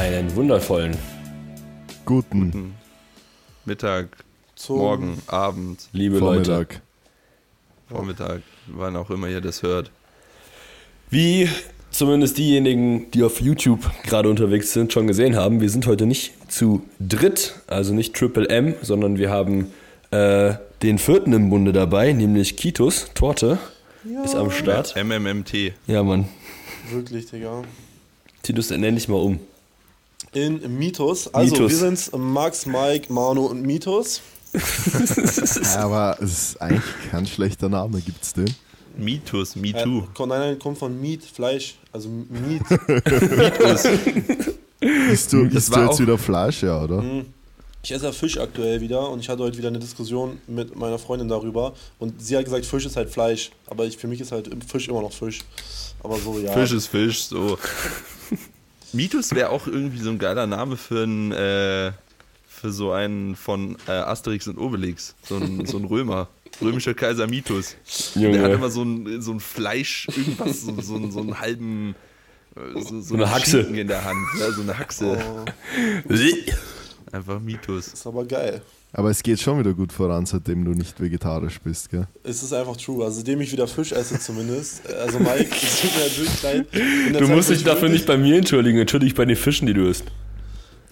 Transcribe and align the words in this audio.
Einen 0.00 0.34
wundervollen. 0.34 0.96
Guten 2.06 2.72
Mittag, 3.66 4.08
Zum 4.54 4.78
Morgen, 4.78 5.18
Abend, 5.26 5.90
Liebe 5.92 6.16
Leute. 6.18 6.46
Vormittag. 6.46 6.80
Vormittag, 7.86 8.40
wann 8.68 8.96
auch 8.96 9.10
immer 9.10 9.28
ihr 9.28 9.42
das 9.42 9.62
hört. 9.62 9.90
Wie 11.10 11.50
zumindest 11.90 12.38
diejenigen, 12.38 13.10
die 13.10 13.22
auf 13.22 13.42
YouTube 13.42 13.90
gerade 14.04 14.30
unterwegs 14.30 14.72
sind, 14.72 14.90
schon 14.90 15.06
gesehen 15.06 15.36
haben, 15.36 15.60
wir 15.60 15.68
sind 15.68 15.86
heute 15.86 16.06
nicht 16.06 16.32
zu 16.50 16.82
dritt, 16.98 17.56
also 17.66 17.92
nicht 17.92 18.14
Triple 18.14 18.48
M, 18.48 18.76
sondern 18.80 19.18
wir 19.18 19.28
haben 19.28 19.70
äh, 20.12 20.54
den 20.80 20.96
vierten 20.96 21.34
im 21.34 21.50
Bunde 21.50 21.74
dabei, 21.74 22.14
nämlich 22.14 22.56
Kitos, 22.56 23.10
Torte, 23.12 23.58
ist 24.24 24.34
am 24.34 24.50
Start. 24.50 24.96
MMMT. 24.96 25.74
Ja, 25.86 26.02
Mann. 26.02 26.26
Wirklich, 26.90 27.26
Digga. 27.26 27.64
Titus, 28.42 28.70
nenn 28.70 28.94
dich 28.94 29.06
mal 29.06 29.16
um. 29.16 29.40
In 30.32 30.78
Mitos. 30.78 31.32
Also, 31.34 31.52
Mitos. 31.54 31.70
wir 31.70 31.78
sind's 31.78 32.10
Max, 32.16 32.66
Mike, 32.66 33.12
Manu 33.12 33.46
und 33.46 33.62
Mitos. 33.62 34.20
Ja, 35.62 35.84
aber 35.84 36.16
es 36.20 36.32
ist 36.32 36.60
eigentlich 36.62 36.82
kein 37.10 37.24
schlechter 37.26 37.68
Name, 37.68 38.00
gibt's 38.00 38.32
den? 38.32 38.52
Mitus, 38.96 39.54
Äh, 39.54 39.60
MeToo. 39.60 40.08
kommt, 40.14 40.30
nein, 40.30 40.40
nein, 40.40 40.58
kommt 40.58 40.76
von 40.78 41.00
Meat, 41.00 41.22
Fleisch. 41.22 41.76
Also 41.92 42.08
Meat. 42.08 42.62
Isst 45.12 45.32
du, 45.32 45.44
Das 45.44 45.54
isst 45.54 45.70
war 45.72 45.84
du 45.84 45.90
jetzt 45.90 46.00
wieder 46.00 46.18
Fleisch, 46.18 46.62
ja, 46.62 46.82
oder? 46.82 47.04
Ich 47.82 47.92
esse 47.92 48.06
ja 48.06 48.12
Fisch 48.12 48.38
aktuell 48.38 48.80
wieder 48.80 49.08
und 49.10 49.20
ich 49.20 49.28
hatte 49.28 49.42
heute 49.42 49.56
wieder 49.58 49.68
eine 49.68 49.78
Diskussion 49.78 50.38
mit 50.46 50.74
meiner 50.76 50.98
Freundin 50.98 51.28
darüber. 51.28 51.74
Und 51.98 52.20
sie 52.22 52.36
hat 52.36 52.44
gesagt, 52.44 52.64
Fisch 52.66 52.86
ist 52.86 52.96
halt 52.96 53.10
Fleisch. 53.10 53.50
Aber 53.66 53.84
ich, 53.84 53.96
für 53.98 54.08
mich 54.08 54.20
ist 54.20 54.32
halt 54.32 54.50
Fisch 54.66 54.88
immer 54.88 55.02
noch 55.02 55.12
Fisch. 55.12 55.40
Aber 56.02 56.16
so, 56.18 56.38
ja. 56.38 56.52
Fisch 56.52 56.72
ist 56.72 56.86
Fisch, 56.88 57.24
so. 57.24 57.58
Mitus 58.92 59.34
wäre 59.34 59.50
auch 59.50 59.66
irgendwie 59.66 59.98
so 59.98 60.10
ein 60.10 60.18
geiler 60.18 60.46
Name 60.46 60.76
für 60.76 61.04
ein, 61.04 61.32
äh, 61.32 61.92
für 62.48 62.70
so 62.72 62.92
einen 62.92 63.36
von 63.36 63.76
äh, 63.88 63.92
Asterix 63.92 64.48
und 64.48 64.58
Obelix. 64.58 65.14
So 65.22 65.36
ein, 65.36 65.66
so 65.66 65.78
ein 65.78 65.84
Römer. 65.84 66.28
Römischer 66.60 66.94
Kaiser 66.94 67.26
Mitus. 67.26 67.76
Junge. 68.14 68.32
Der 68.32 68.42
hat 68.42 68.52
immer 68.52 68.70
so 68.70 68.82
ein, 68.82 69.22
so 69.22 69.32
ein 69.32 69.40
Fleisch, 69.40 70.08
irgendwas, 70.14 70.62
so, 70.62 70.80
so, 70.80 70.96
einen- 70.96 71.12
so 71.12 71.20
einen 71.20 71.40
halben. 71.40 71.94
äh, 72.56 72.80
So, 72.80 73.00
so 73.00 73.14
eine 73.14 73.24
einen 73.24 73.34
Haxe. 73.34 73.50
Schinken 73.62 73.76
in 73.76 73.88
der 73.88 74.04
Hand. 74.04 74.18
Ja, 74.38 74.50
so 74.52 74.62
eine 74.62 74.76
Haxe. 74.78 75.18
Oh, 76.08 76.14
Einfach 77.12 77.40
Mitus. 77.40 77.88
ist 77.88 78.06
aber 78.06 78.24
geil. 78.24 78.62
Aber 78.92 79.10
es 79.10 79.22
geht 79.22 79.40
schon 79.40 79.58
wieder 79.60 79.72
gut 79.72 79.92
voran, 79.92 80.26
seitdem 80.26 80.64
du 80.64 80.72
nicht 80.72 81.00
vegetarisch 81.00 81.60
bist, 81.60 81.90
gell? 81.90 82.08
Es 82.24 82.42
ist 82.42 82.52
einfach 82.52 82.76
true. 82.76 83.04
Also, 83.04 83.18
seitdem 83.18 83.40
ich 83.40 83.52
wieder 83.52 83.68
Fisch 83.68 83.92
esse, 83.92 84.18
zumindest. 84.18 84.82
Also, 84.92 85.20
Mike, 85.20 85.46
es 85.62 85.80
tut 85.80 85.90
mir 85.94 86.04
wirklich 86.16 86.42
leid. 86.42 86.66
Du 86.72 87.18
Zeit, 87.26 87.28
musst 87.36 87.50
dich 87.50 87.58
ich 87.58 87.64
dafür 87.64 87.82
wirklich- 87.82 88.00
nicht 88.00 88.06
bei 88.06 88.16
mir 88.16 88.36
entschuldigen, 88.36 88.78
entschuldige 88.78 89.10
dich 89.10 89.16
bei 89.16 89.24
den 89.24 89.36
Fischen, 89.36 89.66
die 89.66 89.74
du 89.74 89.88
isst. 89.88 90.04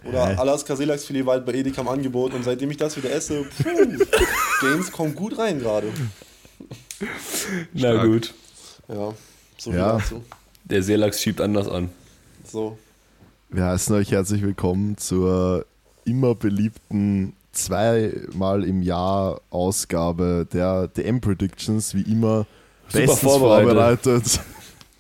Oder 0.05 0.39
Alaska 0.39 0.77
Seelachsfilet 0.77 1.27
war 1.27 1.35
halt 1.35 1.45
bei 1.47 1.53
Edeka 1.55 1.81
im 1.81 1.89
Angebot 1.89 2.33
und 2.35 2.45
seitdem 2.45 2.71
ich 2.71 2.77
das 2.77 2.97
wieder 2.97 3.11
esse, 3.13 3.43
puh, 3.43 4.05
Games 4.61 4.93
kommt 4.93 5.17
gut 5.17 5.37
rein 5.37 5.59
gerade. 5.59 5.89
Na 7.75 7.91
Stark. 7.95 8.07
gut. 8.07 8.35
Ja, 8.89 9.13
so 9.59 9.71
viel 9.71 9.79
Ja. 9.81 9.93
dazu. 9.99 10.23
Der 10.65 10.83
Seelachs 10.83 11.21
schiebt 11.21 11.41
anders 11.41 11.69
an. 11.69 11.91
So. 12.51 12.79
Wir 13.51 13.65
heißen 13.65 13.95
euch 13.97 14.13
herzlich 14.13 14.43
willkommen 14.43 14.97
zur 14.99 15.67
immer 16.05 16.35
beliebten 16.35 17.35
zweimal 17.65 18.65
im 18.65 18.83
Jahr 18.83 19.41
Ausgabe 19.51 20.47
der 20.53 20.89
DM 20.89 21.21
Predictions, 21.21 21.95
wie 21.95 22.03
immer 22.03 22.47
Super 22.89 23.07
bestens 23.07 23.21
vorbereitet. 23.21 24.01
vorbereitet. 24.05 24.41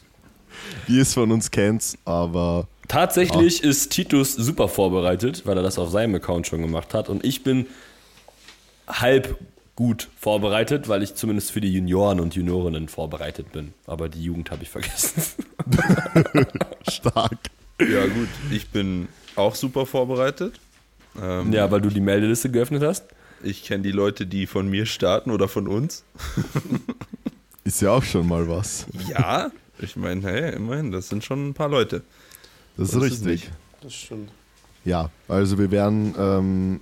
wie 0.86 0.96
ihr 0.96 1.02
es 1.02 1.14
von 1.14 1.30
uns 1.32 1.50
kennt, 1.50 1.98
aber 2.04 2.66
Tatsächlich 2.88 3.62
ist 3.62 3.90
Titus 3.90 4.32
super 4.32 4.66
vorbereitet, 4.66 5.42
weil 5.44 5.58
er 5.58 5.62
das 5.62 5.78
auf 5.78 5.90
seinem 5.90 6.14
Account 6.14 6.46
schon 6.46 6.62
gemacht 6.62 6.94
hat. 6.94 7.10
Und 7.10 7.22
ich 7.22 7.44
bin 7.44 7.66
halb 8.88 9.38
gut 9.76 10.08
vorbereitet, 10.18 10.88
weil 10.88 11.02
ich 11.02 11.14
zumindest 11.14 11.52
für 11.52 11.60
die 11.60 11.72
Junioren 11.72 12.18
und 12.18 12.34
Juniorinnen 12.34 12.88
vorbereitet 12.88 13.52
bin. 13.52 13.74
Aber 13.86 14.08
die 14.08 14.24
Jugend 14.24 14.50
habe 14.50 14.62
ich 14.62 14.70
vergessen. 14.70 15.22
stark. 16.88 17.38
Ja, 17.78 18.06
gut. 18.06 18.28
Ich 18.50 18.70
bin 18.70 19.08
auch 19.36 19.54
super 19.54 19.84
vorbereitet. 19.84 20.58
Ähm, 21.20 21.52
ja, 21.52 21.70
weil 21.70 21.80
du 21.80 21.88
die 21.88 22.00
Meldeliste 22.00 22.50
geöffnet 22.50 22.82
hast. 22.82 23.04
Ich 23.42 23.64
kenne 23.64 23.82
die 23.82 23.92
Leute, 23.92 24.26
die 24.26 24.46
von 24.46 24.68
mir 24.68 24.86
starten 24.86 25.30
oder 25.30 25.48
von 25.48 25.68
uns. 25.68 26.04
Ist 27.64 27.82
ja 27.82 27.90
auch 27.90 28.02
schon 28.02 28.26
mal 28.26 28.48
was. 28.48 28.86
Ja, 29.08 29.50
ich 29.78 29.94
meine, 29.96 30.22
hey, 30.22 30.54
immerhin, 30.54 30.90
das 30.90 31.08
sind 31.08 31.24
schon 31.24 31.48
ein 31.50 31.54
paar 31.54 31.68
Leute. 31.68 32.02
Das 32.76 32.88
ist 32.88 32.94
ist 32.94 32.96
es 32.96 33.10
richtig. 33.10 33.26
nicht. 33.26 33.50
Das 33.82 33.94
stimmt. 33.94 34.30
Ja, 34.84 35.10
also 35.28 35.58
wir 35.58 35.70
werden, 35.70 36.14
ähm, 36.18 36.80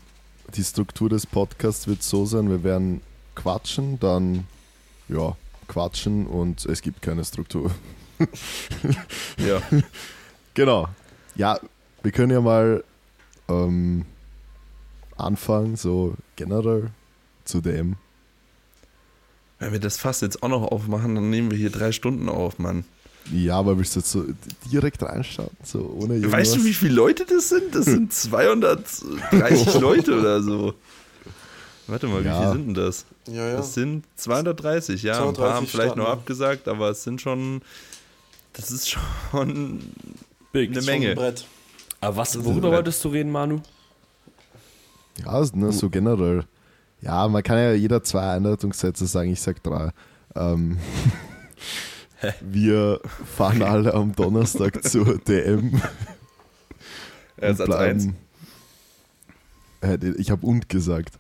die 0.55 0.63
Struktur 0.63 1.09
des 1.09 1.27
Podcasts 1.27 1.89
wird 1.89 2.03
so 2.03 2.25
sein, 2.25 2.49
wir 2.49 2.63
werden 2.63 3.01
quatschen, 3.35 3.99
dann, 3.99 4.47
ja, 5.09 5.37
quatschen 5.67 6.27
und 6.27 6.65
es 6.67 6.83
gibt 6.83 7.03
keine 7.03 7.25
Struktur. 7.25 7.71
Ja. 9.39 9.61
Genau. 10.55 10.89
Ja, 11.35 11.61
wir 12.03 12.13
können 12.13 12.33
ja 12.33 12.41
mal 12.41 12.83
ähm, 13.47 14.07
anfangen, 15.17 15.77
so 15.77 16.15
generell 16.37 16.91
zu 17.45 17.61
dem. 17.61 17.97
Wenn 19.59 19.73
wir 19.73 19.81
das 19.81 19.97
Fass 19.97 20.21
jetzt 20.21 20.43
auch 20.43 20.49
noch 20.49 20.63
aufmachen, 20.71 21.15
dann 21.15 21.31
nehmen 21.31 21.51
wir 21.51 21.57
hier 21.59 21.71
drei 21.71 21.93
Stunden 21.93 22.29
auf, 22.29 22.59
Mann. 22.59 22.85
Ja, 23.33 23.59
aber 23.59 23.77
willst 23.79 23.97
du 23.97 24.01
jetzt 24.01 24.13
so 24.13 24.25
direkt 24.71 25.03
reinstarten, 25.03 25.57
so 25.65 25.81
ohne 25.99 26.15
irgendwas? 26.15 26.33
Weißt 26.41 26.57
du, 26.57 26.65
wie 26.65 26.75
viele 26.75 26.95
Leute 26.95 27.25
das 27.25 27.49
sind? 27.49 27.75
Das 27.75 27.87
sind 27.87 28.13
230 29.33 29.75
Leute 29.81 30.19
oder 30.19 30.43
so. 30.43 30.75
Warte 31.89 32.07
mal, 32.09 32.23
wie 32.23 32.29
Ja. 32.29 32.39
viele 32.41 32.53
sind 32.53 32.67
denn 32.67 32.75
das? 32.75 33.05
Ja, 33.29 33.49
ja. 33.49 33.57
Das 33.57 33.75
sind 33.75 34.05
230, 34.17 35.03
ja. 35.03 35.15
ein 35.27 35.35
paar 35.35 35.55
haben 35.55 35.67
230 35.67 35.71
vielleicht 35.71 35.97
noch 35.97 36.09
abgesagt, 36.09 36.69
aber 36.69 36.91
es 36.91 37.03
sind 37.03 37.21
schon. 37.21 37.63
Das 38.53 38.71
ist 38.71 38.89
schon 38.91 39.81
Big. 40.53 40.71
eine 40.71 40.79
Ist 40.79 40.85
schon 40.85 40.95
ein 40.95 41.01
Menge. 41.01 41.15
Brett. 41.15 41.47
Aber 42.01 42.17
was, 42.19 42.43
worüber 42.45 42.71
wolltest 42.71 43.03
du 43.05 43.09
reden, 43.09 43.31
Manu? 43.33 43.61
Ja, 45.25 45.45
ne, 45.55 45.73
so 45.73 45.89
generell. 45.91 46.45
Ja, 47.01 47.29
man 47.29 47.43
kann 47.43 47.59
ja 47.59 47.73
jeder 47.73 48.03
zwei 48.03 48.31
Einleitungssätze 48.35 49.07
sagen, 49.07 49.31
ich 49.31 49.41
sag 49.41 49.63
drei. 49.63 49.91
Ähm, 50.35 50.79
wir 52.41 53.01
fahren 53.37 53.63
alle 53.63 53.95
am 53.95 54.15
Donnerstag 54.15 54.83
zur 54.89 55.19
DM. 55.19 55.81
Ja, 57.41 57.55
Satz 57.55 57.71
1. 57.71 58.09
Ich 60.19 60.31
habe 60.31 60.47
und 60.47 60.69
gesagt. 60.69 61.19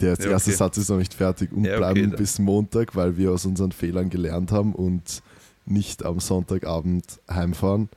Der 0.00 0.14
Ja, 0.14 0.30
erste 0.30 0.50
okay. 0.50 0.56
Satz 0.56 0.76
ist 0.78 0.88
noch 0.88 0.98
nicht 0.98 1.14
fertig. 1.14 1.52
Und 1.52 1.64
Ja, 1.64 1.72
okay, 1.72 1.78
bleiben 1.78 2.10
dann. 2.10 2.18
bis 2.18 2.38
Montag, 2.38 2.96
weil 2.96 3.16
wir 3.16 3.32
aus 3.32 3.44
unseren 3.46 3.72
Fehlern 3.72 4.10
gelernt 4.10 4.50
haben 4.52 4.74
und 4.74 5.22
nicht 5.66 6.04
am 6.04 6.20
Sonntagabend 6.20 7.20
heimfahren. 7.30 7.88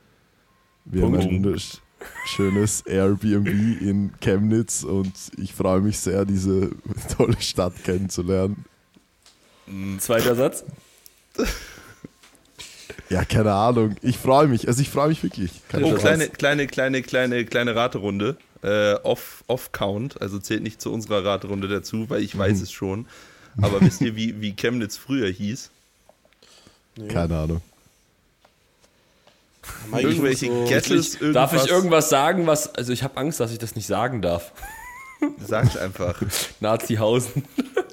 Wir 0.85 1.03
haben 1.03 1.15
ein 1.15 1.57
Wunderschönes 1.99 2.81
Airbnb 2.85 3.47
in 3.81 4.11
Chemnitz 4.21 4.83
und 4.83 5.11
ich 5.37 5.53
freue 5.53 5.81
mich 5.81 5.99
sehr, 5.99 6.25
diese 6.25 6.71
tolle 7.17 7.39
Stadt 7.41 7.73
kennenzulernen. 7.83 8.65
Zweiter 9.99 10.35
Satz. 10.35 10.63
Ja, 13.09 13.23
keine 13.25 13.53
Ahnung. 13.53 13.95
Ich 14.01 14.17
freue 14.17 14.47
mich. 14.47 14.67
Also 14.67 14.81
ich 14.81 14.89
freue 14.89 15.09
mich 15.09 15.23
wirklich. 15.23 15.51
Kein 15.69 15.83
Oh, 15.83 15.93
kleine, 15.95 16.27
kleine, 16.29 16.67
kleine, 16.67 17.01
kleine, 17.01 17.45
kleine 17.45 17.75
Raterunde. 17.75 18.37
Äh, 18.63 18.93
off, 19.03 19.43
off 19.47 19.71
Count, 19.71 20.19
also 20.21 20.39
zählt 20.39 20.63
nicht 20.63 20.81
zu 20.81 20.91
unserer 20.91 21.23
Raterunde 21.23 21.67
dazu, 21.67 22.09
weil 22.09 22.21
ich 22.23 22.35
Mhm. 22.35 22.39
weiß 22.39 22.61
es 22.61 22.71
schon. 22.71 23.05
Aber 23.61 23.81
wisst 23.81 24.01
ihr, 24.01 24.15
wie, 24.15 24.39
wie 24.41 24.53
Chemnitz 24.55 24.97
früher 24.97 25.29
hieß? 25.29 25.69
Nee. 26.97 27.07
Keine 27.07 27.37
Ahnung. 27.37 27.61
Mike, 29.91 30.07
Irgendwelche 30.07 30.47
so- 30.47 30.65
Gettles, 30.67 31.13
irgendwas. 31.15 31.33
Darf 31.33 31.53
ich 31.65 31.69
irgendwas 31.71 32.09
sagen, 32.09 32.47
was. 32.47 32.73
Also, 32.75 32.93
ich 32.93 33.03
habe 33.03 33.17
Angst, 33.17 33.39
dass 33.39 33.51
ich 33.51 33.57
das 33.59 33.75
nicht 33.75 33.87
sagen 33.87 34.21
darf. 34.21 34.51
Sag's 35.45 35.75
einfach. 35.77 36.21
Nazihausen. 36.59 37.43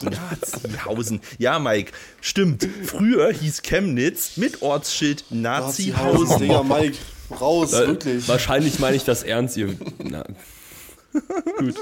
Nazihausen. 0.03 1.21
Ja, 1.39 1.59
Mike, 1.59 1.93
stimmt. 2.21 2.69
Früher 2.85 3.33
hieß 3.33 3.63
Chemnitz 3.63 4.37
mit 4.37 4.61
Ortsschild 4.63 5.25
Nazihausen. 5.31 6.41
Digga, 6.41 6.63
Mike, 6.63 6.99
raus, 7.41 7.73
Äh, 7.73 7.87
wirklich. 7.87 8.29
Wahrscheinlich 8.29 8.79
meine 8.79 8.97
ich 8.97 9.05
das 9.05 9.23
ernst, 9.23 9.57
ihr. 9.57 9.75
Na, 10.03 10.25
gut. 11.59 11.75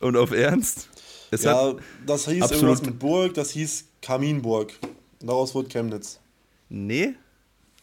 Und 0.00 0.16
auf 0.16 0.30
Ernst? 0.30 0.88
Es 1.30 1.42
Ja, 1.42 1.74
das 2.06 2.26
hieß 2.28 2.50
irgendwas 2.52 2.82
mit 2.82 2.98
Burg, 2.98 3.34
das 3.34 3.50
hieß 3.50 3.84
Kaminburg. 4.00 4.72
Daraus 5.20 5.54
wurde 5.54 5.68
Chemnitz. 5.68 6.20
nee, 6.68 7.14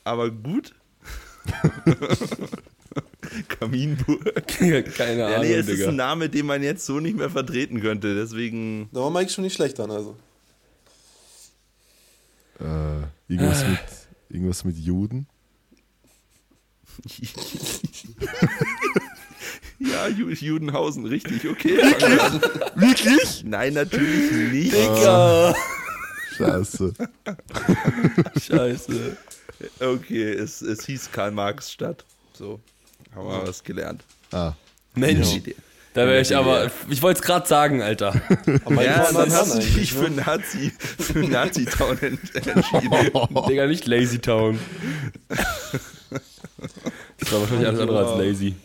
aber 0.05 0.31
gut. 0.31 0.73
Kaminburg. 3.49 4.47
Keine 4.47 5.17
Ja, 5.19 5.27
Ahnung, 5.27 5.41
nee, 5.41 5.53
es 5.55 5.67
ist 5.67 5.79
Digga. 5.79 5.89
ein 5.89 5.95
Name, 5.97 6.29
den 6.29 6.45
man 6.45 6.63
jetzt 6.63 6.85
so 6.85 6.99
nicht 6.99 7.17
mehr 7.17 7.29
vertreten 7.29 7.81
könnte. 7.81 8.15
Deswegen. 8.15 8.89
Da 8.93 9.01
war 9.01 9.11
Mike 9.11 9.29
schon 9.29 9.43
nicht 9.43 9.55
schlecht 9.55 9.77
dann, 9.79 9.91
also. 9.91 10.15
Äh, 12.59 13.01
irgendwas, 13.27 13.67
mit, 13.67 13.79
irgendwas 14.29 14.63
mit 14.63 14.77
Juden. 14.77 15.27
ja, 19.79 20.05
Ju- 20.07 20.29
Judenhausen, 20.33 21.05
richtig, 21.05 21.45
okay. 21.49 21.77
Wirklich? 22.75 23.43
Nein, 23.43 23.73
natürlich 23.73 24.31
nicht. 24.53 24.73
Digga! 24.73 25.53
Scheiße. 26.37 26.93
Scheiße. 28.41 29.17
Okay, 29.79 30.31
es, 30.31 30.61
es 30.61 30.85
hieß 30.85 31.11
Karl-Marx-Stadt. 31.11 32.03
So, 32.33 32.59
haben 33.15 33.27
wir 33.27 33.47
was 33.47 33.63
gelernt. 33.63 34.03
Ah, 34.31 34.53
Mensch, 34.95 35.39
da 35.93 36.05
wäre 36.07 36.19
ich 36.21 36.35
aber. 36.35 36.69
Ich 36.89 37.01
wollte 37.01 37.21
es 37.21 37.25
gerade 37.25 37.47
sagen, 37.47 37.81
Alter. 37.81 38.21
Aber 38.65 38.83
Ja, 38.83 39.11
dann 39.11 39.31
hast 39.31 39.55
du 39.55 39.59
dich 39.61 39.93
für 39.93 40.09
ne? 40.09 40.21
Nazi, 40.25 40.73
für 40.99 41.19
Nazi-Town 41.19 41.97
ent- 41.99 42.35
entschieden. 42.35 42.91
Digga, 43.47 43.67
nicht 43.67 43.87
Lazy 43.87 44.19
Town. 44.19 44.59
Das 47.17 47.31
war 47.31 47.41
wahrscheinlich 47.41 47.67
alles 47.67 47.79
andere 47.79 48.05
als 48.07 48.17
lazy. 48.19 48.55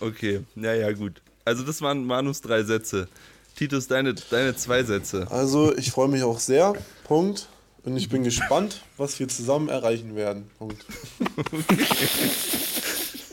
Okay, 0.00 0.40
naja, 0.54 0.90
gut. 0.92 1.20
Also 1.44 1.62
das 1.62 1.80
waren 1.80 2.04
Manus 2.04 2.40
drei 2.40 2.62
Sätze. 2.64 3.08
Titus, 3.56 3.86
deine, 3.88 4.14
deine 4.14 4.54
zwei 4.56 4.82
Sätze. 4.82 5.26
Also, 5.30 5.74
ich 5.76 5.90
freue 5.90 6.08
mich 6.08 6.22
auch 6.22 6.38
sehr. 6.40 6.74
Punkt. 7.04 7.48
Und 7.86 7.96
ich 7.96 8.08
bin 8.08 8.24
gespannt, 8.24 8.82
was 8.96 9.20
wir 9.20 9.28
zusammen 9.28 9.68
erreichen 9.68 10.16
werden. 10.16 10.50
Punkt. 10.58 10.84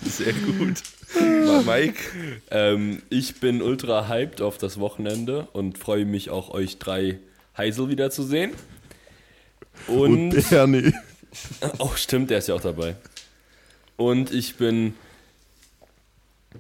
Sehr 0.04 0.34
gut. 0.34 0.84
Mal 1.20 1.64
Mike. 1.64 2.00
Ähm, 2.52 3.02
ich 3.10 3.40
bin 3.40 3.64
ultra 3.64 4.08
hyped 4.08 4.42
auf 4.42 4.60
das 4.60 4.80
Wochenende 4.80 5.48
und 5.54 5.80
freue 5.80 6.06
mich 6.06 6.30
auch, 6.30 6.52
euch 6.52 6.78
drei 6.78 7.18
Heisel 7.58 7.90
wiederzusehen. 7.90 8.52
und 9.88 10.36
Und. 10.36 10.50
Bernie. 10.50 10.94
Oh, 11.80 11.90
stimmt, 11.96 12.30
der 12.30 12.38
ist 12.38 12.48
ja 12.48 12.54
auch 12.54 12.62
dabei. 12.62 12.96
Und 13.98 14.32
ich 14.32 14.54
bin 14.56 14.94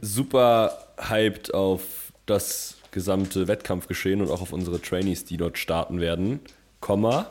super 0.02 0.88
hyped 0.98 1.54
auf 1.54 1.84
das 2.26 2.78
gesamte 2.90 3.48
Wettkampfgeschehen 3.48 4.20
und 4.20 4.32
auch 4.32 4.42
auf 4.42 4.52
unsere 4.52 4.82
Trainees, 4.82 5.26
die 5.26 5.38
dort 5.38 5.60
starten 5.60 6.00
werden. 6.00 6.40
Komma. 6.84 7.28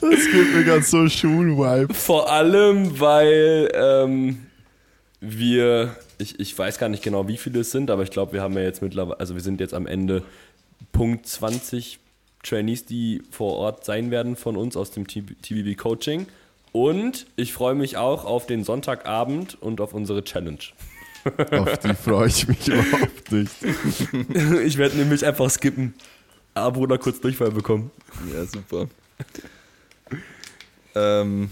Das 0.00 0.24
gibt 0.30 0.54
mir 0.54 0.64
ganz 0.64 0.88
so 0.88 1.08
Schulvibe. 1.08 1.92
Vor 1.92 2.30
allem, 2.30 3.00
weil 3.00 3.68
ähm, 3.74 4.46
wir, 5.20 5.96
ich, 6.18 6.38
ich 6.38 6.56
weiß 6.56 6.78
gar 6.78 6.88
nicht 6.88 7.02
genau, 7.02 7.26
wie 7.26 7.38
viele 7.38 7.60
es 7.60 7.72
sind, 7.72 7.90
aber 7.90 8.04
ich 8.04 8.10
glaube, 8.10 8.34
wir 8.34 8.42
haben 8.42 8.54
ja 8.54 8.60
jetzt 8.60 8.82
mittlerweile, 8.82 9.18
also 9.18 9.34
wir 9.34 9.42
sind 9.42 9.58
jetzt 9.58 9.74
am 9.74 9.88
Ende 9.88 10.22
Punkt 10.92 11.26
20 11.26 11.98
Trainees, 12.44 12.84
die 12.84 13.22
vor 13.32 13.56
Ort 13.56 13.84
sein 13.84 14.12
werden 14.12 14.36
von 14.36 14.56
uns 14.56 14.76
aus 14.76 14.92
dem 14.92 15.08
TBB 15.08 15.76
Coaching. 15.76 16.28
Und 16.70 17.26
ich 17.34 17.52
freue 17.52 17.74
mich 17.74 17.96
auch 17.96 18.24
auf 18.24 18.46
den 18.46 18.62
Sonntagabend 18.62 19.60
und 19.60 19.80
auf 19.80 19.92
unsere 19.92 20.22
Challenge. 20.22 20.60
Auf 21.50 21.78
die 21.78 21.94
freue 21.94 22.28
ich 22.28 22.46
mich 22.46 22.68
überhaupt 22.68 23.32
nicht. 23.32 23.50
Ich 24.64 24.78
werde 24.78 24.96
nämlich 24.98 25.26
einfach 25.26 25.50
skippen. 25.50 25.94
Ah, 26.54 26.70
Bruder, 26.70 26.98
kurz 26.98 27.20
Durchfall 27.20 27.50
bekommen. 27.50 27.90
Ja, 28.32 28.44
super. 28.44 28.88
ähm, 30.94 31.50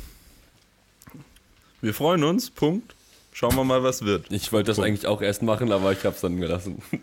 wir 1.81 1.95
freuen 1.95 2.25
uns, 2.25 2.50
Punkt. 2.50 2.95
Schauen 3.33 3.55
wir 3.55 3.62
mal, 3.62 3.85
was 3.85 4.03
wird. 4.05 4.33
Ich 4.33 4.53
wollte 4.53 4.67
das 4.73 4.81
eigentlich 4.81 5.06
auch 5.06 5.23
erst 5.23 5.43
machen, 5.43 5.71
aber 5.71 5.93
ich 5.93 6.05
habe 6.05 6.15
es 6.15 6.21
dann 6.21 6.41
gelassen. 6.41 6.83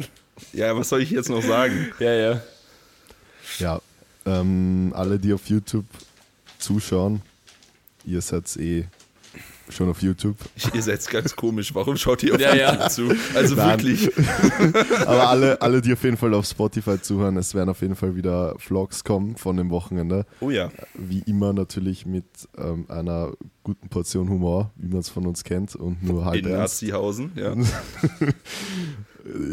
Ja, 0.52 0.76
was 0.76 0.90
soll 0.90 1.02
ich 1.02 1.12
jetzt 1.12 1.30
noch 1.30 1.42
sagen? 1.42 1.94
ja, 2.00 2.14
ja. 2.14 2.42
Ja, 3.58 3.82
ähm, 4.26 4.92
alle, 4.94 5.18
die 5.18 5.32
auf 5.32 5.48
YouTube 5.48 5.86
zuschauen, 6.60 7.22
ihr 8.04 8.20
seid 8.20 8.54
eh 8.58 8.84
schon 9.70 9.90
auf 9.90 10.02
YouTube. 10.02 10.38
Ihr 10.74 10.82
seid 10.82 11.08
ganz 11.10 11.36
komisch. 11.36 11.74
Warum 11.74 11.98
schaut 11.98 12.24
ihr 12.24 12.36
auf 12.36 12.40
Ja, 12.42 12.54
YouTube 12.56 12.80
ja. 12.80 12.90
zu? 12.90 13.12
Also 13.36 13.56
Nein. 13.56 13.82
wirklich. 13.84 14.12
Aber 15.08 15.30
alle, 15.30 15.62
alle, 15.62 15.82
die 15.82 15.94
auf 15.94 16.04
jeden 16.04 16.18
Fall 16.18 16.34
auf 16.34 16.46
Spotify 16.46 17.02
zuhören, 17.02 17.38
es 17.38 17.54
werden 17.56 17.70
auf 17.70 17.82
jeden 17.82 17.96
Fall 17.96 18.16
wieder 18.16 18.56
Vlogs 18.60 19.04
kommen 19.04 19.36
von 19.38 19.58
dem 19.58 19.70
Wochenende. 19.70 20.26
Oh 20.40 20.50
ja. 20.50 20.72
Wie 20.94 21.20
immer 21.20 21.54
natürlich 21.54 22.06
mit 22.06 22.26
ähm, 22.58 22.86
einer 22.90 23.34
guten 23.64 23.90
Portion 23.90 24.30
Humor, 24.30 24.72
wie 24.76 24.88
man 24.90 25.00
es 25.00 25.10
von 25.10 25.26
uns 25.26 25.44
kennt 25.44 25.76
und 25.76 26.04
nur 26.04 26.26
halb 26.26 26.46
In. 26.46 26.52
Nazihausen, 26.52 27.32
ja. 27.36 27.56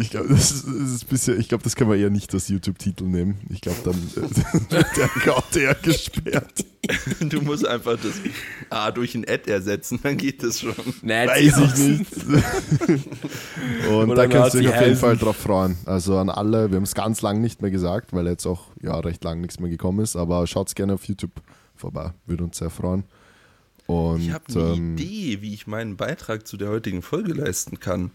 Ich 0.00 0.10
glaube, 0.10 0.28
das, 0.28 0.50
ist- 0.50 0.66
das 0.66 0.90
ist 0.90 1.08
bisschen, 1.08 1.40
ich 1.40 1.48
glaube, 1.48 1.64
das 1.64 1.74
kann 1.76 1.88
man 1.88 1.98
eher 1.98 2.10
nicht 2.10 2.32
als 2.34 2.48
YouTube-Titel 2.48 3.04
nehmen. 3.04 3.38
Ich 3.48 3.60
glaube, 3.62 3.78
dann 3.84 3.94
äh, 3.94 4.70
wird 4.70 4.86
der 4.96 5.04
Account 5.04 5.56
eher 5.56 5.74
gesperrt. 5.76 6.64
Du 7.20 7.40
musst 7.40 7.66
einfach 7.66 7.96
das 7.96 8.12
A 8.68 8.90
durch 8.90 9.14
ein 9.14 9.24
Ad 9.26 9.50
ersetzen, 9.50 10.00
dann 10.02 10.16
geht 10.16 10.42
das 10.42 10.60
schon. 10.60 10.74
Weiß 11.02 11.56
ich 11.58 11.76
nicht. 11.78 12.12
Und 13.88 14.10
Oder 14.10 14.14
da 14.14 14.26
könnt 14.26 14.32
ihr 14.32 14.38
euch 14.40 14.46
auf 14.46 14.54
jeden 14.54 14.64
Nazi-Heisen. 14.72 14.96
Fall 14.96 15.16
drauf 15.16 15.36
freuen. 15.36 15.76
Also 15.86 16.18
an 16.18 16.28
alle, 16.28 16.70
wir 16.70 16.76
haben 16.76 16.82
es 16.82 16.94
ganz 16.94 17.22
lang 17.22 17.40
nicht 17.40 17.62
mehr 17.62 17.70
gesagt, 17.70 18.12
weil 18.12 18.26
jetzt 18.26 18.46
auch 18.46 18.66
ja 18.82 18.98
recht 18.98 19.22
lang 19.24 19.40
nichts 19.40 19.60
mehr 19.60 19.70
gekommen 19.70 20.00
ist, 20.00 20.16
aber 20.16 20.46
schaut 20.46 20.74
gerne 20.74 20.94
auf 20.94 21.04
YouTube 21.04 21.32
vorbei, 21.76 22.12
würde 22.26 22.44
uns 22.44 22.58
sehr 22.58 22.70
freuen. 22.70 23.04
Und 23.86 24.22
Ich 24.22 24.32
habe 24.32 24.44
eine 24.54 24.74
ähm, 24.74 24.96
Idee, 24.96 25.38
wie 25.40 25.54
ich 25.54 25.66
meinen 25.66 25.96
Beitrag 25.96 26.46
zu 26.46 26.56
der 26.56 26.68
heutigen 26.68 27.02
Folge 27.02 27.32
leisten 27.32 27.78
kann. 27.80 28.10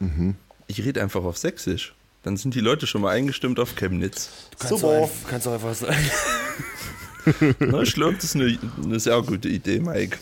Mhm. 0.00 0.34
Ich 0.66 0.84
rede 0.84 1.02
einfach 1.02 1.24
auf 1.24 1.36
Sächsisch. 1.36 1.94
Dann 2.22 2.36
sind 2.36 2.54
die 2.54 2.60
Leute 2.60 2.86
schon 2.86 3.02
mal 3.02 3.10
eingestimmt 3.10 3.58
auf 3.58 3.74
Chemnitz. 3.74 4.30
Super. 4.64 5.10
kannst 5.28 5.48
auch 5.48 5.54
einfach 5.54 5.74
sagen. 5.74 6.10
Na, 7.58 7.82
ich 7.82 7.94
glaube, 7.94 8.14
das 8.14 8.24
ist 8.24 8.36
eine, 8.36 8.58
eine 8.82 9.00
sehr 9.00 9.20
gute 9.22 9.48
Idee, 9.48 9.80
Mike. 9.80 10.18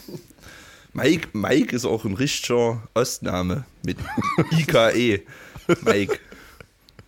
Mike. 0.92 1.28
Mike 1.32 1.74
ist 1.74 1.84
auch 1.84 2.04
ein 2.04 2.14
richtiger 2.14 2.82
Ostname 2.94 3.64
mit 3.82 3.98
IKE. 4.52 5.22
Mike. 5.82 6.18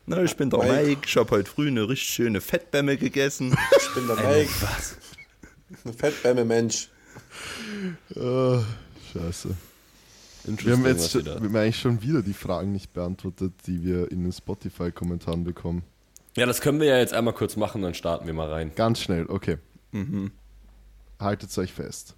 Na, 0.06 0.22
ich 0.22 0.36
bin 0.36 0.50
der 0.50 0.60
Mike. 0.60 0.72
Mike. 0.86 1.00
Ich 1.06 1.16
habe 1.16 1.30
heute 1.30 1.50
früh 1.50 1.68
eine 1.68 1.88
richtig 1.88 2.08
schöne 2.08 2.40
Fettbämme 2.40 2.96
gegessen. 2.96 3.56
Ich 3.78 3.94
bin 3.94 4.06
der 4.06 4.16
Mike. 4.16 4.50
Was? 4.60 4.96
Eine 5.84 5.94
Fettbämme 5.94 6.44
Mensch. 6.44 6.88
äh, 8.14 8.58
scheiße. 9.12 9.56
Wir 10.44 10.72
haben 10.72 10.86
jetzt 10.86 11.10
schon, 11.12 11.24
wir 11.24 11.34
haben 11.34 11.56
eigentlich 11.56 11.78
schon 11.78 12.02
wieder 12.02 12.22
die 12.22 12.32
Fragen 12.32 12.72
nicht 12.72 12.92
beantwortet, 12.92 13.52
die 13.66 13.84
wir 13.84 14.10
in 14.10 14.22
den 14.22 14.32
Spotify-Kommentaren 14.32 15.44
bekommen. 15.44 15.82
Ja, 16.36 16.46
das 16.46 16.60
können 16.60 16.80
wir 16.80 16.88
ja 16.88 16.98
jetzt 16.98 17.12
einmal 17.12 17.34
kurz 17.34 17.56
machen, 17.56 17.82
dann 17.82 17.94
starten 17.94 18.26
wir 18.26 18.34
mal 18.34 18.48
rein. 18.48 18.72
Ganz 18.74 19.00
schnell, 19.00 19.26
okay. 19.28 19.58
Mhm. 19.92 20.32
Haltet 21.20 21.56
euch 21.58 21.72
fest. 21.72 22.16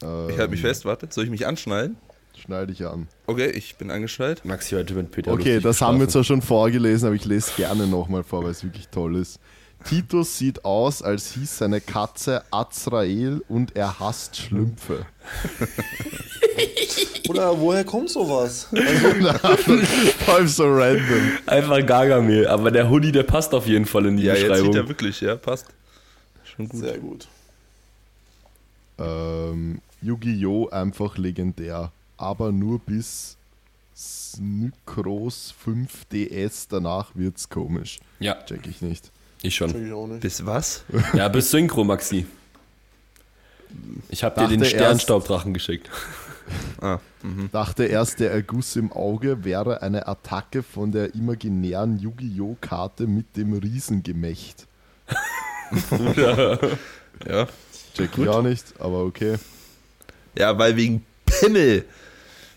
Ich 0.00 0.06
halte 0.06 0.48
mich 0.48 0.60
Ähm, 0.60 0.66
fest, 0.66 0.84
warte. 0.84 1.08
Soll 1.10 1.24
ich 1.24 1.30
mich 1.30 1.46
anschnallen? 1.46 1.96
Schneide 2.36 2.72
ich 2.72 2.86
an. 2.86 3.08
Okay, 3.26 3.50
ich 3.50 3.76
bin 3.76 3.90
angeschnallt. 3.90 4.44
Maxi 4.44 4.76
heute 4.76 4.94
mit 4.94 5.10
Peter 5.10 5.32
Okay, 5.32 5.58
das 5.58 5.80
haben 5.80 5.98
wir 5.98 6.08
zwar 6.08 6.22
schon 6.22 6.40
vorgelesen, 6.40 7.06
aber 7.06 7.16
ich 7.16 7.24
lese 7.24 7.50
gerne 7.56 7.88
nochmal 7.88 8.22
vor, 8.22 8.44
weil 8.44 8.52
es 8.52 8.62
wirklich 8.62 8.88
toll 8.88 9.16
ist. 9.16 9.40
Titus 9.84 10.36
sieht 10.38 10.64
aus, 10.64 11.02
als 11.02 11.32
hieß 11.32 11.58
seine 11.58 11.80
Katze 11.80 12.42
Azrael 12.50 13.42
und 13.48 13.76
er 13.76 13.98
hasst 14.00 14.36
Schlümpfe. 14.36 15.06
Oder 17.28 17.58
woher 17.60 17.84
kommt 17.84 18.10
sowas? 18.10 18.64
Vor 20.24 20.34
allem 20.34 20.48
so 20.48 20.64
random. 20.66 21.38
Einfach 21.46 21.84
Gargamel, 21.86 22.48
aber 22.48 22.70
der 22.70 22.88
Hoodie, 22.90 23.12
der 23.12 23.22
passt 23.22 23.54
auf 23.54 23.66
jeden 23.66 23.86
Fall 23.86 24.06
in 24.06 24.16
die 24.16 24.24
Ja, 24.24 24.34
jetzt 24.34 24.48
Beschreibung. 24.48 24.72
sieht 24.72 24.82
er 24.82 24.88
wirklich, 24.88 25.20
ja, 25.20 25.36
passt. 25.36 25.66
Schon 26.44 26.68
gut. 26.68 26.80
Sehr 26.80 26.98
gut. 26.98 27.28
Ähm, 28.98 29.80
Yu-Gi-Oh! 30.02 30.68
einfach 30.70 31.16
legendär. 31.18 31.92
Aber 32.16 32.50
nur 32.50 32.80
bis 32.80 33.36
Snycros 33.94 35.54
5DS, 35.64 36.66
danach 36.70 37.10
wird's 37.14 37.48
komisch. 37.48 38.00
ja, 38.20 38.34
Check 38.46 38.66
ich 38.66 38.80
nicht. 38.82 39.10
Ich 39.42 39.54
schon. 39.54 39.72
Check 39.72 39.86
ich 39.86 39.92
auch 39.92 40.06
nicht. 40.06 40.20
Bis 40.20 40.44
was? 40.44 40.84
Ja, 41.14 41.28
bis 41.28 41.50
Synchro, 41.50 41.84
Maxi. 41.84 42.26
Ich 44.08 44.24
habe 44.24 44.40
dir 44.40 44.48
den 44.48 44.64
Sternstaubdrachen 44.64 45.52
geschickt. 45.54 45.90
Ah, 46.80 46.98
mhm. 47.22 47.50
Dachte 47.52 47.84
erst, 47.84 48.20
der 48.20 48.30
Erguss 48.32 48.74
im 48.76 48.90
Auge 48.90 49.44
wäre 49.44 49.82
eine 49.82 50.06
Attacke 50.08 50.62
von 50.62 50.92
der 50.92 51.14
imaginären 51.14 51.98
Yu-Gi-Oh! 51.98 52.56
Karte 52.60 53.06
mit 53.06 53.36
dem 53.36 53.52
Riesengemächt. 53.52 54.66
Ja. 57.28 57.48
Check 57.94 58.16
ich 58.16 58.28
auch 58.28 58.42
nicht, 58.42 58.64
aber 58.78 59.04
okay. 59.04 59.36
Ja, 60.36 60.56
weil 60.56 60.76
wegen 60.76 61.04
Pimmel. 61.26 61.84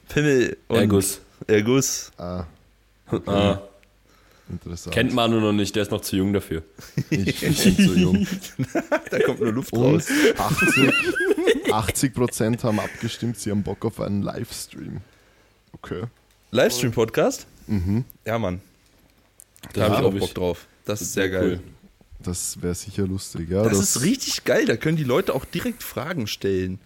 Pimmel 0.08 0.58
und 0.68 0.78
Erguss. 0.78 1.20
Erguss. 1.48 2.12
Ah, 2.18 2.46
Ah, 3.26 3.60
interessant. 4.52 4.94
kennt 4.94 5.14
Manu 5.14 5.40
noch 5.40 5.54
nicht, 5.54 5.76
der 5.76 5.84
ist 5.84 5.92
noch 5.92 6.02
zu 6.02 6.16
jung 6.16 6.34
dafür. 6.34 6.64
Ich, 7.10 7.44
ich 7.44 7.64
bin 7.64 7.76
zu 7.76 7.96
jung. 7.98 8.28
Da 9.10 9.20
kommt 9.20 9.42
nur 9.42 9.52
Luft 9.52 9.74
Und 9.74 9.84
raus. 9.84 10.08
80, 10.38 10.94
80% 11.68 12.64
haben 12.64 12.80
abgestimmt, 12.80 13.38
sie 13.38 13.52
haben 13.52 13.64
Bock 13.64 13.84
auf 13.86 14.00
einen 14.00 14.22
Livestream. 14.22 15.02
Okay. 15.74 16.04
Livestream-Podcast? 16.52 17.48
Mhm. 17.68 18.06
Ja, 18.26 18.40
Mann. 18.40 18.62
Da 19.62 19.70
Das 19.74 19.84
habe 19.84 19.96
ich 19.96 20.16
auch 20.16 20.20
Bock 20.20 20.34
drauf. 20.36 20.68
Das 20.86 21.02
ist 21.02 21.14
sehr 21.14 21.30
geil. 21.30 21.60
Das 22.20 22.62
wäre 22.62 22.76
sicher 22.76 23.08
lustig, 23.08 23.50
ja. 23.50 23.64
Das, 23.64 23.80
ist 23.80 24.02
richtig 24.02 24.44
geil. 24.44 24.66
Da 24.66 24.78
können 24.78 24.98
die 24.98 25.04
Leute 25.04 25.34
auch 25.34 25.46
direkt 25.46 25.84
Fragen 25.84 26.28
stellen. 26.28 26.80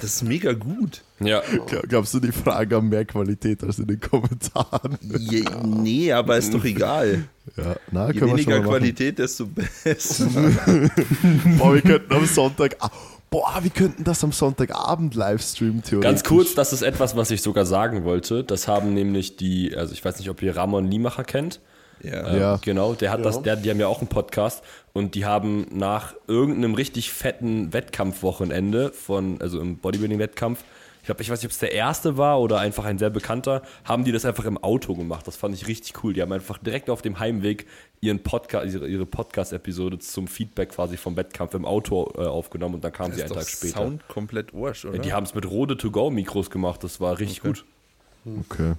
Das 0.00 0.14
ist 0.14 0.22
mega 0.22 0.52
gut. 0.52 1.02
Ja. 1.18 1.42
Glaub- 1.66 1.88
Glaubst 1.88 2.14
du, 2.14 2.20
die 2.20 2.30
Fragen 2.30 2.72
haben 2.76 2.88
mehr 2.88 3.04
Qualität 3.04 3.64
als 3.64 3.80
in 3.80 3.88
den 3.88 4.00
Kommentaren? 4.00 4.96
Je, 5.18 5.44
nee, 5.64 6.12
aber 6.12 6.36
ist 6.38 6.54
doch 6.54 6.64
egal. 6.64 7.24
Ja, 7.56 7.76
na, 7.90 8.10
Je 8.10 8.18
können 8.20 8.36
wir 8.36 8.42
schon 8.42 8.52
weniger. 8.52 8.68
Qualität, 8.68 9.18
desto 9.18 9.46
besser. 9.46 10.26
Boah, 11.58 11.74
wir 11.74 11.80
könnten 11.82 12.12
am 12.12 12.26
Sonntag. 12.26 12.76
ah, 12.80 12.90
Boah, 13.30 13.58
wir 13.62 13.70
könnten 13.70 14.04
das 14.04 14.22
am 14.22 14.30
Sonntagabend 14.30 15.14
livestreamen, 15.14 15.82
theoretisch. 15.82 16.02
Ganz 16.08 16.22
kurz, 16.24 16.54
das 16.54 16.72
ist 16.72 16.82
etwas, 16.82 17.16
was 17.16 17.30
ich 17.30 17.40
sogar 17.42 17.64
sagen 17.66 18.04
wollte. 18.04 18.44
Das 18.44 18.68
haben 18.68 18.94
nämlich 18.94 19.36
die, 19.36 19.74
also 19.76 19.94
ich 19.94 20.04
weiß 20.04 20.18
nicht, 20.18 20.28
ob 20.28 20.42
ihr 20.42 20.54
Ramon 20.56 20.86
Liemacher 20.90 21.24
kennt. 21.24 21.60
Ja. 22.02 22.28
Ähm, 22.32 22.40
Ja. 22.40 22.56
Genau, 22.62 22.94
der 22.94 23.10
hat 23.10 23.18
Ja. 23.20 23.24
das, 23.24 23.42
der, 23.42 23.56
die 23.56 23.70
haben 23.70 23.80
ja 23.80 23.86
auch 23.88 24.00
einen 24.00 24.08
Podcast 24.08 24.62
und 24.92 25.14
die 25.14 25.24
haben 25.24 25.66
nach 25.72 26.14
irgendeinem 26.26 26.74
richtig 26.74 27.12
fetten 27.12 27.72
Wettkampfwochenende 27.72 28.92
von, 28.92 29.40
also 29.40 29.60
im 29.60 29.76
Bodybuilding-Wettkampf, 29.78 30.64
ich 31.00 31.06
glaube, 31.06 31.20
ich 31.22 31.30
weiß 31.30 31.40
nicht, 31.40 31.46
ob 31.46 31.50
es 31.50 31.58
der 31.58 31.72
erste 31.72 32.16
war 32.16 32.40
oder 32.40 32.60
einfach 32.60 32.84
ein 32.84 32.96
sehr 32.96 33.10
bekannter, 33.10 33.62
haben 33.84 34.04
die 34.04 34.12
das 34.12 34.24
einfach 34.24 34.44
im 34.44 34.56
Auto 34.56 34.94
gemacht. 34.94 35.26
Das 35.26 35.34
fand 35.34 35.52
ich 35.52 35.66
richtig 35.66 36.04
cool. 36.04 36.12
Die 36.12 36.22
haben 36.22 36.30
einfach 36.32 36.58
direkt 36.58 36.88
auf 36.90 37.02
dem 37.02 37.18
Heimweg 37.18 37.66
ihren 38.00 38.22
Podcast, 38.22 38.72
ihre, 38.72 38.86
ihre 38.86 39.04
Podcast-Episode 39.04 39.98
zum 39.98 40.28
Feedback 40.28 40.68
quasi 40.68 40.96
vom 40.96 41.16
Wettkampf 41.16 41.54
im 41.54 41.64
Auto 41.64 42.12
äh, 42.16 42.20
aufgenommen 42.20 42.76
und 42.76 42.84
dann 42.84 42.92
kamen 42.92 43.10
Das 43.10 43.16
sie 43.18 43.24
ist 43.24 43.32
einen 43.32 43.38
doch 43.40 43.44
Tag 43.44 43.48
später. 43.50 43.78
Sound 43.78 44.06
komplett 44.06 44.54
Arsch, 44.54 44.84
oder? 44.84 44.94
Ja, 44.94 45.02
die 45.02 45.12
haben 45.12 45.24
es 45.24 45.34
mit 45.34 45.44
Rode 45.50 45.76
To-Go-Mikros 45.76 46.50
gemacht, 46.50 46.84
das 46.84 47.00
war 47.00 47.18
richtig 47.18 47.42
gut. 47.42 47.64
Okay. 48.24 48.74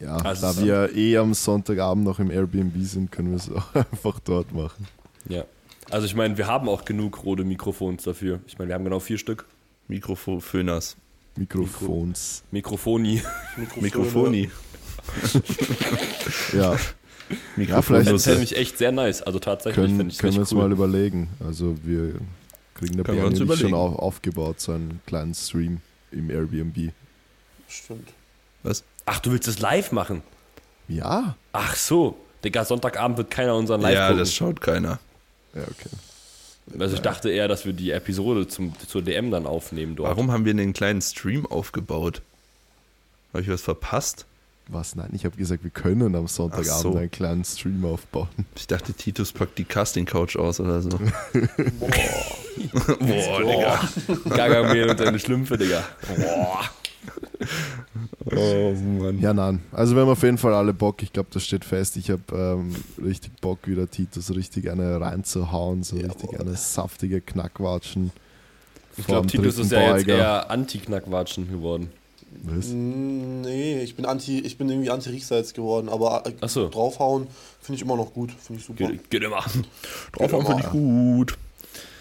Ja, 0.00 0.16
Also 0.16 0.42
da 0.60 0.62
wir 0.64 0.94
eh 0.96 1.16
am 1.16 1.32
Sonntagabend 1.34 2.04
noch 2.04 2.18
im 2.18 2.30
Airbnb 2.30 2.74
sind, 2.84 3.10
können 3.10 3.30
wir 3.30 3.36
es 3.36 3.50
auch 3.50 3.74
einfach 3.74 4.20
dort 4.20 4.52
machen. 4.52 4.86
Ja. 5.28 5.44
Also 5.90 6.06
ich 6.06 6.14
meine, 6.14 6.36
wir 6.38 6.46
haben 6.46 6.68
auch 6.68 6.84
genug 6.84 7.24
Rode 7.24 7.44
Mikrofons 7.44 8.02
dafür. 8.04 8.40
Ich 8.46 8.58
meine, 8.58 8.68
wir 8.68 8.74
haben 8.74 8.84
genau 8.84 9.00
vier 9.00 9.18
Stück. 9.18 9.46
Mikroföners. 9.88 10.96
Mikrofons. 11.36 12.42
Mikrofoni. 12.50 13.22
Mikrofoni. 13.80 14.50
Ja, 16.52 16.76
Mikrofon. 17.56 17.82
vielleicht- 17.82 18.12
Das 18.12 18.24
fände 18.24 18.42
ich 18.44 18.56
echt 18.56 18.78
sehr 18.78 18.92
nice. 18.92 19.22
Also 19.22 19.38
tatsächlich 19.38 19.74
können, 19.84 19.96
finde 19.96 20.08
ich 20.10 20.14
es 20.16 20.20
können 20.20 20.34
wir 20.34 20.40
uns 20.40 20.52
mal 20.52 20.70
überlegen. 20.72 21.28
Also 21.44 21.76
wir 21.84 22.14
kriegen 22.74 22.98
uns 23.00 23.38
nicht 23.40 23.58
schon 23.58 23.74
auf, 23.74 23.96
aufgebaut, 23.98 24.60
so 24.60 24.72
einen 24.72 25.00
kleinen 25.06 25.34
Stream 25.34 25.80
im 26.10 26.30
Airbnb. 26.30 26.92
Stimmt. 27.68 28.08
Was? 28.62 28.84
Ach, 29.06 29.20
du 29.20 29.32
willst 29.32 29.48
es 29.48 29.58
live 29.58 29.92
machen? 29.92 30.22
Ja? 30.88 31.36
Ach 31.52 31.74
so. 31.76 32.16
Digga, 32.44 32.64
Sonntagabend 32.64 33.16
wird 33.18 33.30
keiner 33.30 33.54
unseren 33.56 33.80
Live 33.80 33.94
Ja, 33.94 34.06
gucken. 34.08 34.18
das 34.18 34.34
schaut 34.34 34.60
keiner. 34.60 34.98
Ja, 35.54 35.62
okay. 35.62 35.90
Also 36.78 36.94
ich 36.96 37.02
dachte 37.02 37.30
eher, 37.30 37.46
dass 37.48 37.64
wir 37.66 37.72
die 37.74 37.90
Episode 37.90 38.48
zum, 38.48 38.72
zur 38.86 39.02
DM 39.02 39.30
dann 39.30 39.46
aufnehmen 39.46 39.96
dort. 39.96 40.08
Warum 40.10 40.30
haben 40.30 40.44
wir 40.44 40.52
einen 40.52 40.72
kleinen 40.72 41.02
Stream 41.02 41.46
aufgebaut? 41.46 42.22
Habe 43.32 43.42
ich 43.42 43.48
was 43.50 43.62
verpasst? 43.62 44.26
Was? 44.68 44.94
Nein, 44.94 45.10
ich 45.12 45.26
habe 45.26 45.36
gesagt, 45.36 45.62
wir 45.62 45.70
können 45.70 46.14
am 46.16 46.26
Sonntagabend 46.26 46.80
so. 46.80 46.96
einen 46.96 47.10
kleinen 47.10 47.44
Stream 47.44 47.84
aufbauen. 47.84 48.28
Ich 48.56 48.66
dachte, 48.66 48.94
Titus 48.94 49.32
packt 49.32 49.58
die 49.58 49.64
Casting-Couch 49.64 50.36
aus 50.36 50.58
oder 50.58 50.80
so. 50.80 50.88
Boah. 51.78 51.90
Boah, 52.98 53.40
Digga. 53.42 53.80
Gargamel 54.34 54.88
und 54.90 54.98
seine 54.98 55.18
Schlümpfe, 55.18 55.58
Digga. 55.58 55.84
Boah. 56.16 56.64
Oh, 58.26 58.74
Mann. 59.02 59.20
Ja, 59.20 59.34
nein. 59.34 59.60
Also 59.72 59.94
wir 59.94 60.02
haben 60.02 60.08
auf 60.08 60.22
jeden 60.22 60.38
Fall 60.38 60.54
alle 60.54 60.72
Bock. 60.72 61.02
Ich 61.02 61.12
glaube, 61.12 61.28
das 61.32 61.44
steht 61.44 61.64
fest. 61.64 61.96
Ich 61.96 62.10
habe 62.10 62.22
ähm, 62.32 62.74
richtig 63.04 63.32
Bock, 63.40 63.66
wieder 63.66 63.90
Titus 63.90 64.34
richtig 64.34 64.70
eine 64.70 65.00
reinzuhauen. 65.00 65.82
So 65.82 65.96
richtig 65.96 66.38
eine 66.40 66.54
saftige 66.56 67.20
Knackwatschen. 67.20 68.12
Ich 68.96 69.06
glaube, 69.06 69.26
Titus 69.26 69.58
ist 69.58 69.72
ja 69.72 69.96
jetzt 69.96 70.08
eher 70.08 70.50
Anti-Knackwatschen 70.50 71.50
geworden. 71.50 71.90
Was? 72.42 72.68
Mm, 72.68 73.42
Nee, 73.42 73.82
ich 73.82 73.94
bin 73.94 74.06
anti, 74.06 74.40
ich 74.40 74.58
bin 74.58 74.68
irgendwie 74.68 74.90
anti-Riechsalz 74.90 75.52
geworden, 75.52 75.88
aber 75.88 76.24
äh, 76.26 76.48
so. 76.48 76.68
draufhauen 76.68 77.26
finde 77.60 77.76
ich 77.76 77.82
immer 77.82 77.96
noch 77.96 78.12
gut, 78.12 78.32
finde 78.32 78.60
ich 78.60 78.66
super. 78.66 78.88
Geht, 78.88 79.10
geht 79.10 79.22
immer. 79.22 79.44
Drauf 80.12 80.30
finde 80.30 80.60
ich 80.60 80.70
gut. 80.70 81.36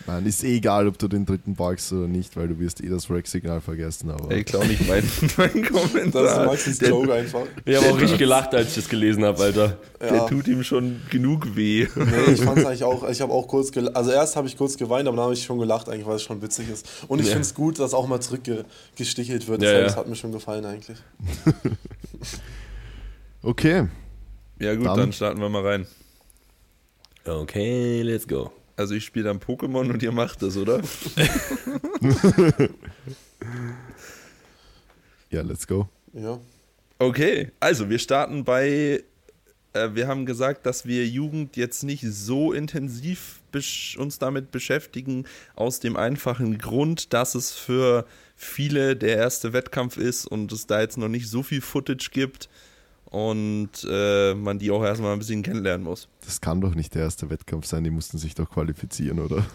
Nein, 0.06 0.26
ist 0.26 0.44
eh 0.44 0.58
egal, 0.58 0.88
ob 0.88 0.98
du 0.98 1.08
den 1.08 1.26
dritten 1.26 1.56
beugst 1.56 1.92
oder 1.94 2.08
nicht, 2.08 2.36
weil 2.36 2.50
du 2.50 2.60
wirst 2.60 2.84
eh 2.84 2.90
das 2.90 3.10
Rack-Signal 3.10 3.62
vergessen. 3.62 4.10
Aber 4.12 4.30
Ey, 4.32 4.44
klau 4.44 4.64
nicht 4.64 4.86
mein, 4.88 5.04
mein 5.38 5.64
Kommentar. 5.66 6.24
Das 6.24 6.38
ist 6.40 6.46
Maxis 6.46 6.78
der, 6.80 6.90
Joke 6.90 7.14
einfach. 7.14 7.44
Ich 7.64 7.76
habe 7.78 7.90
auch 7.90 8.00
richtig 8.00 8.18
gelacht, 8.20 8.54
als 8.54 8.70
ich 8.70 8.76
das 8.76 8.90
gelesen 8.90 9.24
habe, 9.24 9.42
Alter. 9.42 9.78
der 10.02 10.14
Ja. 10.16 10.26
tut 10.28 10.48
ihm 10.50 10.64
schon 10.64 11.02
genug 11.10 11.56
weh. 11.56 11.88
Nee, 11.96 12.34
ich 12.34 12.42
fand's 12.42 12.66
eigentlich 12.66 12.84
auch, 12.84 13.08
ich 13.10 13.22
habe 13.22 13.32
auch 13.32 13.48
kurz 13.48 13.72
gelacht, 13.72 13.96
also 13.96 14.12
erst 14.12 14.36
habe 14.36 14.48
ich 14.48 14.58
kurz 14.58 14.76
geweint, 14.78 15.08
aber 15.08 15.16
dann 15.16 15.24
habe 15.26 15.34
ich 15.34 15.44
schon 15.44 15.58
gelacht 15.60 15.88
eigentlich, 15.88 16.06
weil 16.06 16.18
es 16.18 16.24
schon 16.24 16.42
witzig 16.42 16.70
ist. 16.70 16.86
Und 17.08 17.20
ich 17.20 17.28
Ja. 17.28 17.32
finde 17.34 17.44
es 17.48 17.54
gut, 17.54 17.80
dass 17.80 17.94
auch 17.94 18.08
mal 18.08 18.20
zurückgestichelt 18.20 19.48
wird, 19.48 19.62
Ja, 19.62 19.72
das, 19.72 19.78
ja. 19.80 19.84
das 19.86 19.96
hat 19.98 20.08
mir 20.10 20.16
schon 20.16 20.32
gefallen 20.34 20.66
eigentlich. 20.66 20.98
okay. 23.42 23.88
Ja 24.60 24.76
gut, 24.76 24.86
Dann- 24.86 24.98
dann 24.98 25.14
starten 25.14 25.40
wir 25.40 25.50
mal 25.50 25.66
rein. 25.66 25.88
Okay, 27.26 28.02
let's 28.02 28.28
go. 28.28 28.52
Also 28.76 28.96
ich 28.96 29.06
spiele 29.06 29.26
dann 29.26 29.40
Pokémon 29.40 29.92
und 29.92 30.02
ihr 30.02 30.12
macht 30.12 30.42
das, 30.42 30.58
oder? 30.58 30.82
Ja, 35.34 35.42
let's 35.42 35.66
go. 35.66 35.90
Ja. 36.14 36.40
Okay, 37.00 37.52
also 37.60 37.90
wir 37.90 37.98
starten 37.98 38.44
bei, 38.44 39.04
äh, 39.74 39.90
wir 39.94 40.08
haben 40.08 40.28
gesagt, 40.28 40.68
dass 40.68 40.86
wir 40.86 41.08
Jugend 41.08 41.58
jetzt 41.58 41.82
nicht 41.82 42.06
so 42.08 42.54
intensiv 42.54 43.42
uns 43.98 44.20
damit 44.20 44.52
beschäftigen, 44.52 45.26
aus 45.56 45.80
dem 45.80 45.96
einfachen 45.98 46.60
Grund, 46.60 47.14
dass 47.14 47.34
es 47.34 47.52
für 47.52 48.06
viele 48.36 48.96
der 48.96 49.18
erste 49.18 49.54
Wettkampf 49.54 49.98
ist 49.98 50.28
und 50.28 50.52
es 50.52 50.68
da 50.68 50.82
jetzt 50.82 51.00
noch 51.00 51.08
nicht 51.08 51.28
so 51.28 51.42
viel 51.42 51.62
Footage 51.62 52.10
gibt 52.12 52.48
und 53.14 53.70
äh, 53.88 54.34
man 54.34 54.58
die 54.58 54.72
auch 54.72 54.84
erstmal 54.84 55.14
ein 55.14 55.20
bisschen 55.20 55.44
kennenlernen 55.44 55.84
muss. 55.86 56.08
Das 56.26 56.42
kann 56.42 56.62
doch 56.62 56.74
nicht 56.74 56.96
der 56.96 57.04
erste 57.04 57.30
Wettkampf 57.30 57.68
sein. 57.68 57.84
Die 57.84 57.92
mussten 57.92 58.18
sich 58.18 58.34
doch 58.34 58.50
qualifizieren, 58.50 59.20
oder? 59.20 59.46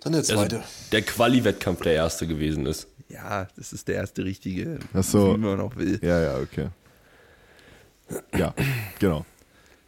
Dann 0.00 0.12
der 0.12 0.20
Also, 0.20 0.34
zweite. 0.34 0.62
der 0.92 1.02
Quali-Wettkampf 1.02 1.82
der 1.82 1.92
erste 1.92 2.26
gewesen 2.26 2.64
ist. 2.64 2.88
Ja, 3.10 3.48
das 3.56 3.72
ist 3.74 3.86
der 3.88 3.96
erste 3.96 4.24
richtige, 4.24 4.78
Ach 4.94 5.04
so. 5.04 5.34
wie 5.34 5.38
man 5.38 5.60
auch 5.60 5.76
will. 5.76 5.98
Ja, 6.02 6.20
ja, 6.22 6.38
okay. 6.38 6.68
Ja, 8.36 8.54
genau. 8.98 9.26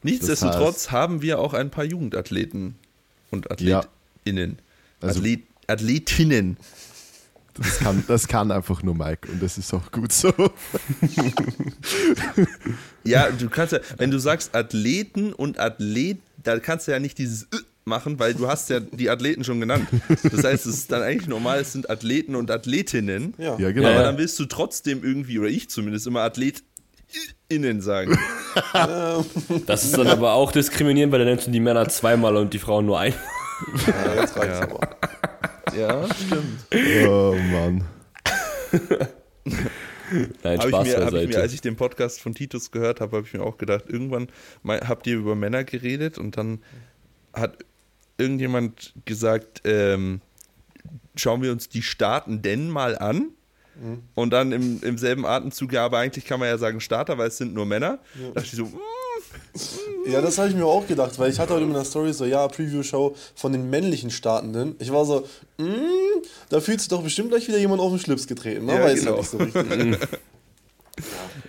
Nichtsdestotrotz 0.02 0.90
haben 0.90 1.22
wir 1.22 1.38
auch 1.38 1.54
ein 1.54 1.70
paar 1.70 1.84
Jugendathleten 1.84 2.76
und 3.30 3.46
Ja. 3.60 3.80
AthletInnen. 4.24 4.58
Also- 5.00 5.20
Athlet, 5.20 5.42
Athletinnen. 5.66 6.56
Das 7.58 7.78
kann, 7.78 8.04
das 8.06 8.28
kann 8.28 8.50
einfach 8.50 8.82
nur 8.82 8.94
Mike 8.94 9.28
und 9.30 9.42
das 9.42 9.58
ist 9.58 9.72
auch 9.74 9.90
gut 9.90 10.12
so. 10.12 10.32
Ja, 13.04 13.30
du 13.30 13.48
kannst 13.48 13.72
ja, 13.72 13.78
wenn 13.96 14.10
du 14.10 14.18
sagst 14.18 14.54
Athleten 14.54 15.32
und 15.32 15.58
Athlet, 15.58 16.18
da 16.42 16.58
kannst 16.58 16.88
du 16.88 16.92
ja 16.92 16.98
nicht 16.98 17.16
dieses 17.18 17.48
machen, 17.84 18.18
weil 18.18 18.34
du 18.34 18.48
hast 18.48 18.68
ja 18.68 18.80
die 18.80 19.08
Athleten 19.08 19.44
schon 19.44 19.60
genannt. 19.60 19.88
Das 20.22 20.44
heißt, 20.44 20.66
es 20.66 20.74
ist 20.74 20.92
dann 20.92 21.00
eigentlich 21.02 21.26
normal, 21.26 21.60
es 21.60 21.72
sind 21.72 21.88
Athleten 21.88 22.34
und 22.36 22.50
Athletinnen. 22.50 23.32
Ja. 23.38 23.58
Ja, 23.58 23.72
genau. 23.72 23.88
Aber 23.88 24.02
dann 24.02 24.18
willst 24.18 24.38
du 24.38 24.44
trotzdem 24.44 25.02
irgendwie, 25.02 25.38
oder 25.38 25.48
ich 25.48 25.70
zumindest, 25.70 26.06
immer 26.06 26.20
AthletInnen 26.20 27.80
sagen. 27.80 28.18
Das 29.66 29.84
ist 29.84 29.96
dann 29.96 30.08
aber 30.08 30.32
auch 30.34 30.52
diskriminierend, 30.52 31.12
weil 31.12 31.20
dann 31.20 31.28
nennst 31.28 31.46
du 31.46 31.50
die 31.50 31.60
Männer 31.60 31.88
zweimal 31.88 32.36
und 32.36 32.52
die 32.52 32.58
Frauen 32.58 32.84
nur 32.84 33.00
ein. 33.00 33.14
Ja, 33.86 34.20
jetzt 34.20 34.36
reicht's 34.36 34.58
Ja. 34.58 34.64
aber. 34.64 34.96
Ja, 35.76 36.06
stimmt. 36.14 36.66
Oh 37.08 37.34
Mann. 37.34 37.84
Nein, 40.42 40.58
ich, 40.58 40.62
Spaß 40.62 40.86
mir, 40.86 41.04
hab 41.04 41.12
ich 41.14 41.28
mir, 41.28 41.40
als 41.40 41.52
ich 41.52 41.60
den 41.60 41.76
Podcast 41.76 42.20
von 42.20 42.34
Titus 42.34 42.70
gehört 42.70 43.00
habe, 43.00 43.18
habe 43.18 43.26
ich 43.26 43.34
mir 43.34 43.42
auch 43.42 43.58
gedacht, 43.58 43.84
irgendwann 43.88 44.28
mal, 44.62 44.80
habt 44.86 45.06
ihr 45.06 45.16
über 45.16 45.34
Männer 45.34 45.64
geredet 45.64 46.16
und 46.18 46.36
dann 46.36 46.62
hat 47.34 47.58
irgendjemand 48.16 48.94
gesagt, 49.04 49.62
ähm, 49.64 50.20
schauen 51.14 51.42
wir 51.42 51.52
uns 51.52 51.68
die 51.68 51.82
Staaten 51.82 52.42
denn 52.42 52.70
mal 52.70 52.96
an. 52.96 53.32
Und 54.16 54.30
dann 54.30 54.50
im, 54.50 54.82
im 54.82 54.98
selben 54.98 55.24
Atemzug, 55.24 55.72
ja, 55.72 55.84
aber 55.84 55.98
eigentlich 55.98 56.24
kann 56.24 56.40
man 56.40 56.48
ja 56.48 56.58
sagen 56.58 56.80
Starter, 56.80 57.16
weil 57.16 57.28
es 57.28 57.36
sind 57.38 57.54
nur 57.54 57.64
Männer. 57.64 58.00
Da 58.16 58.40
dachte 58.40 58.48
ich 58.48 58.56
so, 58.56 58.64
mm, 58.64 58.78
Ja, 60.06 60.20
das 60.20 60.38
habe 60.38 60.48
ich 60.48 60.54
mir 60.54 60.64
auch 60.64 60.86
gedacht, 60.86 61.18
weil 61.18 61.30
ich 61.30 61.38
hatte 61.38 61.54
heute 61.54 61.64
in 61.64 61.72
der 61.72 61.84
Story 61.84 62.12
so, 62.12 62.24
ja, 62.24 62.46
Preview-Show 62.48 63.14
von 63.34 63.52
den 63.52 63.68
männlichen 63.68 64.10
Startenden. 64.10 64.74
Ich 64.78 64.90
war 64.92 65.04
so, 65.04 65.26
mm, 65.58 65.64
da 66.48 66.60
fühlt 66.60 66.80
sich 66.80 66.88
doch 66.88 67.02
bestimmt 67.02 67.30
gleich 67.30 67.46
wieder 67.48 67.58
jemand 67.58 67.80
auf 67.80 67.90
den 67.90 67.98
Schlips 67.98 68.26
getreten. 68.26 68.64
Man 68.66 68.76
Ja, 68.76 68.84
weiß 68.84 69.00
genau. 69.00 69.12
ja 69.12 69.18
nicht 69.18 69.30
so 69.30 69.36
richtig. 69.38 69.98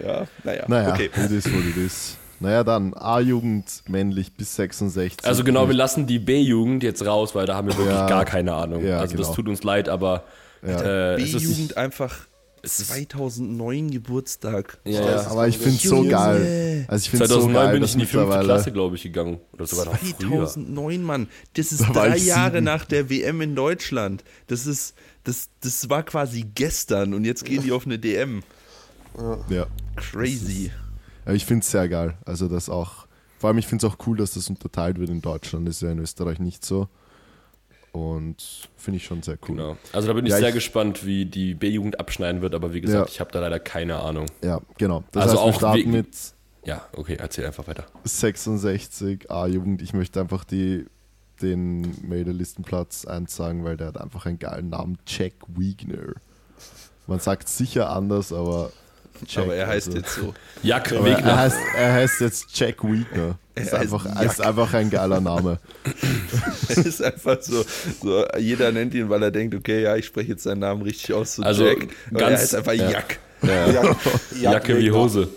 ja, 0.04 0.28
naja, 0.44 0.66
Naja, 0.68 0.94
okay. 0.94 1.10
it 1.26 1.32
is 1.32 1.46
what 1.46 1.64
it 1.64 1.78
is. 1.78 2.16
Naja, 2.42 2.64
dann 2.64 2.94
A-Jugend 2.94 3.84
männlich 3.88 4.34
bis 4.34 4.56
66. 4.56 5.26
Also 5.28 5.44
genau, 5.44 5.68
wir 5.68 5.76
lassen 5.76 6.08
die 6.08 6.20
B-Jugend 6.20 6.84
jetzt 6.84 7.06
raus, 7.06 7.36
weil 7.36 7.46
da 7.46 7.56
haben 7.56 7.68
wir 7.68 7.78
wirklich 7.78 7.96
Ja. 7.96 8.08
gar 8.08 8.24
keine 8.26 8.54
Ahnung. 8.54 8.86
Ja, 8.86 9.00
also 9.00 9.18
das 9.18 9.28
genau. 9.28 9.36
tut 9.36 9.48
uns 9.50 9.64
leid, 9.64 9.90
aber 9.90 10.24
Ja. 10.66 11.16
äh, 11.16 11.18
B-Jugend 11.18 11.76
einfach 11.78 12.16
2009 12.64 13.92
Geburtstag. 13.92 14.80
ja, 14.86 15.02
ja. 15.02 15.22
ist 15.22 15.28
Aber 15.28 15.48
ich 15.48 15.58
finde 15.58 15.78
es 15.78 15.84
so 15.84 16.04
geil. 16.04 16.86
Also 16.88 17.04
ich 17.04 17.10
finde 17.10 17.26
es 17.26 17.32
so 17.32 17.42
2009 17.42 17.54
geil, 17.54 17.74
bin 17.74 17.84
ich 17.84 17.94
in 17.94 18.00
die 18.00 18.06
fünfte 18.06 18.40
Klasse, 18.40 18.72
glaube 18.72 18.96
ich, 18.96 19.04
gegangen. 19.04 19.40
Oder 19.54 19.66
sogar 19.68 19.86
noch 19.86 19.98
früher. 19.98 20.46
2009, 20.48 21.04
Mann. 21.04 21.28
Das 21.54 21.72
ist 21.72 21.82
Da 21.82 21.94
drei 21.94 22.18
Jahre 22.18 22.54
sieben. 22.54 22.66
nach 22.66 22.86
der 22.86 23.10
WM 23.10 23.42
in 23.42 23.56
Deutschland. 23.56 24.24
Das 24.48 24.66
ist, 24.66 24.96
das, 25.24 25.50
das 25.62 25.90
war 25.90 26.04
quasi 26.04 26.46
gestern 26.56 27.14
und 27.14 27.26
jetzt 27.26 27.46
gehen 27.46 27.64
die 27.64 27.72
auf 27.72 27.86
eine 27.86 28.00
DM. 28.00 28.44
ja. 29.50 29.68
Crazy. 29.96 30.72
Ja, 31.26 31.34
ich 31.34 31.46
finde 31.46 31.64
es 31.64 31.72
sehr 31.72 31.90
geil. 31.90 32.18
Also 32.26 32.48
das 32.48 32.70
auch, 32.70 33.08
vor 33.38 33.50
allem 33.50 33.58
ich 33.58 33.68
finde 33.68 33.86
es 33.86 33.92
auch 33.94 33.98
cool, 34.08 34.18
dass 34.18 34.32
das 34.34 34.50
unterteilt 34.50 34.98
wird 35.00 35.10
in 35.10 35.22
Deutschland. 35.22 35.68
Das 35.68 35.76
ist 35.76 35.82
ja 35.82 35.92
in 35.92 36.00
Österreich 36.00 36.40
nicht 36.40 36.66
so. 36.66 36.88
Und 37.92 38.70
finde 38.78 38.98
ich 38.98 39.06
schon 39.06 39.24
sehr 39.24 39.38
cool. 39.48 39.56
Genau. 39.56 39.78
Also 39.94 40.08
da 40.08 40.14
bin 40.14 40.26
ich 40.26 40.32
Ja, 40.32 40.38
sehr 40.38 40.50
ich- 40.50 40.54
gespannt, 40.56 41.06
wie 41.06 41.26
die 41.26 41.56
B-Jugend 41.56 42.00
abschneiden 42.00 42.42
wird, 42.42 42.54
aber 42.54 42.74
wie 42.74 42.82
gesagt, 42.82 43.10
Ja. 43.10 43.14
ich 43.14 43.20
habe 43.20 43.32
da 43.32 43.40
leider 43.40 43.60
keine 43.60 43.98
Ahnung. 44.00 44.28
Ja, 44.44 44.62
genau. 44.78 45.04
Das 45.12 45.24
Also 45.24 45.38
heißt, 45.38 45.44
auch 45.44 45.58
starten 45.58 45.92
mit 45.92 46.08
Ja, 46.66 46.82
okay, 46.96 47.16
erzähl 47.20 47.46
einfach 47.46 47.68
weiter. 47.68 47.86
66 48.04 49.32
A-Jugend. 49.32 49.82
Ich 49.82 49.94
möchte 49.94 50.20
einfach 50.20 50.44
die, 50.44 50.86
den 51.42 51.96
Meldelistenplatz 52.08 53.06
einsagen, 53.06 53.64
weil 53.64 53.78
der 53.78 53.88
hat 53.88 53.98
einfach 54.00 54.26
einen 54.26 54.40
geilen 54.40 54.70
Namen. 54.70 54.98
Jack 55.08 55.34
Wiegner. 55.48 56.14
Man 57.08 57.20
sagt 57.20 57.48
sicher 57.50 57.90
anders, 57.90 58.32
aber 58.34 58.72
Jack, 59.28 59.44
Aber 59.46 59.56
er 59.56 59.68
heißt 59.68 59.88
also- 59.88 59.98
jetzt 60.00 60.16
so. 60.16 60.34
Jack 60.64 60.92
Aber 60.92 61.08
er, 61.08 61.18
Wegner. 61.18 61.38
heißt, 61.38 61.58
er 61.78 61.94
heißt 61.94 62.22
jetzt 62.22 62.46
Jack 62.60 62.84
Wiegner. 62.84 63.38
Er 63.56 63.64
Ist 63.64 63.74
einfach, 63.74 64.06
Jack. 64.06 64.24
ist 64.26 64.42
einfach 64.42 64.74
ein 64.74 64.90
geiler 64.90 65.20
Name. 65.22 65.60
Es 66.70 66.78
ist 66.78 67.04
einfach 67.04 67.38
so, 67.42 67.64
so, 68.02 68.26
jeder 68.38 68.72
nennt 68.72 68.94
ihn, 68.94 69.10
weil 69.10 69.22
er 69.24 69.32
denkt, 69.32 69.56
okay, 69.56 69.82
ja, 69.84 69.96
ich 69.96 70.06
spreche 70.06 70.30
jetzt 70.32 70.44
seinen 70.44 70.60
Namen 70.60 70.82
richtig 70.82 71.14
aus, 71.14 71.36
so 71.36 71.44
Also 71.44 71.66
Jack. 71.66 71.88
Aber 72.12 72.20
er 72.22 72.30
ganz- 72.30 72.42
heißt 72.42 72.56
einfach 72.56 72.74
ja. 72.74 72.90
Jack. 72.90 73.20
Ja. 73.42 73.68
Ja, 74.42 74.52
Jacke 74.54 74.78
wie 74.78 74.86
Wegner. 74.88 74.98
Hose. 75.00 75.28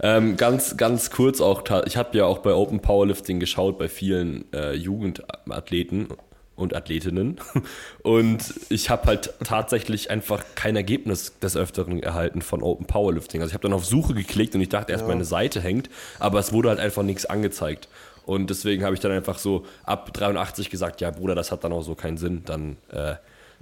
Ähm, 0.00 0.36
ganz, 0.36 0.76
ganz 0.76 1.10
kurz 1.10 1.40
auch, 1.40 1.62
ich 1.86 1.96
habe 1.96 2.16
ja 2.18 2.24
auch 2.24 2.38
bei 2.38 2.52
Open 2.54 2.80
Powerlifting 2.80 3.38
geschaut, 3.40 3.78
bei 3.78 3.88
vielen 3.88 4.44
äh, 4.52 4.72
Jugendathleten 4.72 6.08
und 6.56 6.74
Athletinnen. 6.74 7.40
Und 8.02 8.54
ich 8.68 8.90
habe 8.90 9.06
halt 9.06 9.32
tatsächlich 9.44 10.10
einfach 10.10 10.44
kein 10.54 10.76
Ergebnis 10.76 11.38
des 11.38 11.56
Öfteren 11.56 12.02
erhalten 12.02 12.42
von 12.42 12.62
Open 12.62 12.86
Powerlifting. 12.86 13.40
Also 13.40 13.50
ich 13.50 13.54
habe 13.54 13.62
dann 13.62 13.72
auf 13.72 13.86
Suche 13.86 14.14
geklickt 14.14 14.54
und 14.54 14.60
ich 14.60 14.68
dachte 14.68 14.92
erst, 14.92 15.06
meine 15.06 15.24
Seite 15.24 15.60
hängt, 15.60 15.88
aber 16.18 16.38
es 16.38 16.52
wurde 16.52 16.68
halt 16.68 16.80
einfach 16.80 17.02
nichts 17.02 17.26
angezeigt. 17.26 17.88
Und 18.24 18.50
deswegen 18.50 18.84
habe 18.84 18.94
ich 18.94 19.00
dann 19.00 19.12
einfach 19.12 19.38
so 19.38 19.64
ab 19.84 20.12
83 20.12 20.70
gesagt, 20.70 21.00
ja 21.00 21.10
Bruder, 21.10 21.34
das 21.34 21.50
hat 21.50 21.64
dann 21.64 21.72
auch 21.72 21.82
so 21.82 21.94
keinen 21.94 22.18
Sinn. 22.18 22.42
Dann, 22.44 22.76
äh, 22.90 23.14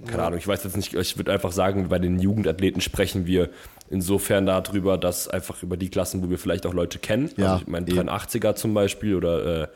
keine 0.05 0.23
Ahnung, 0.23 0.39
ich 0.39 0.47
weiß 0.47 0.63
jetzt 0.63 0.75
nicht, 0.75 0.93
ich 0.93 1.17
würde 1.17 1.31
einfach 1.31 1.51
sagen, 1.51 1.89
bei 1.89 1.99
den 1.99 2.19
Jugendathleten 2.19 2.81
sprechen 2.81 3.25
wir 3.25 3.49
insofern 3.89 4.45
darüber, 4.45 4.97
dass 4.97 5.27
einfach 5.27 5.61
über 5.63 5.77
die 5.77 5.89
Klassen, 5.89 6.23
wo 6.23 6.29
wir 6.29 6.39
vielleicht 6.39 6.65
auch 6.65 6.73
Leute 6.73 6.97
kennen, 6.97 7.29
Ja, 7.37 7.53
also 7.53 7.63
ich 7.63 7.67
meine 7.67 7.87
eh. 7.87 7.93
83er 7.93 8.55
zum 8.55 8.73
Beispiel 8.73 9.15
oder 9.15 9.63
äh, 9.63 9.67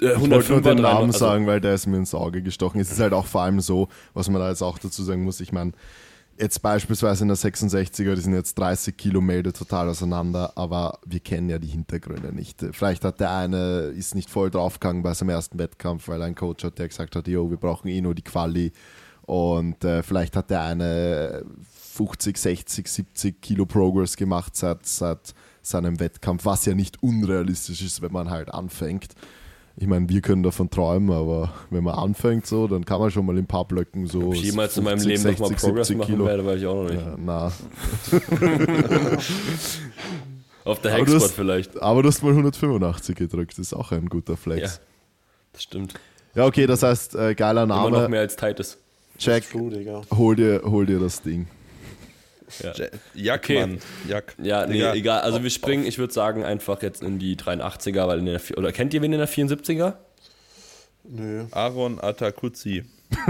Äh, 0.00 0.12
Ich 0.14 0.20
wollte 0.20 0.28
nur 0.28 0.40
105er, 0.60 0.60
den 0.74 0.82
Namen 0.82 1.06
also- 1.06 1.18
sagen, 1.18 1.46
weil 1.46 1.60
der 1.60 1.74
ist 1.74 1.86
mir 1.86 1.98
ins 1.98 2.14
Auge 2.14 2.42
gestochen. 2.42 2.80
Es 2.80 2.90
ist 2.90 3.00
halt 3.00 3.12
auch 3.12 3.26
vor 3.26 3.42
allem 3.42 3.60
so, 3.60 3.88
was 4.14 4.28
man 4.28 4.40
da 4.40 4.48
jetzt 4.48 4.62
auch 4.62 4.78
dazu 4.78 5.02
sagen 5.02 5.24
muss. 5.24 5.40
Ich 5.40 5.52
meine, 5.52 5.72
jetzt 6.38 6.62
beispielsweise 6.62 7.24
in 7.24 7.28
der 7.28 7.36
66er, 7.36 8.14
die 8.14 8.20
sind 8.20 8.34
jetzt 8.34 8.58
30 8.58 8.96
Kilo 8.96 9.20
Melde 9.20 9.52
total 9.52 9.88
auseinander, 9.88 10.52
aber 10.56 10.98
wir 11.06 11.20
kennen 11.20 11.48
ja 11.50 11.58
die 11.58 11.68
Hintergründe 11.68 12.34
nicht. 12.34 12.64
Vielleicht 12.72 13.04
hat 13.04 13.20
der 13.20 13.30
eine, 13.32 13.92
ist 13.96 14.14
nicht 14.14 14.30
voll 14.30 14.50
draufgegangen 14.50 15.02
bei 15.02 15.14
seinem 15.14 15.28
ersten 15.30 15.58
Wettkampf, 15.58 16.08
weil 16.08 16.22
ein 16.22 16.34
Coach 16.34 16.64
hat, 16.64 16.78
der 16.78 16.88
gesagt 16.88 17.14
hat, 17.16 17.28
jo, 17.28 17.50
wir 17.50 17.58
brauchen 17.58 17.88
eh 17.88 18.00
nur 18.00 18.14
die 18.14 18.22
Quali. 18.22 18.72
Und 19.22 19.84
äh, 19.84 20.02
vielleicht 20.02 20.34
hat 20.36 20.50
der 20.50 20.62
eine 20.62 21.44
50, 21.92 22.36
60, 22.36 22.88
70 22.88 23.40
Kilo 23.40 23.66
Progress 23.66 24.16
gemacht 24.16 24.56
seit, 24.56 24.84
seit 24.86 25.34
seinem 25.60 26.00
Wettkampf, 26.00 26.44
was 26.44 26.64
ja 26.64 26.74
nicht 26.74 27.02
unrealistisch 27.02 27.82
ist, 27.82 28.02
wenn 28.02 28.10
man 28.12 28.30
halt 28.30 28.52
anfängt. 28.52 29.14
Ich 29.76 29.86
meine, 29.86 30.06
wir 30.08 30.20
können 30.20 30.42
davon 30.42 30.68
träumen, 30.68 31.10
aber 31.16 31.52
wenn 31.70 31.82
man 31.82 31.94
anfängt 31.94 32.46
so, 32.46 32.68
dann 32.68 32.84
kann 32.84 33.00
man 33.00 33.10
schon 33.10 33.24
mal 33.24 33.32
in 33.32 33.44
ein 33.44 33.46
paar 33.46 33.64
Blöcken 33.64 34.06
so. 34.06 34.28
Ob 34.28 34.34
ich 34.34 34.42
jemals 34.42 34.76
in 34.76 34.84
meinem 34.84 35.00
50, 35.00 35.08
Leben 35.24 35.32
nochmal 35.32 35.48
60, 35.48 35.66
Progress 35.66 35.86
70 35.88 35.98
machen 35.98 36.12
Kilo. 36.14 36.26
werde, 36.26 36.44
weiß 36.46 36.60
ich 36.60 36.66
auch 36.66 36.82
noch 36.82 36.90
nicht. 36.90 37.00
Ja, 37.00 37.16
na. 37.18 37.52
Auf 40.64 40.80
der 40.80 40.92
Hexpot 40.92 41.22
hast- 41.22 41.32
vielleicht. 41.34 41.80
Aber 41.82 42.02
du 42.02 42.08
hast 42.08 42.22
mal 42.22 42.30
185 42.30 43.16
gedrückt, 43.16 43.52
das 43.52 43.58
ist 43.66 43.74
auch 43.74 43.90
ein 43.92 44.08
guter 44.08 44.34
Ja, 44.34 44.36
Flex. 44.36 44.80
das 45.52 45.62
stimmt. 45.64 45.94
Ja, 46.34 46.46
okay, 46.46 46.66
das 46.66 46.82
heißt, 46.82 47.14
äh, 47.14 47.34
geiler 47.34 47.64
Immer 47.64 47.82
noch 47.84 47.90
Name. 47.90 48.08
mehr 48.08 48.20
als 48.20 48.36
Titus. 48.36 48.78
True, 49.18 49.70
Digga. 49.70 50.02
hol 50.16 50.34
dir, 50.36 50.62
hol 50.64 50.84
dir 50.86 50.98
das 50.98 51.20
Ding. 51.22 51.46
Ja. 52.60 52.72
Ja- 52.74 52.86
Jack, 53.14 53.40
Okay. 53.44 53.60
Mann. 53.60 53.78
Jack. 54.08 54.34
Ja, 54.42 54.66
nee, 54.66 54.74
Digga. 54.74 54.94
egal. 54.94 55.20
Also 55.20 55.38
Auf- 55.38 55.42
wir 55.42 55.50
springen, 55.50 55.86
ich 55.86 55.98
würde 55.98 56.12
sagen, 56.12 56.44
einfach 56.44 56.82
jetzt 56.82 57.02
in 57.02 57.18
die 57.18 57.36
83er, 57.36 58.06
weil 58.08 58.18
in 58.18 58.26
der, 58.26 58.40
oder 58.56 58.72
kennt 58.72 58.92
ihr 58.94 59.02
wen 59.02 59.12
in 59.12 59.18
der 59.18 59.28
74er? 59.28 59.94
Nö. 61.04 61.44
Aaron 61.50 62.00
Atakuzzi. 62.00 62.84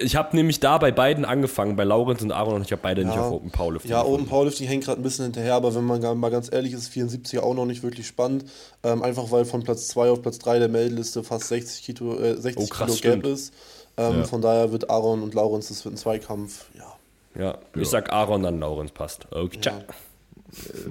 Ich 0.00 0.16
habe 0.16 0.34
nämlich 0.34 0.60
da 0.60 0.78
bei 0.78 0.90
beiden 0.92 1.26
angefangen, 1.26 1.76
bei 1.76 1.84
Laurenz 1.84 2.22
und 2.22 2.32
Aaron 2.32 2.54
und 2.54 2.62
ich 2.62 2.72
habe 2.72 2.80
beide 2.82 3.04
nicht 3.04 3.16
Ja. 3.16 3.20
auf 3.26 3.32
Open 3.34 3.50
Powerlifting. 3.50 3.90
Ja, 3.90 3.98
gefunden. 4.00 4.20
Open 4.22 4.30
Powerlifting 4.30 4.66
hängt 4.66 4.84
gerade 4.84 4.98
ein 4.98 5.02
bisschen 5.02 5.26
hinterher, 5.26 5.54
aber 5.54 5.74
wenn 5.74 5.84
man 5.84 6.00
mal 6.18 6.30
ganz 6.30 6.50
ehrlich 6.50 6.72
ist, 6.72 6.88
74 6.88 7.40
auch 7.40 7.52
noch 7.54 7.66
nicht 7.66 7.82
wirklich 7.82 8.06
spannend. 8.06 8.46
Ähm, 8.82 9.02
einfach 9.02 9.30
weil 9.30 9.44
von 9.44 9.62
Platz 9.62 9.88
2 9.88 10.08
auf 10.10 10.22
Platz 10.22 10.38
3 10.38 10.58
der 10.60 10.68
Meldeliste 10.68 11.22
fast 11.22 11.48
60 11.48 11.84
Kilo, 11.84 12.18
äh, 12.18 12.40
60 12.40 12.56
Oh, 12.56 12.66
krass, 12.66 12.86
Kilo 12.98 13.12
Gap 13.16 13.20
stimmt. 13.22 13.26
ist. 13.26 13.52
Ähm, 13.98 14.18
Ja. 14.20 14.24
Von 14.24 14.40
daher 14.40 14.72
wird 14.72 14.88
Aaron 14.88 15.22
und 15.22 15.34
Laurenz, 15.34 15.68
das 15.68 15.84
wird 15.84 15.94
ein 15.94 15.98
Zweikampf. 15.98 16.64
Ja. 16.74 16.94
Ja, 17.38 17.58
ich 17.74 17.88
sag 17.88 18.12
Aaron, 18.12 18.42
dann 18.42 18.60
Laurenz 18.60 18.92
passt. 18.92 19.26
Okay, 19.30 19.60
Ja. 19.62 19.78
Äh, 19.78 19.82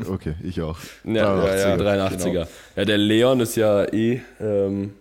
Okay, 0.09 0.35
ich 0.43 0.61
auch. 0.61 0.77
Ja, 1.03 1.33
83er. 1.43 1.57
ja, 1.57 1.95
ja, 1.95 2.07
83er. 2.07 2.47
Ja, 2.75 2.85
der 2.85 2.97
Leon 2.97 3.39
ist 3.39 3.55
ja 3.55 3.85
eh 3.91 4.21
ähm, 4.39 4.93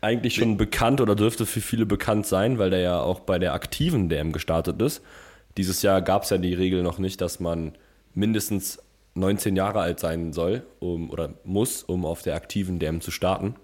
eigentlich 0.00 0.34
schon 0.36 0.56
bekannt 0.56 1.00
oder 1.00 1.14
dürfte 1.14 1.46
für 1.46 1.60
viele 1.60 1.84
bekannt 1.84 2.26
sein, 2.26 2.58
weil 2.58 2.70
der 2.70 2.80
ja 2.80 3.00
auch 3.00 3.20
bei 3.20 3.38
der 3.38 3.54
aktiven 3.54 4.08
DM 4.08 4.32
gestartet 4.32 4.80
ist. 4.80 5.02
Dieses 5.56 5.82
Jahr 5.82 6.00
gab 6.00 6.22
es 6.22 6.30
ja 6.30 6.38
die 6.38 6.54
Regel 6.54 6.82
noch 6.82 6.98
nicht, 6.98 7.20
dass 7.20 7.40
man 7.40 7.72
mindestens 8.14 8.78
19 9.14 9.56
Jahre 9.56 9.80
alt 9.80 9.98
sein 9.98 10.32
soll 10.32 10.62
um, 10.78 11.10
oder 11.10 11.30
muss, 11.44 11.82
um 11.82 12.04
auf 12.04 12.22
der 12.22 12.34
aktiven 12.36 12.78
DM 12.78 13.00
zu 13.00 13.10
starten. 13.10 13.56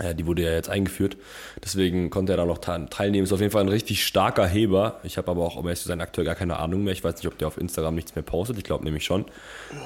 Ja, 0.00 0.14
die 0.14 0.26
wurde 0.26 0.42
ja 0.42 0.52
jetzt 0.52 0.68
eingeführt. 0.68 1.16
Deswegen 1.64 2.08
konnte 2.10 2.32
er 2.32 2.36
da 2.36 2.44
noch 2.46 2.58
teilnehmen. 2.58 3.24
Ist 3.24 3.32
auf 3.32 3.40
jeden 3.40 3.50
Fall 3.50 3.62
ein 3.64 3.68
richtig 3.68 4.06
starker 4.06 4.46
Heber. 4.46 5.00
Ich 5.02 5.18
habe 5.18 5.28
aber 5.30 5.44
auch, 5.44 5.56
um 5.56 5.64
ehrlich 5.66 5.80
zu 5.80 5.88
sein, 5.88 6.00
aktuell 6.00 6.24
gar 6.24 6.36
keine 6.36 6.58
Ahnung 6.58 6.84
mehr. 6.84 6.92
Ich 6.92 7.02
weiß 7.02 7.16
nicht, 7.16 7.26
ob 7.26 7.36
der 7.36 7.48
auf 7.48 7.58
Instagram 7.58 7.96
nichts 7.96 8.14
mehr 8.14 8.22
postet. 8.22 8.58
Ich 8.58 8.64
glaube 8.64 8.84
nämlich 8.84 9.04
schon. 9.04 9.24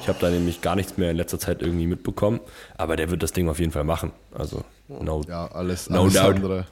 Ich 0.03 0.09
habe 0.09 0.19
da 0.21 0.29
nämlich 0.29 0.61
gar 0.61 0.77
nichts 0.77 0.99
mehr 0.99 1.11
in 1.13 1.17
letzter 1.17 1.39
Zeit 1.39 1.63
irgendwie 1.63 1.87
mitbekommen. 1.87 2.41
Aber 2.77 2.97
der 2.97 3.11
wird 3.11 3.23
das 3.23 3.33
Ding 3.33 3.49
auf 3.49 3.59
jeden 3.59 3.73
Fall 3.73 3.85
machen. 3.85 4.13
Also, 4.35 4.65
no. 4.89 5.23
Ja, 5.27 5.47
alles, 5.51 5.89
No 5.89 6.03
alles 6.03 6.13
doubt. 6.15 6.35
andere 6.37 6.67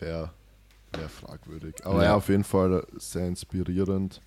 wäre 0.00 0.30
wär 0.92 1.08
fragwürdig. 1.08 1.74
Aber 1.84 1.98
Ja. 2.02 2.10
ja. 2.10 2.14
auf 2.16 2.28
jeden 2.28 2.44
Fall 2.44 2.84
sehr 2.98 3.26
inspirierend. 3.28 4.20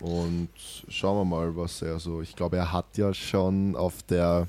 Und 0.00 0.50
schauen 0.88 1.16
wir 1.18 1.24
mal, 1.24 1.56
was 1.56 1.82
er 1.82 1.98
so. 1.98 2.20
Ich 2.22 2.36
glaube, 2.36 2.56
er 2.56 2.72
hat 2.72 2.96
ja 2.98 3.12
schon 3.14 3.74
auf 3.74 4.02
der 4.04 4.46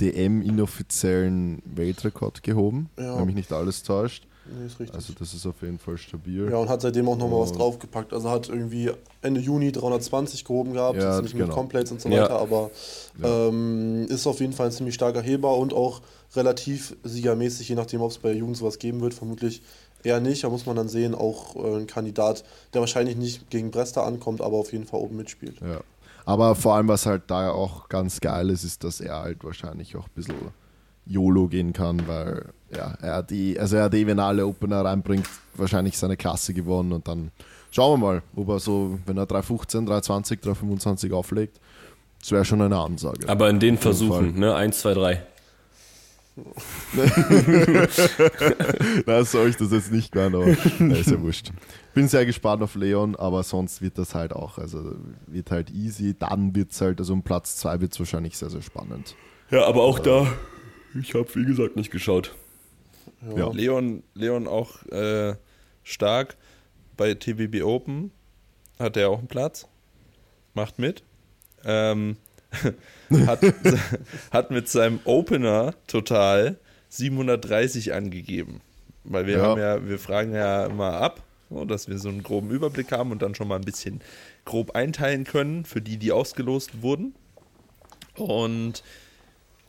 DM 0.00 0.42
inoffiziellen 0.42 1.62
Weltrekord 1.64 2.42
gehoben, 2.42 2.90
Ja. 2.98 3.18
wenn 3.18 3.26
mich 3.26 3.34
nicht 3.34 3.52
alles 3.52 3.82
täuscht. 3.82 4.26
Nee, 4.48 4.66
ist 4.66 4.78
richtig. 4.78 4.94
Also 4.94 5.12
das 5.18 5.34
ist 5.34 5.44
auf 5.44 5.60
jeden 5.62 5.78
Fall 5.78 5.98
stabil. 5.98 6.48
ja, 6.48 6.56
und 6.58 6.68
hat 6.68 6.80
seitdem 6.80 7.08
auch 7.08 7.16
nochmal 7.18 7.40
was 7.40 7.50
draufgepackt. 7.52 8.12
Also 8.12 8.30
hat 8.30 8.48
irgendwie 8.48 8.92
Ende 9.20 9.40
Juni 9.40 9.72
320 9.72 10.44
gehoben 10.44 10.72
gehabt, 10.72 10.98
Ja, 10.98 11.20
nicht 11.20 11.34
mit 11.34 11.42
genau. 11.42 11.54
Completes 11.54 11.90
und 11.90 12.00
so 12.00 12.08
Ja. 12.08 12.22
weiter, 12.22 12.38
aber 12.38 12.70
Ja. 13.20 13.48
ähm, 13.48 14.06
ist 14.08 14.24
auf 14.28 14.38
jeden 14.38 14.52
Fall 14.52 14.66
ein 14.66 14.72
ziemlich 14.72 14.94
starker 14.94 15.20
Heber 15.20 15.56
und 15.56 15.72
auch 15.74 16.00
relativ 16.36 16.94
siegermäßig, 17.02 17.68
je 17.68 17.74
nachdem, 17.74 18.02
ob 18.02 18.10
es 18.12 18.18
bei 18.18 18.28
der 18.28 18.38
Jugend 18.38 18.56
sowas 18.56 18.78
geben 18.78 19.00
wird, 19.00 19.14
vermutlich 19.14 19.62
eher 20.04 20.20
nicht. 20.20 20.44
Da 20.44 20.48
muss 20.50 20.64
man 20.66 20.76
dann 20.76 20.88
sehen, 20.88 21.16
auch 21.16 21.56
äh, 21.56 21.78
ein 21.78 21.86
Kandidat, 21.88 22.44
der 22.72 22.80
wahrscheinlich 22.82 23.16
nicht 23.16 23.50
gegen 23.50 23.72
Bresta 23.72 24.04
ankommt, 24.04 24.40
aber 24.42 24.58
auf 24.58 24.70
jeden 24.72 24.84
Fall 24.86 25.00
oben 25.00 25.16
mitspielt. 25.16 25.56
Ja. 25.60 25.80
Aber 26.26 26.56
vor 26.56 26.74
allem, 26.74 26.88
was 26.88 27.06
halt 27.06 27.22
da 27.28 27.50
auch 27.50 27.88
ganz 27.88 28.20
geil 28.20 28.50
ist, 28.50 28.64
ist, 28.64 28.84
dass 28.84 29.00
er 29.00 29.20
halt 29.20 29.44
wahrscheinlich 29.44 29.96
auch 29.96 30.06
ein 30.06 30.14
bisschen 30.14 30.34
YOLO 31.06 31.46
gehen 31.46 31.72
kann, 31.72 32.06
weil 32.08 32.46
ja, 32.74 32.94
er 33.00 33.14
hat 33.14 33.30
die, 33.30 33.58
also 33.58 33.76
er 33.76 33.84
hat 33.84 33.94
eh, 33.94 34.06
wenn 34.08 34.18
er 34.18 34.24
alle 34.24 34.44
Opener 34.44 34.84
reinbringt, 34.84 35.26
wahrscheinlich 35.54 35.96
seine 35.96 36.16
Klasse 36.16 36.52
gewonnen 36.52 36.92
und 36.92 37.06
dann 37.06 37.30
schauen 37.70 38.00
wir 38.00 38.06
mal, 38.06 38.22
ob 38.34 38.48
er 38.48 38.58
so, 38.58 38.98
wenn 39.06 39.16
er 39.16 39.26
315, 39.26 39.86
320, 39.86 40.40
325 40.40 41.12
auflegt, 41.12 41.60
das 42.18 42.32
wäre 42.32 42.44
schon 42.44 42.60
eine 42.60 42.76
Ansage. 42.76 43.28
Aber 43.28 43.48
in 43.48 43.60
den 43.60 43.78
Versuchen, 43.78 44.36
ne? 44.38 44.52
Eins, 44.52 44.80
zwei, 44.80 44.94
drei. 44.94 45.22
Na, 49.06 49.24
soll 49.24 49.48
ich 49.48 49.56
das 49.56 49.72
jetzt 49.72 49.90
nicht 49.90 50.14
meinen, 50.14 50.34
aber 50.34 50.48
ja, 50.48 50.94
ist 50.96 51.10
ja 51.10 51.20
wurscht. 51.20 51.50
Bin 51.94 52.08
sehr 52.08 52.26
gespannt 52.26 52.62
auf 52.62 52.74
Leon, 52.74 53.16
aber 53.16 53.42
sonst 53.42 53.80
wird 53.80 53.96
das 53.96 54.14
halt 54.14 54.34
auch, 54.34 54.58
also 54.58 54.96
wird 55.26 55.50
halt 55.50 55.70
easy, 55.70 56.14
dann 56.18 56.54
wird 56.54 56.72
es 56.72 56.80
halt, 56.80 56.98
also 56.98 57.14
um 57.14 57.22
Platz 57.22 57.56
2 57.56 57.80
wird 57.80 57.92
es 57.92 57.98
wahrscheinlich 57.98 58.36
sehr, 58.36 58.50
sehr 58.50 58.62
spannend. 58.62 59.14
Ja, 59.50 59.64
aber 59.64 59.82
auch 59.82 59.98
da, 59.98 60.30
ich 61.00 61.14
habe 61.14 61.26
wie 61.34 61.44
gesagt 61.44 61.76
nicht 61.76 61.90
geschaut. 61.90 62.34
Ja. 63.34 63.50
Leon, 63.50 64.02
Leon 64.14 64.46
auch 64.46 64.84
äh, 64.86 65.36
stark 65.84 66.36
bei 66.96 67.14
TBB 67.14 67.62
Open. 67.62 68.10
hat 68.78 68.96
er 68.96 69.10
auch 69.10 69.18
einen 69.18 69.28
Platz. 69.28 69.68
Macht 70.54 70.78
mit. 70.78 71.02
Ähm, 71.64 72.16
hat, 73.26 73.40
hat 74.32 74.50
mit 74.50 74.68
seinem 74.68 75.00
Opener 75.04 75.74
total 75.86 76.56
730 76.88 77.92
angegeben. 77.94 78.60
Weil 79.04 79.26
wir 79.26 79.38
Ja. 79.38 79.42
haben 79.44 79.60
ja, 79.60 79.86
wir 79.88 79.98
fragen 79.98 80.34
ja 80.34 80.66
immer 80.66 80.94
ab, 80.94 81.22
so, 81.50 81.64
dass 81.64 81.88
wir 81.88 81.98
so 81.98 82.08
einen 82.08 82.22
groben 82.22 82.50
Überblick 82.50 82.90
haben 82.92 83.12
und 83.12 83.22
dann 83.22 83.34
schon 83.34 83.46
mal 83.48 83.56
ein 83.56 83.64
bisschen 83.64 84.00
grob 84.44 84.74
einteilen 84.74 85.24
können 85.24 85.64
für 85.64 85.80
die, 85.80 85.96
die 85.96 86.10
ausgelost 86.12 86.82
wurden. 86.82 87.14
Und 88.16 88.82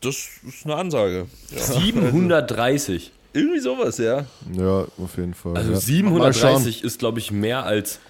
das 0.00 0.28
ist 0.46 0.64
eine 0.64 0.76
Ansage. 0.76 1.26
Ja. 1.50 1.58
730. 1.62 3.12
Irgendwie 3.32 3.60
sowas, 3.60 3.98
ja. 3.98 4.26
Ja, 4.52 4.86
auf 4.98 5.16
jeden 5.16 5.34
Fall. 5.34 5.56
Also 5.56 5.70
ja. 5.70 5.76
Mal 5.76 6.32
schauen. 6.32 6.58
730 6.62 6.82
ist, 6.84 6.98
glaube 6.98 7.18
ich, 7.18 7.30
mehr 7.30 7.64
als, 7.64 8.00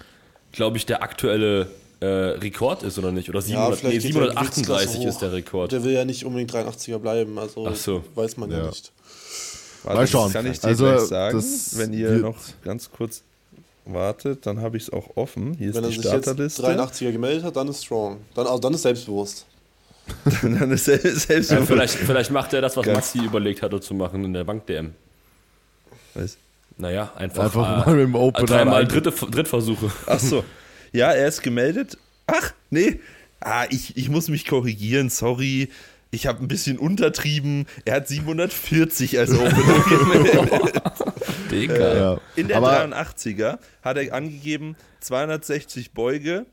glaube 0.51 0.77
ich, 0.77 0.85
der 0.85 1.03
aktuelle 1.03 1.67
äh, 2.01 2.05
Rekord 2.05 2.83
ist, 2.83 2.97
oder 2.97 3.11
nicht? 3.11 3.29
Oder 3.29 3.41
700, 3.41 3.69
nee, 3.71 3.75
vielleicht 3.77 3.81
geht 3.81 3.91
er 3.91 3.95
in 3.95 4.01
die 4.01 4.07
738 4.35 4.63
Gewichtsklasse 4.65 5.07
ist 5.09 5.19
der 5.21 5.31
Rekord. 5.33 5.71
Der 5.71 5.83
will 5.83 5.91
ja 5.93 6.05
nicht 6.05 6.23
unbedingt 6.25 6.53
83er 6.53 6.97
bleiben, 6.99 7.37
also 7.37 7.67
Ach 7.67 7.75
so. 7.75 8.03
weiß 8.15 8.37
man 8.37 8.51
ja, 8.51 8.59
Ja. 8.59 8.65
nicht. 8.67 8.91
Warte, 9.83 9.95
Mal 9.97 10.01
das 10.03 10.09
schauen. 10.09 10.33
kann 10.33 10.45
ich 10.45 10.59
dir 10.59 10.67
Also, 10.67 10.85
gleich 10.85 10.99
sagen, 11.01 11.37
das 11.37 11.77
wenn 11.77 11.93
ihr 11.93 12.11
noch 12.19 12.35
ganz 12.63 12.89
kurz 12.91 13.21
wartet, 13.85 14.45
dann 14.45 14.61
habe 14.61 14.77
ich 14.77 14.83
es 14.83 14.89
auch 14.93 15.15
offen. 15.15 15.53
Hier 15.55 15.73
Wenn 15.73 15.83
er 15.83 15.89
ist 15.89 15.97
die 15.97 16.01
sich 16.03 16.11
jetzt 16.11 16.23
Starterliste. 16.25 16.63
83er 16.63 17.11
gemeldet 17.11 17.43
hat, 17.43 17.55
dann 17.55 17.67
ist 17.69 17.83
strong. 17.85 18.17
Dann, 18.35 18.45
also 18.47 18.59
dann 18.59 18.73
ist 18.73 18.83
selbstbewusst. 18.83 19.45
dann 20.41 20.71
ist 20.71 20.87
er 20.87 20.99
selbst 20.99 21.51
Ja, 21.51 21.61
vielleicht, 21.65 21.93
vielleicht 21.95 22.31
macht 22.31 22.53
er 22.53 22.61
das, 22.61 22.75
was. 22.77 22.85
Maxi 22.85 23.19
überlegt 23.19 23.61
hatte 23.61 23.79
zu 23.79 23.93
machen 23.93 24.23
in 24.25 24.33
der 24.33 24.43
Bank-DM. 24.43 24.93
Was? 26.13 26.37
Naja, 26.77 27.11
einfach, 27.15 27.43
Einfach 27.45 27.85
äh, 27.85 27.89
mal 27.89 27.95
mit 27.95 28.03
dem 28.05 28.15
Opener 28.15 28.45
dreimal 28.45 28.87
dritte, 28.87 29.11
Drittversuche. 29.11 29.91
Ach 30.07 30.19
so. 30.19 30.43
Ja, 30.91 31.11
er 31.11 31.27
ist 31.27 31.41
gemeldet. 31.41 31.97
Ach, 32.27 32.53
nee. 32.69 32.99
Ah, 33.39 33.65
ich, 33.69 33.95
ich 33.97 34.09
muss 34.09 34.27
mich 34.27 34.45
korrigieren, 34.45 35.09
sorry. 35.09 35.69
Ich 36.11 36.27
habe 36.27 36.43
ein 36.43 36.47
bisschen 36.47 36.77
untertrieben. 36.77 37.67
Er 37.85 37.95
hat 37.95 38.07
740 38.07 39.17
als 39.19 39.31
Opener 39.31 39.83
gemeldet. 39.87 40.81
Digga. 41.51 41.97
Ja. 41.97 42.21
In 42.35 42.47
der 42.47 42.57
Aber 42.57 42.83
83er 42.83 43.59
hat 43.81 43.97
er 43.97 44.13
angegeben 44.13 44.75
260 45.01 45.91
Beuge, 45.91 46.45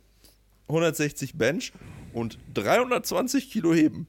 160 0.68 1.34
Bench 1.34 1.72
und 2.12 2.38
320 2.54 3.50
Kilo 3.50 3.74
heben. 3.74 4.06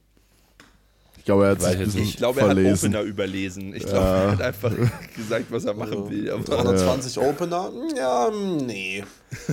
Ich 1.27 1.29
glaube, 1.29 1.43
er 1.45 1.51
hat 1.51 1.61
sich 1.61 1.97
ein 1.97 2.03
Ich 2.03 2.15
glaube, 2.17 2.39
er 2.39 2.47
hat 2.47 2.53
verlesen. 2.53 2.95
Opener 2.95 3.01
überlesen. 3.01 3.75
Ich 3.75 3.83
glaube, 3.85 4.05
er 4.05 4.31
hat 4.31 4.41
einfach 4.41 4.71
gesagt, 5.15 5.45
was 5.49 5.65
er 5.65 5.73
machen 5.73 6.09
will. 6.09 6.31
Aber 6.31 6.41
320 6.41 7.19
Opener? 7.19 7.69
Ja, 7.97 8.29
nee. 8.31 9.03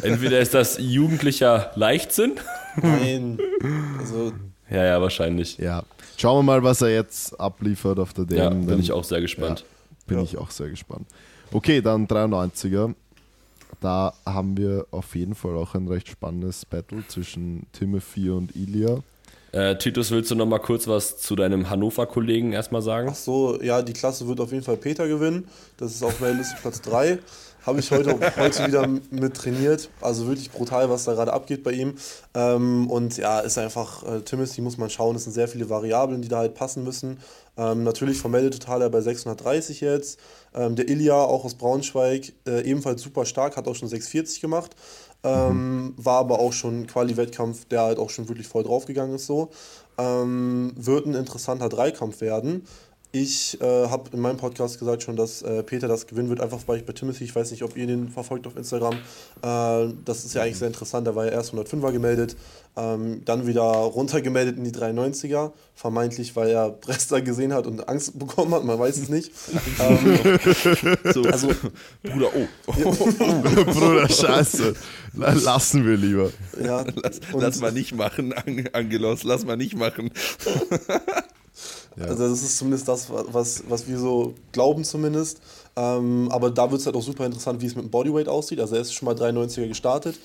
Entweder 0.03 0.39
ist 0.39 0.55
das 0.55 0.79
jugendlicher 0.79 1.73
Leichtsinn. 1.75 2.35
Nein. 2.81 3.39
Also, 3.99 4.33
Ja, 4.71 4.85
ja, 4.85 5.01
wahrscheinlich. 5.01 5.59
Ja. 5.59 5.83
Schauen 6.17 6.39
wir 6.39 6.53
mal, 6.53 6.63
was 6.63 6.81
er 6.81 6.91
jetzt 6.95 7.41
abliefert 7.41 7.99
auf 7.99 8.13
der 8.13 8.25
DM. 8.25 8.39
Ja, 8.39 8.49
bin 8.51 8.67
Dann 8.69 8.79
ich 8.79 8.93
auch 8.93 9.03
sehr 9.03 9.21
gespannt. 9.21 9.65
Bin 10.07 10.21
ich 10.21 10.39
auch 10.39 10.53
sehr 10.53 10.71
gespannt. 10.71 11.09
Okay, 11.51 11.81
dann 11.83 12.07
93er. 12.07 12.95
Da 13.81 14.15
haben 14.25 14.57
wir 14.57 14.87
auf 14.93 15.17
jeden 15.17 15.35
Fall 15.35 15.57
auch 15.57 15.75
ein 15.75 15.89
recht 15.89 16.09
spannendes 16.09 16.65
Battle 16.65 17.03
zwischen 17.09 17.67
Timothy 17.73 18.31
und 18.31 18.55
Ilya. 18.55 18.99
Äh, 19.55 19.79
Titus, 19.79 20.11
willst 20.11 20.33
du 20.33 20.35
noch 20.35 20.47
mal 20.47 20.59
kurz 20.59 20.89
was 20.89 21.19
zu 21.19 21.37
deinem 21.37 21.71
Hannover-Kollegen 21.71 22.53
erstmal 22.53 22.83
sagen? 22.83 23.09
ach 23.09 23.15
so, 23.15 23.63
ja, 23.63 23.83
die 23.83 23.93
Klasse 23.93 24.27
wird 24.27 24.41
auf 24.41 24.51
jeden 24.51 24.65
Fall 24.65 24.77
Peter 24.77 25.07
gewinnen. 25.07 25.47
Das 25.77 25.93
ist 25.93 26.03
auf 26.03 26.19
meiner 26.19 26.39
Liste 26.39 26.57
Platz 26.61 26.81
3. 26.81 27.21
Habe 27.65 27.79
ich 27.79 27.89
heute, 27.93 28.19
heute 28.37 28.67
wieder 28.67 28.89
mit 29.11 29.35
trainiert. 29.35 29.91
Also 30.01 30.27
wirklich 30.27 30.51
brutal, 30.51 30.91
was 30.91 31.05
da 31.05 31.15
gerade 31.15 31.33
abgeht 31.33 31.63
bei 31.63 31.71
ihm. 31.71 31.95
Ähm, 32.35 32.91
und 32.91 33.17
ja, 33.17 33.39
ist 33.39 33.57
einfach, 33.57 34.03
äh, 34.03 34.23
Timothy 34.23 34.61
muss 34.61 34.77
man 34.77 34.91
schauen, 34.91 35.15
es 35.15 35.23
sind 35.23 35.35
sehr 35.35 35.47
viele 35.47 35.71
Variablen, 35.71 36.21
die 36.21 36.29
da 36.29 36.39
halt 36.39 36.57
passen 36.57 36.83
müssen. 36.83 37.21
Ähm, 37.57 37.85
natürlich 37.85 38.19
vom 38.19 38.33
Meldetotal 38.33 38.91
bei 38.91 39.01
630 39.01 39.81
jetzt. 39.83 40.19
Ähm, 40.53 40.75
der 40.75 40.89
Ilya, 40.89 41.15
auch 41.15 41.45
aus 41.45 41.55
Braunschweig, 41.55 42.33
äh, 42.45 42.63
ebenfalls 42.69 43.03
super 43.03 43.25
stark, 43.25 43.57
hat 43.57 43.69
auch 43.69 43.77
schon 43.77 43.89
640 43.89 44.41
gemacht. 44.41 44.73
Ähm, 45.25 45.95
war 45.97 46.19
aber 46.19 46.39
auch 46.39 46.53
schon 46.53 46.87
Quali-Wettkampf, 46.87 47.65
der 47.65 47.83
halt 47.83 47.99
auch 47.99 48.11
schon 48.11 48.29
wirklich 48.29 48.47
voll 48.47 48.63
draufgegangen 48.63 49.17
ist 49.17 49.27
so. 49.27 49.51
Ähm, 49.97 50.73
wird 50.77 51.07
ein 51.07 51.15
interessanter 51.15 51.69
Dreikampf 51.69 52.21
werden. 52.21 52.67
Ich 53.17 53.61
äh, 53.61 53.65
habe 53.65 54.11
in 54.13 54.19
meinem 54.19 54.39
Podcast 54.39 54.81
gesagt 54.81 55.05
schon, 55.05 55.15
dass 55.15 55.41
äh, 55.43 55.63
Peter 55.63 55.87
das 55.87 56.09
gewinnen 56.09 56.31
wird, 56.31 56.41
einfach 56.41 56.59
weil 56.67 56.79
ich 56.79 56.85
bei 56.85 56.93
Timothy, 56.93 57.23
ich 57.23 57.33
weiß 57.37 57.53
nicht, 57.53 57.63
ob 57.63 57.77
ihr 57.77 57.87
den 57.87 58.09
verfolgt 58.09 58.45
auf 58.49 58.57
Instagram, 58.57 58.95
äh, 58.95 59.93
das 60.05 60.25
ist 60.25 60.35
ja 60.35 60.43
eigentlich 60.43 60.59
sehr 60.59 60.67
interessant, 60.67 61.07
da 61.07 61.15
war 61.15 61.27
er 61.27 61.31
erst 61.31 61.55
105er 61.55 61.93
gemeldet, 61.93 62.35
ähm, 62.77 63.23
dann 63.25 63.47
wieder 63.47 63.63
runtergemeldet 63.63 64.57
in 64.57 64.65
die 64.65 64.73
93er, 64.73 65.53
vermeintlich, 65.77 66.35
weil 66.35 66.49
er 66.51 66.71
Bresta 66.81 67.21
gesehen 67.21 67.53
hat 67.53 67.69
und 67.69 67.89
Angst 67.89 68.19
bekommen 68.19 68.53
hat, 68.53 68.65
man 68.65 68.81
weiß 68.81 68.97
es 68.97 69.09
nicht. 69.09 69.31
ähm, 69.79 70.19
so, 71.15 71.23
also, 71.23 71.51
Bruder, 72.03 72.31
oh, 72.35 72.73
Bruder, 72.73 74.09
scheiße. 74.09 74.75
La- 75.13 75.35
Lassen 75.35 75.87
wir 75.87 75.97
lieber. 75.97 76.31
ja, 76.61 76.85
lass, 76.97 77.21
lass 77.33 77.61
mal 77.61 77.71
nicht 77.71 77.95
machen, 77.95 78.33
An- 78.33 78.69
Angelos, 78.73 79.23
lass 79.23 79.45
mal 79.45 79.57
nicht 79.57 79.77
machen. 79.77 80.11
Ja. 81.97 82.07
Also 82.07 82.29
das 82.29 82.43
ist 82.43 82.59
zumindest 82.59 82.89
das, 82.89 83.09
was, 83.11 83.63
was 83.69 83.87
wir 83.89 83.99
so 83.99 84.35
glauben 84.53 84.85
zumindest. 84.85 85.41
Ähm, 85.77 86.29
aber 86.31 86.51
da 86.51 86.71
wird 86.71 86.81
es 86.81 86.87
halt 86.87 86.97
auch 86.97 87.03
super 87.03 87.27
interessant, 87.27 87.61
wie 87.61 87.67
es 87.67 87.75
mit 87.75 87.85
dem 87.85 87.91
Bodyweight 87.91 88.29
aussieht. 88.29 88.61
Also 88.61 88.75
er 88.77 88.81
ist 88.83 88.93
schon 88.95 89.07
mal 89.07 89.15
93er 89.15 89.69
gestartet. 89.69 90.17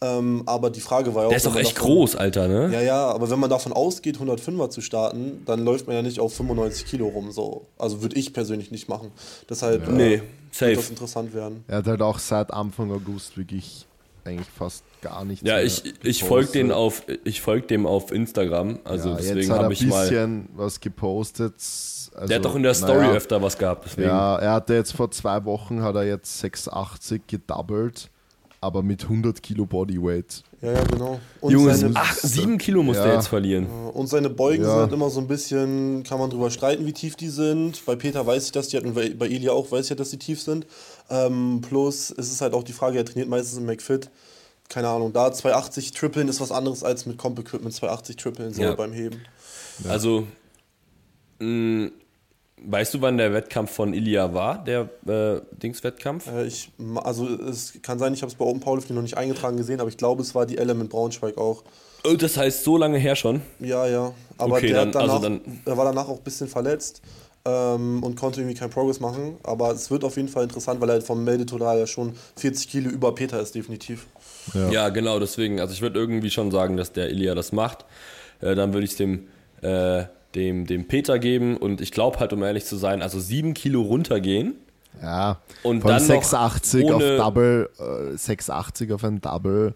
Ähm, 0.00 0.44
aber 0.46 0.70
die 0.70 0.80
Frage 0.80 1.12
war 1.12 1.22
ja 1.22 1.26
auch... 1.26 1.30
Der 1.30 1.38
ist 1.38 1.46
doch 1.46 1.56
echt 1.56 1.76
davon- 1.76 1.88
groß, 1.88 2.14
Alter, 2.16 2.46
ne? 2.46 2.70
Ja, 2.72 2.80
ja, 2.82 3.06
aber 3.08 3.28
wenn 3.30 3.40
man 3.40 3.50
davon 3.50 3.72
ausgeht, 3.72 4.18
105er 4.18 4.70
zu 4.70 4.80
starten, 4.80 5.42
dann 5.44 5.64
läuft 5.64 5.88
man 5.88 5.96
ja 5.96 6.02
nicht 6.02 6.20
auf 6.20 6.32
95 6.34 6.86
Kilo 6.86 7.08
rum. 7.08 7.32
So. 7.32 7.66
Also 7.78 8.00
würde 8.00 8.14
ich 8.16 8.32
persönlich 8.32 8.70
nicht 8.70 8.88
machen. 8.88 9.10
Deshalb 9.50 9.88
äh, 9.88 9.90
Nee, 9.90 10.10
wird 10.10 10.22
safe. 10.52 10.74
das 10.76 10.90
interessant 10.90 11.34
werden. 11.34 11.64
Er 11.66 11.78
hat 11.78 11.86
halt 11.88 12.00
auch 12.02 12.20
seit 12.20 12.52
Anfang 12.52 12.92
August 12.92 13.36
wirklich 13.36 13.86
eigentlich 14.28 14.48
fast 14.56 14.84
gar 15.02 15.24
nichts 15.24 15.46
Ja, 15.46 15.54
mehr 15.56 15.64
ich, 15.64 15.82
ich 16.02 16.24
folge 16.24 16.52
den 16.52 16.72
auf, 16.72 17.02
ich 17.24 17.40
folg 17.40 17.68
dem 17.68 17.86
auf 17.86 18.12
Instagram. 18.12 18.78
Also 18.84 19.10
ja, 19.10 19.16
deswegen 19.16 19.50
habe 19.52 19.66
ein 19.66 19.70
ich 19.72 19.86
mal. 19.86 20.02
bisschen 20.08 20.48
was 20.54 20.80
gepostet. 20.80 21.54
Also, 22.14 22.26
Der 22.26 22.36
hat 22.36 22.44
doch 22.44 22.56
in 22.56 22.62
der 22.62 22.74
Story 22.74 22.98
naja, 23.06 23.12
öfter 23.12 23.40
was 23.42 23.56
gehabt. 23.56 23.84
Deswegen. 23.86 24.08
Ja, 24.08 24.36
er 24.38 24.52
hatte 24.52 24.74
jetzt 24.74 24.92
vor 24.92 25.10
zwei 25.10 25.44
Wochen 25.44 25.82
hat 25.82 25.94
er 25.94 26.04
jetzt 26.04 26.38
680 26.40 27.22
gedoubled, 27.28 28.10
aber 28.60 28.82
mit 28.82 29.04
100 29.04 29.40
Kilo 29.42 29.66
Bodyweight. 29.66 30.42
Ja, 30.60 30.72
ja, 30.72 30.82
genau. 30.82 31.20
Und 31.40 31.52
Junge, 31.52 31.72
seine, 31.76 31.94
ach, 31.94 32.12
sieben 32.16 32.58
Kilo 32.58 32.82
muss 32.82 32.96
Ja. 32.96 33.04
der 33.04 33.14
jetzt 33.14 33.28
verlieren. 33.28 33.66
Und 33.94 34.08
seine 34.08 34.28
Beugen 34.28 34.64
Ja. 34.64 34.70
sind 34.70 34.80
halt 34.80 34.92
immer 34.92 35.08
so 35.10 35.20
ein 35.20 35.28
bisschen, 35.28 36.02
kann 36.02 36.18
man 36.18 36.30
drüber 36.30 36.50
streiten, 36.50 36.84
wie 36.84 36.92
tief 36.92 37.14
die 37.14 37.28
sind. 37.28 37.86
Bei 37.86 37.94
Peter 37.94 38.26
weiß 38.26 38.46
ich, 38.46 38.50
dass 38.52 38.66
die, 38.66 38.78
und 38.78 38.94
bei 38.96 39.10
bei 39.10 39.26
Elia 39.26 39.52
auch 39.52 39.70
weiß 39.70 39.84
ich 39.84 39.90
ja, 39.90 39.94
dass 39.96 40.10
die 40.10 40.18
tief 40.18 40.42
sind. 40.42 40.66
Ähm, 41.10 41.60
plus 41.66 42.10
es 42.16 42.30
ist 42.30 42.40
halt 42.40 42.52
auch 42.54 42.62
die 42.62 42.72
Frage, 42.72 42.98
er 42.98 43.04
trainiert 43.04 43.28
meistens 43.28 43.58
im 43.58 43.66
McFit. 43.66 44.10
Keine 44.68 44.88
Ahnung, 44.88 45.12
da 45.14 45.32
280 45.32 45.92
Trippeln 45.92 46.28
ist 46.28 46.40
was 46.42 46.52
anderes 46.52 46.84
als 46.84 47.06
mit 47.06 47.16
Comp 47.16 47.38
Equipment 47.38 47.74
280 47.74 48.16
Trippeln 48.16 48.52
so 48.52 48.60
Ja. 48.62 48.74
beim 48.74 48.92
Heben. 48.92 49.22
Also, 49.88 50.26
mh, 51.38 51.90
weißt 52.66 52.94
du, 52.94 53.00
wann 53.00 53.16
der 53.16 53.32
Wettkampf 53.32 53.70
von 53.70 53.94
Ilia 53.94 54.34
war, 54.34 54.62
der 54.64 54.88
äh, 55.06 55.40
Dingswettkampf? 55.62 56.26
Äh, 56.28 56.46
ich, 56.46 56.70
also 56.96 57.26
es 57.28 57.74
kann 57.82 57.98
sein, 57.98 58.12
ich 58.12 58.20
habe 58.22 58.30
es 58.30 58.36
bei 58.36 58.44
Open 58.44 58.60
Powerlifting 58.60 58.94
noch 58.96 59.02
nicht 59.02 59.16
eingetragen 59.16 59.56
gesehen, 59.56 59.80
aber 59.80 59.88
ich 59.88 59.96
glaube, 59.96 60.20
es 60.22 60.34
war 60.34 60.44
die 60.44 60.58
Element 60.58 60.90
Braunschweig 60.90 61.38
auch. 61.38 61.62
Oh, 62.04 62.14
das 62.14 62.36
heißt 62.36 62.62
so 62.64 62.76
lange 62.76 62.98
her 62.98 63.16
schon. 63.16 63.40
Ja, 63.60 63.86
ja. 63.86 64.12
Aber 64.36 64.56
Okay, 64.56 64.68
der 64.68 64.84
dann- 64.84 64.88
hat 64.88 64.94
danach, 64.94 65.14
also 65.14 65.28
dann- 65.28 65.60
er 65.64 65.76
war 65.76 65.84
danach 65.86 66.08
auch 66.08 66.18
ein 66.18 66.24
bisschen 66.24 66.46
verletzt 66.48 67.00
ähm, 67.44 68.02
und 68.02 68.16
konnte 68.16 68.40
irgendwie 68.40 68.58
keinen 68.58 68.70
Progress 68.70 69.00
machen. 69.00 69.36
Aber 69.42 69.70
es 69.70 69.90
wird 69.90 70.04
auf 70.04 70.16
jeden 70.16 70.28
Fall 70.28 70.44
interessant, 70.44 70.80
weil 70.80 70.90
er 70.90 70.94
halt 70.94 71.04
vom 71.04 71.24
Meldetotal 71.24 71.78
ja 71.78 71.86
schon 71.86 72.14
40 72.36 72.68
Kilo 72.68 72.90
über 72.90 73.14
Peter 73.14 73.40
ist, 73.40 73.54
definitiv. 73.54 74.06
Ja. 74.54 74.70
Ja, 74.70 74.88
genau, 74.88 75.18
deswegen. 75.18 75.60
Also 75.60 75.72
ich 75.72 75.82
würde 75.82 75.98
irgendwie 75.98 76.30
schon 76.30 76.50
sagen, 76.50 76.76
dass 76.76 76.92
der 76.92 77.10
Ilia 77.10 77.34
das 77.34 77.52
macht. 77.52 77.84
Äh, 78.40 78.54
dann 78.54 78.72
würde 78.72 78.84
ich 78.84 78.92
es 78.92 78.96
dem, 78.96 79.28
äh, 79.62 80.04
dem, 80.34 80.66
dem 80.66 80.86
Peter 80.86 81.18
geben 81.18 81.56
und 81.56 81.80
ich 81.80 81.90
glaube 81.90 82.20
halt, 82.20 82.32
um 82.32 82.42
ehrlich 82.42 82.64
zu 82.64 82.76
sein, 82.76 83.02
also 83.02 83.18
sieben 83.18 83.54
Kilo 83.54 83.82
runtergehen. 83.82 84.56
Ja, 85.02 85.40
Und 85.62 85.82
von 85.82 85.90
dann 85.90 86.02
noch 86.02 86.22
680 86.22 86.92
auf 86.92 87.02
Double, 87.02 87.70
äh, 87.78 88.16
680 88.16 88.92
auf 88.92 89.04
ein 89.04 89.20
Double 89.20 89.74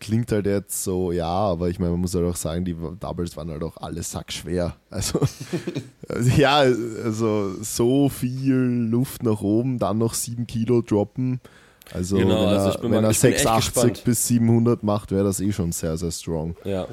klingt 0.00 0.30
halt 0.32 0.46
jetzt 0.46 0.84
so, 0.84 1.10
ja, 1.12 1.26
aber 1.28 1.68
ich 1.70 1.78
meine, 1.78 1.92
man 1.92 2.00
muss 2.00 2.14
halt 2.14 2.26
auch 2.26 2.36
sagen, 2.36 2.64
die 2.64 2.76
Doubles 3.00 3.36
waren 3.36 3.50
halt 3.50 3.62
auch 3.62 3.76
alle 3.78 4.02
sackschwer. 4.02 4.76
Also, 4.90 5.20
also 6.08 6.30
ja, 6.30 6.56
also 6.58 7.54
so 7.62 8.08
viel 8.08 8.54
Luft 8.90 9.22
nach 9.22 9.40
oben, 9.40 9.78
dann 9.78 9.98
noch 9.98 10.14
7 10.14 10.46
Kilo 10.46 10.82
droppen. 10.82 11.40
Also, 11.92 12.16
Genau, 12.16 12.30
wenn, 12.30 12.48
also 12.48 12.66
er, 12.68 12.74
ich 12.74 12.80
bin 12.80 12.90
wenn 12.90 13.02
mal- 13.02 13.04
er 13.08 13.10
ich 13.12 13.20
bin 13.20 13.30
echt 13.32 13.38
680 13.40 13.72
gespannt. 13.74 14.04
bis 14.04 14.26
700 14.26 14.82
macht, 14.82 15.12
wäre 15.12 15.24
das 15.24 15.40
eh 15.40 15.52
schon 15.52 15.72
sehr, 15.72 15.96
sehr 15.96 16.10
strong. 16.10 16.56
Ja. 16.64 16.86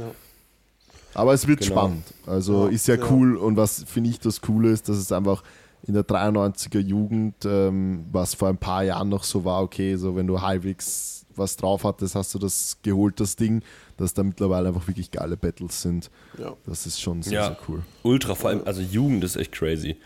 Aber 1.15 1.33
es 1.33 1.47
wird 1.47 1.59
Genau. 1.61 1.71
spannend. 1.73 2.03
Also 2.25 2.65
Ja, 2.67 2.71
ist 2.71 2.87
ja 2.87 2.95
ja. 2.95 3.05
cool 3.11 3.35
und 3.37 3.57
was 3.57 3.83
finde 3.83 4.09
ich 4.09 4.19
das 4.19 4.41
Coole 4.41 4.71
ist, 4.71 4.89
dass 4.89 4.97
es 4.97 5.11
einfach 5.11 5.43
in 5.85 5.93
der 5.93 6.03
93er 6.03 6.79
Jugend, 6.79 7.35
ähm, 7.45 8.05
was 8.11 8.33
vor 8.35 8.47
ein 8.49 8.57
paar 8.57 8.83
Jahren 8.83 9.09
noch 9.09 9.23
so 9.23 9.43
war, 9.45 9.61
okay, 9.61 9.95
so 9.97 10.15
wenn 10.15 10.27
du 10.27 10.41
halbwegs 10.41 11.22
was 11.35 11.55
drauf 11.57 11.83
hattest, 11.83 12.15
hast 12.15 12.33
du 12.33 12.39
das 12.39 12.77
geholt, 12.83 13.19
das 13.19 13.35
Ding, 13.35 13.61
dass 13.97 14.13
da 14.13 14.23
mittlerweile 14.23 14.69
einfach 14.69 14.87
wirklich 14.87 15.11
geile 15.11 15.37
Battles 15.37 15.81
sind. 15.81 16.09
Ja. 16.39 16.53
Das 16.65 16.85
ist 16.85 17.01
schon 17.01 17.21
sehr, 17.21 17.33
Ja, 17.33 17.45
sehr 17.47 17.57
cool. 17.67 17.81
ultra, 18.03 18.35
vor 18.35 18.49
allem, 18.49 18.61
also 18.65 18.81
Jugend 18.81 19.23
ist 19.23 19.35
echt 19.35 19.51
crazy. 19.51 19.97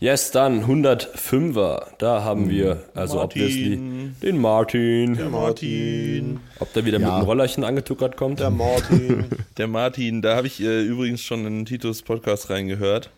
Yes, 0.00 0.32
dann 0.32 0.64
105er. 0.66 1.86
Da 1.98 2.24
haben 2.24 2.50
wir, 2.50 2.82
also 2.94 3.18
Martin. 3.18 3.42
obviously, 3.42 3.76
den 4.22 4.40
Martin. 4.40 5.14
Der 5.14 5.28
Martin. 5.28 6.40
Ob 6.58 6.72
der 6.72 6.84
wieder 6.84 6.98
mit 6.98 7.06
Ja. 7.06 7.16
einem 7.18 7.24
Rollerchen 7.26 7.62
angetuckert 7.62 8.16
kommt? 8.16 8.40
Der 8.40 8.50
Martin. 8.50 9.26
Der 9.58 9.68
Martin, 9.68 10.22
da 10.22 10.34
habe 10.36 10.46
ich 10.48 10.60
äh, 10.60 10.82
übrigens 10.82 11.20
schon 11.20 11.46
in 11.46 11.64
Titus 11.66 12.02
Podcast 12.02 12.50
reingehört. 12.50 13.10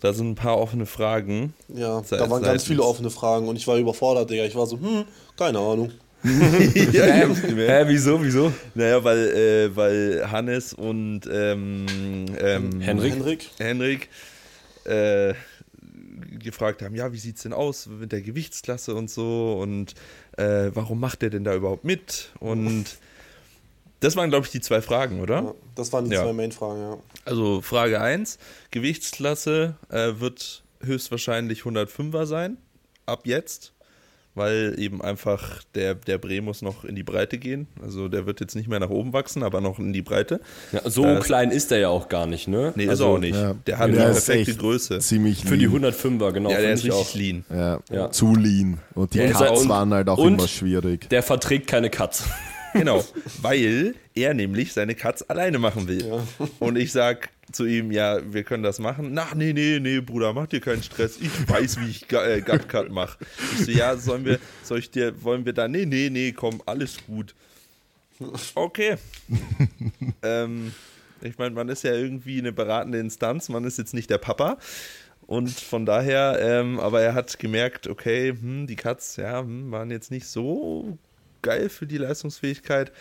Da 0.00 0.12
sind 0.14 0.30
ein 0.30 0.34
paar 0.34 0.58
offene 0.58 0.86
Fragen. 0.86 1.52
Ja, 1.68 2.02
Seit- 2.02 2.18
da 2.20 2.30
waren 2.30 2.42
ganz 2.42 2.64
viele 2.64 2.82
offene 2.82 3.10
Fragen 3.10 3.46
und 3.46 3.56
ich 3.56 3.66
war 3.68 3.76
überfordert, 3.76 4.30
Digga. 4.30 4.44
Ich 4.46 4.56
war 4.56 4.66
so, 4.66 4.80
hm, 4.80 5.04
keine 5.36 5.58
Ahnung. 5.58 5.90
ja, 6.92 7.04
Hä, 7.04 7.26
hä, 7.56 7.84
wieso, 7.86 8.22
wieso? 8.22 8.52
Naja, 8.74 9.02
weil, 9.04 9.28
äh, 9.70 9.76
weil 9.76 10.30
Hannes 10.30 10.72
und 10.72 11.22
ähm, 11.30 11.86
ähm, 12.40 12.80
Henrik? 12.80 13.12
Henrik? 13.14 13.50
Henrik 13.58 14.08
äh, 14.84 15.34
gefragt 16.38 16.82
haben, 16.82 16.94
ja, 16.94 17.12
wie 17.12 17.18
sieht's 17.18 17.42
denn 17.42 17.52
aus 17.52 17.86
mit 17.86 18.12
der 18.12 18.22
Gewichtsklasse 18.22 18.94
und 18.94 19.10
so 19.10 19.58
und 19.60 19.94
äh, 20.36 20.70
warum 20.74 21.00
macht 21.00 21.22
der 21.22 21.30
denn 21.30 21.44
da 21.44 21.54
überhaupt 21.54 21.84
mit? 21.84 22.30
Und 22.40 22.84
das 24.00 24.16
waren, 24.16 24.28
glaube 24.30 24.46
ich, 24.46 24.52
die 24.52 24.60
zwei 24.60 24.82
Fragen, 24.82 25.20
oder? 25.20 25.42
Ja, 25.42 25.54
das 25.74 25.92
waren 25.92 26.04
die 26.06 26.12
Ja. 26.14 26.22
zwei 26.22 26.32
Main-Fragen, 26.32 26.80
ja. 26.80 26.98
Also 27.24 27.60
Frage 27.62 28.00
1, 28.00 28.38
Gewichtsklasse 28.70 29.76
äh, 29.90 30.12
wird 30.18 30.62
höchstwahrscheinlich 30.82 31.62
105er 31.62 32.26
sein, 32.26 32.58
ab 33.06 33.22
jetzt, 33.24 33.72
weil 34.36 34.74
eben 34.78 35.02
einfach 35.02 35.62
der, 35.74 35.94
der 35.96 36.18
Bre 36.18 36.40
muss 36.40 36.62
noch 36.62 36.84
in 36.84 36.94
die 36.94 37.02
Breite 37.02 37.38
gehen. 37.38 37.66
Also 37.82 38.06
der 38.08 38.26
wird 38.26 38.40
jetzt 38.40 38.54
nicht 38.54 38.68
mehr 38.68 38.78
nach 38.78 38.90
oben 38.90 39.12
wachsen, 39.12 39.42
aber 39.42 39.60
noch 39.60 39.78
in 39.80 39.92
die 39.92 40.02
Breite. 40.02 40.40
Ja, 40.72 40.88
so 40.88 41.02
Das- 41.02 41.24
klein 41.24 41.50
ist 41.50 41.70
der 41.72 41.78
ja 41.78 41.88
auch 41.88 42.08
gar 42.08 42.26
nicht, 42.26 42.46
ne? 42.46 42.72
Nee, 42.76 42.84
ist 42.84 42.90
also, 42.90 43.04
er 43.04 43.10
auch 43.10 43.18
nicht. 43.18 43.34
Ja. 43.34 43.54
Der 43.66 43.78
hat 43.78 43.88
eine 43.88 43.96
ist 44.10 44.26
perfekte 44.26 44.54
Größe. 44.54 44.98
Ziemlich 45.00 45.44
Für 45.44 45.56
die 45.58 45.66
lean. 45.66 45.84
105er, 45.86 46.32
genau. 46.32 46.50
Ja, 46.50 46.60
der 46.60 46.72
ist 46.74 46.84
ich 46.84 46.92
richtig 46.92 47.06
auch. 47.08 47.14
lean. 47.14 47.44
Ja, 47.50 47.80
Ja. 47.90 48.10
zu 48.10 48.34
lean. 48.36 48.78
Und 48.94 49.14
die 49.14 49.18
Ja, 49.18 49.30
Cuts 49.32 49.62
und- 49.62 49.68
waren 49.68 49.92
halt 49.92 50.08
auch 50.08 50.18
und- 50.18 50.34
immer 50.34 50.46
schwierig. 50.48 51.08
Der 51.08 51.22
verträgt 51.22 51.66
keine 51.66 51.90
Cuts. 51.90 52.24
Genau, 52.74 53.02
weil 53.40 53.94
er 54.14 54.34
nämlich 54.34 54.74
seine 54.74 54.94
Cuts 54.94 55.22
alleine 55.30 55.58
machen 55.58 55.88
will. 55.88 56.04
Und 56.58 56.76
ich 56.76 56.92
sag 56.92 57.30
zu 57.52 57.64
ihm, 57.64 57.92
ja, 57.92 58.20
wir 58.32 58.44
können 58.44 58.62
das 58.62 58.78
machen. 58.78 59.12
Na, 59.12 59.28
nee, 59.34 59.52
nee, 59.52 59.78
nee, 59.80 60.00
Bruder, 60.00 60.32
mach 60.32 60.46
dir 60.46 60.60
keinen 60.60 60.82
Stress. 60.82 61.18
Ich 61.20 61.48
weiß, 61.48 61.80
wie 61.80 61.90
ich 61.90 62.12
äh, 62.12 62.40
Gut 62.40 62.68
Cut 62.68 62.90
mache. 62.90 63.18
Ich 63.54 63.66
so, 63.66 63.70
ja, 63.70 63.96
sollen 63.96 64.24
wir, 64.24 64.38
soll 64.62 64.80
ich 64.80 64.90
dir, 64.90 65.22
wollen 65.22 65.44
wir 65.44 65.52
da? 65.52 65.68
Nee, 65.68 65.86
nee, 65.86 66.10
nee, 66.10 66.32
komm, 66.32 66.62
alles 66.66 66.98
gut. 67.06 67.34
Okay. 68.54 68.96
ähm, 70.22 70.72
ich 71.20 71.38
meine, 71.38 71.54
man 71.54 71.68
ist 71.68 71.84
ja 71.84 71.92
irgendwie 71.92 72.38
eine 72.38 72.52
beratende 72.52 72.98
Instanz, 72.98 73.48
man 73.48 73.64
ist 73.64 73.78
jetzt 73.78 73.94
nicht 73.94 74.10
der 74.10 74.18
Papa. 74.18 74.58
Und 75.26 75.50
von 75.50 75.86
daher, 75.86 76.38
ähm, 76.40 76.78
aber 76.78 77.00
er 77.00 77.14
hat 77.14 77.38
gemerkt, 77.38 77.88
okay, 77.88 78.30
hm, 78.30 78.66
die 78.66 78.76
Cuts, 78.76 79.16
ja, 79.16 79.40
hm, 79.40 79.70
waren 79.72 79.90
jetzt 79.90 80.10
nicht 80.10 80.26
so 80.26 80.98
geil 81.42 81.68
für 81.68 81.86
die 81.86 81.98
Leistungsfähigkeit. 81.98 82.92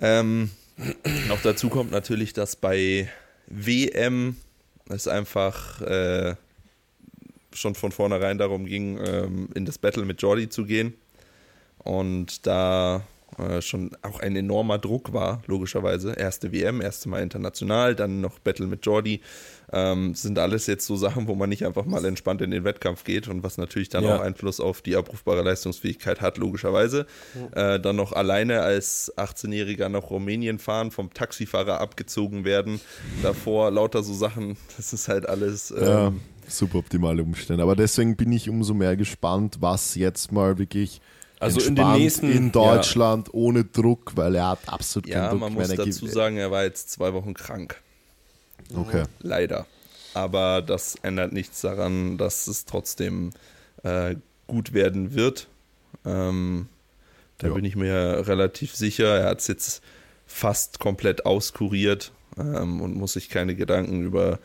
Ähm, 0.00 0.50
noch 1.28 1.40
dazu 1.42 1.68
kommt 1.68 1.90
natürlich, 1.90 2.32
dass 2.32 2.56
bei 2.56 3.08
WM 3.46 4.36
es 4.88 5.08
einfach 5.08 5.80
äh, 5.82 6.36
schon 7.52 7.74
von 7.74 7.92
vornherein 7.92 8.38
darum 8.38 8.66
ging, 8.66 8.98
ähm, 9.04 9.48
in 9.54 9.64
das 9.64 9.78
Battle 9.78 10.04
mit 10.04 10.20
Jordi 10.22 10.48
zu 10.48 10.64
gehen. 10.64 10.94
Und 11.78 12.46
da 12.46 13.06
äh, 13.38 13.60
schon 13.60 13.90
auch 14.02 14.20
ein 14.20 14.36
enormer 14.36 14.78
Druck 14.78 15.12
war, 15.12 15.42
logischerweise. 15.46 16.12
Erste 16.12 16.52
WM, 16.52 16.80
erste 16.80 17.08
Mal 17.08 17.22
international, 17.22 17.94
dann 17.94 18.20
noch 18.20 18.38
Battle 18.38 18.66
mit 18.66 18.86
Jordi. 18.86 19.20
Ähm, 19.72 20.14
sind 20.14 20.38
alles 20.38 20.68
jetzt 20.68 20.86
so 20.86 20.94
Sachen, 20.96 21.26
wo 21.26 21.34
man 21.34 21.48
nicht 21.48 21.66
einfach 21.66 21.84
mal 21.86 22.04
entspannt 22.04 22.40
in 22.40 22.52
den 22.52 22.62
Wettkampf 22.62 23.02
geht 23.02 23.26
und 23.26 23.42
was 23.42 23.58
natürlich 23.58 23.88
dann 23.88 24.04
Ja. 24.04 24.16
auch 24.16 24.20
Einfluss 24.20 24.60
auf 24.60 24.80
die 24.80 24.94
abrufbare 24.94 25.42
Leistungsfähigkeit 25.42 26.20
hat, 26.20 26.38
logischerweise. 26.38 27.06
Äh, 27.52 27.80
dann 27.80 27.96
noch 27.96 28.12
alleine 28.12 28.62
als 28.62 29.12
18-Jähriger 29.16 29.88
nach 29.88 30.08
Rumänien 30.10 30.60
fahren, 30.60 30.92
vom 30.92 31.12
Taxifahrer 31.12 31.80
abgezogen 31.80 32.44
werden. 32.44 32.80
Davor 33.24 33.72
lauter 33.72 34.04
so 34.04 34.14
Sachen, 34.14 34.56
das 34.76 34.92
ist 34.92 35.08
halt 35.08 35.28
alles. 35.28 35.72
Ähm, 35.72 35.82
Ja, 35.82 36.12
super 36.46 36.78
optimale 36.78 37.24
Umstände. 37.24 37.64
Aber 37.64 37.74
deswegen 37.74 38.14
bin 38.16 38.30
ich 38.30 38.48
umso 38.48 38.72
mehr 38.72 38.96
gespannt, 38.96 39.56
was 39.60 39.96
jetzt 39.96 40.30
mal 40.30 40.58
wirklich 40.58 41.00
Also 41.38 41.60
in 41.60 41.76
den 41.76 41.92
nächsten- 41.92 42.30
in 42.30 42.50
Deutschland 42.52 43.32
ohne 43.34 43.64
Druck, 43.64 44.12
weil 44.16 44.34
er 44.36 44.48
hat 44.50 44.68
absolut 44.68 45.08
Ja, 45.08 45.20
keinen 45.28 45.30
Druck. 45.32 45.40
man 45.40 45.52
muss 45.54 45.68
dazu 45.68 46.06
sagen, 46.06 46.36
er 46.38 46.50
war 46.50 46.64
jetzt 46.64 46.90
zwei 46.90 47.12
Wochen 47.12 47.34
krank. 47.34 47.80
Okay. 48.74 49.04
Leider. 49.20 49.66
Aber 50.14 50.62
das 50.62 50.94
ändert 51.02 51.32
nichts 51.32 51.60
daran, 51.60 52.16
dass 52.16 52.46
es 52.46 52.64
trotzdem 52.64 53.30
äh, 53.84 54.16
gut 54.46 54.72
werden 54.72 55.14
wird. 55.14 55.46
Ähm, 56.06 56.68
da 57.38 57.48
Ja. 57.48 57.54
bin 57.54 57.64
ich 57.64 57.76
mir 57.76 58.26
relativ 58.26 58.74
sicher. 58.74 59.18
Er 59.18 59.28
hat 59.28 59.40
es 59.40 59.46
jetzt 59.46 59.82
fast 60.26 60.78
komplett 60.80 61.26
auskuriert 61.26 62.12
ähm, 62.38 62.80
und 62.80 62.96
muss 62.96 63.12
sich 63.12 63.28
keine 63.28 63.54
Gedanken 63.54 64.02
über 64.02 64.38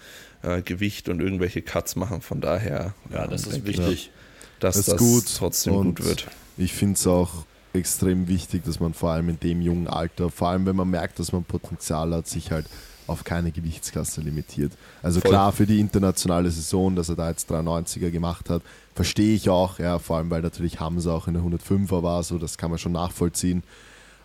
äh, 0.44 0.62
Gewicht 0.62 1.08
und 1.08 1.22
irgendwelche 1.22 1.62
Cuts 1.62 1.96
machen. 1.96 2.22
Von 2.22 2.42
daher, 2.42 2.94
Ja, 3.14 3.28
das 3.28 3.46
ähm, 3.46 3.52
ist 3.54 3.66
wichtig. 3.66 4.12
dass 4.60 4.76
Das 4.76 4.86
das, 4.98 5.34
trotzdem 5.36 5.74
und 5.76 5.96
gut 6.00 6.06
wird. 6.06 6.28
Ich 6.62 6.74
finde 6.74 6.94
es 6.94 7.08
auch 7.08 7.46
extrem 7.74 8.28
wichtig, 8.28 8.64
dass 8.66 8.80
man 8.80 8.94
vor 8.94 9.12
allem 9.12 9.30
in 9.30 9.40
dem 9.40 9.62
jungen 9.62 9.88
Alter, 9.88 10.30
vor 10.30 10.50
allem 10.50 10.66
wenn 10.66 10.76
man 10.76 10.90
merkt, 10.90 11.20
dass 11.20 11.32
man 11.32 11.44
Potenzial 11.44 12.14
hat, 12.14 12.28
sich 12.28 12.52
halt 12.52 12.68
auf 13.08 13.24
keine 13.24 13.52
Gewichtsklasse 13.52 14.22
limitiert. 14.22 14.72
Also 15.02 15.22
Voll. 15.22 15.32
klar, 15.32 15.52
für 15.52 15.66
die 15.66 15.80
internationale 15.80 16.52
Saison, 16.52 16.96
dass 16.96 17.10
er 17.10 17.16
da 17.16 17.30
jetzt 17.30 17.52
93er 17.52 18.12
gemacht 18.12 18.50
hat, 18.50 18.62
verstehe 18.94 19.34
ich 19.36 19.50
auch, 19.50 19.80
ja, 19.80 20.00
vor 20.00 20.18
allem 20.18 20.30
weil 20.30 20.42
natürlich 20.42 20.80
Hamza 20.80 21.12
auch 21.12 21.28
in 21.28 21.34
der 21.34 21.44
105er 21.44 22.04
war, 22.04 22.24
so 22.24 22.38
das 22.38 22.58
kann 22.58 22.70
man 22.70 22.80
schon 22.80 22.92
nachvollziehen. 22.92 23.64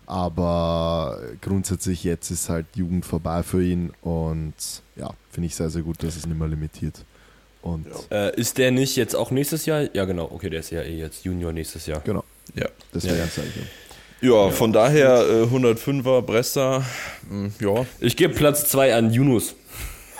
Aber 0.05 1.19
grundsätzlich 1.41 2.03
jetzt 2.03 2.31
ist 2.31 2.49
halt 2.49 2.65
Jugend 2.75 3.05
vorbei 3.05 3.43
für 3.43 3.63
ihn 3.63 3.91
und 4.01 4.53
ja, 4.95 5.09
finde 5.31 5.47
ich 5.47 5.55
sehr, 5.55 5.69
sehr 5.69 5.81
gut, 5.81 6.01
dass 6.01 6.15
es 6.15 6.25
nicht 6.25 6.37
mehr 6.37 6.47
limitiert. 6.47 7.03
Und 7.61 7.85
Ja. 8.11 8.27
Äh, 8.27 8.39
ist 8.39 8.57
der 8.57 8.71
nicht 8.71 8.95
jetzt 8.95 9.15
auch 9.15 9.31
nächstes 9.31 9.65
Jahr? 9.65 9.87
Ja, 9.93 10.05
genau. 10.05 10.29
Okay, 10.33 10.49
der 10.49 10.59
ist 10.61 10.69
ja 10.71 10.81
eh 10.81 10.97
jetzt 10.97 11.25
Junior 11.25 11.51
nächstes 11.51 11.85
Jahr. 11.87 12.01
genau, 12.01 12.23
Ja. 12.55 12.67
deswegen 12.93 13.17
Ja. 13.17 13.25
sage 13.27 13.47
ich. 13.55 14.27
Ja, 14.29 14.49
von 14.49 14.73
daher 14.73 15.19
äh, 15.29 15.43
105er 15.45 16.21
Bresser, 16.23 16.83
mh, 17.29 17.51
ja, 17.59 17.85
Ich 17.99 18.17
gebe 18.17 18.33
Platz 18.33 18.67
2 18.69 18.95
an 18.95 19.11
Yunus. 19.13 19.53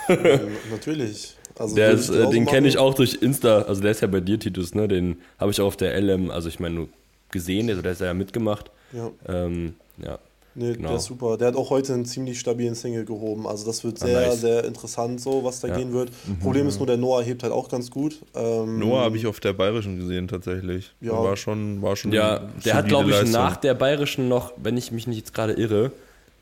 Ähm, 0.08 0.56
Natürlich. 0.70 1.34
Also 1.58 1.74
Der 1.74 1.90
ist, 1.90 2.08
äh, 2.08 2.30
den 2.30 2.46
kenne 2.46 2.68
ich 2.68 2.78
auch 2.78 2.94
durch 2.94 3.14
Insta. 3.20 3.62
Also 3.62 3.82
der 3.82 3.90
ist 3.90 4.00
ja 4.00 4.06
bei 4.06 4.20
dir, 4.20 4.38
Titus, 4.38 4.74
ne? 4.74 4.86
Den 4.86 5.16
habe 5.38 5.50
ich 5.50 5.60
auch 5.60 5.66
auf 5.66 5.76
der 5.76 6.00
LM, 6.00 6.30
also 6.30 6.48
ich 6.48 6.60
meine, 6.60 6.76
nur 6.76 6.88
gesehen, 7.32 7.68
also 7.68 7.82
der 7.82 7.92
ist 7.92 8.00
ja 8.00 8.14
mitgemacht. 8.14 8.70
Ja. 8.92 9.10
Ähm, 9.28 9.74
ja. 9.98 10.18
Nee, 10.58 10.72
Genau. 10.72 10.88
der 10.88 10.96
ist 10.98 11.04
super. 11.04 11.36
Der 11.38 11.48
hat 11.48 11.56
auch 11.56 11.70
heute 11.70 11.94
einen 11.94 12.04
ziemlich 12.04 12.40
stabilen 12.40 12.74
Single 12.74 13.04
gehoben. 13.04 13.46
Also 13.46 13.64
das 13.64 13.84
wird 13.84 14.02
Ah, 14.02 14.06
sehr, 14.06 14.28
nice. 14.28 14.40
sehr 14.40 14.64
interessant, 14.64 15.20
so 15.20 15.44
was 15.44 15.60
da 15.60 15.68
Ja. 15.68 15.76
gehen 15.76 15.92
wird. 15.92 16.10
Problem 16.42 16.66
ist 16.66 16.78
nur, 16.78 16.86
der 16.88 16.96
Noah 16.96 17.22
hebt 17.22 17.42
halt 17.44 17.52
auch 17.52 17.68
ganz 17.68 17.90
gut. 17.90 18.18
Ähm, 18.34 18.78
Noah 18.80 19.02
habe 19.02 19.16
ich 19.16 19.26
auf 19.26 19.38
der 19.40 19.52
Bayerischen 19.52 19.98
gesehen 19.98 20.26
tatsächlich. 20.26 20.92
Ja. 21.00 21.12
War 21.12 21.36
schon, 21.36 21.80
war 21.80 21.94
schon. 21.94 22.12
Ja, 22.12 22.40
der 22.64 22.74
hat, 22.74 22.88
glaube 22.88 23.10
ich, 23.10 23.16
Leistung. 23.16 23.32
nach 23.32 23.56
der 23.56 23.74
Bayerischen 23.74 24.28
noch, 24.28 24.52
wenn 24.56 24.76
ich 24.76 24.90
mich 24.90 25.06
nicht 25.06 25.18
jetzt 25.18 25.32
gerade 25.34 25.52
irre, 25.52 25.92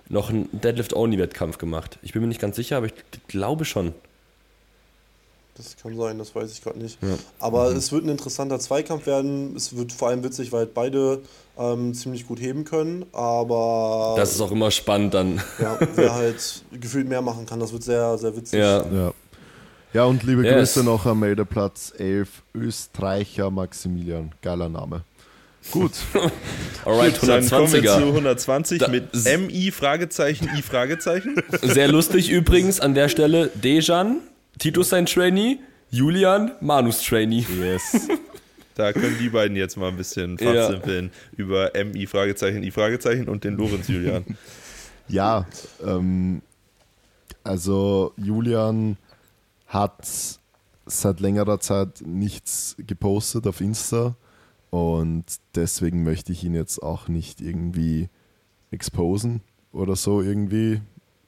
noch 0.08 0.30
einen 0.30 0.48
Deadlift-Only-Wettkampf 0.52 1.58
gemacht. 1.58 1.98
Ich 2.02 2.12
bin 2.12 2.22
mir 2.22 2.28
nicht 2.28 2.40
ganz 2.40 2.56
sicher, 2.56 2.76
aber 2.78 2.86
ich 2.86 2.94
glaube 3.28 3.64
schon. 3.64 3.92
Das 5.56 5.74
kann 5.82 5.96
sein, 5.96 6.18
das 6.18 6.34
weiß 6.34 6.52
ich 6.52 6.62
gerade 6.62 6.78
nicht. 6.78 6.98
Aber 7.38 7.70
Mhm. 7.70 7.76
es 7.76 7.90
wird 7.90 8.04
ein 8.04 8.10
interessanter 8.10 8.58
Zweikampf 8.60 9.06
werden. 9.06 9.56
Es 9.56 9.74
wird 9.76 9.90
vor 9.92 10.08
allem 10.08 10.22
witzig, 10.22 10.52
weil 10.52 10.66
beide 10.66 11.20
ähm, 11.58 11.94
ziemlich 11.94 12.26
gut 12.26 12.40
heben 12.40 12.64
können. 12.64 13.06
Aber 13.12 14.14
Das 14.16 14.32
ist 14.32 14.40
auch 14.40 14.50
immer 14.52 14.70
spannend 14.70 15.14
dann. 15.14 15.40
ja, 15.60 15.78
wer 15.94 16.14
halt 16.14 16.62
gefühlt 16.72 17.08
mehr 17.08 17.22
machen 17.22 17.46
kann, 17.46 17.60
das 17.60 17.72
wird 17.72 17.82
sehr, 17.82 18.16
sehr 18.18 18.36
witzig. 18.36 18.58
Ja. 18.60 18.84
Ja. 18.86 19.12
Ja, 19.92 20.04
und 20.04 20.22
liebe 20.24 20.44
Yes. 20.44 20.74
Grüße 20.74 20.84
noch 20.84 21.06
am 21.06 21.20
Meldeplatz 21.20 21.92
11, 21.96 22.28
Österreicher 22.54 23.50
Maximilian. 23.50 24.32
Geiler 24.42 24.68
Name. 24.68 25.02
Gut, 25.72 25.92
Alright, 26.84 27.18
Gut, 27.18 27.28
dann 27.28 27.48
kommen 27.48 27.72
wir 27.72 27.82
zu 27.82 27.88
120er. 27.88 28.06
120 28.06 28.78
Da- 28.78 28.88
mit 28.88 29.08
MI 29.14 29.70
Fragezeichen 29.72 30.48
I 30.56 30.62
Fragezeichen. 30.62 31.36
Sehr 31.62 31.88
lustig 31.88 32.30
übrigens 32.30 32.78
an 32.78 32.94
der 32.94 33.08
Stelle. 33.08 33.50
Dejan, 33.54 34.18
Titus 34.58 34.90
sein 34.90 35.06
Trainee, 35.06 35.58
Julian, 35.90 36.52
Manus 36.60 37.02
Trainee. 37.02 37.44
yes. 37.60 38.06
Da 38.76 38.92
können 38.92 39.16
die 39.18 39.30
beiden 39.30 39.56
jetzt 39.56 39.76
mal 39.76 39.88
ein 39.88 39.96
bisschen 39.96 40.36
Ja. 40.38 40.52
fachsimpeln 40.52 41.10
über 41.36 41.72
MI 41.74 42.06
Fragezeichen 42.06 42.62
I 42.62 42.70
Fragezeichen 42.70 43.28
und 43.28 43.42
den 43.42 43.56
Lorenz 43.56 43.88
Julian. 43.88 44.24
Ja, 45.08 45.46
ähm, 45.84 46.42
also 47.42 48.12
Julian 48.16 48.96
hat 49.66 50.06
seit 50.84 51.20
längerer 51.20 51.58
Zeit 51.58 52.02
nichts 52.04 52.76
gepostet 52.78 53.46
auf 53.46 53.60
Insta 53.60 54.14
und 54.70 55.24
deswegen 55.54 56.02
möchte 56.04 56.32
ich 56.32 56.44
ihn 56.44 56.54
jetzt 56.54 56.82
auch 56.82 57.08
nicht 57.08 57.40
irgendwie 57.40 58.08
exposen 58.70 59.40
oder 59.72 59.96
so 59.96 60.20
irgendwie, 60.20 60.82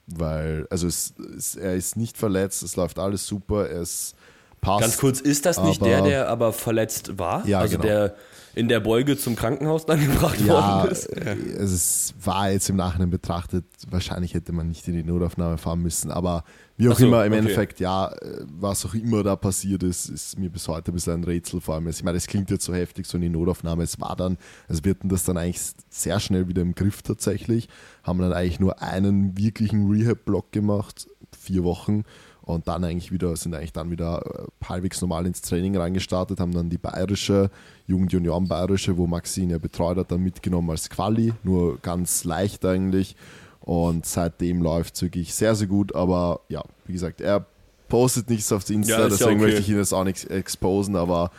weil, 0.07 0.67
also 0.69 0.87
es, 0.87 1.13
es, 1.35 1.55
er 1.55 1.75
ist 1.75 1.95
nicht 1.97 2.15
verletzt, 2.17 2.61
es 2.63 2.75
läuft 2.75 2.99
alles 2.99 3.25
super, 3.25 3.67
er 3.69 3.81
ist 3.81 4.13
passt. 4.61 4.81
Ganz 4.81 4.97
kurz, 4.97 5.19
ist 5.21 5.45
das 5.45 5.61
nicht 5.61 5.81
aber- 5.81 5.89
der, 5.89 6.01
der 6.01 6.29
aber 6.29 6.53
verletzt 6.53 7.17
war? 7.17 7.45
Ja, 7.47 7.59
also 7.59 7.77
genau. 7.77 7.83
der 7.87 8.15
in 8.55 8.67
der 8.67 8.79
Beuge 8.79 9.15
zum 9.15 9.35
Krankenhaus 9.35 9.85
dann 9.85 9.99
gebracht 10.05 10.41
Ja, 10.41 10.81
worden 10.81 10.91
ist? 10.91 11.05
es 11.07 11.71
ist, 11.71 12.13
war 12.25 12.51
jetzt 12.51 12.67
im 12.69 12.75
Nachhinein 12.75 13.09
betrachtet, 13.11 13.63
wahrscheinlich 13.89 14.33
hätte 14.33 14.51
man 14.51 14.67
nicht 14.67 14.87
in 14.87 14.95
die 14.95 15.03
Notaufnahme 15.03 15.57
fahren 15.57 15.81
müssen, 15.81 16.11
aber 16.11 16.43
wie 16.75 16.89
auch 16.89 16.97
so, 16.97 17.05
immer, 17.05 17.25
im 17.25 17.31
okay. 17.31 17.39
Endeffekt, 17.39 17.79
ja, 17.79 18.07
äh, 18.07 18.41
was 18.59 18.85
auch 18.85 18.95
immer 18.95 19.21
da 19.23 19.35
passiert 19.35 19.83
ist, 19.83 20.09
ist 20.09 20.39
mir 20.39 20.49
bis 20.49 20.67
heute 20.67 20.91
ein 20.91 20.95
bisschen 20.95 21.13
ein 21.13 21.23
Rätsel, 21.23 21.61
vor 21.61 21.75
allem, 21.75 21.87
ich 21.87 22.03
meine, 22.03 22.17
es 22.17 22.25
klingt 22.25 22.49
jetzt 22.49 22.65
so 22.65 22.73
heftig, 22.73 23.05
so 23.05 23.17
in 23.17 23.21
die 23.21 23.29
Notaufnahme, 23.29 23.83
es 23.83 24.01
war 24.01 24.15
dann, 24.15 24.37
also 24.67 24.83
wir 24.83 24.91
hatten 24.91 25.09
das 25.09 25.23
dann 25.25 25.37
eigentlich 25.37 25.61
sehr 25.89 26.19
schnell 26.19 26.47
wieder 26.47 26.63
im 26.63 26.73
Griff 26.73 27.01
tatsächlich, 27.03 27.69
haben 28.03 28.19
dann 28.19 28.33
eigentlich 28.33 28.59
nur 28.59 28.81
einen 28.81 29.37
wirklichen 29.37 29.89
Rehab-Block 29.91 30.51
gemacht, 30.51 31.07
vier 31.37 31.63
Wochen, 31.63 32.03
und 32.49 32.67
dann 32.67 32.83
eigentlich 32.83 33.11
wieder, 33.11 33.35
sind 33.35 33.53
eigentlich 33.53 33.73
dann 33.73 33.91
wieder 33.91 34.23
äh, 34.25 34.65
halbwegs 34.65 34.99
normal 35.01 35.27
ins 35.27 35.41
Training 35.41 35.77
reingestartet, 35.77 36.39
haben 36.39 36.51
dann 36.51 36.69
die 36.69 36.79
bayerische, 36.79 37.51
Jugend 37.85 38.11
Junioren 38.11 38.47
bayerische, 38.47 38.97
wo 38.97 39.05
Maxi 39.05 39.43
ihn 39.43 39.51
ja 39.51 39.59
betreut 39.59 39.97
hat, 39.97 40.11
dann 40.11 40.23
mitgenommen 40.23 40.71
als 40.71 40.89
Quali, 40.89 41.33
nur 41.43 41.77
ganz 41.79 42.23
leicht 42.23 42.65
eigentlich. 42.65 43.15
Und 43.61 44.07
seitdem 44.07 44.63
läuft 44.63 44.95
es 44.95 45.01
wirklich 45.03 45.35
sehr, 45.35 45.53
sehr 45.53 45.67
gut, 45.67 45.93
aber 45.93 46.39
ja, 46.49 46.63
wie 46.85 46.93
gesagt, 46.93 47.21
er 47.21 47.45
postet 47.87 48.31
nichts 48.31 48.51
auf 48.51 48.67
Insta, 48.67 48.93
Ja, 48.93 49.05
ist 49.05 49.19
ja 49.19 49.27
deswegen 49.27 49.41
okay. 49.41 49.51
möchte 49.51 49.61
ich 49.61 49.69
ihn 49.69 49.77
jetzt 49.77 49.93
auch 49.93 50.03
nicht 50.03 50.27
exposen, 50.31 50.95
aber 50.95 51.29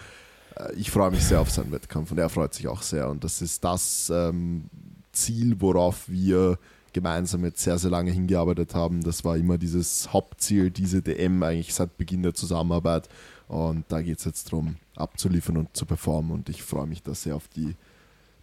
äh, 0.54 0.72
ich 0.74 0.92
freue 0.92 1.10
mich 1.10 1.24
sehr 1.24 1.40
auf 1.40 1.50
seinen 1.50 1.72
Wettkampf 1.72 2.12
und 2.12 2.18
er 2.18 2.28
freut 2.28 2.54
sich 2.54 2.68
auch 2.68 2.82
sehr. 2.82 3.08
Und 3.08 3.24
das 3.24 3.42
ist 3.42 3.64
das 3.64 4.12
ähm, 4.14 4.66
Ziel, 5.10 5.56
worauf 5.60 6.08
wir 6.08 6.56
gemeinsam 6.92 7.44
jetzt 7.44 7.62
sehr, 7.62 7.78
sehr 7.78 7.90
lange 7.90 8.10
hingearbeitet 8.10 8.74
haben. 8.74 9.02
Das 9.02 9.24
war 9.24 9.36
immer 9.36 9.58
dieses 9.58 10.12
Hauptziel, 10.12 10.70
diese 10.70 11.02
DM 11.02 11.42
eigentlich 11.42 11.74
seit 11.74 11.96
Beginn 11.96 12.22
der 12.22 12.34
Zusammenarbeit. 12.34 13.08
Und 13.48 13.84
da 13.88 14.00
geht 14.00 14.18
es 14.18 14.24
jetzt 14.24 14.52
darum, 14.52 14.76
abzuliefern 14.96 15.56
und 15.56 15.76
zu 15.76 15.86
performen. 15.86 16.30
Und 16.32 16.48
ich 16.48 16.62
freue 16.62 16.86
mich 16.86 17.02
da 17.02 17.14
sehr 17.14 17.36
auf 17.36 17.48
die 17.48 17.74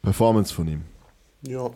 Performance 0.02 0.54
von 0.54 0.68
ihm. 0.68 0.82
Ja, 1.48 1.72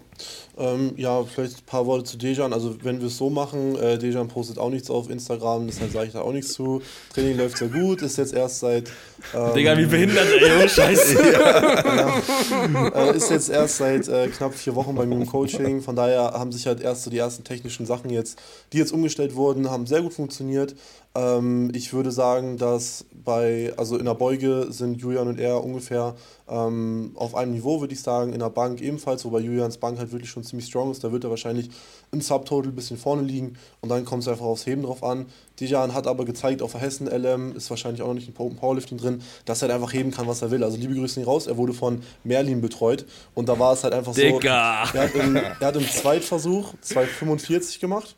ähm, 0.57 0.93
ja, 0.97 1.23
vielleicht 1.23 1.59
ein 1.59 1.65
paar 1.65 1.85
Worte 1.85 2.03
zu 2.03 2.17
Dejan. 2.17 2.51
Also 2.51 2.75
wenn 2.83 2.99
wir 2.99 3.07
es 3.07 3.17
so 3.17 3.29
machen, 3.29 3.77
äh, 3.77 3.97
Dejan 3.97 4.27
postet 4.27 4.57
auch 4.57 4.69
nichts 4.69 4.89
auf 4.89 5.09
Instagram, 5.09 5.65
deshalb 5.67 5.93
sage 5.93 6.07
ich 6.07 6.13
da 6.13 6.21
auch 6.21 6.33
nichts 6.33 6.51
zu. 6.51 6.81
Training 7.13 7.37
läuft 7.37 7.57
sehr 7.57 7.69
gut, 7.69 8.01
ist 8.01 8.17
jetzt 8.17 8.33
erst 8.33 8.59
seit 8.59 8.91
ähm, 9.33 9.53
Digga, 9.55 9.77
wie 9.77 9.85
behindert, 9.85 10.27
ey, 10.41 10.65
oh 10.65 10.67
Scheiße. 10.67 11.17
äh, 12.95 13.15
ist 13.15 13.29
jetzt 13.29 13.49
erst 13.49 13.77
seit 13.77 14.09
äh, 14.09 14.27
knapp 14.27 14.53
vier 14.53 14.75
Wochen 14.75 14.93
bei 14.93 15.05
mir 15.05 15.15
im 15.15 15.25
Coaching. 15.25 15.81
Von 15.81 15.95
daher 15.95 16.33
haben 16.33 16.51
sich 16.51 16.67
halt 16.67 16.81
erst 16.81 17.03
so 17.03 17.09
die 17.09 17.19
ersten 17.19 17.45
technischen 17.45 17.85
Sachen 17.85 18.09
jetzt, 18.09 18.37
die 18.73 18.77
jetzt 18.77 18.91
umgestellt 18.91 19.35
wurden, 19.35 19.71
haben 19.71 19.87
sehr 19.87 20.01
gut 20.01 20.13
funktioniert. 20.13 20.75
Ähm, 21.13 21.71
ich 21.73 21.91
würde 21.91 22.11
sagen, 22.11 22.57
dass 22.57 23.05
bei, 23.13 23.73
also 23.77 23.97
in 23.97 24.05
der 24.05 24.13
Beuge 24.13 24.67
sind 24.69 24.95
Julian 24.95 25.27
und 25.27 25.39
er 25.39 25.63
ungefähr 25.63 26.15
ähm, 26.47 27.11
auf 27.15 27.35
einem 27.35 27.51
Niveau, 27.51 27.81
würde 27.81 27.93
ich 27.93 28.01
sagen. 28.01 28.33
In 28.33 28.39
der 28.39 28.49
Bank 28.49 28.81
ebenfalls, 28.81 29.25
wobei 29.25 29.39
Julians 29.39 29.77
Bank 29.77 29.99
halt 29.99 30.11
wirklich 30.11 30.29
schon 30.29 30.43
ziemlich 30.43 30.67
strong 30.67 30.91
ist. 30.91 31.03
Da 31.03 31.11
wird 31.11 31.23
er 31.23 31.29
wahrscheinlich 31.29 31.69
im 32.11 32.21
Subtotal 32.21 32.71
ein 32.71 32.75
bisschen 32.75 32.97
vorne 32.97 33.23
liegen 33.23 33.57
und 33.81 33.89
dann 33.89 34.05
kommt 34.05 34.23
es 34.23 34.29
einfach 34.29 34.45
aufs 34.45 34.65
Heben 34.65 34.83
drauf 34.83 35.03
an. 35.03 35.25
Dijan 35.59 35.93
hat 35.93 36.07
aber 36.07 36.25
gezeigt, 36.25 36.61
auf 36.61 36.71
der 36.71 36.81
Hessen 36.81 37.07
LM 37.07 37.55
ist 37.55 37.69
wahrscheinlich 37.69 38.01
auch 38.01 38.07
noch 38.07 38.15
nicht 38.15 38.27
in 38.27 38.35
Open 38.37 38.57
Powerlifting 38.57 38.97
drin, 38.97 39.21
dass 39.45 39.61
er 39.61 39.67
halt 39.67 39.75
einfach 39.75 39.93
heben 39.93 40.11
kann, 40.11 40.27
was 40.27 40.41
er 40.41 40.49
will. 40.49 40.63
Also 40.63 40.77
liebe 40.77 40.95
Grüße 40.95 41.19
nicht 41.19 41.27
raus, 41.27 41.47
er 41.47 41.57
wurde 41.57 41.73
von 41.73 42.01
Merlin 42.23 42.61
betreut 42.61 43.05
und 43.35 43.49
da 43.49 43.59
war 43.59 43.73
es 43.73 43.83
halt 43.83 43.93
einfach 43.93 44.13
so. 44.13 44.21
Digga. 44.21 44.85
Er 44.93 45.03
hat, 45.03 45.15
im, 45.15 45.35
er 45.35 45.59
hat 45.59 45.75
im 45.75 45.87
Zweitversuch 45.87 46.73
2,45 46.83 47.79
gemacht. 47.79 48.15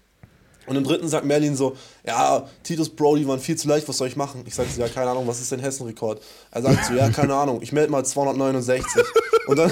Und 0.65 0.75
im 0.75 0.83
dritten 0.83 1.07
sagt 1.07 1.25
Merlin 1.25 1.55
so, 1.55 1.75
ja, 2.05 2.47
Titus 2.63 2.89
Bro, 2.89 3.17
die 3.17 3.27
waren 3.27 3.39
viel 3.39 3.57
zu 3.57 3.67
leicht, 3.67 3.87
was 3.89 3.97
soll 3.97 4.07
ich 4.07 4.15
machen? 4.15 4.43
Ich 4.45 4.55
sag 4.55 4.67
so, 4.69 4.79
ja, 4.81 4.87
keine 4.87 5.11
Ahnung, 5.11 5.27
was 5.27 5.41
ist 5.41 5.51
denn 5.51 5.59
Hessen-Rekord? 5.59 6.21
Er 6.51 6.61
sagt 6.61 6.85
so, 6.85 6.93
ja, 6.93 7.09
keine 7.09 7.35
Ahnung, 7.35 7.61
ich 7.61 7.71
melde 7.71 7.91
mal 7.91 8.03
269. 8.03 9.03
Und 9.47 9.57
dann, 9.57 9.71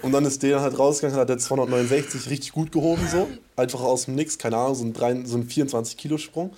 und 0.00 0.12
dann 0.12 0.24
ist 0.24 0.42
der 0.42 0.60
halt 0.60 0.78
rausgegangen, 0.78 1.18
hat 1.20 1.28
der 1.28 1.38
269 1.38 2.30
richtig 2.30 2.52
gut 2.52 2.72
gehoben, 2.72 3.06
so. 3.10 3.28
Einfach 3.56 3.82
aus 3.82 4.06
dem 4.06 4.14
Nix, 4.14 4.38
keine 4.38 4.56
Ahnung, 4.56 4.74
so 4.74 4.84
ein, 4.84 5.26
so 5.26 5.36
ein 5.36 5.46
24-Kilo-Sprung. 5.46 6.52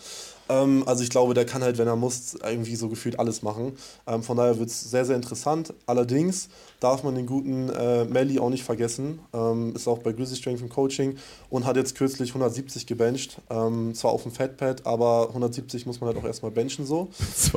Ähm, 0.48 0.83
also 0.87 1.02
ich 1.02 1.11
glaube, 1.11 1.35
der 1.35 1.44
kann 1.44 1.62
halt, 1.62 1.78
wenn 1.78 1.88
er 1.88 1.96
muss, 1.96 2.35
irgendwie 2.42 2.76
so 2.76 2.88
gefühlt 2.88 3.18
alles 3.18 3.42
machen. 3.42 3.72
Ähm, 4.07 4.22
von 4.22 4.37
daher 4.37 4.59
wird 4.59 4.68
es 4.68 4.90
sehr, 4.90 5.04
sehr 5.04 5.16
interessant. 5.16 5.72
Allerdings 5.87 6.48
darf 6.80 7.02
man 7.02 7.14
den 7.14 7.26
guten 7.26 7.70
äh, 7.70 8.04
Melly 8.04 8.38
auch 8.38 8.50
nicht 8.50 8.64
vergessen. 8.64 9.20
Ähm, 9.33 9.74
ist 9.74 9.88
auch 9.88 9.98
bei 9.98 10.12
Grizzly 10.12 10.37
Strength 10.37 10.61
im 10.61 10.68
Coaching 10.68 11.16
und 11.50 11.64
hat 11.64 11.76
jetzt 11.76 11.94
kürzlich 11.94 12.30
170 12.30 12.87
gebencht. 12.87 13.40
Ähm, 13.48 13.94
zwar 13.94 14.11
auf 14.12 14.22
dem 14.22 14.33
Fatpad, 14.33 14.87
aber 14.87 15.28
170 15.28 15.87
muss 15.87 16.00
man 16.00 16.09
halt 16.09 16.18
auch 16.18 16.26
erstmal 16.26 16.50
benchen 16.50 16.87
so. 16.87 17.09
Das 17.35 17.50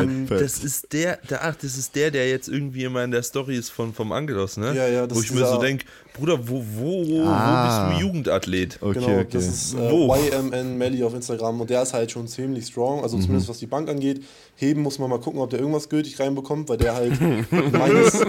Ähm, 0.00 0.26
das 0.28 0.64
ist 0.64 0.92
der, 0.92 1.18
der, 1.28 1.44
ach, 1.44 1.56
das 1.56 1.76
ist 1.76 1.94
der, 1.94 2.10
der 2.10 2.28
jetzt 2.28 2.48
irgendwie 2.48 2.84
immer 2.84 3.04
in 3.04 3.10
der 3.10 3.22
Story 3.22 3.56
ist 3.56 3.70
von, 3.70 3.92
vom 3.92 4.12
Angelos, 4.12 4.56
ne? 4.56 4.74
Ja, 4.74 4.86
ja, 4.88 5.06
das 5.06 5.16
Wo 5.16 5.22
ich 5.22 5.30
ist 5.30 5.34
mir 5.34 5.46
so 5.46 5.58
denke, 5.58 5.84
Bruder, 6.20 6.38
wo, 6.48 6.62
wo, 6.76 7.08
wo, 7.08 7.22
Ah. 7.26 7.88
wo 7.88 7.90
bist 7.90 8.00
du 8.02 8.06
Jugendathlet? 8.06 8.78
Okay, 8.80 9.00
genau, 9.00 9.06
okay. 9.20 9.26
das 9.32 9.46
ist 9.46 9.74
äh, 9.74 9.90
Wo? 9.90 10.14
YMN 10.14 10.76
Melly 10.78 11.02
auf 11.02 11.14
Instagram 11.14 11.60
und 11.60 11.70
der 11.70 11.82
ist 11.82 11.92
halt 11.94 12.10
schon 12.12 12.28
ziemlich 12.28 12.66
strong, 12.66 13.02
also 13.02 13.16
Mhm. 13.16 13.22
zumindest 13.22 13.48
was 13.48 13.58
die 13.58 13.66
Bank 13.66 13.88
angeht. 13.88 14.22
Heben 14.56 14.82
muss 14.82 14.98
man 14.98 15.08
mal 15.10 15.18
gucken, 15.18 15.40
ob 15.40 15.50
der 15.50 15.58
irgendwas 15.60 15.88
gültig 15.88 16.20
reinbekommt, 16.20 16.68
weil 16.68 16.76
der 16.76 16.94
halt 16.94 17.18
meines, 17.72 18.20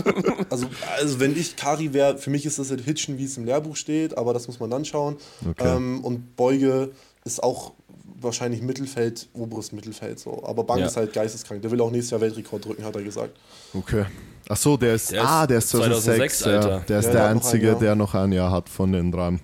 also, 0.50 0.66
also 0.98 1.20
wenn 1.20 1.38
ich 1.38 1.56
Kari 1.58 1.94
wäre, 1.94 2.18
für 2.18 2.30
mich 2.30 2.46
ist 2.46 2.58
das 2.60 2.70
halt 2.70 2.82
Hitchen, 2.82 3.18
wie 3.18 3.26
es 3.26 3.38
im 3.38 3.46
Lehrbuch 3.46 3.76
steht, 3.76 4.18
aber 4.18 4.34
das 4.34 4.48
muss 4.48 4.60
man 4.60 4.70
dann 4.70 4.86
schauen. 4.86 5.18
Okay. 5.48 5.76
Ähm, 5.76 6.00
und 6.04 6.36
Beuge 6.38 6.92
ist 7.26 7.44
auch 7.44 7.74
wahrscheinlich 8.22 8.62
Mittelfeld, 8.62 9.28
oberes 9.34 9.72
Mittelfeld 9.72 10.20
so. 10.20 10.44
Aber 10.46 10.64
Bank 10.64 10.82
Ja. 10.82 10.88
ist 10.88 10.98
halt 10.98 11.14
geisteskrank. 11.14 11.62
Der 11.62 11.72
will 11.72 11.82
auch 11.82 11.92
nächstes 11.92 12.12
Jahr 12.12 12.22
Weltrekord 12.22 12.66
drücken, 12.66 12.84
hat 12.86 12.96
er 12.96 13.04
gesagt. 13.04 13.36
Okay. 13.74 14.06
Ach 14.50 14.58
so, 14.58 14.76
der 14.78 14.96
ist, 14.96 15.12
Der 15.12 15.24
ah, 15.24 15.48
der 15.48 15.60
ist 15.60 15.70
2006, 15.70 16.40
2006, 16.40 16.46
ja. 16.70 16.80
Der 16.80 17.00
ist 17.00 17.06
Ja, 17.06 17.12
der 17.12 17.22
der 17.22 17.34
noch 17.36 17.42
Einzige, 17.44 17.68
Jahr. 17.68 17.80
der 17.80 17.96
noch 17.96 18.14
ein 18.16 18.32
Jahr 18.32 18.52
hat 18.52 18.70
von 18.70 18.92
den 18.92 19.12
dreien. 19.12 19.40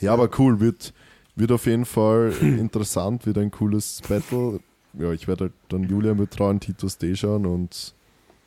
Ja, 0.00 0.12
aber 0.12 0.28
cool, 0.38 0.60
wird, 0.60 0.92
wird 1.36 1.50
auf 1.52 1.66
jeden 1.66 1.84
Fall 1.86 2.32
interessant, 2.40 3.24
wird 3.26 3.38
ein 3.38 3.50
cooles 3.50 4.00
Battle. 4.08 4.60
Ja, 4.98 5.12
ich 5.12 5.28
werde 5.28 5.44
halt 5.44 5.52
dann 5.68 5.84
Julian 5.84 6.16
betreuen, 6.16 6.60
Titus 6.60 6.98
Dejan 6.98 7.46
und 7.46 7.94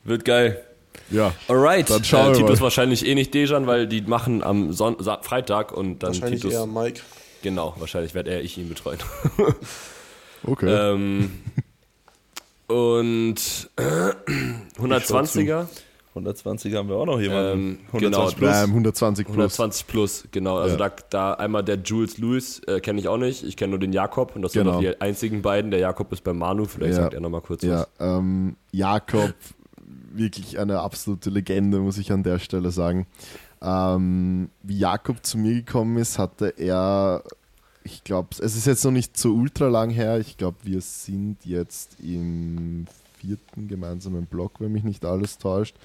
Wird 0.03 0.25
geil. 0.25 0.61
ja, 1.09 1.33
Alright. 1.47 1.89
Dann 1.89 2.03
schauen 2.03 2.27
wir 2.27 2.31
äh, 2.33 2.41
Titus 2.41 2.59
mal. 2.59 2.65
wahrscheinlich 2.65 3.05
eh 3.05 3.15
nicht 3.15 3.33
Dejan, 3.33 3.67
weil 3.67 3.87
die 3.87 4.01
machen 4.01 4.43
am 4.43 4.73
Son 4.73 4.97
Freitag 5.21 5.71
und 5.71 5.99
dann 6.03 6.09
Wahrscheinlich 6.09 6.41
Titus. 6.41 6.53
eher 6.53 6.65
Mike. 6.65 7.01
Genau, 7.41 7.73
wahrscheinlich 7.79 8.13
werde 8.13 8.31
er 8.31 8.41
ich 8.41 8.57
ihn 8.57 8.69
betreuen. 8.69 8.99
okay. 10.43 10.67
ähm, 10.93 11.31
und 12.67 13.69
äh, 13.77 14.11
120er, 14.79 15.67
120 16.09 16.75
haben 16.75 16.89
wir 16.89 16.95
auch 16.95 17.05
noch 17.05 17.19
jemanden. 17.19 17.79
Ähm, 17.93 17.99
genau, 17.99 18.27
120 18.27 18.37
plus. 18.37 18.55
Ähm, 18.63 18.69
120 18.69 19.25
plus. 19.25 19.33
120 19.35 19.87
plus, 19.87 20.23
genau. 20.31 20.57
Also 20.57 20.77
Ja. 20.77 20.89
da, 20.89 20.95
da 21.09 21.33
einmal 21.33 21.63
der 21.63 21.77
Jules 21.77 22.17
Lewis 22.17 22.59
äh, 22.67 22.79
kenne 22.79 22.99
ich 22.99 23.07
auch 23.07 23.17
nicht. 23.17 23.43
Ich 23.43 23.57
kenne 23.57 23.71
nur 23.71 23.79
den 23.79 23.93
Jakob 23.93 24.35
und 24.35 24.41
das 24.41 24.53
Genau. 24.53 24.73
sind 24.79 24.83
noch 24.83 24.91
die 24.93 25.01
einzigen 25.01 25.41
beiden. 25.41 25.71
Der 25.71 25.79
Jakob 25.79 26.11
ist 26.13 26.23
bei 26.23 26.33
Manu, 26.33 26.65
vielleicht 26.65 26.93
Ja. 26.95 27.01
sagt 27.03 27.13
er 27.13 27.19
nochmal 27.21 27.41
kurz 27.41 27.63
Ja, 27.63 27.81
was. 27.81 27.87
ähm, 27.99 28.55
Jakob, 28.71 29.33
wirklich 30.13 30.59
eine 30.59 30.79
absolute 30.81 31.29
Legende, 31.29 31.79
muss 31.79 31.97
ich 31.97 32.11
an 32.11 32.23
der 32.23 32.39
Stelle 32.39 32.71
sagen. 32.71 33.07
Ähm, 33.61 34.49
wie 34.63 34.79
Jakob 34.79 35.25
zu 35.25 35.37
mir 35.37 35.53
gekommen 35.53 35.97
ist, 35.97 36.17
hatte 36.17 36.53
er, 36.57 37.23
ich 37.83 38.03
glaube, 38.03 38.29
es 38.39 38.55
ist 38.55 38.65
jetzt 38.65 38.83
noch 38.83 38.91
nicht 38.91 39.17
so 39.17 39.33
ultra 39.33 39.67
lang 39.67 39.89
her. 39.89 40.19
Ich 40.19 40.37
glaube, 40.37 40.57
wir 40.63 40.81
sind 40.81 41.45
jetzt 41.45 41.99
im 41.99 42.85
vierten 43.17 43.67
gemeinsamen 43.67 44.25
Block, 44.25 44.59
wenn 44.59 44.71
mich 44.71 44.83
nicht 44.83 45.05
alles 45.05 45.37
täuscht. 45.37 45.75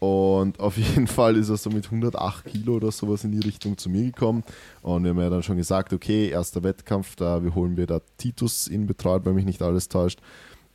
Und 0.00 0.60
auf 0.60 0.76
jeden 0.76 1.06
Fall 1.06 1.36
ist 1.36 1.48
er 1.48 1.56
so 1.56 1.70
mit 1.70 1.86
108 1.86 2.44
Kilo 2.44 2.74
oder 2.76 2.90
sowas 2.90 3.24
in 3.24 3.32
die 3.32 3.46
Richtung 3.46 3.78
zu 3.78 3.88
mir 3.88 4.04
gekommen. 4.04 4.42
Und 4.82 5.04
wir 5.04 5.10
haben 5.10 5.20
ja 5.20 5.30
dann 5.30 5.42
schon 5.42 5.56
gesagt, 5.56 5.92
okay, 5.92 6.28
erster 6.28 6.62
Wettkampf, 6.62 7.16
da 7.16 7.42
wir 7.42 7.54
holen 7.54 7.76
wir 7.76 7.86
da 7.86 8.00
Titus 8.18 8.66
in 8.66 8.86
betreut, 8.86 9.24
wenn 9.24 9.34
mich 9.34 9.46
nicht 9.46 9.62
alles 9.62 9.88
täuscht. 9.88 10.20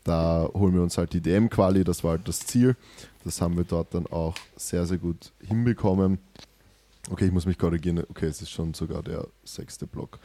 Da 0.04 0.50
holen 0.54 0.74
wir 0.74 0.82
uns 0.82 0.98
halt 0.98 1.14
die 1.14 1.22
DM-Quali, 1.22 1.84
das 1.84 2.04
war 2.04 2.12
halt 2.12 2.28
das 2.28 2.40
Ziel. 2.40 2.76
Das 3.24 3.42
haben 3.42 3.58
wir 3.58 3.64
dort 3.64 3.94
dann 3.94 4.08
auch 4.08 4.36
sehr, 4.56 4.86
sehr 4.86 4.98
gut 4.98 5.32
hinbekommen. 5.46 6.20
Okay, 7.12 7.26
ich 7.26 7.32
muss 7.32 7.46
mich 7.46 7.58
korrigieren. 7.58 8.04
Okay, 8.10 8.28
es 8.28 8.42
ist 8.42 8.52
schon 8.52 8.74
sogar 8.74 9.04
der 9.04 9.28
sechste 9.44 9.88
Block. 9.88 10.20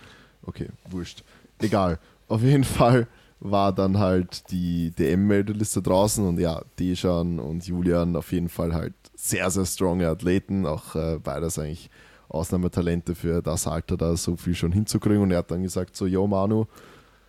Okay, 0.44 0.68
wurscht. 0.90 1.24
Egal. 1.58 1.98
Auf 2.28 2.42
jeden 2.42 2.64
Fall 2.64 3.06
war 3.40 3.72
dann 3.72 3.98
halt 3.98 4.50
die 4.50 4.90
DM-Meldeliste 4.90 5.82
draußen 5.82 6.26
und 6.26 6.38
ja, 6.38 6.62
Dejan 6.78 7.38
und 7.38 7.66
Julian 7.66 8.16
auf 8.16 8.32
jeden 8.32 8.48
Fall 8.48 8.72
halt 8.74 8.94
sehr, 9.14 9.50
sehr 9.50 9.66
stronge 9.66 10.08
Athleten. 10.08 10.66
Auch 10.66 10.94
äh, 10.94 11.18
beides 11.22 11.58
eigentlich 11.58 11.90
Ausnahmetalente 12.28 13.14
für 13.14 13.42
das 13.42 13.66
Alter, 13.66 13.96
da 13.96 14.16
so 14.16 14.36
viel 14.36 14.54
schon 14.54 14.72
hinzukriegen. 14.72 15.22
Und 15.22 15.30
er 15.30 15.38
hat 15.38 15.50
dann 15.50 15.62
gesagt: 15.62 15.96
So, 15.96 16.06
yo, 16.06 16.26
Manu, 16.26 16.66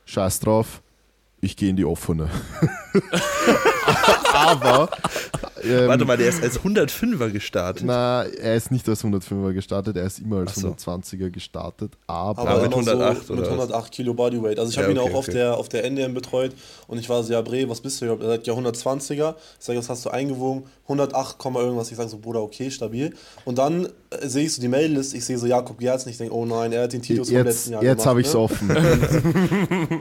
scheiß 0.05 0.39
drauf, 0.39 0.81
Ich 1.41 1.55
gehe 1.57 1.69
in 1.69 1.75
die 1.75 1.85
offene. 1.85 2.29
Aber. 4.33 4.89
Ähm, 5.63 5.87
Warte 5.87 6.05
mal, 6.05 6.17
der 6.17 6.29
ist 6.29 6.43
als 6.43 6.59
105er 6.59 7.29
gestartet. 7.31 7.83
Na, 7.85 8.23
er 8.23 8.55
ist 8.55 8.71
nicht 8.71 8.87
als 8.87 9.03
105er 9.03 9.53
gestartet, 9.53 9.97
er 9.97 10.05
ist 10.05 10.19
immer 10.19 10.39
als 10.39 10.55
so. 10.55 10.69
120er 10.69 11.29
gestartet. 11.29 11.93
Aber, 12.07 12.41
Aber 12.41 12.61
mit 12.61 12.65
immer 12.71 12.91
108 12.91 13.27
so 13.27 13.33
oder 13.33 13.41
mit 13.41 13.51
was? 13.51 13.57
108 13.59 13.91
Kilo 13.91 14.13
Bodyweight. 14.13 14.59
Also 14.59 14.69
ich 14.69 14.75
Ja, 14.75 14.83
habe 14.83 14.91
ihn 14.91 14.99
okay, 14.99 15.09
auch 15.11 15.15
auf 15.15 15.27
okay. 15.27 15.37
der, 15.37 15.57
auf 15.57 15.69
der 15.69 15.85
NDM 15.85 16.13
betreut 16.13 16.53
und 16.87 16.99
ich 16.99 17.09
war 17.09 17.23
so, 17.23 17.33
ja 17.33 17.41
Bre, 17.41 17.67
was 17.67 17.81
bist 17.81 17.99
du 17.99 18.05
überhaupt? 18.05 18.23
Er 18.23 18.29
sagt, 18.29 18.47
ja 18.47 18.53
120er. 18.53 19.35
Ich 19.59 19.65
sage, 19.65 19.79
was 19.79 19.89
hast 19.89 20.05
du 20.05 20.09
eingewogen? 20.09 20.65
108, 20.83 21.37
Komma 21.39 21.61
irgendwas. 21.61 21.89
Ich 21.89 21.97
sage 21.97 22.09
so, 22.09 22.19
Bruder, 22.19 22.41
okay, 22.41 22.69
stabil. 22.69 23.13
Und 23.45 23.57
dann 23.57 23.85
äh, 24.11 24.27
sehe 24.27 24.45
ich 24.45 24.53
so 24.53 24.61
die 24.61 24.67
Maillist, 24.67 25.15
ich 25.15 25.25
sehe 25.25 25.37
so 25.37 25.47
Jakob 25.47 25.79
Gerz 25.79 26.05
und 26.05 26.11
ich 26.11 26.17
denke, 26.17 26.35
oh 26.35 26.45
nein, 26.45 26.71
er 26.73 26.83
hat 26.83 26.93
den 26.93 27.01
Titus 27.01 27.29
vom 27.29 27.37
jetzt, 27.37 27.45
letzten 27.45 27.71
Jahr 27.73 27.83
jetzt 27.83 28.03
gemacht. 28.03 28.09
habe 28.09 28.21
ich 28.21 28.27
es 28.27 28.33
ne? 28.33 28.39
offen. 28.39 28.69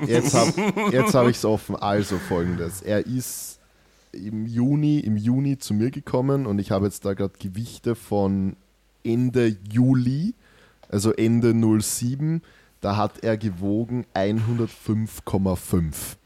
jetzt 0.07 0.35
habe 0.35 0.53
jetzt 0.93 1.15
hab 1.15 1.29
ich 1.29 1.37
es 1.37 1.45
offen. 1.45 1.77
Also 1.77 2.19
folgendes. 2.29 2.83
Er 2.83 3.07
ist 3.07 3.54
im 4.15 4.47
Juni, 4.47 5.01
im 5.01 5.17
Juni 5.17 5.59
zu 5.59 5.75
mir 5.75 5.91
gekommen 5.91 6.47
und 6.47 6.59
ich 6.59 6.71
habe 6.71 6.87
jetzt 6.87 7.05
da 7.05 7.15
gerade 7.15 7.35
Gewichte 7.39 7.95
von 7.95 8.57
Ende 9.03 9.57
Juli, 9.71 10.35
also 10.89 11.13
Ende 11.13 11.55
07. 11.81 12.43
Da 12.81 12.97
hat 12.97 13.25
er 13.25 13.37
gewogen 13.37 14.07
105,5. 14.15 16.17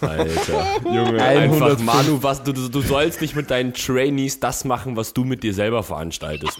Alter. 0.00 0.64
Junge, 0.84 1.22
105. 1.22 1.62
einfach 1.62 1.78
Manu, 1.80 2.22
was, 2.22 2.42
du, 2.42 2.52
du 2.52 2.80
sollst 2.80 3.20
nicht 3.20 3.36
mit 3.36 3.50
deinen 3.50 3.74
Trainees 3.74 4.40
das 4.40 4.64
machen, 4.64 4.96
was 4.96 5.12
du 5.12 5.24
mit 5.24 5.42
dir 5.42 5.54
selber 5.54 5.82
veranstaltest. 5.82 6.58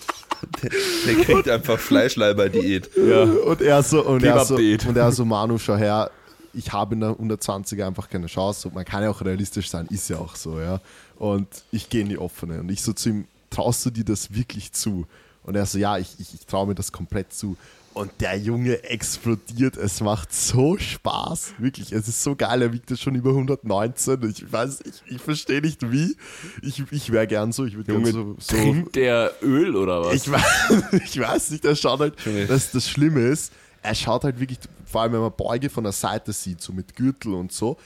Der 1.07 1.15
kriegt 1.25 1.49
einfach 1.49 1.79
Fleischleiber-Diät. 1.79 2.91
Ja. 2.97 3.23
Und 3.23 3.63
er 3.63 3.83
so, 3.83 4.05
und 4.05 4.23
er 4.23 4.45
so, 4.45 4.57
und 4.57 4.97
er 4.97 5.13
so, 5.13 5.25
Manu, 5.25 5.59
schau 5.59 5.77
her, 5.77 6.11
ich 6.57 6.73
habe 6.73 6.95
in 6.95 7.01
der 7.01 7.11
120er 7.11 7.87
einfach 7.87 8.09
keine 8.09 8.27
Chance. 8.27 8.69
Und 8.69 8.75
man 8.75 8.85
kann 8.85 9.03
ja 9.03 9.11
auch 9.11 9.21
realistisch 9.21 9.71
sein, 9.71 9.87
ist 9.91 10.09
ja 10.09 10.19
auch 10.19 10.37
so, 10.37 10.59
ja. 10.59 10.81
Und 11.19 11.49
ich 11.71 11.89
gehe 11.89 12.03
in 12.03 12.09
die 12.09 12.19
offene. 12.19 12.61
Und 12.61 12.71
ich 12.71 12.83
so 12.83 12.93
zu 12.93 13.11
ihm, 13.11 13.25
traust 13.51 13.85
du 13.87 13.91
dir 13.91 14.05
das 14.05 14.35
wirklich 14.35 14.73
zu? 14.73 15.07
Und 15.45 15.55
er 15.55 15.67
so, 15.67 15.79
ja, 15.79 15.99
ich, 15.99 16.17
ich, 16.19 16.35
ich 16.35 16.47
traue 16.47 16.67
mir 16.67 16.75
das 16.75 16.91
komplett 16.91 17.33
zu. 17.33 17.57
Und 17.95 18.11
der 18.21 18.37
Junge 18.37 18.83
explodiert. 18.85 19.79
Es 19.79 20.03
macht 20.03 20.31
so 20.31 20.77
Spaß. 20.77 21.55
Wirklich, 21.59 21.93
es 21.93 22.09
ist 22.09 22.23
so 22.23 22.37
geil. 22.37 22.61
Er 22.61 22.73
wiegt 22.73 22.91
jetzt 22.91 23.01
schon 23.01 23.15
über 23.15 23.31
119. 23.31 24.23
Ich 24.29 24.53
weiß, 24.53 24.81
ich, 24.85 25.15
ich 25.15 25.23
verstehe 25.23 25.63
nicht 25.63 25.91
wie. 25.91 26.15
Ich, 26.61 26.83
ich 26.91 27.11
wäre 27.11 27.27
gern 27.27 27.53
so. 27.53 27.65
Ich 27.65 27.75
würde 27.75 27.95
Junge, 27.95 28.13
so, 28.13 28.37
so 28.39 28.55
trinkt 28.55 28.97
der 28.97 29.33
Öl 29.41 29.75
oder 29.77 30.05
was? 30.05 30.15
ich 30.15 30.31
weiß, 30.31 30.85
ich 31.05 31.19
weiß 31.19 31.51
nicht, 31.53 31.65
er 31.65 31.75
schaut 31.75 32.01
halt, 32.01 32.15
dass 32.49 32.71
das 32.71 32.87
Schlimme 32.87 33.21
ist, 33.21 33.53
er 33.87 33.95
schaut 33.95 34.25
halt 34.25 34.41
wirklich, 34.41 34.59
vor 34.85 35.03
allem 35.03 35.13
wenn 35.13 35.21
man 35.21 35.33
Beuge 35.37 35.71
von 35.71 35.85
der 35.85 35.93
Seite 35.93 36.33
sieht, 36.33 36.61
so 36.61 36.73
mit 36.73 36.97
Gürtel 36.97 37.35
und 37.35 37.53
so, 37.53 37.77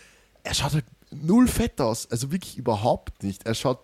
er 0.42 0.54
schaut 0.54 0.72
halt 0.72 0.84
null 1.10 1.46
fett 1.46 1.80
aus, 1.80 2.10
also 2.10 2.32
wirklich 2.32 2.56
überhaupt 2.56 3.22
nicht. 3.22 3.44
Er 3.46 3.54
schaut 3.54 3.78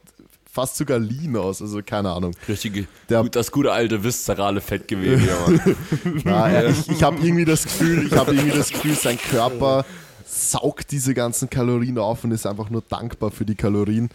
fast 0.51 0.77
sogar 0.77 0.99
lean 0.99 1.37
aus, 1.37 1.61
also 1.61 1.81
keine 1.85 2.11
Ahnung. 2.13 2.33
Richtige, 2.49 2.87
Der- 3.11 3.23
gut, 3.23 3.37
das 3.37 3.51
gute 3.53 3.73
alte 3.73 4.03
viszerale 4.03 4.61
Fettgewebe. 4.63 5.21
Na, 6.25 6.49
er, 6.49 6.71
ich 6.71 6.89
ich 6.89 7.03
habe 7.03 7.19
irgendwie 7.21 7.45
das 7.45 7.65
Gefühl, 7.65 8.07
ich 8.07 8.13
habe 8.17 8.33
irgendwie 8.35 8.57
das 8.57 8.71
Gefühl, 8.71 8.95
sein 8.95 9.19
Körper 9.19 9.85
saugt 10.25 10.91
diese 10.93 11.13
ganzen 11.15 11.51
Kalorien 11.51 11.99
auf 11.99 12.25
und 12.25 12.31
ist 12.33 12.47
einfach 12.47 12.71
nur 12.71 12.83
dankbar 12.83 13.31
für 13.31 13.45
die 13.45 13.55
Kalorien. 13.55 14.09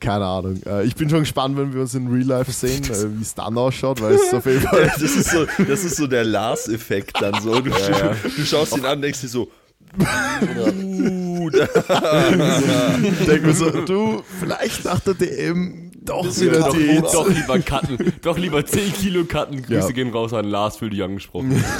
Keine 0.00 0.24
Ahnung. 0.24 0.60
Äh, 0.66 0.84
Ich 0.84 0.94
bin 0.94 1.08
schon 1.10 1.20
gespannt, 1.20 1.56
wenn 1.56 1.72
wir 1.74 1.80
uns 1.80 1.94
in 1.94 2.06
Real 2.08 2.26
Life 2.26 2.52
sehen, 2.52 2.84
äh, 2.84 3.18
wie 3.18 3.22
es 3.22 3.34
dann 3.34 3.56
ausschaut, 3.58 4.00
weil 4.00 4.14
es 4.14 4.22
ist 4.24 4.34
auf 4.34 4.46
jeden 4.46 4.60
Fall 4.62 4.92
Das 4.98 5.02
ist 5.02 5.30
so, 5.30 5.46
das 5.66 5.84
ist 5.84 5.96
so 5.96 6.06
der 6.06 6.24
Lars-Effekt 6.24 7.20
dann 7.20 7.34
so. 7.42 7.60
Du, 7.60 7.70
du 7.70 8.44
schaust 8.44 8.76
ihn 8.76 8.84
an 8.84 9.02
denkst 9.02 9.20
dir 9.22 9.28
so, 9.28 9.50
Ich 9.98 9.98
denke 13.26 13.46
mir 13.46 13.54
so, 13.54 13.70
du, 13.70 14.22
vielleicht 14.38 14.84
nach 14.84 15.00
der 15.00 15.14
DM 15.14 15.90
doch 16.02 16.24
wieder 16.40 16.60
doch, 16.60 16.74
Diät. 16.74 17.04
doch 17.04 17.28
lieber 17.28 17.58
cutten. 17.58 18.12
Doch 18.22 18.38
lieber 18.38 18.64
10 18.64 18.92
Kilo 18.94 19.24
cutten. 19.24 19.62
Grüße 19.62 19.88
Ja. 19.88 19.90
gehen 19.90 20.10
raus 20.10 20.32
an 20.32 20.46
Lars, 20.46 20.76
für 20.78 20.88
dich 20.90 21.02
angesprochen. 21.02 21.62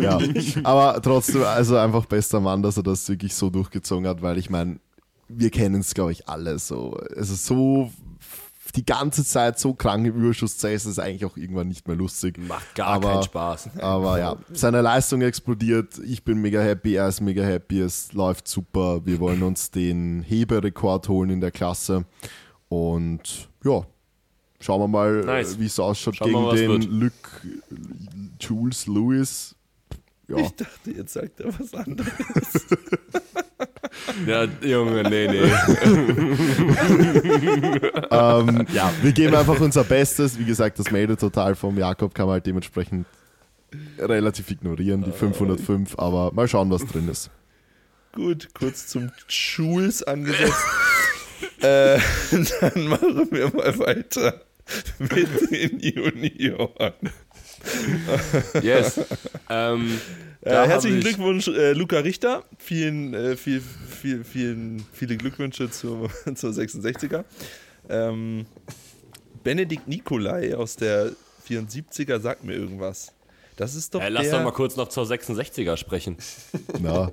Ja. 0.00 0.18
Aber 0.64 1.00
trotzdem, 1.02 1.42
also 1.44 1.76
einfach 1.76 2.04
bester 2.06 2.40
Mann, 2.40 2.62
dass 2.62 2.76
er 2.76 2.82
das 2.82 3.08
wirklich 3.08 3.34
so 3.34 3.48
durchgezogen 3.50 4.06
hat, 4.08 4.22
weil 4.22 4.38
ich 4.38 4.50
meine, 4.50 4.78
wir 5.28 5.50
kennen 5.50 5.80
es, 5.80 5.94
glaube 5.94 6.12
ich, 6.12 6.28
alle 6.28 6.58
so. 6.58 6.98
Es 7.16 7.30
ist 7.30 7.46
so 7.46 7.90
die 8.76 8.84
ganze 8.84 9.24
Zeit 9.24 9.58
so 9.60 9.72
krank 9.74 10.04
im 10.06 10.16
Überschuss 10.16 10.58
zu 10.58 10.68
essen, 10.68 10.90
ist 10.90 10.98
eigentlich 10.98 11.24
auch 11.24 11.36
irgendwann 11.36 11.68
nicht 11.68 11.86
mehr 11.86 11.96
lustig. 11.96 12.38
Macht 12.38 12.74
gar 12.74 12.88
Aber- 12.88 13.12
keinen 13.12 13.22
Spaß. 13.22 13.70
Aber 13.78 14.18
ja, 14.18 14.36
seine 14.52 14.80
Leistung 14.80 15.22
explodiert. 15.22 15.98
Ich 16.04 16.24
bin 16.24 16.38
mega 16.40 16.60
happy, 16.60 16.94
er 16.96 17.08
ist 17.08 17.20
mega 17.20 17.44
happy. 17.44 17.80
Es 17.80 18.12
läuft 18.12 18.48
super. 18.48 19.04
Wir 19.06 19.20
wollen 19.20 19.42
uns 19.44 19.70
den 19.70 20.22
Heberekord 20.22 21.08
holen 21.08 21.30
in 21.30 21.40
der 21.40 21.52
Klasse. 21.52 22.04
Und 22.68 23.48
ja, 23.64 23.86
schauen 24.58 24.80
wir 24.80 24.88
mal, 24.88 25.24
Nice. 25.24 25.58
wie 25.60 25.66
es 25.66 25.78
ausschaut 25.78 26.16
Schauen 26.16 26.32
wir 26.32 26.40
mal, 26.40 26.56
gegen 26.56 26.80
den 26.80 27.00
wird. 27.00 27.12
Luke 27.12 27.30
Jules 28.40 28.86
Lewis. 28.88 29.54
Ja, 30.28 30.36
ich 30.38 30.50
dachte, 30.52 30.90
jetzt 30.90 31.12
sagt 31.12 31.40
er 31.40 31.58
was 31.58 31.74
anderes. 31.74 32.12
Ja, 34.26 34.44
Junge, 34.62 35.02
nee, 35.04 35.28
nee. 35.28 35.38
ähm, 38.10 38.66
ja, 38.72 38.92
wir 39.02 39.12
geben 39.12 39.34
einfach 39.34 39.60
unser 39.60 39.84
Bestes. 39.84 40.38
Wie 40.38 40.44
gesagt, 40.44 40.78
das 40.78 40.90
Melde 40.90 41.16
total 41.16 41.54
vom 41.54 41.78
Jakob 41.78 42.14
kann 42.14 42.26
man 42.26 42.34
halt 42.34 42.46
dementsprechend 42.46 43.06
relativ 43.98 44.50
ignorieren, 44.50 45.04
die 45.04 45.12
505. 45.12 45.98
Aber 45.98 46.32
mal 46.32 46.48
schauen, 46.48 46.70
was 46.70 46.84
drin 46.86 47.08
ist. 47.08 47.30
Gut, 48.12 48.48
kurz 48.54 48.88
zum 48.88 49.10
Jules 49.28 50.02
angesetzt. 50.02 50.64
äh, 51.60 51.98
dann 52.60 52.86
machen 52.86 53.28
wir 53.30 53.54
mal 53.54 53.78
weiter 53.78 54.42
mit 54.98 55.50
den 55.50 55.80
Junioren. 55.80 56.92
Yes. 58.62 59.00
Ähm, 59.48 59.98
Äh, 60.42 60.50
herzlichen 60.66 60.98
ich- 60.98 61.04
Glückwunsch, 61.04 61.48
äh, 61.48 61.72
Luca 61.72 61.98
Richter. 62.00 62.44
Vielen, 62.58 63.14
äh, 63.14 63.36
viel, 63.36 63.60
viel, 63.62 64.24
vielen, 64.24 64.84
viele 64.92 65.16
Glückwünsche 65.16 65.70
zur, 65.70 66.10
zur 66.34 66.50
66er. 66.50 67.24
Ähm, 67.88 68.44
Benedikt 69.42 69.88
Nikolai 69.88 70.54
aus 70.54 70.76
der 70.76 71.12
74er 71.48 72.20
sagt 72.20 72.44
mir 72.44 72.54
irgendwas. 72.54 73.12
Das 73.56 73.74
ist 73.74 73.94
doch 73.94 74.02
Äh, 74.02 74.08
lass 74.08 74.24
der... 74.24 74.32
doch 74.38 74.44
mal 74.44 74.52
kurz 74.52 74.76
noch 74.76 74.88
zur 74.88 75.04
66er 75.04 75.76
sprechen. 75.76 76.16
Na, 76.80 77.10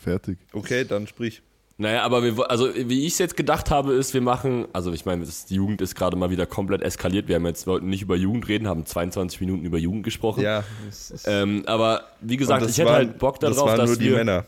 fertig. 0.00 0.38
Okay, 0.52 0.84
dann 0.84 1.06
sprich. 1.06 1.42
Naja, 1.80 2.02
aber 2.02 2.24
wir, 2.24 2.50
also 2.50 2.74
wie 2.74 3.06
ich 3.06 3.12
es 3.12 3.18
jetzt 3.18 3.36
gedacht 3.36 3.70
habe, 3.70 3.92
ist, 3.92 4.12
wir 4.12 4.20
machen, 4.20 4.66
also 4.72 4.92
ich 4.92 5.06
meine, 5.06 5.24
das- 5.24 5.46
die 5.46 5.54
Jugend 5.54 5.80
ist 5.80 5.94
gerade 5.94 6.16
mal 6.16 6.28
wieder 6.28 6.44
komplett 6.44 6.82
eskaliert. 6.82 7.28
Wir 7.28 7.36
haben 7.36 7.46
jetzt, 7.46 7.68
wollten 7.68 7.88
nicht 7.88 8.02
über 8.02 8.16
Jugend 8.16 8.48
reden, 8.48 8.66
haben 8.66 8.84
22 8.84 9.40
Minuten 9.40 9.64
über 9.64 9.78
Jugend 9.78 10.02
gesprochen. 10.02 10.42
Ja, 10.42 10.64
das 10.86 11.22
Ähm, 11.28 11.62
aber 11.66 12.02
wie 12.20 12.36
gesagt, 12.36 12.68
ich 12.68 12.76
hätte 12.78 12.86
waren- 12.90 12.94
halt 13.08 13.18
Bock 13.18 13.38
Das 13.38 13.54
darauf, 13.54 13.70
waren 13.70 13.78
dass 13.78 13.90
nur 13.90 13.98
die 13.98 14.06
wir, 14.10 14.16
Männer. 14.16 14.44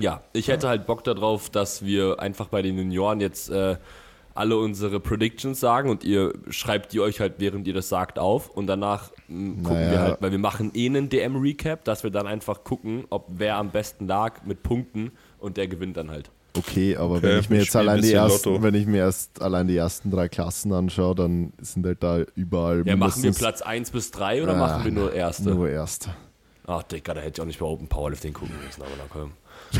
ja, 0.00 0.20
ich 0.32 0.48
hätte 0.48 0.66
halt 0.68 0.84
Bock 0.86 1.04
darauf, 1.04 1.48
dass 1.48 1.84
wir 1.84 2.18
einfach 2.18 2.48
bei 2.48 2.60
den 2.60 2.76
Junioren 2.76 3.20
jetzt 3.20 3.50
äh, 3.50 3.76
alle 4.34 4.56
unsere 4.56 4.98
Predictions 4.98 5.60
sagen 5.60 5.90
und 5.90 6.02
ihr 6.02 6.32
schreibt 6.50 6.92
die 6.92 6.98
euch 7.00 7.20
halt, 7.20 7.34
während 7.38 7.68
ihr 7.68 7.74
das 7.74 7.88
sagt, 7.88 8.18
auf 8.18 8.50
und 8.50 8.66
danach 8.66 9.10
mh, 9.28 9.62
gucken 9.62 9.78
Naja. 9.78 9.90
wir 9.92 10.00
halt, 10.00 10.22
weil 10.22 10.30
wir 10.32 10.38
machen 10.40 10.72
eh 10.74 10.86
einen 10.86 11.08
DM-Recap, 11.08 11.84
dass 11.84 12.02
wir 12.02 12.10
dann 12.10 12.26
einfach 12.26 12.64
gucken, 12.64 13.04
ob 13.10 13.26
wer 13.28 13.56
am 13.56 13.70
besten 13.70 14.08
lag 14.08 14.42
mit 14.44 14.64
Punkten 14.64 15.12
und 15.38 15.56
der 15.56 15.68
gewinnt 15.68 15.96
dann 15.96 16.10
halt. 16.10 16.30
Okay, 16.58 16.96
aber 16.96 17.16
Okay, 17.16 17.22
wenn 17.22 17.38
ich 17.40 17.50
mir 17.50 17.58
jetzt 17.60 17.76
allein 17.76 18.02
die 18.02 18.12
ersten, 18.12 18.48
Lotto. 18.50 18.62
wenn 18.62 18.74
ich 18.74 18.86
mir 18.86 18.98
erst 18.98 19.40
allein 19.40 19.68
die 19.68 19.76
ersten 19.76 20.10
drei 20.10 20.28
Klassen 20.28 20.72
anschaue, 20.72 21.14
dann 21.14 21.52
sind 21.60 21.86
halt 21.86 22.02
da 22.02 22.22
überall 22.34 22.86
Ja, 22.86 22.96
machen 22.96 23.22
wir 23.22 23.32
Platz 23.32 23.62
1 23.62 23.90
bis 23.90 24.10
3 24.10 24.42
oder 24.42 24.54
Ah, 24.54 24.58
machen 24.58 24.84
wir 24.84 24.92
nur 24.92 25.12
erste? 25.12 25.50
nur 25.50 25.68
erste. 25.68 26.14
Ach, 26.66 26.82
Digga, 26.82 27.14
da 27.14 27.20
hätte 27.20 27.38
ich 27.38 27.40
auch 27.40 27.46
nicht 27.46 27.58
bei 27.60 27.66
Open 27.66 27.88
Powerlifting 27.88 28.34
gucken 28.34 28.56
müssen, 28.62 28.82
aber 28.82 28.94
na 28.98 29.06
komm. 29.08 29.32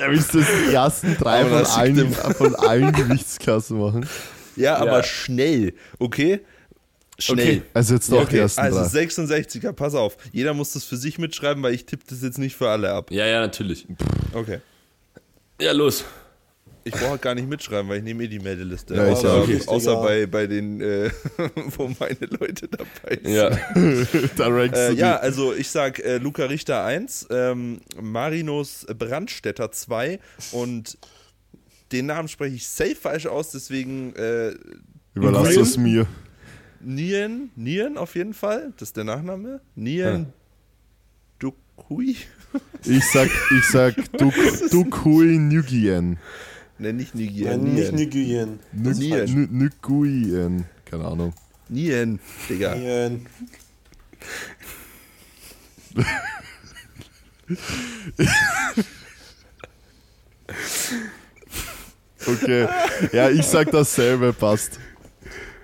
Ja, 0.00 0.10
willst 0.10 0.34
du 0.34 0.38
das 0.40 0.48
die 0.68 0.72
ersten 0.74 1.16
drei 1.16 1.44
von 1.44 1.66
allen, 1.66 2.12
von 2.14 2.54
allen 2.54 2.92
Gewichtsklassen 2.92 3.78
machen? 3.78 4.08
Ja, 4.56 4.76
aber 4.76 4.98
Ja. 4.98 5.02
schnell, 5.02 5.74
okay? 5.98 6.40
Schnell. 7.22 7.46
Okay. 7.58 7.62
Also 7.74 7.94
jetzt 7.94 8.10
doch 8.10 8.20
die 8.20 8.26
Okay, 8.26 8.38
ersten 8.38 8.60
also 8.60 8.78
drei. 8.80 9.04
66er, 9.04 9.72
pass 9.72 9.94
auf. 9.94 10.16
Jeder 10.32 10.54
muss 10.54 10.72
das 10.72 10.84
für 10.84 10.96
sich 10.96 11.18
mitschreiben, 11.18 11.62
weil 11.62 11.74
ich 11.74 11.86
tippe 11.86 12.04
das 12.08 12.22
jetzt 12.22 12.38
nicht 12.38 12.56
für 12.56 12.68
alle 12.68 12.92
ab. 12.92 13.10
Ja, 13.10 13.26
ja, 13.26 13.40
natürlich. 13.40 13.86
Okay. 14.32 14.58
Ja, 15.60 15.72
los. 15.72 16.04
Ich 16.84 16.92
brauche 16.94 17.18
gar 17.18 17.36
nicht 17.36 17.48
mitschreiben, 17.48 17.88
weil 17.88 17.98
ich 17.98 18.02
nehme 18.02 18.24
eh 18.24 18.26
die 18.28 18.40
Meldeliste. 18.40 18.96
Ja, 18.96 19.06
ich 19.06 19.12
außer 19.12 19.32
auch. 19.34 19.42
okay, 19.44 19.60
außer 19.66 19.96
bei, 20.02 20.26
bei 20.26 20.46
den, 20.48 20.80
äh, 20.80 21.10
wo 21.76 21.88
meine 22.00 22.26
Leute 22.40 22.66
dabei 22.66 23.20
sind. 23.22 23.28
Ja. 23.28 23.50
da 24.36 24.48
rankst 24.48 24.76
Äh, 24.80 24.88
du 24.90 24.94
ja, 24.96 25.16
die. 25.18 25.22
also 25.22 25.54
ich 25.54 25.70
sag 25.70 26.00
äh, 26.00 26.18
Luca 26.18 26.46
Richter 26.46 26.84
1, 26.84 27.28
ähm, 27.30 27.80
Marinos 28.00 28.84
Brandstätter 28.98 29.70
2 29.70 30.18
und 30.50 30.98
den 31.92 32.06
Namen 32.06 32.26
spreche 32.26 32.56
ich 32.56 32.66
safe 32.66 32.96
falsch 32.96 33.26
aus, 33.26 33.50
deswegen 33.52 34.16
äh, 34.16 34.52
Überlass 35.14 35.54
das 35.54 35.76
mir. 35.76 36.06
Nien, 36.82 37.50
Nien 37.56 37.96
auf 37.96 38.14
jeden 38.14 38.34
Fall, 38.34 38.72
das 38.76 38.90
ist 38.90 38.96
der 38.96 39.04
Nachname. 39.04 39.60
Nien 39.74 40.32
Hui? 41.88 42.16
Ich 42.84 43.04
sag, 43.12 43.30
ich 43.56 43.64
sag 43.68 43.94
Duk, 44.18 44.34
Dukui 44.70 45.38
Nguyen. 45.38 46.18
Ne, 46.78 46.92
nicht 46.92 47.14
Nigien. 47.14 47.62
Nein, 47.64 47.74
nicht 47.74 47.92
Nien. 48.14 48.58
Nguyen. 48.74 49.48
Nien. 49.50 49.70
Nguyen. 49.82 50.64
Keine 50.84 51.04
Ahnung. 51.04 51.32
Nien, 51.68 52.18
Digga. 52.48 52.74
Nguyen. 52.74 53.26
Okay. 62.26 62.68
Ja, 63.12 63.30
ich 63.30 63.44
sag 63.46 63.70
dasselbe, 63.70 64.32
passt. 64.32 64.78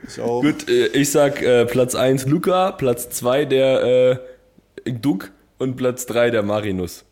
Ich 0.08 0.20
auch. 0.20 0.42
Gut, 0.42 0.68
äh, 0.68 0.86
ich 0.88 1.10
sag 1.10 1.42
äh, 1.42 1.64
Platz 1.66 1.94
1 1.94 2.26
Luca, 2.26 2.72
Platz 2.72 3.10
2 3.10 3.44
der 3.44 4.20
äh, 4.84 4.92
Duck 4.92 5.30
und 5.58 5.76
Platz 5.76 6.06
3 6.06 6.30
der 6.30 6.42
Marinus. 6.42 7.04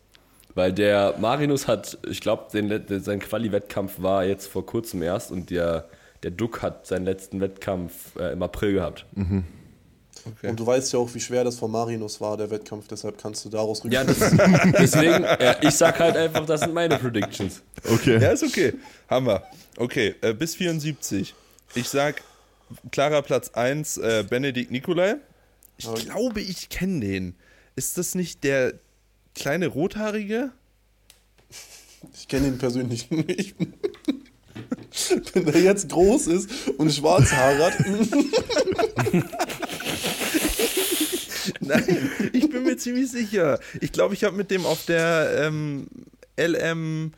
Weil 0.55 0.73
der 0.73 1.13
Marinus 1.19 1.67
hat, 1.67 1.99
ich 2.09 2.19
glaube, 2.19 2.45
sein 2.51 3.19
Quali-Wettkampf 3.19 4.01
war 4.01 4.25
jetzt 4.25 4.47
vor 4.47 4.65
kurzem 4.65 5.03
erst 5.03 5.31
und 5.31 5.51
der, 5.51 5.87
der 6.23 6.31
Duck 6.31 6.63
hat 6.63 6.87
seinen 6.87 7.05
letzten 7.05 7.39
Wettkampf 7.41 8.15
äh, 8.19 8.33
im 8.33 8.41
April 8.41 8.73
gehabt. 8.73 9.05
Okay. 9.15 10.49
Und 10.49 10.59
du 10.59 10.65
weißt 10.65 10.93
ja 10.93 10.99
auch, 10.99 11.13
wie 11.13 11.19
schwer 11.19 11.43
das 11.43 11.59
von 11.59 11.69
Marinus 11.69 12.19
war, 12.19 12.37
der 12.37 12.49
Wettkampf, 12.49 12.87
deshalb 12.87 13.19
kannst 13.21 13.45
du 13.45 13.49
daraus 13.49 13.83
Ja, 13.87 14.01
rückschließen. 14.01 14.37
das, 14.37 14.61
deswegen, 14.79 15.23
ja, 15.23 15.55
ich 15.61 15.75
sag 15.75 15.99
halt 15.99 16.17
einfach, 16.17 16.45
das 16.47 16.61
sind 16.61 16.73
meine 16.73 16.97
Predictions. 16.97 17.61
Okay. 17.87 18.17
Ja, 18.19 18.31
ist 18.31 18.43
okay. 18.43 18.73
Haben 19.07 19.27
wir. 19.27 19.43
Okay, 19.77 20.15
äh, 20.21 20.33
bis 20.33 20.55
74. 20.55 21.35
Ich 21.75 21.87
sag, 21.87 22.23
klarer 22.91 23.21
Platz 23.21 23.49
1, 23.49 23.97
äh, 23.97 24.25
Benedikt 24.29 24.71
Nikolai. 24.71 25.15
Ich 25.77 25.87
Aber- 25.87 25.97
glaube, 25.99 26.41
ich 26.41 26.69
kenne 26.69 26.99
den. 27.01 27.35
Ist 27.75 27.97
das 27.97 28.15
nicht 28.15 28.43
der 28.43 28.73
kleine 29.35 29.67
Rothaarige? 29.67 30.51
Ich 32.15 32.27
kenne 32.27 32.47
ihn 32.47 32.57
persönlich 32.57 33.09
nicht. 33.11 33.55
Wenn 35.33 35.45
der 35.45 35.61
jetzt 35.61 35.89
groß 35.89 36.27
ist 36.27 36.49
und 36.77 36.89
hat, 37.59 37.73
Nein, 41.61 42.11
ich 42.33 42.49
bin 42.49 42.63
mir 42.63 42.77
ziemlich 42.77 43.09
sicher. 43.11 43.59
Ich 43.79 43.91
glaube, 43.91 44.13
ich 44.15 44.23
habe 44.23 44.35
mit 44.35 44.51
dem 44.51 44.65
auf 44.65 44.85
der 44.85 45.43
ähm, 45.45 45.87
LM 46.39 47.13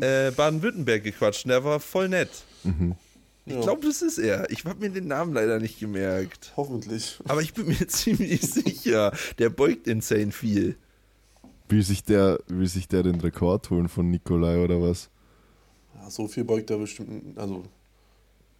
äh, 0.00 0.30
Baden-Württemberg 0.30 1.04
gequatscht 1.04 1.44
und 1.44 1.50
der 1.50 1.62
war 1.64 1.78
voll 1.80 2.08
nett. 2.08 2.30
Ich 3.44 3.54
Ja. 3.54 3.60
glaube, 3.60 3.86
das 3.86 4.02
ist 4.02 4.18
er. 4.18 4.48
Ich 4.50 4.64
habe 4.64 4.78
mir 4.80 4.90
den 4.90 5.08
Namen 5.08 5.32
leider 5.34 5.58
nicht 5.58 5.80
gemerkt. 5.80 6.52
hoffentlich. 6.56 7.18
Aber 7.26 7.42
ich 7.42 7.54
bin 7.54 7.66
mir 7.66 7.86
ziemlich 7.88 8.40
sicher. 8.42 9.12
Der 9.38 9.50
beugt 9.50 9.86
insane 9.88 10.30
viel. 10.32 10.76
Will 11.68 11.82
sich, 11.82 12.04
der, 12.04 12.38
will 12.48 12.68
sich 12.68 12.86
der 12.88 13.02
den 13.02 13.20
Rekord 13.20 13.70
holen 13.70 13.88
von 13.88 14.10
Nikolai 14.10 14.62
oder 14.62 14.80
was? 14.80 15.08
Ja, 15.94 16.08
so 16.10 16.28
viel 16.28 16.44
beugt 16.44 16.70
er 16.70 16.78
bestimmt. 16.78 17.36
Also, 17.38 17.64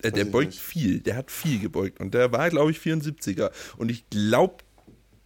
Äh, 0.02 0.10
der 0.10 0.24
beugt 0.24 0.46
nicht. 0.52 0.60
viel. 0.60 0.98
Der 1.00 1.16
hat 1.16 1.30
viel 1.30 1.60
gebeugt. 1.60 2.00
Und 2.00 2.14
der 2.14 2.32
war, 2.32 2.50
glaube 2.50 2.70
ich, 2.72 2.78
74er. 2.78 3.50
Und 3.76 3.90
ich 3.90 4.08
glaube, 4.10 4.56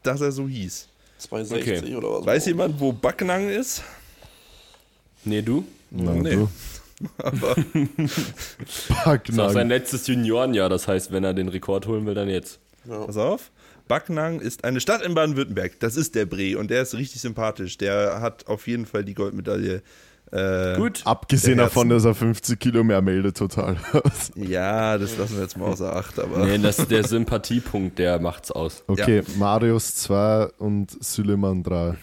dass 0.03 0.21
er 0.21 0.33
so 0.33 0.47
hieß. 0.49 0.89
260 1.19 1.83
Okay. 1.85 1.95
oder 1.95 2.11
was. 2.21 2.27
Weiß 2.27 2.47
jemand, 2.47 2.79
wo 2.79 2.93
Backnang 2.93 3.49
ist? 3.49 3.83
Nee, 5.25 5.41
du? 5.43 5.65
Na, 5.91 6.13
Nee. 6.13 6.35
du. 6.35 6.49
Aber 7.19 7.57
Das 7.97 8.19
ist 8.19 8.91
auch 9.01 9.05
Backnang. 9.05 9.53
sein 9.53 9.69
letztes 9.69 10.07
Juniorenjahr, 10.07 10.69
das 10.69 10.89
heißt, 10.89 11.13
wenn 11.13 11.25
er 11.25 11.35
den 11.35 11.49
Rekord 11.49 11.87
holen 11.87 12.07
will, 12.07 12.15
dann 12.15 12.29
jetzt. 12.29 12.59
Ja. 12.89 13.05
pass 13.05 13.17
auf. 13.17 13.51
Backnang 13.89 14.41
ist 14.41 14.65
eine 14.65 14.81
Stadt 14.81 15.03
in 15.03 15.15
Baden-Württemberg. 15.15 15.79
Das 15.81 15.97
ist 15.97 16.15
der 16.15 16.27
Bre. 16.27 16.57
Und 16.59 16.71
der 16.71 16.83
ist 16.83 16.95
richtig 16.95 17.21
sympathisch. 17.21 17.79
Der 17.79 18.21
hat 18.21 18.47
auf 18.49 18.67
jeden 18.67 18.85
Fall 18.87 19.05
die 19.05 19.15
Goldmedaille. 19.15 19.83
Äh, 20.33 20.77
Gut. 20.77 21.03
Abgesehen 21.05 21.59
Der 21.59 21.67
davon, 21.67 21.89
dass 21.89 22.05
er 22.05 22.15
50 22.17 22.59
Kilo 22.59 22.83
mehr 22.83 23.01
meldet, 23.01 23.37
total. 23.37 23.77
Ja, 24.35 24.99
das 24.99 25.17
lassen 25.17 25.37
wir 25.37 25.43
jetzt 25.43 25.57
mal 25.57 25.67
außer 25.67 25.95
Acht. 25.95 26.19
Aber 26.19 26.45
Nee, 26.47 26.59
das 26.59 26.79
der 26.89 27.05
Sympathiepunkt, 27.05 27.99
der 28.01 28.19
macht's 28.19 28.51
aus. 28.51 28.83
Okay, 28.89 29.23
Marius 29.39 29.95
2 29.95 30.47
und 30.59 30.91
Süleyman 31.05 31.63
3. 31.63 31.95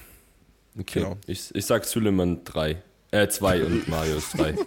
Okay. 0.80 1.00
Genau. 1.02 1.18
Ich, 1.28 1.54
ich 1.54 1.66
sag 1.66 1.84
Suleiman 1.86 2.46
3. 2.46 2.82
Äh, 3.14 3.30
2 3.30 3.64
und 3.66 3.88
Marius 3.88 4.24
3. 4.36 4.56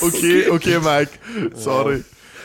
Okay, 0.00 0.48
okay, 0.48 0.78
Mike. 0.80 1.12
Sorry. 1.54 2.02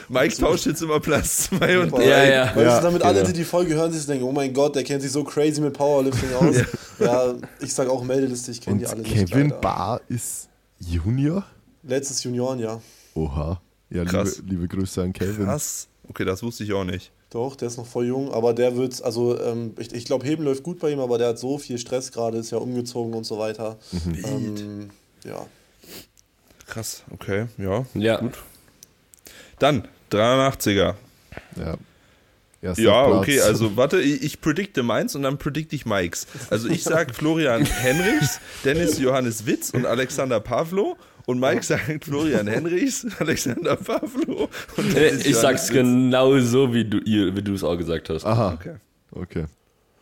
Mike 0.09 0.35
tauscht 0.37 0.65
jetzt 0.65 0.81
immer 0.81 0.99
Platz 0.99 1.49
2 1.49 1.79
und 1.79 1.89
Super. 1.91 2.01
3. 2.03 2.07
Ja, 2.09 2.23
ja. 2.25 2.45
Weißt 2.47 2.57
Ja, 2.57 2.81
damit 2.81 3.03
alle, 3.03 3.15
genau. 3.19 3.27
die 3.27 3.33
die 3.33 3.43
Folge 3.45 3.73
hören, 3.75 3.91
sich 3.91 4.05
denken, 4.05 4.25
oh 4.25 4.31
mein 4.31 4.53
Gott, 4.53 4.75
der 4.75 4.83
kennt 4.83 5.01
sich 5.01 5.11
so 5.11 5.23
crazy 5.23 5.61
mit 5.61 5.73
Powerlifting 5.73 6.33
aus. 6.33 6.55
ja. 6.99 7.35
ich 7.61 7.73
sag 7.73 7.87
auch 7.89 8.03
Meldeliste, 8.03 8.51
ich 8.51 8.61
kenne 8.61 8.79
die 8.79 8.87
alle 8.87 9.01
nicht. 9.01 9.13
Kevin. 9.29 9.53
Barr 9.61 10.01
ist 10.09 10.49
Junior? 10.79 11.45
Letztes 11.83 12.23
Juniorenjahr. 12.23 12.81
Oha. 13.15 13.61
Ja, 13.89 14.03
Krass. 14.05 14.37
liebe, 14.37 14.49
liebe 14.49 14.67
Grüße 14.67 15.01
an 15.01 15.13
Kevin. 15.13 15.45
Krass. 15.45 15.87
Okay, 16.07 16.25
das 16.25 16.43
wusste 16.43 16.63
ich 16.63 16.73
auch 16.73 16.83
nicht. 16.83 17.11
Doch, 17.31 17.55
der 17.55 17.67
ist 17.67 17.77
noch 17.77 17.85
voll 17.85 18.07
jung, 18.07 18.33
aber 18.33 18.53
der 18.53 18.75
wird, 18.75 19.03
also 19.03 19.39
ähm, 19.39 19.73
ich, 19.77 19.93
ich 19.93 20.05
glaube, 20.05 20.25
Heben 20.25 20.43
läuft 20.43 20.63
gut 20.63 20.79
bei 20.79 20.89
ihm, 20.89 20.99
aber 20.99 21.17
der 21.19 21.29
hat 21.29 21.39
so 21.39 21.59
viel 21.59 21.77
Stress 21.77 22.11
gerade, 22.11 22.39
ist 22.39 22.49
ja 22.51 22.57
umgezogen 22.57 23.13
und 23.13 23.23
so 23.23 23.37
weiter. 23.37 23.77
Ähm, 24.23 24.89
ja. 25.23 25.45
Krass, 26.65 27.03
okay, 27.11 27.45
ja. 27.57 27.85
Ja. 27.93 28.17
Gut. 28.17 28.33
Dann 29.59 29.87
83er. 30.11 30.95
Ja. 31.55 31.77
Erster 32.61 32.81
Ja, 32.83 33.05
Platz. 33.07 33.17
okay, 33.19 33.41
also 33.41 33.77
warte, 33.77 34.01
ich, 34.01 34.21
ich 34.23 34.41
predikte 34.41 34.83
meins 34.83 35.15
und 35.15 35.21
dann 35.23 35.37
predikte 35.37 35.75
ich 35.75 35.85
Mikes. 35.85 36.27
Also 36.49 36.67
ich 36.67 36.83
sag 36.83 37.15
Florian 37.15 37.63
Henrichs, 37.65 38.39
Dennis 38.65 38.97
Johannes 38.99 39.45
Witz 39.45 39.69
und 39.69 39.85
Alexander 39.85 40.39
Pavlo. 40.39 40.97
Und 41.29 41.39
Mike 41.39 41.61
sagt 41.61 42.05
Florian 42.05 42.47
Henrichs, 42.47 43.05
Alexander 43.19 43.75
Pavlo 43.75 44.49
und 44.77 44.95
Äh, 44.97 45.15
Ich 45.17 45.35
sag's 45.35 45.69
genau 45.69 46.39
so, 46.39 46.73
wie 46.73 46.85
du 46.85 46.97
ihr- 46.99 47.35
wie 47.35 47.43
du 47.43 47.53
es 47.53 47.63
auch 47.63 47.77
gesagt 47.77 48.09
hast. 48.09 48.25
Aha, 48.25 48.53
Okay. 48.53 48.75
okay. 49.11 49.45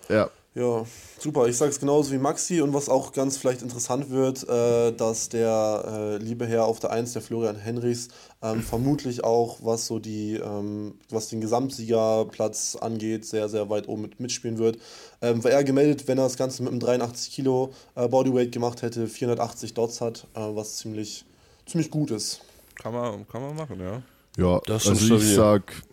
Ja, 0.08 0.30
Ja, 0.58 0.86
super. 1.20 1.48
Ich 1.48 1.56
sag's 1.56 1.80
genauso 1.80 2.12
wie 2.12 2.18
Maxi 2.18 2.62
und 2.62 2.74
was 2.74 2.90
auch 2.90 3.12
ganz 3.12 3.38
vielleicht 3.38 3.62
interessant 3.62 4.10
wird, 4.10 4.42
äh, 4.50 4.92
dass 4.92 5.30
der 5.30 5.84
äh, 5.86 6.18
liebe 6.18 6.48
Herr 6.48 6.66
auf 6.66 6.80
der 6.80 6.90
1, 6.90 7.14
der 7.14 7.22
Florian 7.22 7.58
Henrichs, 7.58 8.08
ähm, 8.42 8.64
vermutlich 8.64 9.24
auch, 9.24 9.60
was 9.62 9.86
so 9.86 10.00
die, 10.00 10.34
ähm, 10.34 10.96
was 11.12 11.30
den 11.30 11.42
Gesamtsiegerplatz 11.42 12.76
angeht, 12.76 13.26
sehr, 13.26 13.50
sehr 13.50 13.70
weit 13.70 13.88
oben 13.88 14.02
mit, 14.02 14.20
mitspielen 14.20 14.58
wird. 14.58 14.80
Ähm, 15.22 15.44
war 15.44 15.52
er 15.52 15.64
gemeldet, 15.64 16.08
wenn 16.08 16.18
er 16.18 16.24
das 16.24 16.38
Ganze 16.38 16.64
mit 16.64 16.72
einem 16.72 16.80
83 16.80 17.32
Kilo 17.32 17.72
äh, 17.94 18.08
Bodyweight 18.08 18.52
gemacht 18.52 18.82
hätte, 18.82 19.08
480 19.08 19.76
Dots 19.76 20.02
hat, 20.02 20.26
äh, 20.34 20.40
was 20.40 20.78
ziemlich, 20.78 21.26
ziemlich 21.68 21.92
gut 21.92 22.10
ist. 22.10 22.42
Kann 22.74 22.94
man, 22.94 23.28
kann 23.28 23.44
man 23.44 23.56
machen, 23.56 23.80
ja. 23.80 24.02
ja. 24.44 24.60
Das 24.66 24.88
also 24.88 25.18
ich 25.18 25.36
sag, 25.36 25.84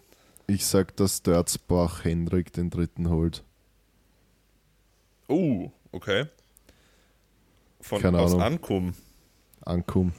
ich 0.47 0.65
sag, 0.65 0.97
dass 0.97 1.23
Dörzbach 1.23 2.05
Hendrik 2.05 2.51
den 2.55 2.71
dritten 2.71 3.11
holt. 3.11 3.45
Oh, 5.29 5.71
okay. 5.93 6.27
Von 7.81 8.01
Keine 8.01 8.19
aus 8.19 8.33
Ahnung. 8.33 8.43
Ankum. 8.43 8.95
Ankum. 9.65 10.13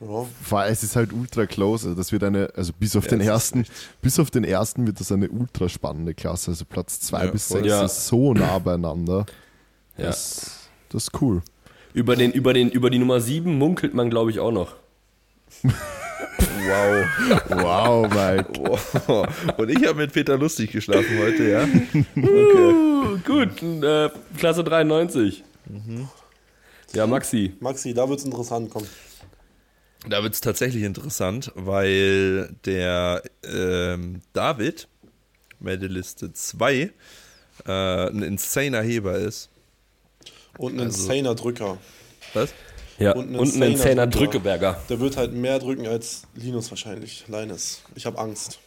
Ja. 0.00 0.26
Vor 0.42 0.60
allem, 0.60 0.72
es 0.72 0.82
ist 0.82 0.96
halt 0.96 1.12
ultra 1.12 1.46
close. 1.46 1.88
Also 1.88 1.96
das 1.96 2.12
wird 2.12 2.24
eine, 2.24 2.50
also 2.54 2.72
bis 2.78 2.94
auf 2.96 3.04
Ja, 3.04 3.10
den 3.10 3.20
ersten, 3.20 3.64
bis 4.02 4.18
auf 4.18 4.30
den 4.30 4.44
ersten 4.44 4.86
wird 4.86 5.00
das 5.00 5.10
eine 5.12 5.28
ultra 5.30 5.68
spannende 5.68 6.14
Klasse. 6.14 6.50
Also 6.50 6.64
Platz 6.64 7.00
2 7.00 7.24
Ja, 7.24 7.30
bis 7.30 7.46
voll. 7.48 7.58
6 7.62 7.68
Ja. 7.68 7.84
ist 7.84 8.06
so 8.06 8.34
nah 8.34 8.58
beieinander. 8.58 9.24
Ja. 9.96 10.06
Das, 10.06 10.68
das 10.90 11.04
ist 11.04 11.22
cool. 11.22 11.42
Über, 11.94 12.16
den, 12.16 12.32
über, 12.32 12.52
den, 12.52 12.70
über 12.70 12.90
die 12.90 12.98
Nummer 12.98 13.20
7 13.20 13.56
munkelt 13.56 13.94
man, 13.94 14.10
glaube 14.10 14.30
ich, 14.30 14.40
auch 14.40 14.50
noch. 14.52 14.74
Wow. 16.66 17.04
Wow, 17.50 18.08
Mike. 18.12 18.46
wow. 19.06 19.28
Und 19.58 19.68
ich 19.70 19.86
habe 19.86 19.98
mit 19.98 20.12
Peter 20.12 20.36
lustig 20.38 20.72
geschlafen 20.72 21.18
heute, 21.18 21.50
ja. 21.50 21.62
Okay. 21.62 22.04
Uh, 22.16 23.18
gut, 23.24 23.62
äh, 23.62 24.08
Klasse 24.38 24.64
93. 24.64 25.44
Ja, 26.94 27.06
Maxi. 27.06 27.52
Maxi, 27.60 27.92
da 27.94 28.08
wird's 28.08 28.24
interessant, 28.24 28.70
komm. 28.70 28.84
Da 30.08 30.22
wird 30.22 30.34
es 30.34 30.40
tatsächlich 30.40 30.82
interessant, 30.84 31.50
weil 31.54 32.54
der 32.66 33.22
ähm, 33.42 34.20
David, 34.32 34.86
Meldeliste 35.60 36.32
2, 36.32 36.90
äh, 37.66 37.70
ein 37.72 38.22
insaner 38.22 38.82
Heber 38.82 39.16
ist. 39.16 39.48
Und 40.58 40.74
ein 40.74 40.86
Also- 40.86 41.02
insaner 41.02 41.34
Drücker. 41.34 41.78
Was? 42.34 42.52
Ja, 42.98 43.12
Und 43.14 43.30
ein 43.34 43.40
insaner 43.40 43.66
insaner. 43.66 44.06
Drückeberger. 44.06 44.80
Der 44.88 45.00
wird 45.00 45.16
halt 45.16 45.32
mehr 45.32 45.58
drücken 45.58 45.86
als 45.86 46.22
Linus 46.34 46.70
wahrscheinlich, 46.70 47.24
Leines. 47.28 47.82
Ich 47.94 48.06
habe 48.06 48.18
Angst. 48.18 48.58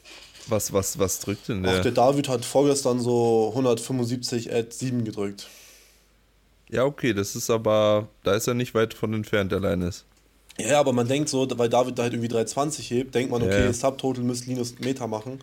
Was, 0.47 0.71
was, 0.73 0.97
was 0.99 1.19
drückt 1.19 1.47
denn 1.49 1.65
Auch 1.65 1.71
der? 1.71 1.82
der 1.84 1.91
David 1.91 2.30
hat 2.30 2.45
vorgestern 2.45 2.99
so 2.99 3.49
175 3.49 4.53
at 4.53 4.73
7 4.73 5.03
gedrückt. 5.03 5.47
Ja, 6.69 6.84
okay, 6.84 7.13
das 7.13 7.36
ist 7.36 7.49
aber, 7.49 8.07
da 8.23 8.34
ist 8.34 8.47
er 8.47 8.53
nicht 8.53 8.73
weit 8.73 8.93
von 8.93 9.13
entfernt, 9.13 9.51
der 9.51 9.59
Linus. 9.61 10.05
Ja, 10.57 10.80
aber 10.80 10.91
man 10.91 11.07
denkt 11.07 11.30
so, 11.30 11.47
weil 11.57 11.69
David 11.69 11.97
da 11.97 12.03
halt 12.03 12.13
irgendwie 12.13 12.30
320 12.30 12.89
hebt, 12.91 13.15
denkt 13.15 13.32
man, 13.32 13.41
okay, 13.43 13.65
Ja. 13.65 13.73
Subtotal 13.73 14.23
müsste 14.23 14.49
Linus 14.49 14.80
Meter 14.80 15.07
machen. 15.07 15.39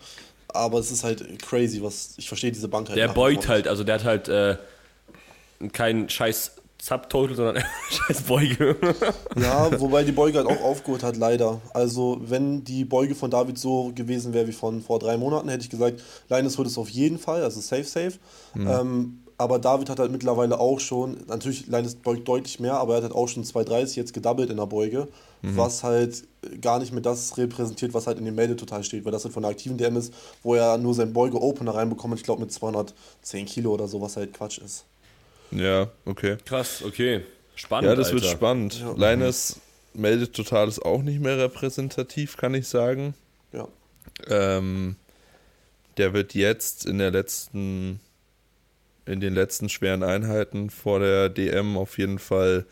Aber 0.49 0.78
es 0.78 0.91
ist 0.91 1.05
halt 1.05 1.24
crazy, 1.43 1.82
was 1.82 2.14
ich 2.16 2.28
verstehe 2.28 2.53
diese 2.53 2.68
Bank 2.68 2.89
halt. 2.89 2.99
Der 2.99 3.09
beugt 3.09 3.49
halt, 3.49 3.66
also 3.66 3.82
der 3.85 3.97
hat 3.97 4.05
halt 4.05 4.28
äh, 4.28 4.57
kein 5.72 6.09
scheiß 6.09 6.53
Subtotal, 6.85 7.35
sondern 7.35 7.64
scheiß 7.89 8.24
Beuge. 8.24 8.76
Ja, 9.37 9.80
wobei 9.80 10.05
die 10.05 10.12
Beuge 10.12 10.37
halt 10.37 10.49
auch 10.49 10.62
aufgeholt 10.62 11.03
hat, 11.03 11.16
leider. 11.16 11.62
Also, 11.72 12.20
wenn 12.20 12.62
die 12.62 12.85
Beuge 12.85 13.14
von 13.14 13.30
David 13.30 13.57
so 13.57 13.91
gewesen 13.95 14.35
wäre 14.35 14.47
wie 14.49 14.53
von 14.53 14.82
vor 14.82 14.99
drei 14.99 15.16
Monaten, 15.16 15.49
hätte 15.49 15.64
ich 15.64 15.70
gesagt, 15.70 16.03
Linus 16.28 16.59
holt 16.59 16.68
es 16.68 16.76
auf 16.76 16.91
jeden 16.91 17.18
Fall, 17.18 17.43
also 17.43 17.62
safe, 17.62 17.85
safe. 17.85 18.18
Ähm, 18.55 19.20
aber 19.39 19.59
David 19.59 19.89
hat 19.89 19.99
halt 19.99 20.12
mittlerweile 20.12 20.61
auch 20.61 20.78
schon, 20.78 21.16
natürlich, 21.26 21.68
Linus 21.68 21.95
beugt 21.95 22.28
deutlich 22.28 22.61
mehr, 22.61 22.74
aber 22.74 22.93
er 22.93 22.97
hat 22.99 23.05
halt 23.05 23.14
auch 23.14 23.28
schon 23.28 23.45
2,30 23.45 23.97
jetzt 23.97 24.12
gedoubled 24.12 24.51
in 24.51 24.59
der 24.59 24.66
Beuge, 24.66 25.09
was 25.57 25.82
halt 25.85 26.24
gar 26.61 26.78
nicht 26.78 26.93
mehr 26.93 27.03
das 27.03 27.37
repräsentiert, 27.39 27.95
was 27.95 28.07
halt 28.07 28.18
in 28.18 28.26
dem 28.26 28.35
Melde 28.35 28.57
total 28.57 28.85
steht, 28.85 29.07
weil 29.07 29.12
das 29.12 29.24
halt 29.24 29.32
von 29.32 29.43
der 29.43 29.51
aktiven 29.51 29.78
DM 29.78 29.97
ist, 29.97 30.12
wo 30.43 30.55
er 30.55 30.76
nur 30.76 30.93
sein 30.93 31.14
Beuge-Opener 31.14 31.74
reinbekommt, 31.74 32.14
ich 32.14 32.24
glaube 32.24 32.43
mit 32.43 32.53
210 32.53 33.47
Kilo 33.47 33.72
oder 33.72 33.89
so, 33.89 34.01
was 34.01 34.16
halt 34.16 34.35
Quatsch 34.35 34.59
ist. 34.59 34.85
Ja, 35.55 35.90
okay. 36.05 36.36
Krass, 36.44 36.82
okay. 36.84 37.22
Spannend. 37.55 37.88
Ja, 37.88 37.94
das 37.94 38.12
wird 38.12 38.24
Alter. 38.24 38.36
spannend. 38.36 38.80
Ja. 38.80 39.12
Linus 39.12 39.61
meldet 39.94 40.34
total 40.34 40.68
ist 40.68 40.80
auch 40.84 41.02
nicht 41.02 41.20
mehr 41.20 41.38
repräsentativ, 41.38 42.36
kann 42.36 42.55
ich 42.55 42.66
sagen. 42.66 43.14
Ja. 43.52 43.68
Ähm, 44.28 44.96
der 45.96 46.12
wird 46.12 46.34
jetzt 46.34 46.84
in 46.84 46.98
der 46.98 47.12
letzten, 47.12 48.00
in 49.07 49.20
den 49.20 49.34
letzten 49.34 49.68
schweren 49.68 50.02
Einheiten 50.02 50.70
vor 50.70 50.98
der 50.98 51.28
DM 51.28 51.76
auf 51.76 51.98
jeden 51.98 52.18
Fall 52.18 52.66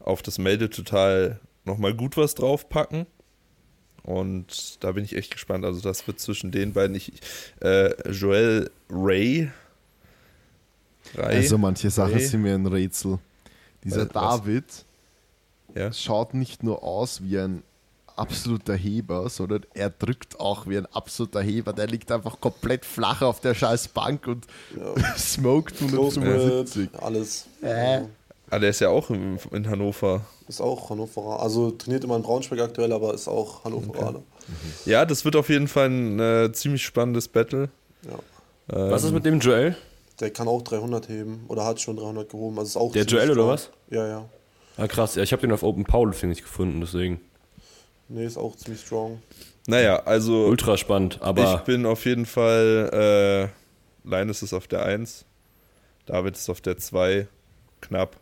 auf 0.00 0.22
das 0.22 0.38
Meldetotal 0.38 1.38
nochmal 1.64 1.94
gut 1.94 2.16
was 2.16 2.34
draufpacken. 2.34 3.06
Und 4.02 4.82
da 4.82 4.92
bin 4.92 5.04
ich 5.04 5.14
echt 5.16 5.32
gespannt. 5.32 5.66
Also 5.66 5.82
das 5.82 6.06
wird 6.06 6.18
zwischen 6.18 6.50
den 6.50 6.72
beiden. 6.72 6.96
Ich, 6.96 7.12
äh, 7.60 8.10
Joel 8.10 8.70
Ray. 8.88 9.50
Ray. 11.14 11.36
Also 11.36 11.58
manche 11.58 11.90
Sachen 11.90 12.14
Ray. 12.14 12.24
sind 12.24 12.42
mir 12.42 12.54
ein 12.54 12.66
Rätsel. 12.66 13.18
Dieser 13.84 14.08
Was- 14.08 14.14
was? 14.14 14.40
David 14.40 14.64
ja. 15.74 15.92
schaut 15.92 16.34
nicht 16.34 16.62
nur 16.62 16.82
aus 16.82 17.22
wie 17.22 17.38
ein 17.38 17.62
absoluter 18.16 18.74
Heber, 18.74 19.28
sondern 19.30 19.64
er 19.74 19.90
drückt 19.90 20.40
auch 20.40 20.66
wie 20.66 20.76
ein 20.78 20.86
absoluter 20.86 21.40
Heber. 21.40 21.72
Der 21.72 21.86
liegt 21.86 22.10
einfach 22.10 22.40
komplett 22.40 22.84
flach 22.84 23.22
auf 23.22 23.40
der 23.40 23.54
scheiß 23.54 23.88
Bank 23.88 24.26
und 24.26 24.46
smoked 25.16 25.76
Close 25.76 26.20
175. 26.20 26.90
Grip, 26.92 27.02
alles. 27.02 27.46
Äh. 27.62 28.00
Ah, 28.50 28.58
der 28.58 28.70
ist 28.70 28.80
ja 28.80 28.88
auch 28.88 29.10
in, 29.10 29.38
in 29.52 29.68
Hannover. 29.68 30.22
Ist 30.48 30.60
auch 30.62 30.88
Hannoveraner. 30.90 31.40
Also 31.40 31.70
trainiert 31.70 32.02
immer 32.04 32.16
in 32.16 32.22
Braunschweig 32.22 32.58
aktuell, 32.60 32.92
aber 32.92 33.12
ist 33.14 33.28
auch 33.28 33.62
Hannoveraner. 33.64 34.22
Ja, 34.86 35.04
das 35.04 35.24
wird 35.26 35.36
auf 35.36 35.50
jeden 35.50 35.68
Fall 35.68 35.90
ein 35.90 36.18
äh, 36.18 36.50
ziemlich 36.52 36.82
spannendes 36.82 37.28
Battle. 37.28 37.68
Ja. 38.02 38.12
Ähm, 38.74 38.90
Was 38.90 39.04
ist 39.04 39.12
mit 39.12 39.26
dem 39.26 39.38
Joel? 39.40 39.76
Der 40.20 40.30
kann 40.30 40.48
auch 40.48 40.62
300 40.62 41.08
heben 41.08 41.44
oder 41.48 41.64
hat 41.64 41.80
schon 41.80 41.96
300 41.96 42.28
gehoben. 42.28 42.58
Also 42.58 42.68
ist 42.70 42.76
auch 42.76 42.92
Der 42.92 43.04
Joel 43.04 43.30
oder 43.30 43.46
was? 43.48 43.70
Ja, 43.90 44.06
ja. 44.06 44.28
Ah, 44.76 44.86
krass. 44.86 45.14
Ja, 45.14 45.22
ich 45.22 45.32
habe 45.32 45.40
den 45.42 45.52
auf 45.52 45.62
Open 45.62 45.84
Powerlifting 45.84 46.28
nicht 46.28 46.42
gefunden, 46.42 46.80
deswegen. 46.80 47.20
Nee, 48.08 48.24
ist 48.24 48.36
auch 48.36 48.56
ziemlich 48.56 48.80
strong. 48.80 49.20
Naja, 49.66 49.96
also 50.04 50.46
Ultra 50.46 50.76
spannend, 50.78 51.16
ich 51.16 51.22
aber 51.22 51.58
bin 51.66 51.84
auf 51.84 52.04
jeden 52.06 52.24
Fall, 52.26 53.50
äh, 54.04 54.08
Linus 54.08 54.42
ist 54.42 54.54
auf 54.54 54.66
der 54.66 54.82
1, 54.84 55.26
David 56.06 56.36
ist 56.36 56.48
auf 56.48 56.60
der 56.62 56.78
2, 56.78 57.28
knapp. 57.82 58.16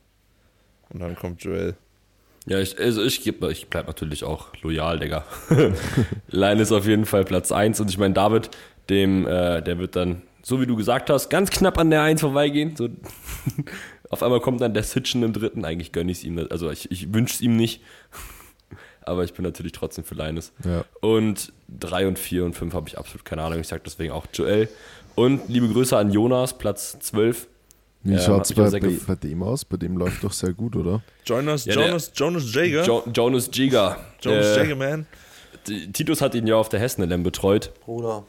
Und 0.91 1.01
dann 1.01 1.15
kommt 1.15 1.43
Joel. 1.45 1.77
ja, 2.47 2.59
ich, 2.59 2.79
also 2.81 3.03
ich, 3.05 3.21
geb- 3.23 3.49
ich 3.49 3.69
bleib 3.69 3.87
natürlich 3.87 4.25
auch 4.25 4.49
loyal, 4.63 4.99
Digga. 4.99 5.25
Line 6.29 6.61
ist 6.63 6.73
auf 6.73 6.87
jeden 6.87 7.07
Fall 7.07 7.25
Platz 7.25 7.53
1 7.53 7.79
und 7.81 7.91
ich 7.91 7.99
meine, 7.99 8.15
David, 8.15 8.51
dem, 8.89 9.27
äh, 9.27 9.63
der 9.63 9.79
wird 9.79 9.95
dann, 9.95 10.23
so 10.47 10.61
wie 10.61 10.67
du 10.67 10.77
gesagt 10.77 11.11
hast, 11.11 11.29
ganz 11.29 11.51
knapp 11.51 11.77
an 11.77 11.91
der 11.91 12.03
1 12.03 12.21
vorbeigehen. 12.21 12.77
So, 12.77 12.89
auf 14.11 14.23
einmal 14.23 14.39
kommt 14.39 14.61
dann 14.61 14.75
der 14.75 14.85
Sitchen 14.85 15.25
im 15.25 15.33
dritten. 15.33 15.65
Eigentlich 15.65 15.91
gönne 15.91 16.13
ich 16.13 16.19
es 16.19 16.25
ihm. 16.25 16.39
Also 16.51 16.71
ich, 16.71 16.89
ich 16.93 17.13
wünsche 17.13 17.35
es 17.35 17.41
ihm 17.41 17.57
nicht. 17.57 17.83
Aber 19.03 19.25
ich 19.25 19.35
bin 19.35 19.43
natürlich 19.45 19.73
trotzdem 19.73 20.05
für 20.05 20.15
Linus. 20.15 20.53
Ja. 20.65 20.85
Und 21.01 21.53
3 21.81 22.07
und 22.07 22.19
4 22.21 22.45
und 22.45 22.55
5 22.55 22.75
habe 22.75 22.89
ich 22.89 22.97
absolut 22.97 23.25
keine 23.25 23.43
Ahnung. 23.43 23.59
Ich 23.59 23.67
sage 23.67 23.83
deswegen 23.85 24.13
auch 24.13 24.27
Joel. 24.33 24.69
Und 25.17 25.49
liebe 25.49 25.67
Grüße 25.69 25.97
an 25.97 26.13
Jonas, 26.13 26.57
Platz 26.57 26.97
12. 27.01 27.49
Wie 28.05 28.13
Ja, 28.13 28.21
schaut 28.21 28.45
es 28.45 28.53
bei, 28.55 28.71
bei, 28.71 28.99
bei 29.05 29.15
dem 29.17 29.43
aus? 29.43 29.65
Bei 29.65 29.77
dem 29.77 29.97
läuft 29.97 30.23
doch 30.23 30.33
sehr 30.33 30.53
gut, 30.53 30.77
oder? 30.77 31.03
Jonas, 31.25 31.65
Ja, 31.65 31.75
der- 31.75 31.87
Jonas, 31.87 32.13
Jonas 32.15 32.55
Jager. 32.55 32.85
Jo 32.85 33.03
Jonas 33.13 33.51
Giga. 33.51 33.97
Jonas 34.21 34.47
äh, 34.47 34.57
Jager, 34.59 34.77
man. 34.77 35.07
Titus 35.93 36.21
hat 36.21 36.37
ihn 36.37 36.47
ja 36.47 36.55
auf 36.55 36.69
der 36.69 36.79
Hessen-LM 36.79 37.25
betreut. 37.25 37.73
Bruder. 37.85 38.25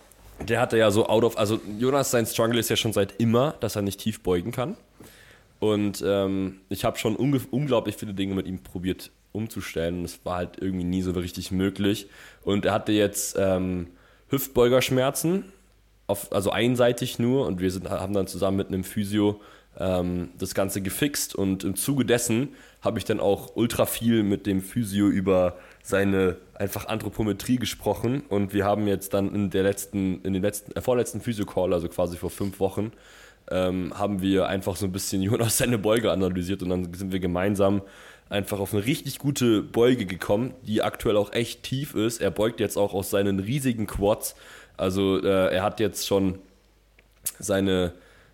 Der 0.46 0.62
hatte 0.62 0.78
ja 0.78 0.92
so 0.92 1.08
out 1.08 1.24
of, 1.24 1.38
also 1.38 1.60
Jonas, 1.80 2.12
sein 2.12 2.26
Struggle 2.26 2.60
ist 2.60 2.70
ja 2.70 2.76
schon 2.76 2.94
seit 2.94 3.20
immer, 3.20 3.56
dass 3.60 3.76
er 3.76 3.82
nicht 3.82 4.00
tief 4.00 4.22
beugen 4.22 4.52
kann. 4.52 4.78
Und 5.60 6.04
ähm, 6.06 6.62
ich 6.70 6.86
habe 6.86 6.98
schon 6.98 7.16
unglaublich 7.16 7.96
viele 7.96 8.14
Dinge 8.14 8.36
mit 8.36 8.46
ihm 8.46 8.60
probiert 8.60 9.12
umzustellen. 9.32 10.00
Und 10.00 10.06
es 10.06 10.20
war 10.24 10.38
halt 10.38 10.62
irgendwie 10.62 10.86
nie 10.86 11.02
so 11.02 11.12
richtig 11.12 11.52
möglich. 11.52 12.08
Und 12.44 12.66
er 12.66 12.74
hatte 12.74 12.92
jetzt 12.92 13.36
ähm, 13.40 13.88
Hüftbeugerschmerzen, 14.30 15.46
auf, 16.06 16.32
also 16.32 16.52
einseitig 16.52 17.20
nur. 17.20 17.48
Und 17.48 17.60
wir 17.60 17.72
sind, 17.72 17.90
haben 17.90 18.14
dann 18.14 18.28
zusammen 18.28 18.58
mit 18.58 18.68
einem 18.68 18.84
Physio 18.84 19.42
ähm, 19.80 20.30
das 20.38 20.54
Ganze 20.54 20.82
gefixt. 20.82 21.34
Und 21.36 21.64
im 21.64 21.76
Zuge 21.76 22.06
dessen 22.06 22.50
habe 22.82 23.00
ich 23.00 23.06
dann 23.06 23.20
auch 23.20 23.56
ultra 23.56 23.86
viel 23.86 24.24
mit 24.24 24.46
dem 24.46 24.62
Physio 24.62 25.08
über 25.08 25.58
seine 25.82 26.38
einfach 26.54 26.88
Anthropometrie 26.88 27.58
gesprochen. 27.58 28.24
Und 28.30 28.54
wir 28.54 28.66
haben 28.66 28.88
jetzt 28.88 29.14
dann 29.14 29.34
in 29.34 29.50
der 29.50 29.64
letzten, 29.64 30.22
in 30.22 30.34
den 30.34 30.42
letzten, 30.42 30.74
äh, 30.74 30.82
vorletzten 30.82 31.22
Physio-Call, 31.22 31.74
also 31.74 31.88
quasi 31.90 32.18
vor 32.18 32.30
fünf 32.30 32.60
Wochen, 32.60 32.92
ähm, 33.50 33.98
haben 33.98 34.22
wir 34.22 34.48
einfach 34.48 34.76
so 34.76 34.86
ein 34.86 34.92
bisschen 34.92 35.22
Jonas 35.24 35.58
seine 35.58 35.78
Beuge 35.78 36.12
analysiert 36.12 36.62
und 36.64 36.70
dann 36.70 36.94
sind 36.94 37.12
wir 37.12 37.20
gemeinsam 37.20 37.82
einfach 38.30 38.60
auf 38.60 38.74
eine 38.74 38.86
richtig 38.86 39.20
gute 39.20 39.62
Beuge 39.62 40.06
gekommen, 40.06 40.54
die 40.64 40.82
aktuell 40.82 41.16
auch 41.16 41.32
echt 41.32 41.64
tief 41.64 41.96
ist. 41.96 42.22
Er 42.22 42.32
beugt 42.32 42.60
jetzt 42.60 42.78
auch 42.78 42.94
aus 42.94 43.10
seinen 43.10 43.40
riesigen 43.40 43.88
Quads. 43.88 44.36
Also 44.76 45.22
äh, 45.24 45.54
er 45.56 45.64
hat 45.64 45.80
jetzt 45.80 46.06
schon 46.06 46.40
seine, 47.40 47.94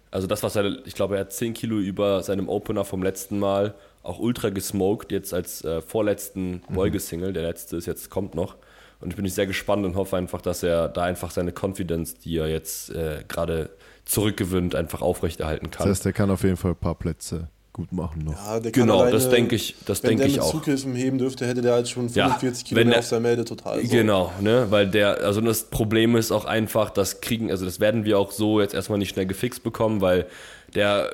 also 0.10 0.28
das, 0.28 0.44
was 0.44 0.56
er, 0.56 0.86
ich 0.86 0.96
glaube, 0.96 1.16
er 1.16 1.22
hat 1.22 1.34
10 1.34 1.54
Kilo 1.54 1.78
über 1.78 2.24
seinem 2.24 2.50
Opener 2.50 2.86
vom 2.86 3.04
letzten 3.04 3.38
Mal 3.40 3.76
auch 4.04 4.20
ultra 4.20 4.50
gesmoked, 4.50 5.12
jetzt 5.12 5.34
als 5.34 5.64
äh, 5.64 5.82
vorletzten 5.82 6.62
Beugesingle. 6.70 7.34
Der 7.34 7.44
letzte 7.44 7.78
ist 7.78 7.86
jetzt, 7.86 8.10
kommt 8.10 8.36
noch. 8.36 8.58
Und 9.00 9.10
ich 9.10 9.16
bin 9.16 9.28
sehr 9.28 9.48
gespannt 9.48 9.86
und 9.86 9.96
hoffe 9.96 10.16
einfach, 10.16 10.42
dass 10.42 10.64
er 10.64 10.88
da 10.88 11.04
einfach 11.04 11.32
seine 11.32 11.52
Confidence, 11.52 12.16
die 12.16 12.38
er 12.38 12.48
jetzt 12.48 12.90
äh, 12.92 13.24
gerade 13.28 13.70
zurückgewinnt, 14.06 14.76
einfach 14.76 15.02
aufrechterhalten 15.02 15.70
Das 15.72 15.78
kann. 15.78 15.90
heißt, 15.90 16.06
er 16.06 16.14
kann 16.14 16.30
auf 16.30 16.44
jeden 16.44 16.58
Fall 16.58 16.72
ein 16.72 16.78
paar 16.78 16.96
Plätze 16.96 17.50
gut 17.74 17.92
machen 17.92 18.24
noch. 18.24 18.34
Ja, 18.34 18.60
der 18.60 18.72
kann 18.72 18.84
Genau, 18.84 19.00
alleine, 19.00 19.12
das 19.12 19.30
denke 19.30 19.56
ich, 19.56 19.76
das 19.86 20.04
wenn 20.04 20.10
denke 20.12 20.22
der 20.22 20.28
ich 20.30 20.36
mit 20.38 20.44
auch. 20.44 20.52
Zughilfen 20.52 20.94
heben 20.96 21.18
dürfte, 21.18 21.48
hätte 21.48 21.62
der 21.64 21.74
halt 21.74 21.90
schon 21.90 22.08
Ja, 22.10 22.28
45 22.30 22.66
Kilo 22.66 22.80
wenn 22.80 22.88
mehr 22.88 22.94
der- 22.98 23.00
auf 23.04 23.10
der 23.10 23.20
Melde 23.20 23.46
total. 23.46 23.82
So. 23.84 23.92
Genau, 23.92 24.32
ne, 24.40 24.68
weil 24.70 24.88
der, 24.88 25.22
also 25.24 25.42
das 25.42 25.64
Problem 25.66 26.16
ist 26.16 26.32
auch 26.32 26.46
einfach, 26.46 26.92
das 26.92 27.20
kriegen, 27.22 27.50
also 27.50 27.66
das 27.66 27.80
werden 27.80 28.06
wir 28.06 28.20
auch 28.20 28.32
so 28.32 28.62
jetzt 28.62 28.74
erstmal 28.76 29.00
nicht 29.00 29.10
schnell 29.10 29.26
gefixt 29.26 29.64
bekommen, 29.64 30.02
weil 30.02 30.28
der 30.76 31.10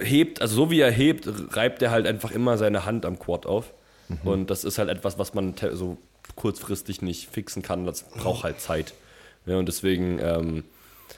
äh, 0.00 0.04
hebt, 0.04 0.40
also 0.40 0.54
so 0.56 0.70
wie 0.70 0.80
er 0.80 0.90
hebt, 0.90 1.28
reibt 1.54 1.82
er 1.82 1.90
halt 1.90 2.06
einfach 2.06 2.30
immer 2.30 2.56
seine 2.56 2.84
Hand 2.86 3.04
am 3.06 3.18
Quad 3.18 3.44
auf. 3.46 3.72
Und 4.24 4.50
das 4.50 4.64
ist 4.64 4.76
halt 4.76 4.90
etwas, 4.90 5.18
was 5.18 5.32
man 5.32 5.54
so 5.72 5.96
kurzfristig 6.36 7.00
nicht 7.00 7.30
fixen 7.30 7.62
kann, 7.62 7.86
das 7.86 8.02
braucht 8.02 8.44
halt 8.44 8.60
Zeit. 8.60 8.92
Ja, 9.46 9.56
und 9.56 9.66
deswegen 9.66 10.18
ähm, 10.20 10.64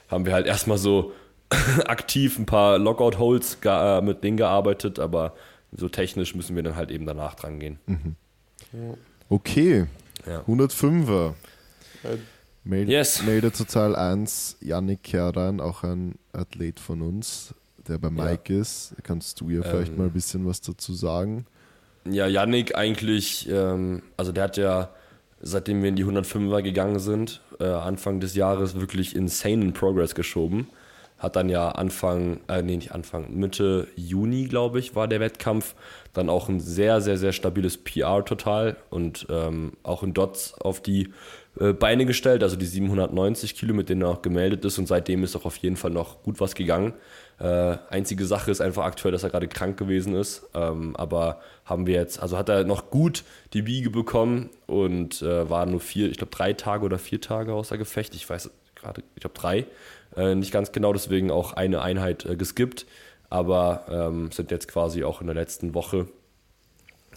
haben 0.09 0.27
wir 0.27 0.33
halt 0.33 0.47
erstmal 0.47 0.79
so 0.79 1.13
aktiv 1.87 2.39
ein 2.39 2.47
paar 2.47 2.79
Lockout-Holes 2.79 3.59
äh, 3.65 4.01
mit 4.01 4.23
denen 4.25 4.37
gearbeitet, 4.37 4.99
aber 4.99 5.35
so 5.73 5.89
technisch 5.89 6.35
müssen 6.35 6.55
wir 6.57 6.63
dann 6.63 6.77
halt 6.77 6.91
eben 6.91 7.07
danach 7.07 7.35
dran 7.35 7.59
gehen. 7.59 7.79
Okay, 9.29 9.87
Ja. 10.27 10.41
105er. 10.47 11.31
Äh, 12.03 12.17
Meld, 12.65 12.89
Yes. 12.89 13.23
Melde 13.25 13.53
total 13.53 13.95
1, 13.95 14.57
Yannick 14.61 15.03
Keran, 15.03 15.61
auch 15.61 15.83
ein 15.83 16.15
Athlet 16.33 16.81
von 16.81 17.03
uns, 17.03 17.55
der 17.87 17.99
bei 17.99 18.09
Mike 18.11 18.55
ist. 18.57 18.95
Kannst 19.03 19.41
du 19.41 19.51
ihr 19.51 19.63
vielleicht 19.63 19.93
Ähm. 19.93 19.99
mal 19.99 20.05
ein 20.05 20.13
bisschen 20.13 20.47
was 20.47 20.61
dazu 20.63 20.95
sagen? 20.95 21.47
Ja, 22.07 22.27
Yannick 22.27 22.75
eigentlich, 22.75 23.49
ähm, 23.51 24.03
also 24.17 24.33
der 24.33 24.45
hat 24.45 24.57
ja, 24.57 24.91
seitdem 25.43 25.83
wir 25.83 25.91
in 25.91 25.97
die 25.97 26.05
105er 26.07 26.63
gegangen 26.63 26.99
sind, 27.01 27.43
äh, 27.61 27.65
Anfang 27.65 28.21
des 28.21 28.35
Jahres 28.35 28.79
wirklich 28.81 29.15
insanen 29.15 29.73
Progress 29.75 30.15
geschoben. 30.15 30.67
Hat 31.25 31.37
dann 31.37 31.49
ja 31.49 31.71
Anfang, 31.71 32.41
äh, 32.49 32.61
nee, 32.61 32.77
nicht 32.77 32.93
Anfang, 32.93 33.35
Mitte 33.35 33.89
Juni, 33.97 34.45
glaube 34.45 34.79
ich, 34.79 34.95
war 34.95 35.09
der 35.09 35.21
Wettkampf. 35.21 35.75
Dann 36.13 36.29
auch 36.29 36.51
ein 36.51 36.61
sehr, 36.61 37.01
sehr, 37.01 37.17
sehr 37.17 37.33
stabiles 37.33 37.79
PR 37.79 38.25
total 38.25 38.77
und 38.91 39.27
ähm, 39.31 39.73
auch 39.83 40.03
in 40.03 40.13
Dots 40.13 40.53
auf 40.61 40.83
die 40.83 41.15
äh, 41.59 41.73
Beine 41.73 42.05
gestellt, 42.05 42.43
also 42.43 42.57
die 42.57 42.67
790 42.67 43.55
Kilo, 43.55 43.73
mit 43.73 43.89
denen 43.89 44.03
er 44.03 44.09
auch 44.09 44.23
gemeldet 44.23 44.67
ist. 44.67 44.79
Und 44.79 44.87
seitdem 44.87 45.25
ist 45.25 45.35
auch 45.35 45.47
auf 45.47 45.57
jeden 45.57 45.77
Fall 45.77 45.91
noch 45.91 46.23
gut 46.23 46.41
was 46.41 46.55
gegangen. 46.55 46.93
Äh, 47.39 47.79
einzige 47.89 48.27
Sache 48.27 48.51
ist 48.51 48.61
einfach 48.61 48.85
aktuell, 48.85 49.13
dass 49.13 49.23
er 49.23 49.31
gerade 49.31 49.49
krank 49.49 49.79
gewesen 49.79 50.15
ist, 50.15 50.47
ähm, 50.55 50.95
aber 50.95 51.41
haben 51.65 51.87
wir 51.87 51.95
jetzt, 51.95 52.21
also 52.21 52.37
hat 52.37 52.49
er 52.49 52.65
noch 52.65 52.91
gut 52.91 53.25
die 53.55 53.63
Biege 53.63 53.91
bekommen 53.91 54.51
und 54.67 55.21
äh, 55.23 55.49
war 55.51 55.67
nur 55.67 55.81
vier, 55.81 56.11
ich 56.11 56.19
glaube 56.19 56.31
drei 56.31 56.53
Tage 56.53 56.85
oder 56.85 56.99
vier 56.99 57.21
Tage 57.21 57.53
außer 57.53 57.77
Gefecht, 57.77 58.15
ich 58.15 58.29
weiß 58.31 58.51
gerade, 58.77 59.03
ich 59.17 59.21
glaube 59.21 59.35
drei, 59.37 59.67
äh, 60.17 60.35
nicht 60.35 60.53
ganz 60.53 60.73
genau, 60.73 60.93
deswegen 60.93 61.31
auch 61.31 61.53
eine 61.53 61.83
Einheit 61.83 62.25
äh, 62.25 62.37
geskippt. 62.37 62.87
aber 63.31 63.87
ähm, 63.91 64.31
sind 64.31 64.51
jetzt 64.51 64.69
quasi 64.69 65.03
auch 65.03 65.21
in 65.21 65.27
der 65.27 65.35
letzten 65.35 65.75
Woche. 65.75 66.07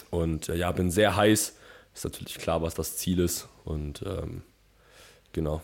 Und 0.10 0.50
äh, 0.50 0.56
ja, 0.56 0.72
bin 0.72 0.90
sehr 0.90 1.16
heiß. 1.16 1.54
Ist 1.94 2.04
natürlich 2.04 2.38
klar, 2.38 2.62
was 2.62 2.76
das 2.76 2.98
Ziel 2.98 3.20
ist. 3.20 3.48
Und 3.66 4.04
ähm, 4.04 4.42
genau. 5.34 5.62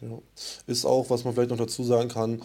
Ja. 0.00 0.18
Ist 0.66 0.84
auch, 0.84 1.10
was 1.10 1.24
man 1.24 1.34
vielleicht 1.34 1.50
noch 1.50 1.58
dazu 1.58 1.84
sagen 1.84 2.08
kann, 2.08 2.42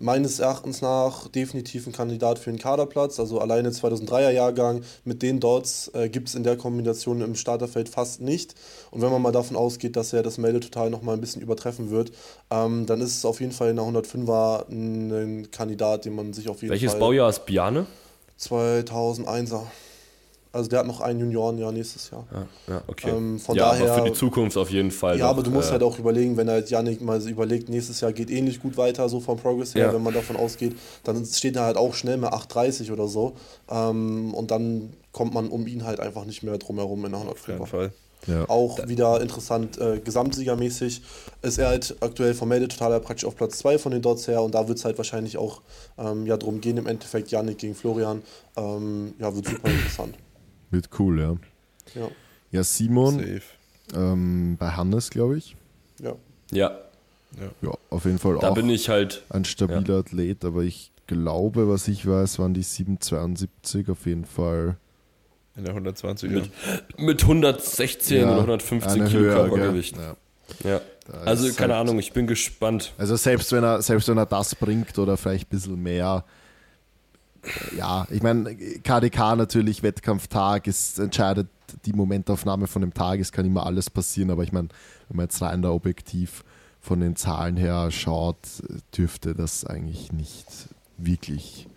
meines 0.00 0.38
Erachtens 0.38 0.82
nach 0.82 1.28
definitiv 1.28 1.86
ein 1.86 1.92
Kandidat 1.92 2.38
für 2.38 2.50
einen 2.50 2.58
Kaderplatz. 2.58 3.18
Also 3.18 3.40
alleine 3.40 3.70
2003er 3.70 4.30
Jahrgang 4.30 4.82
mit 5.04 5.22
den 5.22 5.40
Dots 5.40 5.90
äh, 5.94 6.08
gibt 6.08 6.28
es 6.28 6.34
in 6.34 6.42
der 6.42 6.56
Kombination 6.56 7.20
im 7.20 7.34
Starterfeld 7.34 7.88
fast 7.88 8.20
nicht. 8.20 8.54
Und 8.90 9.02
wenn 9.02 9.10
man 9.10 9.22
mal 9.22 9.32
davon 9.32 9.56
ausgeht, 9.56 9.96
dass 9.96 10.12
er 10.12 10.22
das 10.22 10.38
Meldetotal 10.38 10.90
noch 10.90 11.02
mal 11.02 11.14
ein 11.14 11.20
bisschen 11.20 11.42
übertreffen 11.42 11.90
wird, 11.90 12.12
ähm, 12.50 12.86
dann 12.86 13.00
ist 13.00 13.16
es 13.16 13.24
auf 13.24 13.40
jeden 13.40 13.52
Fall 13.52 13.70
in 13.70 13.76
der 13.76 13.84
105er 13.84 14.68
ein 14.70 15.50
Kandidat, 15.50 16.04
den 16.04 16.14
man 16.14 16.32
sich 16.32 16.48
auf 16.48 16.62
jeden 16.62 16.72
Welches 16.72 16.92
Fall... 16.92 17.00
Baujahr 17.00 17.28
ist 17.28 17.46
Biane? 17.46 17.86
2001er. 18.40 19.62
Also 20.52 20.68
der 20.70 20.78
hat 20.80 20.86
noch 20.86 21.00
ein 21.00 21.18
Juniorenjahr 21.20 21.72
nächstes 21.72 22.10
Jahr. 22.10 22.26
Ja, 22.32 22.46
ja 22.74 22.82
okay. 22.86 23.10
Ähm, 23.10 23.38
von 23.38 23.54
ja, 23.56 23.70
daher- 23.70 23.92
aber 23.92 24.02
für 24.04 24.10
die 24.10 24.16
Zukunft 24.16 24.56
auf 24.56 24.70
jeden 24.70 24.90
Fall. 24.90 25.18
Ja, 25.18 25.24
noch, 25.24 25.30
aber 25.32 25.42
du 25.42 25.50
musst 25.50 25.68
äh, 25.68 25.72
halt 25.72 25.82
auch 25.82 25.98
überlegen, 25.98 26.36
wenn 26.36 26.48
er 26.48 26.58
jetzt 26.58 26.70
Yannick 26.70 27.00
mal 27.02 27.20
überlegt, 27.28 27.68
nächstes 27.68 28.00
Jahr 28.00 28.12
geht 28.12 28.30
ähnlich 28.30 28.60
gut 28.60 28.76
weiter, 28.76 29.08
so 29.08 29.20
vom 29.20 29.38
Progress 29.38 29.74
her, 29.74 29.86
Ja. 29.86 29.94
wenn 29.94 30.02
man 30.02 30.14
davon 30.14 30.36
ausgeht, 30.36 30.74
dann 31.04 31.24
steht 31.24 31.56
er 31.56 31.64
halt 31.64 31.76
auch 31.76 31.94
schnell 31.94 32.16
mal 32.16 32.30
8,30 32.30 32.92
oder 32.92 33.08
so. 33.08 33.34
Ähm, 33.70 34.32
und 34.34 34.50
dann 34.50 34.92
kommt 35.12 35.34
man 35.34 35.48
um 35.48 35.66
ihn 35.66 35.84
halt 35.84 36.00
einfach 36.00 36.24
nicht 36.24 36.42
mehr 36.42 36.56
drum 36.58 36.76
herum 36.76 37.04
in 37.04 37.12
der 37.12 37.20
Auf 37.20 37.46
jeden 37.46 37.60
105er. 37.62 37.66
Fall. 37.66 37.92
Ja. 38.26 38.48
Auch 38.48 38.78
wieder 38.88 39.20
interessant, 39.20 39.78
äh, 39.78 40.00
gesamtsiegermäßig 40.00 41.02
ist 41.42 41.58
er 41.58 41.68
halt 41.68 41.94
aktuell 42.00 42.34
vom 42.34 42.48
Meldetotaler 42.48 42.98
praktisch 43.00 43.24
auf 43.24 43.36
Platz 43.36 43.58
2 43.58 43.78
von 43.78 43.92
den 43.92 44.02
Dots 44.02 44.26
her 44.26 44.42
und 44.42 44.54
da 44.54 44.66
wird 44.66 44.78
es 44.78 44.84
halt 44.84 44.98
wahrscheinlich 44.98 45.36
auch 45.38 45.60
ähm, 45.98 46.26
ja, 46.26 46.36
drum 46.36 46.60
gehen, 46.60 46.76
im 46.78 46.86
Endeffekt 46.86 47.30
Yannick 47.30 47.58
gegen 47.58 47.74
Florian. 47.76 48.22
Ähm, 48.56 49.14
ja, 49.20 49.32
wird 49.34 49.46
super 49.46 49.68
interessant. 49.70 50.16
Wird 50.70 50.88
cool, 50.98 51.20
ja. 51.20 51.36
Ja, 51.94 52.08
Ja, 52.50 52.62
Simon 52.64 53.18
Safe. 53.18 53.42
ähm, 53.94 54.56
bei 54.58 54.70
Hannes, 54.70 55.10
glaube 55.10 55.38
ich. 55.38 55.56
ja. 56.00 56.14
Ja, 56.50 56.78
Ja, 57.60 57.72
auf 57.90 58.06
jeden 58.06 58.18
Fall 58.18 58.38
da 58.40 58.48
auch 58.50 58.54
bin 58.54 58.70
ich 58.70 58.88
halt. 58.88 59.22
ein 59.28 59.44
stabiler 59.44 59.98
Athlet, 59.98 60.46
aber 60.46 60.62
ich 60.62 60.92
glaube, 61.06 61.68
was 61.68 61.86
ich 61.88 62.06
weiß, 62.06 62.38
waren 62.38 62.54
die 62.54 62.62
772 62.62 63.88
auf 63.90 64.06
jeden 64.06 64.24
Fall. 64.24 64.76
In 65.56 65.64
der 65.64 65.74
120er. 65.74 66.28
Mit, 66.28 66.50
mit 66.98 67.22
116 67.22 68.20
Ja, 68.20 68.28
oder 68.30 68.36
115 68.40 68.92
eine 69.02 69.10
Kilo? 69.10 69.24
Körpergewicht. 69.24 69.96
Ja. 69.98 70.16
Ja. 70.64 70.80
Also 71.24 71.52
keine 71.52 71.74
halt- 71.74 71.82
Ahnung, 71.88 71.98
ich 71.98 72.12
bin 72.12 72.26
gespannt. 72.26 72.94
Also 72.96 73.16
selbst 73.16 73.52
wenn 73.52 73.62
er, 73.64 73.82
selbst 73.82 74.08
wenn 74.08 74.16
er 74.16 74.24
das 74.26 74.54
bringt 74.54 74.98
oder 74.98 75.16
vielleicht 75.18 75.48
ein 75.48 75.50
bisschen 75.50 75.82
mehr, 75.82 76.24
ja, 77.76 78.06
ich 78.10 78.22
meine, 78.22 78.54
KDK 78.54 79.36
natürlich, 79.36 79.82
Wettkampftag, 79.82 80.66
es 80.66 80.98
entscheidet 80.98 81.48
die 81.84 81.92
Momentaufnahme 81.92 82.66
von 82.66 82.82
dem 82.82 82.94
Tag, 82.94 83.20
es 83.20 83.32
kann 83.32 83.44
immer 83.44 83.66
alles 83.66 83.90
passieren, 83.90 84.30
aber 84.30 84.42
ich 84.42 84.52
meine, 84.52 84.68
wenn 85.08 85.16
man 85.16 85.24
jetzt 85.24 85.40
rein 85.42 85.62
da 85.62 85.70
objektiv 85.70 86.44
von 86.80 87.00
den 87.00 87.16
Zahlen 87.16 87.56
her 87.56 87.90
schaut, 87.90 88.36
dürfte 88.96 89.34
das 89.34 89.64
eigentlich 89.64 90.12
nicht 90.12 90.46
wirklich 90.96 91.68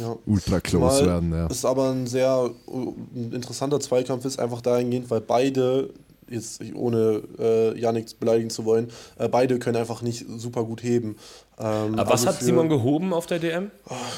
ja. 0.00 0.16
ultra 0.26 0.60
close 0.60 0.98
Zumal 0.98 1.06
werden. 1.06 1.32
Ja. 1.32 1.46
es 1.46 1.64
aber 1.64 1.90
ein 1.90 2.06
sehr 2.06 2.50
ein 2.72 3.32
interessanter 3.32 3.80
Zweikampf 3.80 4.24
ist, 4.24 4.38
einfach 4.38 4.60
dahingehend, 4.60 5.10
weil 5.10 5.20
beide, 5.20 5.90
jetzt 6.28 6.62
ohne 6.74 7.22
äh, 7.38 7.78
Yannick 7.78 8.18
beleidigen 8.18 8.50
zu 8.50 8.64
wollen, 8.64 8.90
äh, 9.18 9.28
beide 9.28 9.58
können 9.58 9.76
einfach 9.76 10.02
nicht 10.02 10.26
super 10.36 10.64
gut 10.64 10.82
heben. 10.82 11.16
Ähm, 11.64 11.94
Aber 11.96 12.10
was 12.10 12.20
also 12.22 12.26
hat 12.28 12.34
für- 12.36 12.44
Simon 12.44 12.68
gehoben 12.68 13.12
auf 13.12 13.26
der 13.26 13.38
DM? 13.38 13.70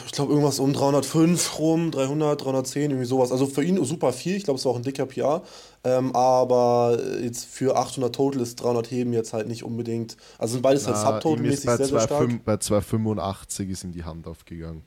Ich 0.07 0.13
glaube 0.13 0.33
irgendwas 0.33 0.59
um 0.61 0.73
305 0.73 1.59
rum, 1.59 1.91
300, 1.91 2.43
310, 2.43 2.91
irgendwie 2.91 3.05
sowas. 3.05 3.33
Also 3.33 3.47
für 3.47 3.63
ihn 3.63 3.83
super 3.85 4.15
viel, 4.15 4.37
ich 4.37 4.45
glaube 4.45 4.59
es 4.59 4.65
war 4.65 4.73
auch 4.73 4.77
ein 4.77 4.83
dicker 4.83 5.05
PR. 5.05 5.43
Ähm, 5.85 6.17
aber 6.17 6.99
jetzt 7.21 7.45
für 7.45 7.77
800 7.77 8.15
Total 8.15 8.41
ist 8.41 8.57
300 8.57 8.91
Heben 8.91 9.13
jetzt 9.13 9.35
halt 9.35 9.47
nicht 9.47 9.63
unbedingt, 9.63 10.17
also 10.39 10.53
sind 10.55 10.63
beides 10.63 10.87
halt 10.87 10.97
ihm 10.97 11.45
ist 11.45 11.63
Subtotal-mäßig 11.63 11.67
bei, 11.67 11.77
sehr, 11.77 11.87
sehr 11.87 12.01
stark. 12.01 12.23
2,5 12.23 12.41
bei 12.45 12.57
285 12.57 13.69
ist 13.71 13.85
ihm 13.85 13.93
die 13.93 14.05
Hand 14.05 14.27
aufgegangen. 14.27 14.83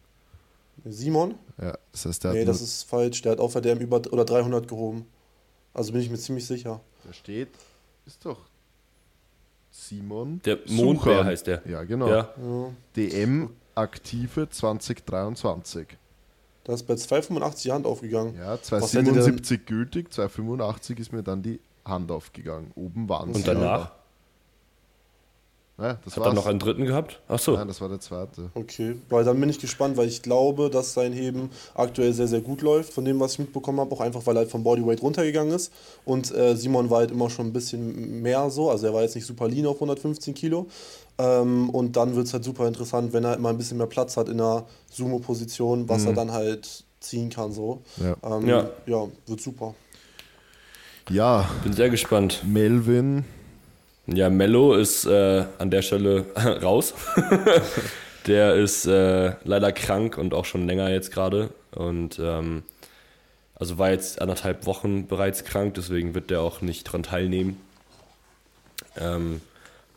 Simon? 0.84 1.36
Ja, 1.62 1.78
das 1.92 2.06
heißt, 2.06 2.24
der 2.24 2.34
Nee, 2.34 2.42
hat 2.42 2.48
das 2.48 2.62
ist 2.62 2.84
falsch, 2.84 3.22
der 3.22 3.34
hat 3.34 3.40
auf 3.40 3.54
der 3.54 3.62
DM 3.62 3.80
über 3.80 4.02
oder 4.12 4.26
300 4.26 4.68
gehoben. 4.68 5.06
Also 5.74 5.92
bin 5.92 6.02
ich 6.02 6.10
mir 6.10 6.18
ziemlich 6.18 6.48
sicher. 6.48 6.80
Da 7.06 7.14
steht, 7.14 7.50
ist 8.08 8.26
doch 8.26 8.38
Simon. 9.78 10.42
Der 10.44 10.58
Mondbär 10.70 11.18
Sucher. 11.18 11.26
heißt 11.26 11.48
der. 11.48 11.62
Ja, 11.68 11.84
genau. 11.84 12.08
Ja. 12.08 12.34
Ja. 12.36 12.70
DM 12.96 13.50
aktive 13.76 14.50
2023. 14.50 15.88
Da 16.64 16.74
ist 16.74 16.84
bei 16.84 16.96
285 16.96 17.64
die 17.64 17.72
Hand 17.72 17.86
aufgegangen. 17.86 18.36
Ja, 18.36 18.54
Was 18.54 18.94
hätte 18.94 19.04
der 19.14 19.24
277 19.24 19.66
gültig, 19.66 20.12
285 20.12 21.00
ist 21.00 21.14
mir 21.14 21.24
dann 21.24 21.44
die 21.44 21.60
Hand 21.86 22.12
aufgegangen. 22.12 22.72
Oben 22.76 23.08
waren 23.08 23.32
Und 23.32 23.48
danach? 23.48 23.92
Ja, 25.80 26.00
das 26.04 26.14
Hat 26.16 26.24
er 26.24 26.26
war's. 26.26 26.34
noch 26.36 26.48
einen 26.48 26.58
dritten 26.58 26.86
gehabt? 26.86 27.20
Ach 27.28 27.38
so. 27.38 27.54
Nein, 27.54 27.68
das 27.68 27.80
war 27.82 27.88
der 27.90 28.00
zweite. 28.00 28.50
Okay, 28.56 28.96
weil 29.10 29.24
dann 29.24 29.40
bin 29.40 29.48
ich 29.48 29.60
gespannt, 29.60 29.96
weil 29.96 30.08
ich 30.08 30.24
glaube, 30.24 30.72
dass 30.72 30.96
sein 30.96 31.14
Heben 31.14 31.52
aktuell 31.76 32.14
sehr, 32.14 32.28
sehr 32.28 32.42
gut 32.42 32.64
läuft, 32.64 32.92
von 32.94 33.06
dem, 33.06 33.20
was 33.20 33.34
ich 33.34 33.40
mitbekommen 33.40 33.80
habe, 33.80 33.94
auch 33.94 34.02
einfach, 34.02 34.26
weil 34.26 34.36
er 34.38 34.40
halt 34.40 34.50
vom 34.50 34.64
Bodyweight 34.64 35.04
runtergegangen 35.04 35.54
ist. 35.54 35.72
Und 36.04 36.34
äh, 36.34 36.56
Simon 36.56 36.90
war 36.90 37.00
halt 37.00 37.12
immer 37.12 37.30
schon 37.30 37.48
ein 37.48 37.54
bisschen 37.54 38.24
mehr 38.24 38.50
so, 38.50 38.72
also 38.72 38.88
er 38.88 38.94
war 38.96 39.04
jetzt 39.04 39.14
nicht 39.14 39.28
super 39.28 39.48
lean 39.48 39.68
auf 39.68 39.76
115 39.76 40.34
Kilo. 40.34 40.66
Ähm, 41.20 41.70
und 41.70 41.96
dann 41.96 42.16
wird 42.16 42.26
es 42.26 42.34
halt 42.34 42.44
super 42.44 42.68
interessant, 42.68 43.14
wenn 43.14 43.24
er 43.24 43.36
immer 43.36 43.50
ein 43.50 43.58
bisschen 43.58 43.78
mehr 43.78 43.86
Platz 43.88 44.18
hat 44.18 44.30
in 44.30 44.38
der 44.40 44.66
Sumo-Position, 44.92 45.88
was 45.90 46.06
er 46.06 46.14
dann 46.14 46.32
halt 46.32 46.86
ziehen 47.00 47.30
kann 47.30 47.52
so. 47.52 47.82
Ja. 47.98 48.16
Ähm, 48.38 48.48
Ja. 48.48 48.70
ja, 48.88 49.08
wird 49.28 49.42
super. 49.42 49.76
Ja, 51.10 51.48
Bin 51.64 51.74
sehr 51.74 51.90
gespannt. 51.92 52.44
Melvin. 52.48 53.26
Ja, 54.08 54.30
Mello 54.30 54.74
ist 54.74 55.06
äh, 55.06 55.46
an 55.58 55.70
der 55.70 55.82
Stelle 55.82 56.26
raus. 56.36 56.94
der 58.28 58.56
ist 58.56 58.86
äh, 58.86 59.34
leider 59.44 59.72
krank 59.72 60.18
und 60.18 60.34
auch 60.34 60.46
schon 60.46 60.66
länger 60.66 60.90
jetzt 60.90 61.12
gerade. 61.12 61.50
Und 61.72 62.18
ähm, 62.20 62.64
also 63.56 63.78
war 63.78 63.92
jetzt 63.92 64.22
anderthalb 64.22 64.66
Wochen 64.66 65.08
bereits 65.08 65.44
krank, 65.44 65.74
deswegen 65.74 66.16
wird 66.16 66.30
der 66.30 66.42
auch 66.42 66.62
nicht 66.62 66.84
dran 66.86 67.04
teilnehmen. 67.04 67.60
Ähm, 68.98 69.42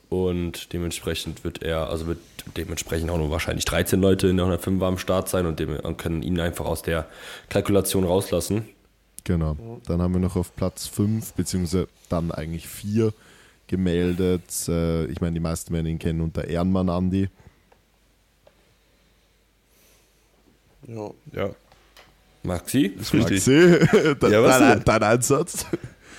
und 0.08 0.72
dementsprechend 0.72 1.44
wird 1.44 1.62
er, 1.62 1.88
also 1.88 2.08
wird 2.08 2.18
dementsprechend 2.56 3.10
auch 3.10 3.18
nur 3.18 3.30
wahrscheinlich 3.30 3.64
13 3.64 4.00
Leute 4.00 4.26
in 4.26 4.36
der 4.36 4.46
105 4.46 4.82
am 4.82 4.98
Start 4.98 5.28
sein 5.28 5.46
und, 5.46 5.60
dem, 5.60 5.78
und 5.78 5.98
können 5.98 6.22
ihn 6.22 6.40
einfach 6.40 6.64
aus 6.64 6.82
der 6.82 7.06
Kalkulation 7.48 8.04
rauslassen. 8.04 8.68
Genau. 9.22 9.56
Dann 9.86 10.02
haben 10.02 10.14
wir 10.14 10.20
noch 10.20 10.34
auf 10.34 10.56
Platz 10.56 10.88
5, 10.88 11.34
beziehungsweise 11.34 11.86
dann 12.08 12.32
eigentlich 12.32 12.66
4 12.66 13.12
gemeldet. 13.70 14.42
Äh, 14.68 15.06
ich 15.06 15.20
meine, 15.20 15.34
die 15.34 15.40
meisten 15.40 15.72
werden 15.72 15.86
ihn 15.86 15.98
kennen 15.98 16.20
unter 16.20 16.46
Ehrenmann 16.46 16.88
Andi. 16.90 17.28
Ja. 20.86 21.10
Ja, 21.32 21.50
Maxi? 22.42 22.92
richtig. 22.98 23.14
Maxi, 23.14 23.78
dein, 24.20 24.32
Ja, 24.32 24.42
was 24.42 24.58
dein, 24.58 24.84
dein 24.84 25.02
Einsatz? 25.02 25.66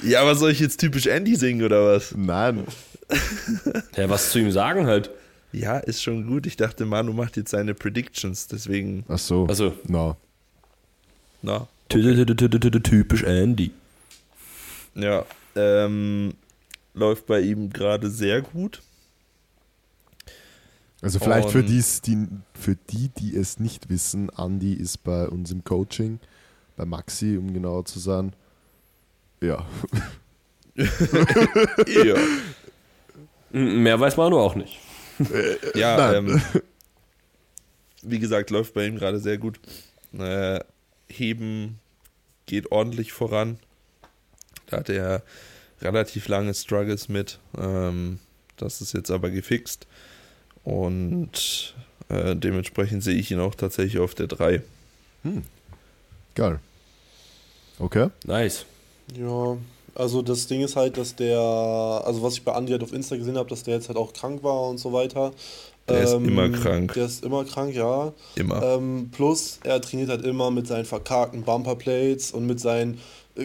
Ja, 0.04 0.26
was 0.26 0.39
soll 0.39 0.52
ich 0.52 0.60
jetzt 0.60 0.80
typisch 0.80 1.08
Andy 1.08 1.36
singen 1.36 1.64
oder 1.64 1.86
was? 1.95 2.16
Nein. 2.16 2.66
Ja, 3.97 4.08
was 4.10 4.32
zu 4.32 4.39
ihm 4.39 4.52
sagen 4.52 4.86
halt. 4.88 5.10
Ja, 5.52 5.78
ist 5.80 6.02
schon 6.02 6.26
gut. 6.28 6.45
Ich 6.47 6.56
dachte, 6.56 6.86
Manu 6.86 7.12
macht 7.12 7.36
jetzt 7.36 7.52
seine 7.52 7.74
Predictions, 7.74 8.47
deswegen, 8.47 9.04
Ach 9.10 9.20
so. 9.20 9.47
Also, 9.47 9.74
No. 9.89 10.16
na. 11.41 11.68
typisch 11.89 13.24
Andy. 13.24 13.72
Ja, 14.95 15.26
ähm, 15.58 16.34
läuft 16.93 17.25
bei 17.25 17.41
ihm 17.41 17.69
gerade 17.71 18.09
sehr 18.09 18.41
gut. 18.41 18.81
Also 21.01 21.17
vielleicht 21.17 21.49
für, 21.49 21.63
dies, 21.63 22.01
die, 22.01 22.27
für 22.53 22.75
die, 22.75 23.09
die 23.09 23.35
es 23.35 23.59
nicht 23.59 23.89
wissen, 23.89 24.29
Andi 24.29 24.73
ist 24.73 25.03
bei 25.03 25.27
uns 25.27 25.49
im 25.51 25.63
Coaching, 25.63 26.19
bei 26.77 26.85
Maxi, 26.85 27.37
um 27.37 27.53
genauer 27.53 27.85
zu 27.85 27.99
sein. 27.99 28.33
Ja. 29.41 29.65
ja, 30.75 32.15
Mehr 33.51 33.99
weiß 33.99 34.17
man 34.17 34.29
nur 34.29 34.41
auch 34.41 34.55
nicht. 34.55 34.79
ja 35.75 35.97
Nein. 35.97 36.27
ähm, 36.27 36.61
wie 38.01 38.19
gesagt, 38.19 38.49
läuft 38.49 38.73
bei 38.73 38.85
ihm 38.85 38.95
gerade 38.95 39.19
sehr 39.19 39.37
gut. 39.37 39.59
Äh, 40.17 40.59
Heben 41.09 41.79
geht 42.45 42.71
ordentlich 42.71 43.11
voran. 43.11 43.59
Da 44.67 44.77
hatte 44.77 44.93
er 44.93 45.23
relativ 45.82 46.27
lange 46.27 46.53
Struggles 46.53 47.09
mit. 47.09 47.39
Ähm, 47.57 48.19
das 48.57 48.82
ist 48.82 48.93
jetzt 48.93 49.11
aber 49.11 49.29
gefixt. 49.29 49.88
Und 50.63 51.73
äh, 52.09 52.36
dementsprechend 52.36 53.03
sehe 53.03 53.15
ich 53.15 53.32
ihn 53.32 53.39
auch 53.39 53.55
tatsächlich 53.55 53.99
auf 53.99 54.13
der 54.13 54.27
3. 54.27 54.61
Geil. 56.36 56.59
Okay. 57.79 58.09
Nice. 58.25 58.65
Ja, 59.17 59.57
also 59.95 60.21
das 60.21 60.47
Ding 60.47 60.61
ist 60.61 60.75
halt, 60.75 60.97
dass 60.97 61.15
der, 61.15 61.39
also 61.39 62.21
was 62.21 62.34
ich 62.36 62.43
bei 62.43 62.53
Andi 62.53 62.71
halt 62.71 62.84
auf 62.84 62.93
Insta 62.93 63.15
gesehen 63.17 63.38
habe, 63.38 63.49
dass 63.49 63.63
der 63.63 63.75
jetzt 63.75 63.88
halt 63.88 63.97
auch 63.97 64.13
krank 64.13 64.43
war 64.43 64.69
und 64.69 64.77
so 64.77 64.93
weiter. 64.93 65.34
Der 65.89 66.03
ist 66.03 66.13
Ähm, 66.13 66.25
immer 66.27 66.49
krank. 66.49 66.93
Der 66.93 67.05
ist 67.05 67.25
immer 67.25 67.43
krank, 67.43 67.73
ja. 67.73 68.13
Immer. 68.36 68.61
Ähm, 68.61 69.09
plus, 69.11 69.59
er 69.63 69.82
trainiert 69.82 70.09
halt 70.09 70.23
immer 70.23 70.51
mit 70.51 70.67
seinen 70.67 70.86
verkarkten 70.86 71.41
Bumperplates 71.43 72.32
und 72.32 72.45
mit 72.45 72.59
seinen 72.59 72.93
äh, 72.93 72.97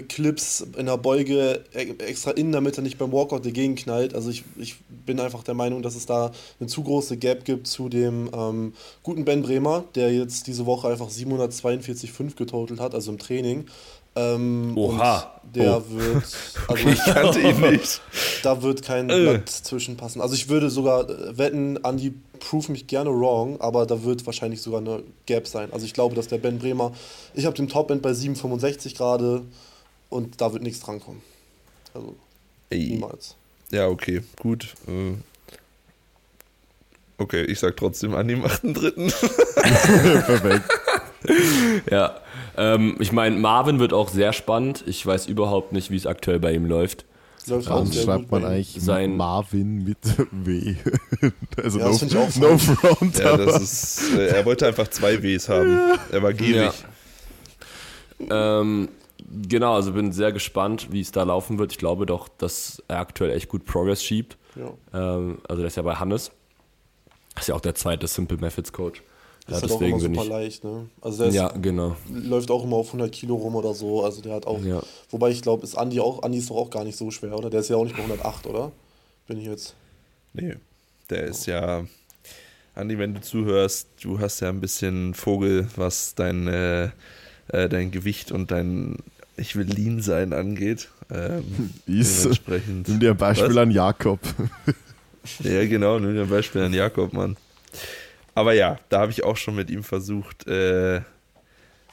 Clips 0.09 0.67
in 0.77 0.87
der 0.87 0.97
Beuge 0.99 1.65
e- 1.75 1.95
extra 2.05 2.33
innen, 2.33 2.53
damit 2.53 2.77
er 2.77 2.83
nicht 2.83 2.99
beim 2.99 3.13
Walkout 3.13 3.45
dagegen 3.47 3.77
knallt. 3.77 4.15
Also 4.15 4.31
ich, 4.31 4.43
ich 4.57 4.77
bin 5.07 5.21
einfach 5.21 5.43
der 5.45 5.55
Meinung, 5.55 5.83
dass 5.83 5.95
es 5.95 6.07
da 6.07 6.33
eine 6.59 6.69
zu 6.69 6.83
große 6.83 7.17
Gap 7.17 7.45
gibt 7.45 7.67
zu 7.69 7.89
dem 7.89 8.29
ähm, 8.35 8.73
guten 9.03 9.25
Ben 9.25 9.43
Bremer, 9.43 9.85
der 9.95 10.13
jetzt 10.13 10.47
diese 10.49 10.67
Woche 10.67 10.89
einfach 10.89 11.09
742,5 11.09 12.35
getotelt 12.37 12.81
hat, 12.81 12.95
also 12.95 13.11
im 13.13 13.19
Training. 13.19 13.67
Ähm, 14.17 14.73
Oha. 14.77 15.41
Und 15.45 15.57
der 15.57 15.77
Oh. 15.77 15.83
wird, 15.91 16.25
also 16.69 16.89
Ich 16.89 16.99
kannte 17.05 17.41
ihn 17.41 17.61
nicht. 17.61 18.01
da 18.43 18.63
wird 18.63 18.83
kein 18.83 19.11
Äh. 19.11 19.21
Blatt 19.21 19.49
zwischenpassen. 19.51 20.21
Also 20.23 20.35
ich 20.35 20.49
würde 20.49 20.71
sogar 20.71 21.09
äh, 21.09 21.37
wetten, 21.39 21.85
Andi, 21.85 22.15
prove 22.41 22.73
mich 22.73 22.87
gerne 22.87 23.11
wrong, 23.11 23.61
aber 23.61 23.87
da 23.87 24.03
wird 24.05 24.25
wahrscheinlich 24.27 24.63
sogar 24.63 24.81
eine 24.81 25.03
Gap 25.27 25.47
sein. 25.47 25.69
Also 25.73 25.85
ich 25.85 25.93
glaube, 25.95 26.15
dass 26.15 26.29
der 26.29 26.39
Ben 26.39 26.59
Bremer, 26.59 26.93
ich 27.35 27.45
habe 27.47 27.55
den 27.57 27.69
Top-End 27.69 28.01
bei 28.03 28.11
7,65 28.13 28.97
gerade 28.97 29.43
und 30.09 30.41
da 30.41 30.53
wird 30.53 30.63
nichts 30.63 30.81
drankommen. 30.81 31.23
Also 31.95 32.15
Ey. 32.71 32.91
niemals. 32.91 33.37
Ja, 33.71 33.89
okay, 33.89 34.23
gut. 34.41 34.75
Äh, 34.87 35.15
Okay, 37.19 37.45
ich 37.45 37.59
sag 37.61 37.79
trotzdem 37.79 38.15
an 38.15 38.29
dem 38.29 38.45
8.3. 38.45 40.23
Perfekt. 40.27 40.69
Ja, 41.91 42.21
ähm, 42.59 42.97
ich 43.01 43.11
meine, 43.11 43.37
Marvin 43.37 43.79
wird 43.79 43.95
auch 43.95 44.11
sehr 44.11 44.35
spannend. 44.35 44.85
Ich 44.87 45.05
weiß 45.07 45.27
überhaupt 45.27 45.73
nicht, 45.73 45.91
wie 45.91 45.97
es 45.97 46.07
aktuell 46.07 46.39
bei 46.41 46.53
ihm 46.53 46.67
läuft. 46.67 47.07
Warum 47.47 47.91
schreibt 47.91 48.31
man 48.31 48.45
eigentlich 48.45 48.77
Sein- 48.79 49.17
Marvin 49.17 49.85
mit 49.85 49.97
W? 50.31 50.75
also 51.63 51.79
Ja, 51.79 51.89
no, 51.89 52.29
no 52.51 52.59
front, 52.59 53.19
Ja, 53.19 53.37
ist, 53.37 54.13
äh, 54.15 54.27
er 54.37 54.45
wollte 54.45 54.67
einfach 54.67 54.89
zwei 54.89 55.23
Ws 55.23 55.49
haben. 55.49 55.79
Er 56.13 56.23
war 56.23 56.35
gierig. 56.35 56.73
Ähm, 58.29 58.89
genau, 59.49 59.75
also 59.75 59.93
bin 59.93 60.13
sehr 60.13 60.33
gespannt, 60.33 60.89
wie 60.93 61.01
es 61.01 61.13
da 61.13 61.23
laufen 61.23 61.59
wird. 61.59 61.73
Ich 61.73 61.79
glaube 61.79 62.07
doch, 62.07 62.29
dass 62.29 62.83
er 62.89 62.99
aktuell 62.99 63.31
echt 63.31 63.49
gut 63.49 63.65
Progress 63.65 64.03
schiebt. 64.03 64.37
Ja. 64.55 64.73
Ähm, 64.95 65.39
also 65.49 65.61
der 65.63 65.67
ist 65.69 65.77
ja 65.77 65.83
bei 65.83 65.95
Hannes. 65.95 66.31
Ist 67.39 67.49
ja 67.49 67.55
auch 67.55 67.61
der 67.61 67.75
zweite 67.75 68.07
Simple 68.07 68.39
Methods 68.39 68.73
Coach. 68.73 69.03
Das 69.47 69.51
Ja, 69.51 69.57
ist 69.59 69.63
halt 69.63 69.73
auch 69.73 69.81
immer 69.81 69.97
deswegen 69.99 70.15
super 70.15 70.23
ich. 70.25 70.29
leicht, 70.31 70.65
ne? 70.65 70.87
Also 71.01 71.19
der 71.19 71.27
ist, 71.29 71.35
Ja, 71.35 71.49
genau. 71.49 71.97
läuft 72.13 72.51
auch 72.51 72.65
immer 72.65 72.77
auf 72.77 72.89
100 72.89 73.13
Kilo 73.13 73.37
rum 73.37 73.55
oder 73.55 73.75
so. 73.75 74.03
Also 74.03 74.23
der 74.23 74.35
hat 74.35 74.47
auch, 74.47 74.61
Ja. 74.63 74.83
wobei 75.11 75.31
ich 75.31 75.43
glaube, 75.43 75.63
ist 75.63 75.77
Andi 75.77 76.01
auch, 76.01 76.23
Andi 76.23 76.39
ist 76.39 76.51
doch 76.51 76.57
auch 76.57 76.71
gar 76.71 76.83
nicht 76.85 76.97
so 76.97 77.11
schwer, 77.11 77.37
oder? 77.39 77.51
Der 77.51 77.61
ist 77.61 77.69
ja 77.69 77.77
auch 77.77 77.85
nicht 77.85 77.95
bei 77.97 78.03
108, 78.03 78.47
oder? 78.47 78.73
Bin 79.29 79.39
ich 79.39 79.47
jetzt. 79.47 79.75
Nee, 80.33 80.55
der 81.11 81.25
ist 81.25 81.47
ja. 81.47 81.85
Andi, 82.75 82.99
wenn 82.99 83.15
du 83.15 83.21
zuhörst, 83.21 83.89
du 84.03 84.19
hast 84.21 84.41
ja 84.41 84.49
ein 84.49 84.61
bisschen 84.61 85.15
Vogel, 85.15 85.69
was 85.77 86.15
dein, 86.15 86.47
äh, 86.49 86.91
äh, 87.49 87.69
dein 87.69 87.91
Gewicht 87.91 88.33
und 88.33 88.51
dein 88.51 88.97
Ich 89.37 89.57
will 89.57 89.67
lean 89.67 90.01
sein 90.01 90.33
angeht. 90.33 90.89
Ähm, 91.11 91.71
Ist, 91.87 92.25
dementsprechend. 92.25 92.89
nimm 92.89 93.01
dir 93.01 93.11
ein 93.11 93.17
Beispiel 93.17 93.51
Was? 93.51 93.57
an 93.57 93.71
Jakob. 93.71 94.21
Ja, 95.41 95.67
genau, 95.67 95.99
nimm 95.99 96.15
dir 96.15 96.23
ein 96.23 96.31
Beispiel 96.31 96.63
an 96.63 96.73
Jakob, 96.73 97.13
Mann. 97.13 97.37
Aber 98.37 98.53
ja, 98.53 98.79
da 98.91 99.01
habe 99.01 99.11
ich 99.11 99.25
auch 99.25 99.37
schon 99.37 99.57
mit 99.57 99.71
ihm 99.71 99.83
versucht, 99.83 100.47
äh, 100.47 101.01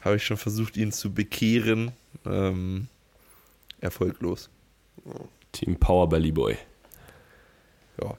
habe 0.02 0.18
ich 0.18 0.24
schon 0.24 0.38
versucht, 0.38 0.78
ihn 0.78 0.92
zu 0.92 1.12
bekehren. 1.12 1.94
Ähm, 2.28 2.90
erfolglos. 3.82 4.50
Team 5.52 5.78
Power 5.78 6.08
Belly 6.10 6.32
Boy. 6.32 6.58
Ja, 8.00 8.16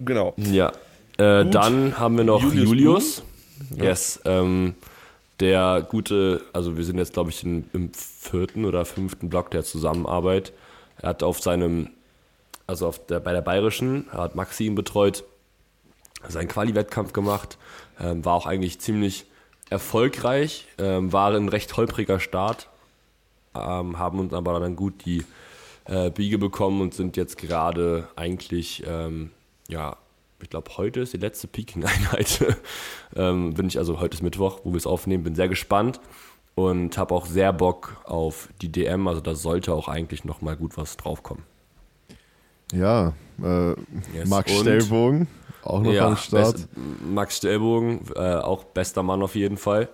genau. 0.00 0.34
Ja. 0.36 0.72
Äh, 1.18 1.48
dann 1.48 1.96
haben 1.96 2.16
wir 2.16 2.24
noch 2.24 2.42
Julius 2.42 2.64
Julius. 2.68 3.22
Ja. 3.76 3.84
Yes. 3.84 4.20
Ähm, 4.24 4.74
der 5.40 5.86
gute, 5.88 6.44
also 6.52 6.76
wir 6.76 6.84
sind 6.84 6.98
jetzt, 6.98 7.12
glaube 7.12 7.30
ich, 7.30 7.44
in, 7.44 7.68
im 7.72 7.92
vierten 7.92 8.64
oder 8.64 8.84
fünften 8.84 9.28
Block 9.28 9.50
der 9.50 9.64
Zusammenarbeit. 9.64 10.52
Er 11.00 11.10
hat 11.10 11.22
auf 11.22 11.40
seinem, 11.40 11.90
also 12.66 12.88
auf 12.88 13.06
der, 13.06 13.20
bei 13.20 13.32
der 13.32 13.42
Bayerischen, 13.42 14.06
er 14.12 14.18
hat 14.18 14.34
Maxi 14.34 14.66
ihn 14.66 14.74
betreut, 14.74 15.24
seinen 16.26 16.48
Quali-Wettkampf 16.48 17.12
gemacht, 17.12 17.58
ähm, 18.00 18.24
war 18.24 18.34
auch 18.34 18.46
eigentlich 18.46 18.80
ziemlich 18.80 19.26
erfolgreich, 19.70 20.66
ähm, 20.78 21.12
war 21.12 21.32
ein 21.34 21.48
recht 21.48 21.76
holpriger 21.76 22.18
Start, 22.18 22.68
ähm, 23.54 23.98
haben 23.98 24.18
uns 24.18 24.32
aber 24.32 24.58
dann 24.58 24.74
gut 24.74 25.04
die 25.04 25.24
äh, 25.84 26.10
Biege 26.10 26.38
bekommen 26.38 26.80
und 26.80 26.94
sind 26.94 27.16
jetzt 27.16 27.38
gerade 27.38 28.08
eigentlich, 28.16 28.82
ähm, 28.86 29.30
ja, 29.68 29.96
ich 30.42 30.50
glaube, 30.50 30.70
heute 30.76 31.00
ist 31.00 31.12
die 31.12 31.18
letzte 31.18 31.48
Peaking-Einheit. 31.48 32.44
ähm, 33.16 33.54
bin 33.54 33.66
ich, 33.66 33.78
also 33.78 34.00
heute 34.00 34.14
ist 34.16 34.22
Mittwoch, 34.22 34.60
wo 34.64 34.70
wir 34.72 34.76
es 34.76 34.86
aufnehmen, 34.86 35.24
bin 35.24 35.34
sehr 35.34 35.48
gespannt 35.48 36.00
und 36.54 36.96
habe 36.98 37.14
auch 37.14 37.26
sehr 37.26 37.52
Bock 37.52 37.96
auf 38.04 38.48
die 38.62 38.70
DM. 38.70 39.08
Also 39.08 39.20
da 39.20 39.34
sollte 39.34 39.72
auch 39.74 39.88
eigentlich 39.88 40.24
noch 40.24 40.40
mal 40.40 40.56
gut 40.56 40.76
was 40.76 40.96
draufkommen. 40.96 41.44
Ja, 42.72 43.14
äh, 43.42 43.70
Yes. 44.14 44.28
Max 44.28 44.52
Und- 44.52 44.60
Stellbogen, 44.60 45.28
auch 45.62 45.80
noch 45.82 45.94
am 46.00 46.16
Start. 46.16 46.52
best- 46.54 46.68
Max 47.04 47.36
Stellbogen, 47.38 48.00
äh, 48.14 48.36
auch 48.36 48.64
bester 48.64 49.02
Mann 49.02 49.22
auf 49.22 49.34
jeden 49.34 49.56
Fall. 49.56 49.88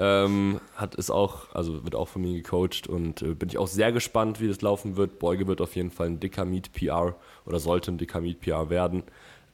Ähm, 0.00 0.60
hat 0.76 0.94
es 0.96 1.10
auch, 1.10 1.52
also 1.54 1.82
wird 1.82 1.96
auch 1.96 2.06
von 2.06 2.22
mir 2.22 2.32
gecoacht 2.34 2.86
und 2.88 3.20
äh, 3.22 3.34
bin 3.34 3.48
ich 3.48 3.58
auch 3.58 3.66
sehr 3.66 3.90
gespannt, 3.90 4.40
wie 4.40 4.46
das 4.46 4.60
laufen 4.60 4.96
wird. 4.96 5.18
Beuge 5.18 5.48
wird 5.48 5.60
auf 5.60 5.74
jeden 5.74 5.90
Fall 5.90 6.06
ein 6.06 6.20
dicker 6.20 6.44
Meet 6.44 6.72
PR 6.72 7.16
oder 7.46 7.58
sollte 7.58 7.90
ein 7.90 7.98
dicker 7.98 8.20
Meet 8.20 8.40
PR 8.40 8.70
werden. 8.70 9.02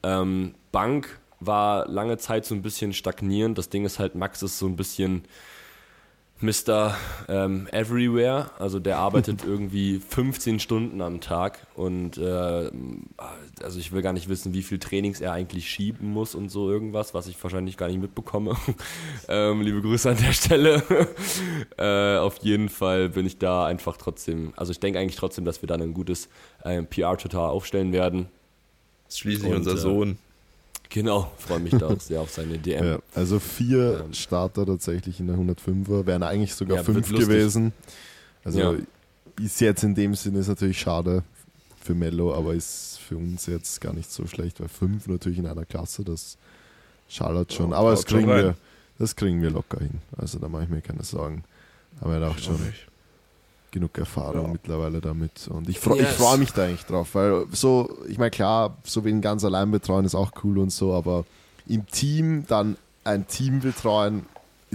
Ähm, 0.05 0.53
Bank 0.71 1.19
war 1.39 1.87
lange 1.87 2.17
Zeit 2.17 2.45
so 2.45 2.53
ein 2.53 2.61
bisschen 2.61 2.93
stagnierend. 2.93 3.57
Das 3.57 3.69
Ding 3.69 3.85
ist 3.85 3.99
halt, 3.99 4.15
Max 4.15 4.43
ist 4.43 4.59
so 4.59 4.67
ein 4.67 4.75
bisschen 4.75 5.23
Mr. 6.41 6.95
Ähm, 7.27 7.67
Everywhere. 7.71 8.51
Also 8.59 8.79
der 8.79 8.97
arbeitet 8.97 9.43
irgendwie 9.47 9.99
15 9.99 10.59
Stunden 10.59 11.01
am 11.01 11.21
Tag 11.21 11.65
und 11.75 12.17
äh, 12.17 12.69
also 13.63 13.79
ich 13.79 13.91
will 13.91 14.01
gar 14.01 14.13
nicht 14.13 14.29
wissen, 14.29 14.53
wie 14.53 14.61
viel 14.61 14.77
Trainings 14.77 15.21
er 15.21 15.31
eigentlich 15.31 15.69
schieben 15.69 16.11
muss 16.11 16.35
und 16.35 16.49
so 16.49 16.69
irgendwas, 16.69 17.13
was 17.13 17.27
ich 17.27 17.41
wahrscheinlich 17.41 17.77
gar 17.77 17.87
nicht 17.87 17.99
mitbekomme. 17.99 18.55
ähm, 19.27 19.61
liebe 19.61 19.81
Grüße 19.81 20.11
an 20.11 20.17
der 20.17 20.33
Stelle. 20.33 20.83
äh, 21.77 22.17
auf 22.19 22.37
jeden 22.41 22.69
Fall 22.69 23.09
bin 23.09 23.25
ich 23.25 23.39
da 23.39 23.65
einfach 23.65 23.97
trotzdem, 23.97 24.53
also 24.55 24.71
ich 24.71 24.79
denke 24.79 24.99
eigentlich 24.99 25.17
trotzdem, 25.17 25.45
dass 25.45 25.63
wir 25.63 25.67
dann 25.67 25.81
ein 25.81 25.93
gutes 25.93 26.29
äh, 26.63 26.83
PR-Total 26.83 27.49
aufstellen 27.49 27.91
werden. 27.91 28.27
Ist 29.07 29.19
schließlich 29.19 29.51
Und, 29.51 29.57
unser 29.57 29.73
äh, 29.73 29.77
Sohn. 29.77 30.17
Genau, 30.89 31.31
freue 31.37 31.59
mich 31.59 31.73
da 31.73 31.87
auch 31.87 31.99
sehr 31.99 32.21
auf 32.21 32.31
seine 32.31 32.57
DM. 32.57 32.85
Ja, 32.85 32.99
also 33.13 33.39
vier 33.39 34.03
Ähm. 34.05 34.13
Starter 34.13 34.65
tatsächlich 34.65 35.19
in 35.19 35.27
der 35.27 35.35
105er, 35.35 36.05
wären 36.05 36.23
eigentlich 36.23 36.53
sogar 36.53 36.77
Ja, 36.77 36.83
fünf 36.83 37.09
gewesen. 37.11 37.73
Also 38.43 38.59
Ja. 38.59 38.75
ist 39.41 39.59
jetzt 39.61 39.83
in 39.83 39.95
dem 39.95 40.15
Sinne 40.15 40.39
ist 40.39 40.47
natürlich 40.47 40.79
schade 40.79 41.23
für 41.81 41.95
Mello, 41.95 42.33
aber 42.33 42.53
ist 42.53 42.99
für 42.99 43.17
uns 43.17 43.45
jetzt 43.47 43.81
gar 43.81 43.93
nicht 43.93 44.11
so 44.11 44.25
schlecht, 44.27 44.59
weil 44.59 44.67
fünf 44.69 45.07
natürlich 45.07 45.39
in 45.39 45.47
einer 45.47 45.65
Klasse, 45.65 46.03
das 46.03 46.37
schallert 47.09 47.51
schon. 47.53 47.71
Ja, 47.71 47.77
aber 47.77 47.91
das 47.91 48.05
kriegen 48.05 48.27
wir, 48.27 48.55
das 48.97 49.15
kriegen 49.15 49.41
wir 49.41 49.49
locker 49.49 49.79
hin. 49.79 50.01
Also 50.17 50.39
da 50.39 50.47
mache 50.47 50.63
ich 50.63 50.69
mir 50.69 50.81
keine 50.81 51.03
Sorgen. 51.03 51.43
Haben 52.01 52.11
wir 52.19 52.27
auch 52.27 52.37
schon 52.37 52.59
genug 53.75 53.97
Erfahrung 53.97 54.41
Ja. 54.43 54.47
mittlerweile 54.47 55.01
damit. 55.01 55.47
Und 55.49 55.69
ich 55.69 55.79
freue 55.79 55.99
Yes. 55.99 56.11
ich 56.11 56.15
freu 56.17 56.37
mich 56.37 56.51
da 56.53 56.63
eigentlich 56.65 56.85
drauf, 56.85 57.09
weil 57.13 57.45
so, 57.51 57.89
ich 58.07 58.17
meine, 58.17 58.31
klar, 58.31 58.77
so 58.83 59.03
wen 59.05 59.21
ganz 59.21 59.43
allein 59.45 59.69
betreuen 59.69 60.05
ist 60.05 60.15
auch 60.15 60.31
cool 60.43 60.57
und 60.57 60.71
so, 60.71 60.93
aber 60.93 61.25
im 61.67 61.85
Team 61.87 62.45
dann 62.47 62.77
ein 63.03 63.27
Team 63.27 63.59
betreuen 63.59 64.25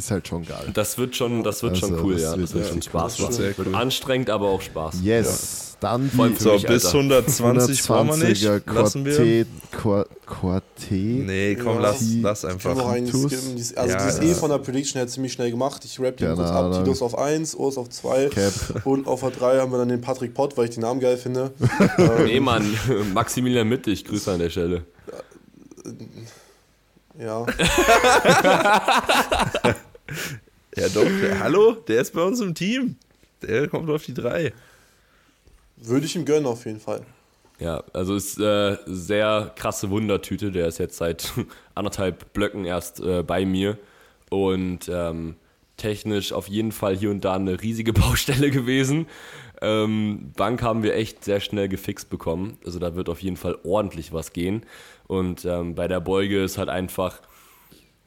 ist 0.05 0.11
halt 0.11 0.29
schon 0.29 0.45
geil. 0.45 0.69
Das 0.75 0.99
wird 0.99 1.17
schon, 1.17 1.43
das 1.43 1.63
wird 1.63 1.79
schon 1.79 1.93
Also, 1.93 2.05
cool, 2.05 2.15
das 2.15 2.23
ja. 2.23 2.31
wird 2.33 2.43
Das 2.45 2.55
wird 2.55 2.69
schon 2.69 2.83
Spaß 2.83 3.19
cool. 3.21 3.25
machen. 3.27 3.55
Cool. 3.67 3.75
anstrengend, 3.75 4.31
aber 4.31 4.49
auch 4.49 4.61
Spaß. 4.61 4.97
Yes, 5.03 5.77
dann 5.81 6.11
Vor 6.11 6.25
allem 6.25 6.37
für 6.37 6.43
So, 6.43 6.53
mich, 6.53 6.67
bis 6.67 6.85
Alter. 6.87 6.99
120 6.99 7.83
brauchen 7.87 8.09
wir 8.21 8.29
nicht. 8.29 8.45
120er 8.45 8.73
Lassen 8.75 9.05
wir. 9.05 9.15
Quartet, 9.17 9.49
Quar- 9.73 10.07
Quartet. 10.27 10.91
Nee, 10.91 11.57
komm, 11.57 11.77
Ja. 11.77 11.81
lass, 11.81 12.03
lass 12.21 12.45
einfach. 12.45 12.77
skippen. 12.77 13.57
Dies- 13.57 13.75
Also 13.77 13.95
Ja, 13.95 14.03
die 14.03 14.09
ist 14.11 14.23
ja. 14.23 14.29
eh 14.31 14.35
von 14.35 14.51
der 14.51 14.59
Prediction 14.59 14.99
her 14.99 15.09
ziemlich 15.09 15.33
schnell 15.33 15.51
gemacht. 15.51 15.83
Ich 15.85 15.99
rap 16.01 16.17
den 16.19 16.27
Keine 16.29 16.37
kurz 16.37 16.51
ab. 16.51 16.73
Titus 16.85 17.01
auf 17.03 17.17
1, 17.19 17.55
Urs 17.55 17.79
auf 17.79 17.89
2 17.89 18.27
Cap. 18.29 18.53
und 18.85 19.07
auf 19.07 19.21
der 19.21 19.31
3 19.31 19.59
haben 19.61 19.73
wir 19.73 19.79
dann 19.79 19.89
den 19.89 20.01
Patrick 20.03 20.35
Pott, 20.35 20.57
weil 20.59 20.65
ich 20.67 20.73
den 20.73 20.83
Namen 20.83 21.01
geil 21.01 21.17
finde. 21.17 21.53
Nee, 22.25 22.41
Mann, 22.41 22.67
Maximilian 23.15 23.67
Mittig, 23.69 24.05
Grüße 24.05 24.31
an 24.33 24.39
der 24.41 24.51
Stelle. 24.51 24.83
Ja, 27.19 27.45
Ja, 30.77 30.89
doch. 30.89 31.05
Der, 31.05 31.41
hallo, 31.41 31.73
der 31.73 32.01
ist 32.01 32.13
bei 32.13 32.23
uns 32.23 32.41
im 32.41 32.55
Team. 32.55 32.97
Der 33.43 33.69
kommt 33.69 33.89
auf 33.91 34.05
die 34.05 34.15
3. 34.15 34.53
würde 35.77 36.07
ich 36.07 36.15
ihm 36.15 36.25
gönnen 36.25 36.47
auf 36.47 36.65
jeden 36.67 36.81
Fall. 36.81 37.05
Ja, 37.59 37.85
also 37.93 38.15
ist 38.15 38.39
äh, 38.41 38.79
sehr 38.87 39.53
krasse 39.57 39.91
Wundertüte. 39.91 40.51
Der 40.51 40.67
ist 40.67 40.79
jetzt 40.79 40.97
seit 40.97 41.33
anderthalb 41.75 42.33
Blöcken 42.33 42.65
erst 42.65 43.01
äh, 43.01 43.23
bei 43.23 43.45
mir 43.45 43.79
und 44.31 44.89
ähm, 44.89 45.37
technisch 45.77 46.33
auf 46.33 46.49
jeden 46.49 46.73
Fall 46.73 46.97
hier 46.97 47.11
und 47.11 47.25
da 47.25 47.35
eine 47.35 47.61
riesige 47.61 47.93
Baustelle 47.95 48.51
gewesen. 48.51 49.07
Ähm, 49.63 50.33
Bank 50.37 50.63
haben 50.63 50.83
wir 50.83 50.95
echt 50.95 51.25
sehr 51.25 51.41
schnell 51.41 51.69
gefixt 51.69 52.09
bekommen. 52.09 52.57
Also 52.65 52.79
da 52.79 52.95
wird 52.95 53.11
auf 53.11 53.21
jeden 53.21 53.37
Fall 53.37 53.59
ordentlich 53.63 54.13
was 54.13 54.33
gehen. 54.33 54.65
Und 55.07 55.45
ähm, 55.45 55.75
bei 55.75 55.87
der 55.87 56.01
Beuge 56.01 56.43
ist 56.43 56.57
halt 56.57 56.71
einfach 56.71 57.21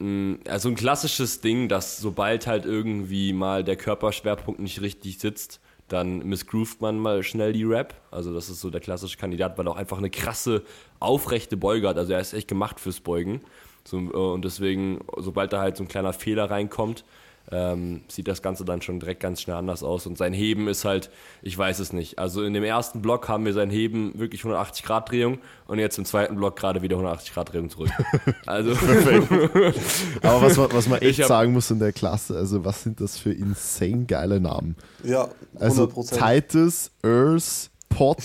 also 0.00 0.68
ein 0.68 0.74
klassisches 0.74 1.40
Ding, 1.40 1.68
dass 1.68 1.98
sobald 1.98 2.46
halt 2.46 2.64
irgendwie 2.64 3.32
mal 3.32 3.62
der 3.62 3.76
Körperschwerpunkt 3.76 4.60
nicht 4.60 4.80
richtig 4.80 5.18
sitzt, 5.18 5.60
dann 5.88 6.18
missgroovt 6.18 6.80
man 6.80 6.98
mal 6.98 7.22
schnell 7.22 7.52
die 7.52 7.64
Rap. 7.64 7.94
Also 8.10 8.34
das 8.34 8.48
ist 8.48 8.60
so 8.60 8.70
der 8.70 8.80
klassische 8.80 9.18
Kandidat, 9.18 9.56
weil 9.56 9.68
er 9.68 9.72
auch 9.72 9.76
einfach 9.76 9.98
eine 9.98 10.10
krasse, 10.10 10.62
aufrechte 10.98 11.56
Beuge 11.56 11.88
hat. 11.88 11.98
Also 11.98 12.12
er 12.12 12.20
ist 12.20 12.32
echt 12.32 12.48
gemacht 12.48 12.80
fürs 12.80 13.00
Beugen. 13.00 13.40
So, 13.84 13.98
äh, 13.98 14.16
und 14.16 14.44
deswegen, 14.44 15.00
sobald 15.18 15.52
da 15.52 15.60
halt 15.60 15.76
so 15.76 15.84
ein 15.84 15.88
kleiner 15.88 16.12
Fehler 16.12 16.50
reinkommt, 16.50 17.04
ähm, 17.52 18.00
sieht 18.08 18.26
das 18.28 18.40
Ganze 18.42 18.64
dann 18.64 18.80
schon 18.82 19.00
direkt 19.00 19.20
ganz 19.20 19.40
schnell 19.42 19.56
anders 19.56 19.82
aus. 19.82 20.06
Und 20.06 20.16
sein 20.18 20.32
Heben 20.32 20.66
ist 20.68 20.84
halt, 20.84 21.10
ich 21.42 21.56
weiß 21.56 21.78
es 21.78 21.92
nicht. 21.92 22.18
Also 22.18 22.42
in 22.42 22.54
dem 22.54 22.64
ersten 22.64 23.02
Block 23.02 23.28
haben 23.28 23.44
wir 23.44 23.52
sein 23.52 23.70
Heben 23.70 24.18
wirklich 24.18 24.40
180 24.42 24.84
Grad 24.84 25.10
Drehung 25.10 25.38
und 25.66 25.78
jetzt 25.78 25.98
im 25.98 26.04
zweiten 26.04 26.36
Block 26.36 26.56
gerade 26.56 26.80
wieder 26.82 26.96
180 26.96 27.34
Grad 27.34 27.52
Drehung 27.52 27.68
zurück. 27.70 27.90
Also 28.46 28.70
Aber 30.22 30.42
was, 30.42 30.56
man- 30.56 30.72
was 30.72 30.88
man 30.88 31.00
echt 31.02 31.20
hab- 31.20 31.28
sagen 31.28 31.52
muss 31.52 31.70
in 31.70 31.78
der 31.78 31.92
Klasse, 31.92 32.36
also 32.36 32.64
was 32.64 32.82
sind 32.82 33.00
das 33.00 33.18
für 33.18 33.32
insane 33.32 34.04
geile 34.06 34.40
Namen? 34.40 34.76
Ja, 35.02 35.22
100 35.54 35.62
Also 35.62 35.86
Prozent. 35.88 36.20
Titus, 36.22 36.90
Earth, 37.02 37.70
Pot, 37.88 38.18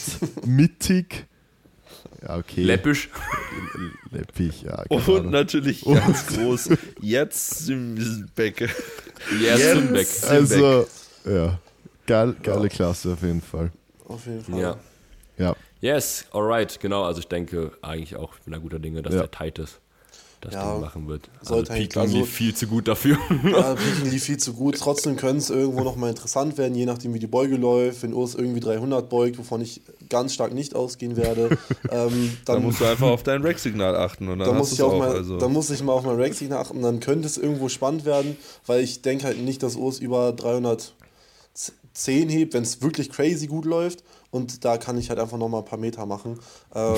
Mittig. 0.45 1.27
Ja, 2.21 2.37
okay. 2.37 2.63
läppisch. 2.63 3.09
Leppich, 4.11 4.63
ja. 4.63 4.83
Und 4.89 5.07
Ahnung. 5.09 5.29
natürlich 5.31 5.85
ganz 5.85 6.27
groß. 6.27 6.69
Jetzt 7.01 7.59
sind 7.65 8.27
Becke. 8.35 8.69
Yes, 9.41 9.59
Jens. 9.59 9.79
Simbeck. 9.79 10.07
Also, 10.29 10.87
ja. 11.25 11.59
Geil, 12.05 12.35
geile 12.41 12.69
Klasse 12.69 13.13
auf 13.13 13.21
jeden 13.21 13.41
Fall. 13.41 13.71
Auf 14.07 14.25
jeden 14.25 14.43
Fall. 14.43 14.59
Ja. 14.59 14.77
Ja. 15.37 15.55
Yes, 15.81 16.25
alright, 16.33 16.77
genau. 16.79 17.03
Also 17.03 17.19
ich 17.19 17.27
denke 17.27 17.71
eigentlich 17.81 18.15
auch, 18.17 18.33
ich 18.35 18.41
bin 18.41 18.51
da 18.53 18.59
guter 18.59 18.79
Dinge, 18.79 19.01
dass 19.01 19.13
Ja. 19.13 19.21
der 19.25 19.31
Titus 19.31 19.79
das 20.41 20.53
Ja, 20.53 20.71
Ding 20.73 20.81
machen 20.81 21.07
wird. 21.07 21.29
Also 21.39 21.55
sollte 21.55 21.71
eigentlich- 21.73 21.89
Peking 21.89 22.01
also- 22.01 22.17
lief 22.17 22.29
viel 22.29 22.55
zu 22.55 22.67
gut 22.67 22.87
dafür. 22.87 23.17
Ja, 23.43 23.73
Peking 23.75 24.09
lief 24.11 24.23
viel 24.23 24.37
zu 24.37 24.53
gut. 24.53 24.77
Trotzdem 24.77 25.15
können 25.15 25.39
es 25.39 25.49
irgendwo 25.49 25.83
nochmal 25.83 26.09
interessant 26.11 26.57
werden, 26.57 26.75
je 26.75 26.85
nachdem, 26.85 27.13
wie 27.13 27.19
die 27.19 27.27
Beuge 27.27 27.57
läuft. 27.57 28.03
Wenn 28.03 28.13
Urs 28.13 28.35
irgendwie 28.35 28.59
300 28.59 29.09
beugt, 29.09 29.37
wovon 29.37 29.61
ich 29.61 29.81
ganz 30.09 30.33
stark 30.33 30.53
nicht 30.53 30.75
ausgehen 30.75 31.17
werde, 31.17 31.49
ähm, 31.91 32.37
Da 32.45 32.53
dann, 32.53 32.63
musst 32.63 32.79
du 32.81 32.85
einfach 32.85 33.07
auf 33.07 33.23
dein 33.23 33.41
Rack-Signal 33.41 33.95
achten 33.95 34.27
und 34.27 34.39
dann 34.39 34.47
dann, 34.49 34.57
muss 34.57 34.69
du 34.69 34.75
ich 34.75 34.81
auch 34.81 34.93
auch. 34.93 34.99
mal, 34.99 35.09
also. 35.11 35.37
dann 35.37 35.51
muss 35.53 35.69
ich 35.69 35.83
mal 35.83 35.93
auf 35.93 36.03
mein 36.03 36.15
Rack-Signal 36.19 36.59
achten. 36.59 36.81
Dann 36.81 36.99
könnte 36.99 37.27
es 37.27 37.37
irgendwo 37.37 37.67
spannend 37.69 38.05
werden, 38.05 38.37
weil 38.65 38.81
ich 38.83 39.01
denke 39.01 39.25
halt 39.25 39.41
nicht, 39.41 39.61
dass 39.63 39.75
Urs 39.75 39.99
über 39.99 40.31
310 40.33 42.29
hebt, 42.29 42.53
wenn 42.53 42.63
es 42.63 42.81
wirklich 42.81 43.11
crazy 43.11 43.47
gut 43.47 43.65
läuft. 43.65 44.03
Und 44.31 44.63
da 44.63 44.77
kann 44.77 44.97
ich 44.97 45.09
halt 45.09 45.19
einfach 45.19 45.37
nochmal 45.37 45.61
ein 45.61 45.65
paar 45.65 45.79
Meter 45.79 46.05
machen. 46.05 46.39
Ähm, 46.75 46.95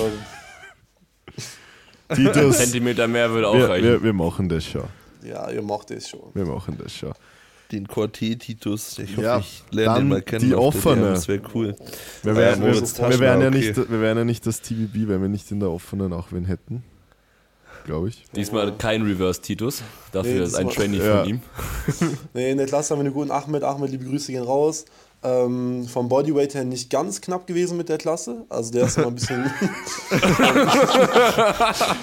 Titus, 2.15 2.57
Zentimeter 2.59 3.07
mehr 3.07 3.29
würde 3.31 3.47
auch 3.47 3.55
wir, 3.55 3.69
reichen. 3.69 3.85
wir, 3.87 4.03
wir 4.03 4.13
machen 4.13 4.49
das 4.49 4.65
schon. 4.65 4.83
ja, 5.23 5.49
ihr 5.49 5.61
macht 5.61 5.91
es 5.91 6.09
schon. 6.09 6.21
Wir 6.33 6.45
machen 6.45 6.77
das 6.81 6.93
schon. 6.93 7.13
den 7.71 7.87
Quartet-Titus, 7.87 8.99
ich 8.99 9.11
hoffe, 9.11 9.21
Ja, 9.21 9.39
ich 9.39 9.63
lerne 9.71 9.99
den 9.99 10.07
mal 10.09 10.21
kennen. 10.21 10.45
die 10.45 10.53
offene. 10.55 11.11
Das 11.11 11.27
wäre 11.27 11.41
cool. 11.55 11.75
Wir 12.23 12.33
Ja, 12.33 12.37
wären, 12.37 12.59
Moritz 12.59 12.97
wir, 12.99 13.09
wir, 13.09 13.19
wären 13.19 13.41
ja 13.41 13.49
Taschner, 13.49 13.59
nicht, 13.67 13.77
okay. 13.77 13.89
wir 13.89 14.01
wären 14.01 14.17
ja 14.17 14.23
nicht 14.25 14.45
das 14.45 14.61
TBB, 14.61 15.07
wenn 15.07 15.21
wir 15.21 15.29
nicht 15.29 15.49
in 15.51 15.59
der 15.59 15.69
offenen 15.71 16.11
auch 16.13 16.27
wen 16.31 16.45
hätten. 16.45 16.83
Glaube 17.85 18.09
ich. 18.09 18.25
Diesmal 18.35 18.71
kein 18.77 19.01
Reverse-Titus, 19.01 19.81
dafür 20.11 20.31
Nee, 20.33 20.39
ist 20.43 20.55
ein 20.55 20.69
Trainee 20.69 20.97
Ja. 20.99 21.21
von 21.21 21.29
ihm. 21.29 21.41
Nee, 22.33 22.51
in 22.51 22.57
der 22.57 22.67
Klasse 22.67 22.93
haben 22.93 22.99
wir 22.99 23.05
einen 23.05 23.13
guten 23.13 23.31
Ahmed. 23.31 23.63
Ahmed, 23.63 23.89
liebe 23.89 24.05
Grüße 24.05 24.31
gehen 24.31 24.43
raus. 24.43 24.85
Ähm, 25.23 25.87
vom 25.87 26.09
Bodyweight 26.09 26.55
her 26.55 26.63
nicht 26.63 26.89
ganz 26.89 27.21
knapp 27.21 27.45
gewesen 27.45 27.77
mit 27.77 27.89
der 27.89 27.99
Klasse. 27.99 28.43
Also 28.49 28.71
der 28.71 28.85
ist 28.85 28.97
immer 28.97 29.07
ein 29.07 29.15
bisschen. 29.15 29.43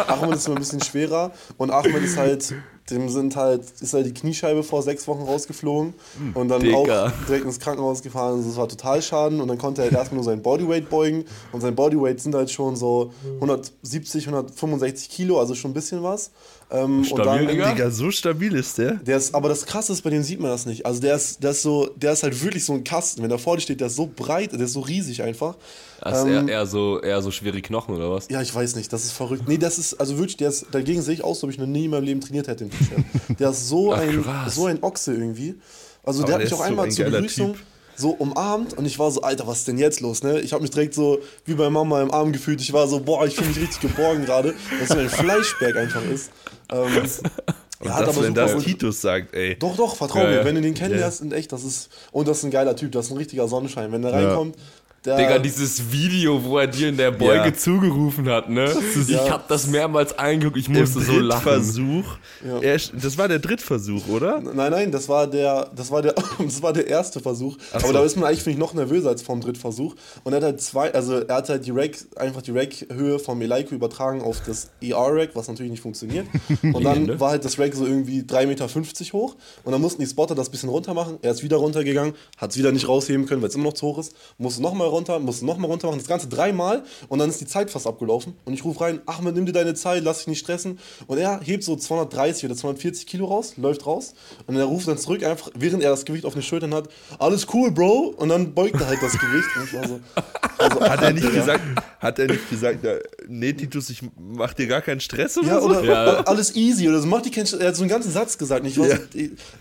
Ahmed 0.06 0.36
ist 0.36 0.46
immer 0.46 0.56
ein 0.56 0.60
bisschen 0.60 0.82
schwerer. 0.82 1.32
Und 1.56 1.72
Ahmed 1.72 2.02
ist 2.04 2.16
halt, 2.16 2.54
dem 2.90 3.08
sind 3.08 3.34
halt, 3.34 3.64
ist 3.80 3.92
halt 3.92 4.06
die 4.06 4.14
Kniescheibe 4.14 4.62
vor 4.62 4.82
sechs 4.82 5.08
Wochen 5.08 5.22
rausgeflogen 5.22 5.94
und 6.34 6.48
dann 6.48 6.60
Dicker. 6.62 6.76
auch 7.06 7.10
direkt 7.26 7.44
ins 7.44 7.58
Krankenhaus 7.58 8.02
gefahren. 8.02 8.36
Also 8.36 8.48
das 8.50 8.56
war 8.56 8.68
total 8.68 9.02
schaden. 9.02 9.40
Und 9.40 9.48
dann 9.48 9.58
konnte 9.58 9.82
er 9.82 9.86
halt 9.86 9.96
erstmal 9.96 10.16
nur 10.16 10.24
sein 10.24 10.40
Bodyweight 10.40 10.88
beugen. 10.88 11.24
Und 11.50 11.60
sein 11.60 11.74
Bodyweight 11.74 12.20
sind 12.20 12.36
halt 12.36 12.52
schon 12.52 12.76
so 12.76 13.12
170, 13.34 14.26
165 14.28 15.10
Kilo, 15.10 15.40
also 15.40 15.56
schon 15.56 15.72
ein 15.72 15.74
bisschen 15.74 16.04
was. 16.04 16.30
Ähm, 16.70 17.02
Stabil, 17.02 17.22
und 17.22 17.26
dann, 17.26 17.48
Digga. 17.48 17.72
Digga, 17.72 17.90
so 17.90 18.10
stabil 18.10 18.54
ist 18.54 18.76
der. 18.76 18.94
der 18.96 19.16
ist, 19.16 19.34
aber 19.34 19.48
das 19.48 19.64
krasse 19.64 19.90
ist, 19.92 20.02
bei 20.02 20.10
dem 20.10 20.22
sieht 20.22 20.38
man 20.38 20.50
das 20.50 20.66
nicht. 20.66 20.84
Also 20.84 21.00
der 21.00 21.14
ist, 21.16 21.42
der 21.42 21.52
ist 21.52 21.62
so, 21.62 21.88
der 21.96 22.12
ist 22.12 22.22
halt 22.22 22.42
wirklich 22.44 22.62
so 22.64 22.74
ein 22.74 22.84
Kasten. 22.84 23.22
Wenn 23.22 23.30
der 23.30 23.38
vor 23.38 23.56
dir 23.56 23.62
steht, 23.62 23.80
der 23.80 23.86
ist 23.86 23.96
so 23.96 24.06
breit, 24.14 24.52
der 24.52 24.60
ist 24.60 24.74
so 24.74 24.80
riesig 24.80 25.22
einfach. 25.22 25.56
Das 26.02 26.18
ist 26.20 26.24
Ähm, 26.26 26.46
eher, 26.48 26.58
eher, 26.58 26.66
so, 26.66 27.00
eher 27.00 27.22
so 27.22 27.30
schwere 27.30 27.62
Knochen 27.62 27.94
oder 27.94 28.10
was? 28.10 28.28
Ja, 28.28 28.42
ich 28.42 28.54
weiß 28.54 28.76
nicht, 28.76 28.92
das 28.92 29.04
ist 29.04 29.12
verrückt. 29.12 29.44
Nee, 29.48 29.56
das 29.56 29.78
ist, 29.78 29.94
also 29.94 30.18
wirklich, 30.18 30.36
der 30.36 30.50
ist, 30.50 30.66
dagegen 30.70 31.00
sehe 31.00 31.14
ich 31.14 31.24
aus, 31.24 31.38
als 31.38 31.44
ob 31.44 31.50
ich 31.50 31.58
noch 31.58 31.66
nie 31.66 31.86
in 31.86 31.90
meinem 31.90 32.04
Leben 32.04 32.20
trainiert 32.20 32.48
hätte 32.48 32.64
im 32.64 32.70
T-Shirt. 32.70 33.38
Der 33.40 33.48
ist 33.50 33.66
so 33.68 33.94
Ach, 33.94 34.00
ein, 34.00 34.22
krass. 34.22 34.54
so 34.54 34.66
ein 34.66 34.82
Ochse 34.82 35.14
irgendwie. 35.14 35.54
Also 36.04 36.20
Aber 36.22 36.26
der 36.26 36.34
hat 36.36 36.44
mich 36.44 36.52
auch 36.52 36.58
so 36.58 36.62
einmal 36.64 36.84
ein 36.84 36.90
zur 36.90 37.06
Begrüßung 37.06 37.52
Typ. 37.54 37.62
So 37.98 38.10
umarmt 38.10 38.74
und 38.76 38.86
ich 38.86 38.98
war 38.98 39.10
so, 39.10 39.22
Alter, 39.22 39.46
was 39.46 39.58
ist 39.58 39.68
denn 39.68 39.78
jetzt 39.78 40.00
los, 40.00 40.22
ne? 40.22 40.40
Ich 40.40 40.52
habe 40.52 40.62
mich 40.62 40.70
direkt 40.70 40.94
so 40.94 41.18
wie 41.44 41.54
bei 41.54 41.68
Mama 41.68 42.00
im 42.00 42.10
Arm 42.12 42.32
gefühlt. 42.32 42.60
Ich 42.60 42.72
war 42.72 42.86
so, 42.86 43.00
boah, 43.00 43.26
ich 43.26 43.34
fühle 43.34 43.48
mich 43.48 43.60
richtig 43.60 43.80
geborgen 43.80 44.24
gerade, 44.24 44.54
dass 44.78 44.88
so 44.88 44.98
ein 44.98 45.08
Fleischberg 45.08 45.76
einfach 45.76 46.04
ist. 46.04 46.30
Ähm, 46.70 47.02
Und 47.80 47.86
er 47.86 47.94
hat 47.94 48.06
dass, 48.08 48.16
aber 48.16 48.26
wenn 48.26 48.34
super 48.34 48.54
das 48.54 48.64
Titus 48.64 49.00
sagt, 49.00 49.34
ey. 49.34 49.56
Doch, 49.58 49.76
doch, 49.76 49.94
vertrau 49.94 50.20
Ja, 50.20 50.30
mir. 50.30 50.44
Wenn 50.44 50.56
du 50.56 50.60
den 50.60 50.74
kennenlernst, 50.74 51.20
in 51.20 51.32
echt, 51.32 51.52
das 51.52 51.62
ist. 51.64 51.90
Und 52.10 52.26
das 52.26 52.38
ist 52.38 52.44
ein 52.44 52.50
geiler 52.50 52.74
Typ, 52.74 52.90
das 52.92 53.06
ist 53.06 53.12
ein 53.12 53.18
richtiger 53.18 53.46
Sonnenschein. 53.46 53.92
Wenn 53.92 54.02
der 54.02 54.12
reinkommt, 54.12 54.56
der. 55.16 55.16
Digga, 55.16 55.38
dieses 55.38 55.90
Video, 55.92 56.42
wo 56.42 56.58
er 56.58 56.66
dir 56.66 56.88
in 56.88 56.96
der 56.96 57.10
Beuge 57.10 57.48
Ja. 57.48 57.54
zugerufen 57.54 58.28
hat, 58.28 58.48
ne? 58.48 58.72
Ich 58.98 59.08
ja. 59.08 59.30
hab 59.30 59.48
das 59.48 59.66
mehrmals 59.66 60.18
angeguckt, 60.18 60.56
ich 60.58 60.68
Im 60.68 60.74
musste 60.78 61.00
so 61.00 61.18
lachen. 61.18 61.44
Drittversuch. 61.44 62.04
Ja. 62.46 62.58
Er, 62.60 62.78
das 62.92 63.18
war 63.18 63.28
der 63.28 63.38
Drittversuch, 63.38 64.06
oder? 64.08 64.40
Nein, 64.40 64.70
nein, 64.70 64.92
das 64.92 65.08
war 65.08 65.26
der, 65.26 65.70
das 65.74 65.90
war 65.90 66.02
der, 66.02 66.14
das 66.38 66.62
war 66.62 66.72
der 66.72 66.86
erste 66.86 67.20
Versuch. 67.20 67.56
Ach 67.72 67.76
Aber 67.76 67.86
so. 67.88 67.92
da 67.94 68.04
ist 68.04 68.16
man 68.16 68.24
eigentlich 68.28 68.42
finde 68.42 68.54
ich 68.54 68.58
noch 68.58 68.74
nervöser 68.74 69.08
als 69.10 69.22
vom 69.22 69.40
Drittversuch. 69.40 69.94
Und 70.24 70.32
er 70.32 70.36
hat 70.36 70.44
halt 70.44 70.60
zwei, 70.60 70.92
also 70.92 71.14
er 71.20 71.34
hat 71.36 71.48
halt 71.48 71.66
die 71.66 71.70
Rack, 71.70 71.96
einfach 72.16 72.42
die 72.42 72.52
Rack-Höhe 72.52 73.18
vom 73.18 73.40
Eleiko 73.40 73.74
übertragen 73.74 74.20
auf 74.22 74.40
das 74.46 74.70
ER-Rack, 74.82 75.30
was 75.34 75.48
natürlich 75.48 75.70
nicht 75.70 75.82
funktioniert. 75.82 76.26
Und 76.62 76.84
dann 76.84 76.94
Legende. 76.94 77.20
war 77.20 77.30
halt 77.30 77.44
das 77.44 77.58
Rack 77.58 77.74
so 77.74 77.86
irgendwie 77.86 78.20
3,50 78.22 78.46
Meter 78.46 78.68
hoch. 79.12 79.36
Und 79.64 79.72
dann 79.72 79.80
mussten 79.80 80.00
die 80.02 80.06
Spotter 80.08 80.34
das 80.34 80.50
bisschen 80.50 80.68
runter 80.68 80.94
machen. 80.94 81.18
Er 81.22 81.30
ist 81.32 81.42
wieder 81.42 81.56
runtergegangen, 81.56 82.14
hat 82.36 82.50
es 82.50 82.56
wieder 82.58 82.72
nicht 82.72 82.88
rausheben 82.88 83.26
können, 83.26 83.42
weil 83.42 83.48
es 83.48 83.54
immer 83.54 83.64
noch 83.64 83.72
zu 83.74 83.86
hoch 83.86 83.98
ist. 83.98 84.14
Musste 84.38 84.62
nochmal 84.62 84.88
runter, 84.98 85.18
musste 85.18 85.46
nochmal 85.46 85.70
runter 85.70 85.86
machen. 85.88 85.98
Das 85.98 86.06
Ganze 86.08 86.28
dreimal. 86.28 86.82
Und 87.08 87.18
dann 87.18 87.30
ist 87.30 87.40
die 87.40 87.46
Zeit 87.46 87.70
fast 87.70 87.86
abgelaufen. 87.86 88.34
Und 88.44 88.52
ich 88.54 88.64
rufe 88.64 88.80
rein, 88.82 89.00
Ahmed, 89.06 89.34
nimm 89.34 89.46
dir 89.46 89.52
deine 89.52 89.74
Zeit, 89.74 90.04
lass 90.04 90.18
dich 90.18 90.26
nicht 90.28 90.40
stressen. 90.40 90.78
Und 91.06 91.18
er 91.18 91.40
hebt 91.42 91.64
so 91.64 91.74
230 91.76 92.44
oder 92.44 92.54
240 92.56 93.06
Kilo 93.06 93.26
raus, 93.26 93.54
läuft 93.56 93.86
raus. 93.86 94.14
Und 94.46 94.56
er 94.56 94.64
ruft 94.64 94.86
dann 94.88 94.98
zurück, 94.98 95.24
einfach 95.24 95.50
während 95.54 95.82
er 95.82 95.90
das 95.90 96.04
Gewicht 96.04 96.24
auf 96.24 96.34
den 96.34 96.42
Schultern 96.42 96.74
hat, 96.74 96.88
alles 97.18 97.46
cool, 97.54 97.70
Bro. 97.70 98.14
Und 98.16 98.28
dann 98.28 98.52
beugt 98.54 98.74
er 98.80 98.86
halt 98.88 99.02
das 99.02 99.12
Gewicht. 99.18 99.48
Und 99.56 99.64
ich 99.64 99.74
war 99.74 99.88
so, 99.88 100.00
also, 100.58 100.80
Hat 100.80 101.02
er 101.02 101.12
nicht 101.12 101.32
gesagt, 101.32 101.60
hat 102.00 102.18
er 102.18 102.26
nicht 102.26 102.50
gesagt, 102.50 102.84
ja, 102.84 102.94
nee, 103.28 103.52
Titus, 103.52 103.90
ich 103.90 104.02
mach 104.18 104.52
dir 104.54 104.66
gar 104.66 104.82
keinen 104.82 105.00
Stress 105.00 105.38
oder 105.38 105.46
Ja, 105.48 105.60
so? 105.60 105.66
oder 105.68 105.84
Ja. 105.84 106.04
alles 106.24 106.54
easy 106.56 106.88
oder 106.88 107.00
so. 107.00 107.06
Macht 107.06 107.24
die 107.26 107.30
keinen 107.30 107.46
Er 107.60 107.68
hat 107.68 107.76
so 107.76 107.82
einen 107.82 107.90
ganzen 107.90 108.10
Satz 108.10 108.36
gesagt. 108.38 108.62
Und 108.62 108.68
Ich 108.68 108.78
war 108.78 108.86
Ja. 108.88 108.96
so, 108.96 109.02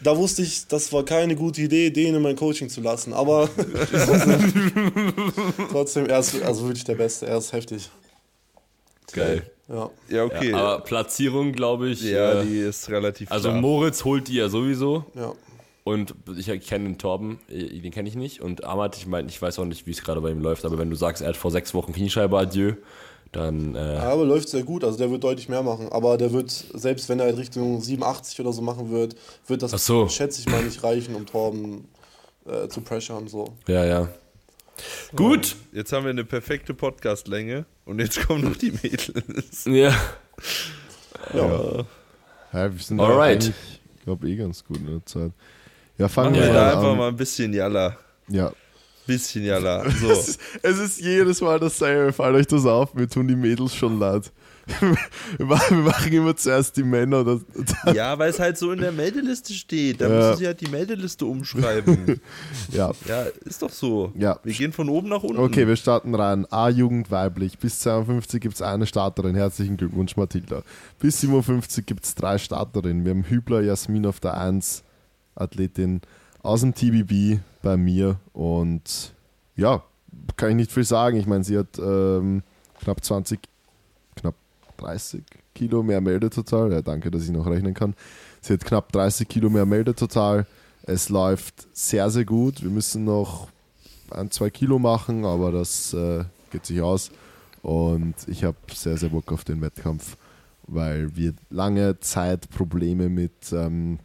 da 0.03 0.17
wusste 0.17 0.41
ich, 0.41 0.67
das 0.67 0.91
war 0.91 1.03
keine 1.05 1.35
gute 1.35 1.61
Idee, 1.61 1.89
den 1.91 2.15
in 2.15 2.21
mein 2.21 2.35
Coaching 2.35 2.69
zu 2.69 2.81
lassen. 2.81 3.13
Aber 3.13 3.49
trotzdem, 5.71 6.07
er 6.07 6.19
ist 6.19 6.41
also 6.41 6.65
wirklich 6.65 6.83
der 6.83 6.95
Beste. 6.95 7.27
Er 7.27 7.37
ist 7.37 7.53
heftig. 7.53 7.89
Geil. 9.11 9.49
Ja. 9.67 9.89
Ja, 10.09 10.23
okay. 10.23 10.51
Ja, 10.51 10.57
aber 10.57 10.83
Platzierung, 10.83 11.51
glaube 11.51 11.89
ich. 11.89 12.01
Ja, 12.03 12.41
äh, 12.41 12.45
die 12.45 12.59
ist 12.59 12.89
relativ 12.89 13.31
also 13.31 13.49
klar. 13.49 13.61
Moritz 13.61 14.05
holt 14.05 14.27
die 14.27 14.35
ja 14.35 14.49
sowieso. 14.49 15.05
Ja. 15.13 15.33
Und 15.83 16.13
ich 16.37 16.47
kenne 16.67 16.85
den 16.85 16.97
Torben, 16.97 17.39
äh, 17.49 17.79
den 17.79 17.91
kenne 17.91 18.09
ich 18.09 18.15
nicht. 18.15 18.41
Und 18.41 18.63
Ahmad, 18.65 18.97
ich 18.97 19.07
meine, 19.07 19.29
ich 19.29 19.41
weiß 19.41 19.59
auch 19.59 19.65
nicht, 19.65 19.87
wie 19.87 19.91
es 19.91 20.03
gerade 20.03 20.21
bei 20.21 20.31
ihm 20.31 20.41
läuft, 20.41 20.65
aber 20.65 20.77
wenn 20.77 20.89
du 20.89 20.95
sagst, 20.95 21.21
er 21.21 21.29
hat 21.29 21.37
vor 21.37 21.51
sechs 21.51 21.73
Wochen 21.73 21.93
Kniescheibe 21.93 22.37
Adieu, 22.37 22.73
dann 23.31 23.75
äh, 23.75 23.97
Aber 23.97 24.25
läuft 24.25 24.49
sehr 24.49 24.63
gut. 24.63 24.83
Also 24.83 24.97
der 24.97 25.11
wird 25.11 25.23
deutlich 25.23 25.49
mehr 25.49 25.63
machen. 25.63 25.89
Aber 25.91 26.17
der 26.17 26.31
wird, 26.31 26.49
selbst 26.51 27.09
wenn 27.09 27.19
er 27.19 27.25
halt 27.25 27.37
Richtung 27.37 27.81
87 27.81 28.39
oder 28.39 28.53
so 28.53 28.61
machen 28.61 28.89
wird, 28.89 29.15
wird 29.47 29.63
das, 29.63 29.71
so. 29.85 30.07
schätze 30.07 30.39
ich 30.41 30.49
mal, 30.49 30.63
nicht 30.63 30.81
reichen, 30.83 31.15
um 31.15 31.25
Torben 31.25 31.87
äh, 32.45 32.67
zu 32.67 32.81
pressure 32.81 33.21
so. 33.27 33.45
ja, 33.67 33.85
ja. 33.85 34.09
Gut. 35.15 35.55
Jetzt 35.71 35.91
haben 35.93 36.03
wir 36.03 36.11
eine 36.11 36.23
perfekte 36.25 36.73
Podcast-Länge 36.73 37.65
und 37.85 37.99
jetzt 37.99 38.25
kommen 38.27 38.43
noch 38.43 38.55
die 38.57 38.71
Mädels. 38.71 39.65
Ja. 39.65 39.95
Ja, 41.33 42.71
wir 42.73 42.79
sind 42.79 42.99
Alright. 42.99 43.43
eigentlich, 43.43 43.55
ich 43.97 44.03
glaube, 44.03 44.29
eh 44.29 44.35
ganz 44.35 44.63
gut 44.63 44.77
in 44.77 44.87
der 44.87 45.05
Zeit. 45.05 45.31
Ja, 45.97 46.07
fangen 46.07 46.35
Ja, 46.35 46.41
wir 46.41 46.47
Ja, 46.47 46.53
mal 46.53 46.69
einfach 46.73 46.91
an. 46.91 46.97
mal 46.97 47.07
ein 47.09 47.15
bisschen 47.15 47.53
Jalla. 47.53 47.97
Ja, 48.27 48.51
Bisschen 49.05 49.43
Jalla. 49.45 49.89
So. 50.01 50.11
Es 50.11 50.27
ist, 50.29 50.39
es 50.61 50.77
ist 50.79 50.99
jedes 51.01 51.39
Mal 51.41 51.59
dasselbe. 51.59 52.11
Fallt 52.13 52.35
euch 52.35 52.47
das 52.47 52.65
auf, 52.65 52.93
mir 52.93 53.07
tun 53.07 53.27
die 53.27 53.35
Mädels 53.37 53.73
schon 53.73 53.99
leid. 53.99 54.31
Wir 55.37 55.45
machen 55.77 56.11
immer 56.11 56.35
zuerst 56.35 56.75
die 56.77 56.83
Männer. 56.83 57.23
Das, 57.23 57.95
Ja, 57.95 58.17
weil 58.19 58.29
es 58.29 58.39
halt 58.39 58.57
so 58.57 58.71
in 58.71 58.79
der 58.79 58.91
Meldeliste 58.91 59.53
steht. 59.53 60.01
Da 60.01 60.09
Ja. 60.09 60.15
müssen 60.15 60.37
sie 60.39 60.45
halt 60.47 60.61
die 60.61 60.67
Meldeliste 60.69 61.25
umschreiben. 61.25 62.19
ja. 62.71 62.91
ja, 63.07 63.23
ist 63.45 63.61
doch 63.61 63.69
so. 63.71 64.11
Ja. 64.17 64.39
Wir 64.43 64.53
gehen 64.53 64.73
von 64.73 64.89
oben 64.89 65.09
nach 65.09 65.23
unten. 65.23 65.37
Okay, 65.39 65.67
wir 65.67 65.75
starten 65.77 66.13
rein. 66.15 66.45
A-Jugend 66.51 67.09
weiblich. 67.11 67.57
Bis 67.59 67.79
52 67.79 68.41
gibt 68.41 68.55
es 68.55 68.61
eine 68.61 68.85
Starterin. 68.85 69.35
Herzlichen 69.35 69.77
Glückwunsch, 69.77 70.17
Mathilda. 70.17 70.63
Bis 70.99 71.21
57 71.21 71.85
gibt 71.85 72.03
es 72.03 72.15
drei 72.15 72.37
Starterinnen. 72.37 73.05
Wir 73.05 73.11
haben 73.11 73.23
Hübler, 73.23 73.61
Jasmin 73.61 74.05
auf 74.05 74.19
der 74.19 74.37
1, 74.37 74.83
Athletin 75.35 76.01
aus 76.43 76.61
dem 76.61 76.73
TBB 76.73 77.39
bei 77.61 77.77
mir. 77.77 78.17
Und 78.33 79.13
ja, 79.55 79.83
kann 80.35 80.49
ich 80.51 80.55
nicht 80.55 80.71
viel 80.71 80.83
sagen. 80.83 81.17
Ich 81.17 81.25
meine, 81.25 81.43
sie 81.43 81.57
hat 81.57 81.79
ähm, 81.79 82.43
knapp 82.81 83.03
20, 83.03 83.39
knapp 84.15 84.35
30 84.77 85.23
Kilo 85.53 85.83
mehr 85.83 86.01
Meldetotal. 86.01 86.71
Ja, 86.71 86.81
danke, 86.81 87.11
dass 87.11 87.23
ich 87.23 87.31
noch 87.31 87.47
rechnen 87.47 87.73
kann. 87.73 87.95
Sie 88.41 88.53
hat 88.53 88.63
knapp 88.63 88.91
30 88.91 89.27
Kilo 89.27 89.49
mehr 89.49 89.65
Meldetotal. 89.65 90.45
Es 90.83 91.09
läuft 91.09 91.67
sehr, 91.73 92.09
sehr 92.09 92.25
gut. 92.25 92.63
Wir 92.63 92.69
müssen 92.69 93.03
noch 93.05 93.49
ein, 94.11 94.31
zwei 94.31 94.49
Kilo 94.49 94.79
machen, 94.79 95.25
aber 95.25 95.51
das 95.51 95.93
äh, 95.93 96.23
geht 96.51 96.65
sich 96.65 96.81
aus. 96.81 97.11
Und 97.61 98.15
ich 98.27 98.43
habe 98.43 98.57
sehr, 98.73 98.97
sehr 98.97 99.09
Bock 99.09 99.31
auf 99.31 99.43
den 99.43 99.61
Wettkampf, 99.61 100.15
weil 100.67 101.15
wir 101.15 101.33
lange 101.49 101.99
Zeit 101.99 102.49
Probleme 102.49 103.09
mit 103.09 103.51
ähm, 103.51 103.99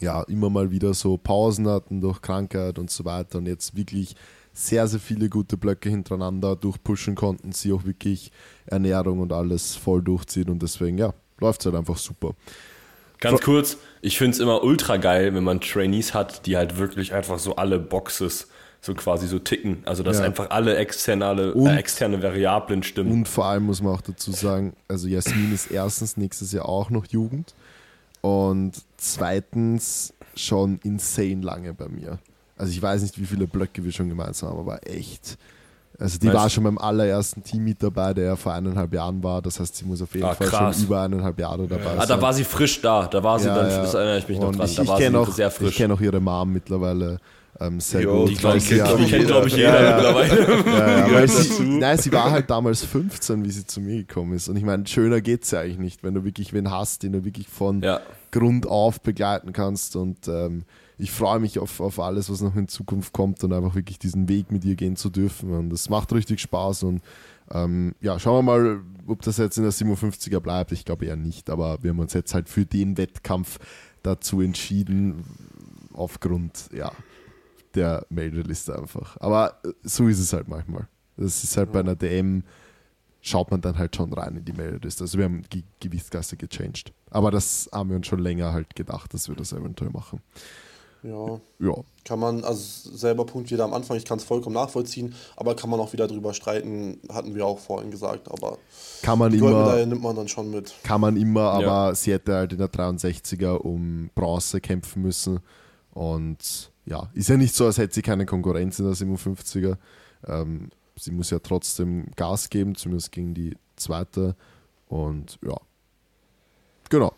ja, 0.00 0.22
immer 0.22 0.50
mal 0.50 0.70
wieder 0.70 0.94
so 0.94 1.16
Pausen 1.16 1.68
hatten 1.68 2.00
durch 2.00 2.20
Krankheit 2.22 2.78
und 2.78 2.90
so 2.90 3.04
weiter 3.04 3.38
und 3.38 3.46
jetzt 3.46 3.76
wirklich 3.76 4.16
sehr, 4.54 4.86
sehr 4.86 5.00
viele 5.00 5.28
gute 5.28 5.56
Blöcke 5.56 5.88
hintereinander 5.88 6.56
durchpushen 6.56 7.14
konnten, 7.14 7.52
sie 7.52 7.72
auch 7.72 7.84
wirklich 7.84 8.30
Ernährung 8.66 9.20
und 9.20 9.32
alles 9.32 9.76
voll 9.76 10.02
durchziehen 10.02 10.50
und 10.50 10.62
deswegen, 10.62 10.98
ja, 10.98 11.14
läuft 11.40 11.60
es 11.60 11.66
halt 11.66 11.76
einfach 11.76 11.96
super. 11.96 12.34
Ganz 13.20 13.40
kurz, 13.40 13.76
ich 14.00 14.18
finde 14.18 14.32
es 14.34 14.40
immer 14.40 14.62
ultra 14.64 14.96
geil, 14.96 15.32
wenn 15.34 15.44
man 15.44 15.60
Trainees 15.60 16.12
hat, 16.12 16.44
die 16.46 16.56
halt 16.56 16.76
wirklich 16.78 17.14
einfach 17.14 17.38
so 17.38 17.56
alle 17.56 17.78
Boxes 17.78 18.48
so 18.84 18.94
quasi 18.94 19.28
so 19.28 19.38
ticken. 19.38 19.78
Also 19.84 20.02
dass 20.02 20.18
Ja. 20.18 20.24
einfach 20.24 20.50
alle 20.50 20.74
externe, 20.76 21.54
Und- 21.54 21.68
äh, 21.68 21.76
externe 21.76 22.20
Variablen 22.20 22.82
stimmen. 22.82 23.12
Und 23.12 23.28
vor 23.28 23.44
allem 23.46 23.62
muss 23.66 23.80
man 23.80 23.94
auch 23.94 24.00
dazu 24.00 24.32
sagen, 24.32 24.74
also 24.88 25.06
Jasmin 25.06 25.54
ist 25.54 25.70
erstens 25.70 26.16
nächstes 26.16 26.50
Jahr 26.50 26.68
auch 26.68 26.90
noch 26.90 27.06
Jugend 27.06 27.54
und 28.22 28.72
zweitens 28.96 30.14
schon 30.34 30.80
insane 30.82 31.42
lange 31.42 31.74
bei 31.74 31.86
mir. 31.88 32.18
Also 32.62 32.72
ich 32.72 32.80
weiß 32.82 33.02
nicht, 33.02 33.18
wie 33.20 33.26
viele 33.26 33.46
Blöcke 33.48 33.82
wir 33.84 33.90
schon 33.90 34.08
gemeinsam 34.08 34.50
haben, 34.50 34.60
aber 34.60 34.78
echt. 34.86 35.36
Also 35.98 36.18
die 36.18 36.28
Weißt 36.28 36.36
war 36.36 36.48
schon 36.50 36.64
beim 36.64 36.78
allerersten 36.78 37.42
Team 37.42 37.64
mit 37.64 37.82
dabei, 37.82 38.14
der 38.14 38.24
ja 38.24 38.36
vor 38.36 38.52
eineinhalb 38.52 38.94
Jahren 38.94 39.22
war. 39.22 39.42
Das 39.42 39.58
heißt, 39.58 39.76
sie 39.76 39.84
muss 39.84 40.00
auf 40.00 40.14
jeden 40.14 40.26
Ah, 40.26 40.34
Fall 40.34 40.46
krass. 40.48 40.76
schon 40.76 40.84
über 40.86 41.02
eineinhalb 41.02 41.38
Jahre 41.40 41.66
dabei 41.66 41.82
sein. 41.84 41.98
ah, 41.98 42.06
da 42.06 42.20
war 42.22 42.32
sie 42.32 42.44
frisch 42.44 42.80
da. 42.80 43.06
Da 43.08 43.22
war 43.22 43.38
sie 43.40 43.48
Ja, 43.48 43.54
dann, 43.56 43.68
ja. 43.70 43.82
das 43.82 43.94
erinnere 43.94 44.18
ich 44.18 44.28
mich 44.28 44.38
noch 44.38 44.48
Und 44.48 44.58
dran. 44.58 44.66
Ich, 44.68 44.76
da 44.76 44.82
ich 44.82 44.88
war 44.88 44.96
sie 44.98 45.02
kenne 45.04 45.18
auch, 45.18 45.32
sehr 45.32 45.48
ich 45.48 45.54
frisch. 45.54 45.76
kenn 45.76 45.90
auch 45.92 46.00
ihre 46.00 46.20
Mom 46.20 46.52
mittlerweile 46.52 47.18
ähm, 47.60 47.80
sehr 47.80 48.00
Jo, 48.02 48.20
gut. 48.20 48.30
die 48.30 48.34
glaub 48.36 48.54
ich, 48.56 48.70
weil 48.70 48.78
kennt, 48.78 49.08
sie 49.10 49.16
ich, 49.16 49.26
glaube 49.26 49.48
ich, 49.48 49.56
jeder. 49.56 49.82
Ja, 49.84 49.96
mittlerweile. 49.96 51.06
Ja, 51.10 51.20
ja, 51.20 51.26
sie, 51.26 51.62
nein, 51.64 51.98
sie 51.98 52.12
war 52.12 52.30
halt 52.30 52.48
damals 52.48 52.84
15, 52.84 53.44
wie 53.44 53.50
sie 53.50 53.66
zu 53.66 53.80
mir 53.80 53.98
gekommen 54.04 54.32
ist. 54.34 54.48
Und 54.48 54.56
ich 54.56 54.64
meine, 54.64 54.86
schöner 54.86 55.20
geht's 55.20 55.50
ja 55.50 55.60
eigentlich 55.60 55.78
nicht, 55.78 56.02
wenn 56.04 56.14
du 56.14 56.24
wirklich 56.24 56.52
wen 56.52 56.70
hast, 56.70 57.02
den 57.02 57.12
du 57.12 57.24
wirklich 57.24 57.48
von 57.48 57.82
Ja. 57.82 58.00
Grund 58.30 58.66
auf 58.66 59.00
begleiten 59.00 59.52
kannst. 59.52 59.94
Und 59.96 60.26
ähm, 60.28 60.62
ich 60.98 61.10
freue 61.10 61.40
mich 61.40 61.58
auf, 61.58 61.80
auf 61.80 61.98
alles, 61.98 62.30
was 62.30 62.42
noch 62.42 62.54
in 62.56 62.68
Zukunft 62.68 63.12
kommt 63.12 63.42
und 63.44 63.52
einfach 63.52 63.74
wirklich 63.74 63.98
diesen 63.98 64.28
Weg 64.28 64.52
mit 64.52 64.64
ihr 64.64 64.76
gehen 64.76 64.96
zu 64.96 65.10
dürfen. 65.10 65.52
Und 65.52 65.70
das 65.70 65.88
macht 65.88 66.12
richtig 66.12 66.40
Spaß. 66.40 66.84
Und 66.84 67.02
ähm, 67.50 67.94
ja, 68.00 68.18
schauen 68.18 68.44
wir 68.44 68.52
mal, 68.52 68.80
ob 69.06 69.22
das 69.22 69.38
jetzt 69.38 69.56
in 69.56 69.64
der 69.64 69.72
57er 69.72 70.40
bleibt. 70.40 70.72
Ich 70.72 70.84
glaube 70.84 71.06
eher 71.06 71.16
nicht, 71.16 71.50
aber 71.50 71.82
wir 71.82 71.90
haben 71.90 71.98
uns 71.98 72.12
jetzt 72.12 72.34
halt 72.34 72.48
für 72.48 72.64
den 72.64 72.98
Wettkampf 72.98 73.58
dazu 74.02 74.40
entschieden, 74.40 75.24
aufgrund, 75.92 76.68
ja, 76.72 76.92
der 77.74 78.06
Meldeliste 78.10 78.78
einfach. 78.78 79.16
Aber 79.20 79.58
äh, 79.64 79.72
so 79.82 80.08
ist 80.08 80.18
es 80.18 80.32
halt 80.32 80.48
manchmal. 80.48 80.88
Das 81.16 81.44
ist 81.44 81.56
halt 81.56 81.72
bei 81.72 81.80
einer 81.80 81.94
DM, 81.94 82.42
schaut 83.20 83.50
man 83.50 83.60
dann 83.60 83.78
halt 83.78 83.94
schon 83.94 84.12
rein 84.12 84.36
in 84.36 84.44
die 84.44 84.52
Meldeliste. 84.52 85.04
Also 85.04 85.18
wir 85.18 85.24
haben 85.24 85.42
die 85.52 85.64
Gewichtsklasse 85.80 86.36
gechanged. 86.36 86.92
Aber 87.10 87.30
das 87.30 87.68
haben 87.72 87.90
wir 87.90 87.96
uns 87.96 88.06
schon 88.06 88.18
länger 88.18 88.52
halt 88.52 88.74
gedacht, 88.74 89.14
dass 89.14 89.28
wir 89.28 89.36
das 89.36 89.52
eventuell 89.52 89.90
machen. 89.90 90.20
Ja, 91.02 91.40
Ja, 91.58 91.74
kann 92.04 92.18
man, 92.20 92.44
also 92.44 92.90
selber 92.96 93.26
Punkt 93.26 93.50
wieder 93.50 93.64
am 93.64 93.74
Anfang, 93.74 93.96
ich 93.96 94.04
kann 94.04 94.18
es 94.18 94.24
vollkommen 94.24 94.54
nachvollziehen, 94.54 95.14
aber 95.36 95.56
kann 95.56 95.68
man 95.70 95.80
auch 95.80 95.92
wieder 95.92 96.06
drüber 96.06 96.32
streiten, 96.32 97.00
hatten 97.12 97.34
wir 97.34 97.44
auch 97.46 97.58
vorhin 97.58 97.90
gesagt, 97.90 98.30
aber 98.30 98.58
kann 99.02 99.18
man 99.18 99.32
die 99.32 99.38
immer, 99.38 99.84
nimmt 99.84 100.02
man 100.02 100.14
dann 100.14 100.28
schon 100.28 100.50
mit. 100.50 100.72
kann 100.84 101.00
man 101.00 101.16
immer, 101.16 101.50
aber 101.52 101.62
Ja. 101.88 101.94
sie 101.94 102.12
hätte 102.12 102.34
halt 102.34 102.52
in 102.52 102.58
der 102.58 102.68
63er 102.72 103.56
um 103.56 104.10
Bronze 104.14 104.60
kämpfen 104.60 105.02
müssen. 105.02 105.40
Und 105.92 106.70
ja, 106.86 107.10
ist 107.14 107.28
ja 107.28 107.36
nicht 107.36 107.54
so, 107.54 107.66
als 107.66 107.78
hätte 107.78 107.94
sie 107.94 108.02
keine 108.02 108.24
Konkurrenz 108.26 108.78
in 108.78 108.84
der 108.86 108.94
57er. 108.94 109.76
Ähm, 110.26 110.70
sie 110.96 111.10
muss 111.10 111.30
ja 111.30 111.38
trotzdem 111.40 112.06
Gas 112.16 112.48
geben, 112.48 112.74
zumindest 112.76 113.12
gegen 113.12 113.34
die 113.34 113.56
zweite. 113.76 114.36
Und 114.88 115.38
ja, 115.44 115.56
genau. 116.88 117.12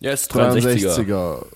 Ja, 0.00 0.12
ist 0.12 0.32
63er. 0.34 1.04
63er. 1.04 1.46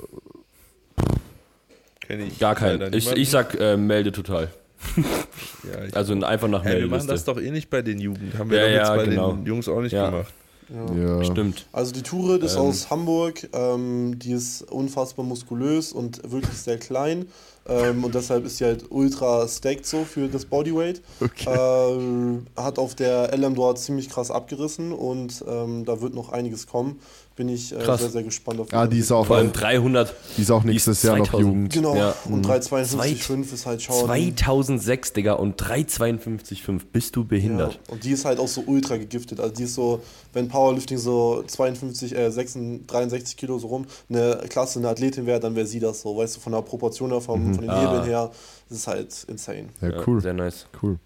Kenn 2.09 2.27
ich 2.27 2.39
Gar 2.39 2.55
kein. 2.57 2.81
leider 2.81 2.97
Ich, 2.97 3.11
ich 3.13 3.31
sag 3.31 3.55
äh, 3.61 3.77
melde 3.77 4.11
total. 4.11 4.49
ja, 4.97 5.85
ich, 5.87 5.97
Also 5.97 6.15
einfach 6.15 6.49
nach 6.49 6.65
hey, 6.65 6.81
wir 6.81 6.89
machen 6.89 7.07
das 7.07 7.25
doch 7.25 7.39
eh 7.41 7.51
nicht 7.51 7.69
bei 7.71 7.83
den 7.83 8.01
Jugend. 8.01 8.37
Haben 8.39 8.51
wir 8.51 8.59
Ja, 8.59 8.65
doch 8.65 8.71
jetzt 8.73 8.89
ja, 8.89 8.97
bei 8.97 9.05
genau. 9.05 9.33
den 9.35 9.47
Jungs 9.47 9.69
auch 9.69 9.81
nicht 9.81 9.93
Ja. 9.93 10.11
gemacht. 10.11 10.33
Ja. 10.71 10.95
Ja. 11.19 11.25
Stimmt. 11.25 11.67
Also 11.73 11.93
die 11.93 12.03
Turet 12.03 12.43
ist 12.43 12.55
Ähm. 12.57 12.61
aus 12.63 12.91
Hamburg, 12.91 13.49
ähm, 13.55 14.19
die 14.19 14.33
ist 14.33 14.63
unfassbar 14.71 15.25
muskulös 15.25 15.93
und 15.93 16.31
wirklich 16.31 16.57
sehr 16.59 16.79
klein 16.79 17.27
ähm, 17.67 18.05
und 18.05 18.15
deshalb 18.15 18.45
ist 18.45 18.59
sie 18.59 18.65
halt 18.67 18.85
ultra 18.91 19.47
stacked 19.49 19.87
so 19.87 20.05
für 20.05 20.29
das 20.29 20.45
Bodyweight. 20.45 21.01
Ähm, 21.47 22.47
hat 22.57 22.79
auf 22.79 22.95
der 22.95 23.35
LM 23.37 23.55
dort 23.55 23.79
ziemlich 23.79 24.09
krass 24.11 24.31
abgerissen 24.31 24.93
und 24.93 25.43
ähm, 25.49 25.85
da 25.85 26.01
wird 26.01 26.15
noch 26.15 26.31
einiges 26.33 26.67
kommen. 26.67 27.01
Bin 27.39 27.49
ich 27.51 27.73
äh, 27.73 27.85
sehr, 27.85 27.97
sehr 28.11 28.23
gespannt 28.25 28.59
auf 28.59 28.67
Ah, 28.73 28.89
die 28.89 28.99
ist 28.99 29.13
auch, 29.13 29.25
Vor 29.25 29.37
allem 29.37 29.53
300. 29.53 30.13
die 30.37 30.43
ist 30.43 30.51
auch 30.51 30.63
die 30.63 30.71
nächstes 30.71 30.99
ist 30.99 31.05
Jahr 31.05 31.19
noch 31.19 31.27
2000. 31.27 31.47
Jugend. 31.47 31.73
Genau, 31.73 31.95
Ja. 31.95 32.13
und 32.25 32.45
352,5 32.45 33.53
ist 33.55 33.65
halt 33.65 33.81
schon. 33.81 33.95
2006, 33.95 35.13
Digga, 35.13 35.35
und 35.35 35.57
352,5. 35.63 36.81
Bist 36.93 37.15
du 37.15 37.25
behindert? 37.25 37.75
Ja, 37.75 37.93
und 37.93 38.03
die 38.03 38.11
ist 38.11 38.25
halt 38.25 38.41
auch 38.41 38.49
so 38.49 38.65
ultra 38.67 38.97
gegiftet. 38.97 39.39
Also 39.39 39.55
die 39.55 39.63
ist 39.63 39.75
so, 39.77 40.03
wenn 40.33 40.49
Powerlifting 40.49 40.99
so 40.99 41.45
52, 41.47 42.13
äh, 42.17 42.29
66, 42.33 42.89
63 42.89 43.37
Kilo 43.37 43.57
so 43.61 43.69
rum, 43.69 43.87
eine 44.11 44.41
Klasse, 44.49 44.81
eine 44.81 44.89
Athletin 44.89 45.25
wäre, 45.25 45.39
dann 45.39 45.55
wäre 45.55 45.67
sie 45.67 45.79
das 45.79 46.01
so. 46.01 46.17
Weißt 46.17 46.35
du, 46.37 46.41
von 46.41 46.53
der 46.53 46.63
Proportion 46.63 47.11
her, 47.13 47.21
vom, 47.21 47.55
von 47.55 47.63
den 47.63 47.71
Ah. 47.71 47.81
Hebeln 47.83 48.05
her, 48.05 48.33
das 48.69 48.79
ist 48.79 48.87
halt 48.89 49.15
insane. 49.29 49.69
Ja, 49.81 49.91
cool. 50.09 50.21
Sehr 50.21 50.35
nice. 50.35 50.67
Cool. 50.83 50.99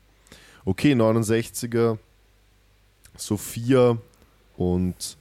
Okay, 0.64 0.94
69er, 0.94 1.98
Sophia 3.18 3.98
und 4.56 5.18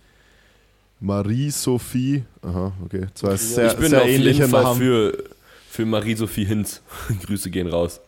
Marie-Sophie. 1.02 2.24
Aha, 2.44 2.72
okay. 2.86 3.08
Zwei 3.16 3.36
sehr, 3.36 3.72
ich 3.72 3.78
bin 3.78 3.90
sehr 3.90 4.04
auf 4.04 4.08
ähnliche 4.08 4.42
jeden 4.42 4.52
Fall 4.52 4.64
Namen. 4.64 4.80
für, 4.80 5.24
für 5.70 5.86
Marie-Sophie 5.86 6.46
Hinz. 6.46 6.82
Grüße 7.26 7.50
gehen 7.50 7.68
raus. 7.68 8.00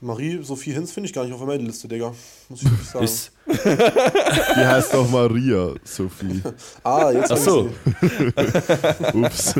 Marie 0.00 0.42
Sophie 0.42 0.72
Hinz 0.72 0.90
finde 0.90 1.06
ich 1.06 1.12
gar 1.12 1.22
nicht 1.24 1.32
auf 1.32 1.38
der 1.38 1.46
Meldeliste, 1.46 1.86
Digga. 1.86 2.12
Muss 2.48 2.62
ich 2.62 2.68
wirklich 2.68 2.88
sagen. 2.88 3.04
Ist, 3.04 3.30
Die 3.46 4.66
heißt 4.66 4.94
auch 4.96 5.08
Maria 5.08 5.74
Sophie. 5.84 6.42
ah, 6.82 7.12
jetzt 7.12 7.30
Ach 7.30 7.36
so. 7.36 7.70
ich. 8.00 9.14
Ups. 9.14 9.54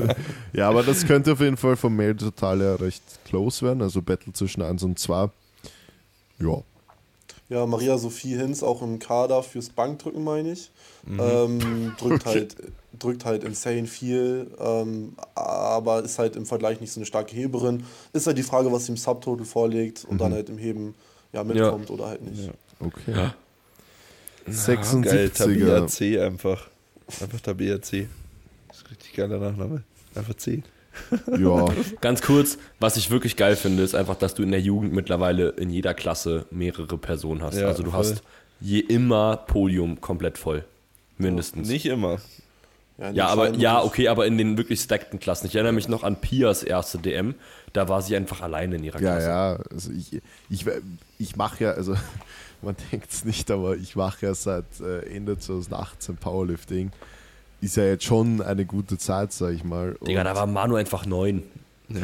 ja, 0.52 0.68
aber 0.68 0.82
das 0.82 1.06
könnte 1.06 1.32
auf 1.32 1.40
jeden 1.40 1.56
Fall 1.56 1.76
vom 1.76 1.94
Mail 1.94 2.16
total 2.16 2.60
ja 2.60 2.74
recht 2.74 3.04
close 3.24 3.64
werden. 3.64 3.82
Also 3.82 4.02
Battle 4.02 4.32
zwischen 4.32 4.62
1 4.62 4.82
und 4.82 4.98
2. 4.98 5.30
Ja. 6.40 6.62
Ja, 7.52 7.66
Maria 7.66 7.98
Sophie 7.98 8.34
Hinz 8.36 8.62
auch 8.62 8.80
im 8.80 8.98
Kader 8.98 9.42
fürs 9.42 9.68
Bankdrücken, 9.68 10.24
meine 10.24 10.52
ich. 10.52 10.70
Mhm. 11.04 11.20
Ähm, 11.20 11.92
drückt, 11.98 12.24
halt, 12.26 12.56
drückt 12.98 13.24
halt 13.26 13.44
insane 13.44 13.86
viel, 13.86 14.50
ähm, 14.58 15.14
aber 15.34 16.02
ist 16.02 16.18
halt 16.18 16.34
im 16.36 16.46
Vergleich 16.46 16.80
nicht 16.80 16.92
so 16.92 17.00
eine 17.00 17.06
starke 17.06 17.36
Heberin. 17.36 17.84
Ist 18.14 18.26
halt 18.26 18.38
die 18.38 18.42
Frage, 18.42 18.72
was 18.72 18.86
sie 18.86 18.92
im 18.92 18.96
Subtotal 18.96 19.44
vorlegt 19.44 20.04
und 20.04 20.14
Mhm. 20.14 20.18
dann 20.18 20.32
halt 20.32 20.48
im 20.48 20.56
Heben 20.56 20.94
ja, 21.32 21.44
mitkommt 21.44 21.90
oder 21.90 22.06
halt 22.06 22.22
nicht. 22.22 22.50
Okay. 22.80 23.12
Ja. 23.12 23.34
Geil, 24.44 24.54
76er. 24.54 25.32
Tabea 25.34 25.86
C 25.86 26.20
einfach. 26.20 26.68
Einfach 27.20 27.40
Tabea 27.40 27.80
C. 27.82 28.08
Das 28.68 28.78
ist 28.78 28.84
ein 28.84 28.88
richtig 28.88 29.12
geiler 29.12 29.38
Nachname. 29.38 29.82
Einfach 30.14 30.34
C. 30.34 30.62
Ja. 31.38 31.66
ganz 32.00 32.22
kurz, 32.22 32.58
was 32.80 32.96
ich 32.96 33.10
wirklich 33.10 33.36
geil 33.36 33.56
finde, 33.56 33.82
ist 33.82 33.94
einfach, 33.94 34.16
dass 34.16 34.34
du 34.34 34.42
in 34.42 34.50
der 34.50 34.60
Jugend 34.60 34.92
mittlerweile 34.92 35.50
in 35.50 35.70
jeder 35.70 35.94
Klasse 35.94 36.46
mehrere 36.50 36.98
Personen 36.98 37.42
hast. 37.42 37.56
Ja, 37.58 37.66
also 37.68 37.82
du 37.82 37.90
voll. 37.90 38.00
hast 38.00 38.22
je 38.60 38.78
immer 38.78 39.36
Podium 39.36 40.00
komplett 40.00 40.38
voll. 40.38 40.64
Mindestens. 41.18 41.68
Nicht 41.68 41.86
immer. 41.86 42.18
den 42.98 43.14
Ja, 43.14 43.26
aber 43.28 43.54
ja, 43.54 43.82
okay, 43.82 44.08
aber 44.08 44.26
in 44.26 44.38
den 44.38 44.56
wirklich 44.56 44.80
stackten 44.80 45.18
Klassen. 45.18 45.46
Ich 45.46 45.54
erinnere 45.54 45.72
mich 45.72 45.88
noch 45.88 46.04
an 46.04 46.16
Pias 46.20 46.62
erste 46.62 46.98
DM. 46.98 47.34
Da 47.72 47.88
war 47.88 48.02
sie 48.02 48.14
einfach 48.14 48.42
alleine 48.42 48.76
in 48.76 48.84
ihrer 48.84 49.00
Ja, 49.00 49.12
Klasse. 49.12 49.28
ja, 49.28 49.58
also 49.72 49.90
ich, 49.90 50.20
ich, 50.50 50.66
ich 51.18 51.36
mache 51.36 51.64
ja, 51.64 51.70
also 51.72 51.96
man 52.62 52.76
denkt 52.92 53.10
es 53.10 53.24
nicht, 53.24 53.50
aber 53.50 53.76
ich 53.76 53.96
mache 53.96 54.26
ja 54.26 54.34
seit 54.34 54.80
äh, 54.80 55.00
Ende 55.14 55.38
2018 55.38 56.16
Powerlifting. 56.16 56.92
Ist 57.62 57.76
ja 57.76 57.84
jetzt 57.84 58.04
schon 58.04 58.42
eine 58.42 58.66
gute 58.66 58.98
Zeit, 58.98 59.32
sag 59.32 59.52
ich 59.52 59.62
mal. 59.62 59.96
Digga, 60.04 60.24
da 60.24 60.34
war 60.34 60.46
Manu 60.46 60.74
einfach 60.74 61.06
neun. 61.06 61.44
Ja. 61.88 62.00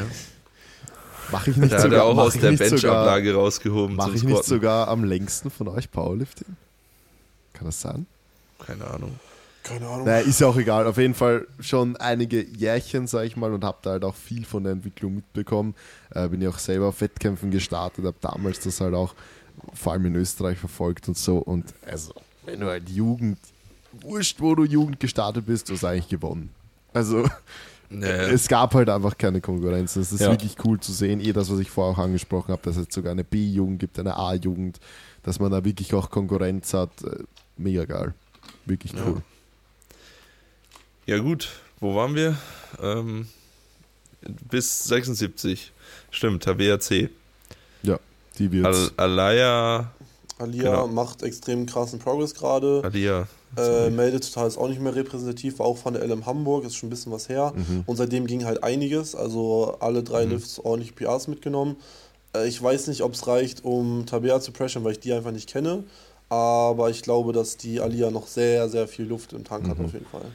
Mache 1.33 1.51
ich 1.51 1.57
nicht 1.57 1.73
Da 1.73 1.79
hat 1.79 1.85
er 1.85 1.91
sogar, 1.91 2.05
auch 2.05 2.17
aus 2.17 2.35
der 2.35 2.53
sogar, 2.53 2.71
Benchablage 2.71 3.35
rausgehoben 3.35 3.97
Mache 3.97 4.15
ich 4.15 4.23
nicht 4.23 4.45
sogar 4.45 4.87
am 4.89 5.03
längsten 5.03 5.51
von 5.51 5.67
euch 5.69 5.91
Powerlifting? 5.91 6.57
Kann 7.53 7.67
das 7.67 7.81
sein? 7.81 8.07
Keine 8.65 8.87
Ahnung. 8.87 9.19
Keine 9.65 9.89
Ahnung. 9.89 10.07
Naja, 10.07 10.21
ist 10.21 10.41
ja 10.41 10.47
auch 10.47 10.57
egal. 10.57 10.87
Auf 10.87 10.97
jeden 10.97 11.15
Fall 11.15 11.49
schon 11.59 11.97
einige 11.97 12.41
Jährchen, 12.41 13.09
sag 13.09 13.25
ich 13.25 13.37
mal, 13.37 13.53
und 13.53 13.65
habe 13.65 13.79
da 13.83 13.91
halt 13.91 14.05
auch 14.05 14.15
viel 14.15 14.45
von 14.45 14.63
der 14.63 14.73
Entwicklung 14.73 15.17
mitbekommen. 15.17 15.75
Äh, 16.15 16.29
bin 16.29 16.41
ja 16.41 16.51
auch 16.51 16.59
selber 16.59 16.87
auf 16.87 17.01
Wettkämpfen 17.01 17.51
gestartet, 17.51 18.05
habe 18.05 18.17
damals 18.21 18.61
das 18.61 18.81
halt 18.81 18.95
auch 18.95 19.13
vor 19.75 19.93
allem 19.93 20.07
in 20.07 20.15
Österreich 20.15 20.59
verfolgt 20.59 21.09
und 21.09 21.19
so. 21.19 21.39
Und 21.39 21.75
also, 21.85 22.15
wenn 22.47 22.61
du 22.61 22.67
halt 22.67 22.89
Jugend, 22.89 23.39
wurscht, 24.03 24.41
wo 24.41 24.55
du 24.55 24.65
Jugend 24.65 25.01
gestartet 25.01 25.47
bist, 25.47 25.69
du 25.69 25.75
hast 25.75 25.85
eigentlich 25.85 26.09
gewonnen. 26.09 26.51
Also, 26.93 27.29
Naja. 27.91 28.29
es 28.29 28.49
gab 28.49 28.75
halt 28.75 28.89
einfach 28.91 29.17
keine 29.17 29.41
Konkurrenz. 29.41 29.97
Es 29.97 30.13
ist 30.13 30.21
Ja. 30.21 30.31
wirklich 30.31 30.57
cool 30.65 30.79
zu 30.81 30.93
sehen. 30.93 31.21
Eh 31.21 31.33
das, 31.33 31.51
was 31.51 31.59
ich 31.59 31.71
vorher 31.71 31.95
auch 31.95 32.03
angesprochen 32.05 32.53
habe, 32.53 32.63
dass 32.63 32.77
es 32.77 32.87
sogar 32.91 33.13
eine 33.13 33.25
B-Jugend 33.25 33.79
gibt, 33.79 33.99
eine 33.99 34.17
A-Jugend, 34.17 34.79
dass 35.23 35.39
man 35.41 35.51
da 35.51 35.65
wirklich 35.65 35.93
auch 35.95 36.11
Konkurrenz 36.11 36.73
hat. 36.75 36.91
Äh, 37.03 37.25
Mega 37.57 37.85
geil. 37.87 38.15
Wirklich 38.67 38.93
Ja. 38.93 39.01
cool. 39.07 39.23
Ja 41.07 41.19
gut, 41.19 41.49
wo 41.81 41.95
waren 41.95 42.15
wir? 42.15 42.37
Ähm, 42.81 43.27
bis 44.51 44.85
76. 44.85 45.73
Stimmt, 46.11 46.43
Tabea 46.43 46.79
C. 46.81 47.09
Ja, 47.83 47.99
die 48.39 48.51
wird. 48.53 48.67
Al 48.67 48.91
Alaya, 48.97 49.91
Alia 50.39 50.63
genau. 50.71 50.87
macht 50.89 51.23
extrem 51.23 51.67
krassen 51.67 51.99
Progress 51.99 52.35
gerade. 52.35 52.83
Alia. 52.85 53.27
Äh, 53.57 53.91
meldet 53.91 54.25
total 54.33 54.47
ist 54.47 54.59
auch 54.59 54.69
nicht 54.69 54.81
mehr 54.81 54.95
repräsentativ, 54.95 55.59
war 55.59 55.67
auch 55.67 55.79
von 55.79 55.95
der 55.95 56.05
LM 56.07 56.27
Hamburg, 56.27 56.65
ist 56.65 56.77
schon 56.77 56.89
ein 56.89 56.91
bisschen 56.91 57.11
was 57.13 57.29
her. 57.29 57.53
Mhm. 57.57 57.83
Und 57.87 57.97
seitdem 57.97 58.27
ging 58.27 58.45
halt 58.45 58.63
einiges, 58.63 59.15
also 59.15 59.77
alle 59.81 60.03
drei 60.03 60.25
Lifts 60.25 60.61
ordentlich 60.61 60.95
PRs 60.95 61.29
mitgenommen. 61.29 61.77
Äh, 62.35 62.47
ich 62.47 62.63
weiß 62.63 62.89
nicht, 62.89 63.03
ob 63.03 63.15
es 63.15 63.27
reicht, 63.27 63.65
um 63.65 64.05
Tabea 64.07 64.41
zu 64.41 64.53
pressure, 64.53 64.85
weil 64.85 64.93
ich 64.93 65.01
die 65.01 65.13
einfach 65.13 65.33
nicht 65.33 65.49
kenne. 65.49 65.85
Aber 66.29 66.91
ich 66.91 67.03
glaube, 67.03 67.33
dass 67.33 67.57
die 67.57 67.81
Alia 67.81 68.11
noch 68.11 68.27
sehr, 68.27 68.69
sehr 68.69 68.87
viel 68.87 69.07
Luft 69.07 69.33
im 69.33 69.45
Tank 69.45 69.65
Mhm. 69.65 69.71
hat, 69.71 69.81
auf 69.81 69.93
jeden 69.95 70.07
Fall. 70.07 70.27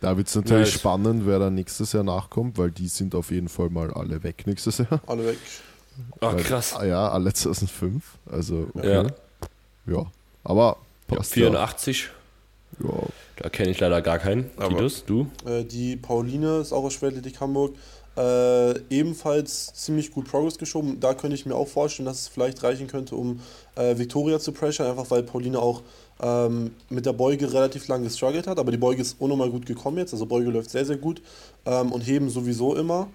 Da 0.00 0.16
wird 0.16 0.26
es 0.28 0.34
natürlich 0.34 0.70
Nice. 0.70 0.80
spannend, 0.80 1.22
wer 1.24 1.38
dann 1.38 1.54
nächstes 1.54 1.92
Jahr 1.92 2.02
nachkommt, 2.04 2.58
weil 2.58 2.70
die 2.72 2.88
sind 2.88 3.14
auf 3.14 3.30
jeden 3.30 3.48
Fall 3.48 3.70
mal 3.70 3.92
alle 3.94 4.22
weg 4.24 4.42
nächstes 4.46 4.78
Jahr. 4.78 5.00
Alle 5.06 5.24
weg. 5.24 5.38
Ach, 6.20 6.34
Weil- 6.34 6.42
krass. 6.42 6.74
Ah 6.76 6.84
ja, 6.84 7.08
alle 7.08 7.32
2005. 7.32 8.02
Also, 8.30 8.66
okay. 8.74 8.92
Ja. 8.92 9.06
Ja. 9.86 10.06
Aber 10.44 10.76
Ja, 11.10 11.16
passt 11.16 11.32
84. 11.32 12.10
Ja. 12.82 12.90
Da 13.36 13.48
kenne 13.48 13.70
ich 13.70 13.80
leider 13.80 14.00
gar 14.02 14.18
keinen. 14.18 14.50
Aber- 14.56 14.68
Titus, 14.68 15.04
du? 15.04 15.26
Äh, 15.46 15.64
die 15.64 15.96
Pauline 15.96 16.58
ist 16.58 16.72
auch 16.72 16.84
aus 16.84 16.94
Schwertletik 16.94 17.40
Hamburg. 17.40 17.74
Äh, 18.16 18.78
ebenfalls 18.88 19.74
ziemlich 19.74 20.10
gut 20.10 20.26
Progress 20.30 20.56
geschoben. 20.56 20.98
Da 21.00 21.12
könnte 21.12 21.34
ich 21.34 21.44
mir 21.44 21.54
auch 21.54 21.68
vorstellen, 21.68 22.06
dass 22.06 22.20
es 22.22 22.28
vielleicht 22.28 22.62
reichen 22.62 22.86
könnte, 22.86 23.14
um 23.14 23.40
äh, 23.74 23.98
Victoria 23.98 24.38
zu 24.38 24.52
pressure, 24.52 24.88
einfach 24.88 25.10
weil 25.10 25.22
Pauline 25.22 25.58
auch 25.58 25.82
ähm, 26.22 26.70
mit 26.88 27.04
der 27.04 27.12
Beuge 27.12 27.52
relativ 27.52 27.88
lange 27.88 28.04
gestruggelt 28.04 28.46
hat. 28.46 28.58
Aber 28.58 28.70
die 28.70 28.78
Beuge 28.78 29.02
ist 29.02 29.16
unnormal 29.20 29.50
gut 29.50 29.66
gekommen 29.66 29.98
jetzt. 29.98 30.14
Also 30.14 30.24
Beuge 30.24 30.48
läuft 30.48 30.70
sehr, 30.70 30.86
sehr 30.86 30.96
gut. 30.96 31.20
Ähm, 31.66 31.92
und 31.92 32.00
heben 32.00 32.30
sowieso 32.30 32.74
immer. 32.74 33.08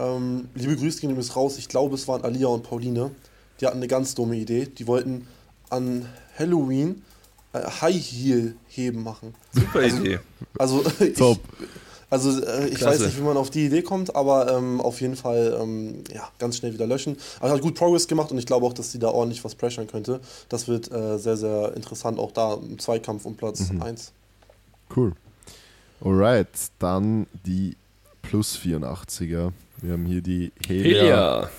Ähm, 0.00 0.48
liebe 0.56 0.74
Grüße 0.76 1.00
gehen 1.00 1.10
übrigens 1.10 1.36
raus. 1.36 1.56
Ich 1.56 1.68
glaube, 1.68 1.94
es 1.94 2.08
waren 2.08 2.24
Alia 2.24 2.48
und 2.48 2.64
Pauline. 2.64 3.12
Die 3.60 3.66
hatten 3.66 3.76
eine 3.76 3.86
ganz 3.86 4.16
dumme 4.16 4.34
Idee. 4.34 4.66
Die 4.66 4.88
wollten 4.88 5.28
an 5.68 6.06
Halloween 6.36 7.02
äh, 7.52 7.60
High 7.80 7.96
Heel 7.96 8.54
heben 8.68 9.02
machen. 9.02 9.34
Super 9.52 9.82
Idee. 9.82 10.20
Also, 10.58 10.84
ich, 11.00 11.14
Top. 11.14 11.40
also 12.08 12.30
äh, 12.42 12.68
ich 12.68 12.76
Klasse. 12.76 13.00
weiß 13.00 13.06
nicht, 13.06 13.18
wie 13.18 13.22
man 13.22 13.36
auf 13.36 13.50
die 13.50 13.66
Idee 13.66 13.82
kommt, 13.82 14.14
aber 14.14 14.56
ähm, 14.56 14.80
auf 14.80 15.00
jeden 15.00 15.16
Fall 15.16 15.58
ähm, 15.60 16.04
ja, 16.12 16.28
ganz 16.38 16.56
schnell 16.56 16.72
wieder 16.72 16.86
löschen. 16.86 17.16
Aber 17.40 17.50
hat 17.50 17.60
gut 17.60 17.74
Progress 17.74 18.06
gemacht 18.08 18.30
und 18.30 18.38
ich 18.38 18.46
glaube 18.46 18.66
auch, 18.66 18.72
dass 18.72 18.92
sie 18.92 18.98
da 18.98 19.08
ordentlich 19.08 19.44
was 19.44 19.54
pressern 19.54 19.86
könnte. 19.86 20.20
Das 20.48 20.68
wird 20.68 20.90
äh, 20.92 21.18
sehr, 21.18 21.36
sehr 21.36 21.74
interessant, 21.76 22.18
auch 22.18 22.32
da 22.32 22.54
im 22.54 22.78
Zweikampf 22.78 23.24
um 23.24 23.36
Platz 23.36 23.70
1. 23.78 24.12
Cool. 24.94 25.12
Alright, 26.02 26.48
dann 26.78 27.26
die 27.46 27.76
Plus 28.22 28.58
84er. 28.58 29.52
Wir 29.82 29.92
haben 29.92 30.06
hier 30.06 30.20
die 30.20 30.52
Helia, 30.66 31.00
Helia. 31.00 31.50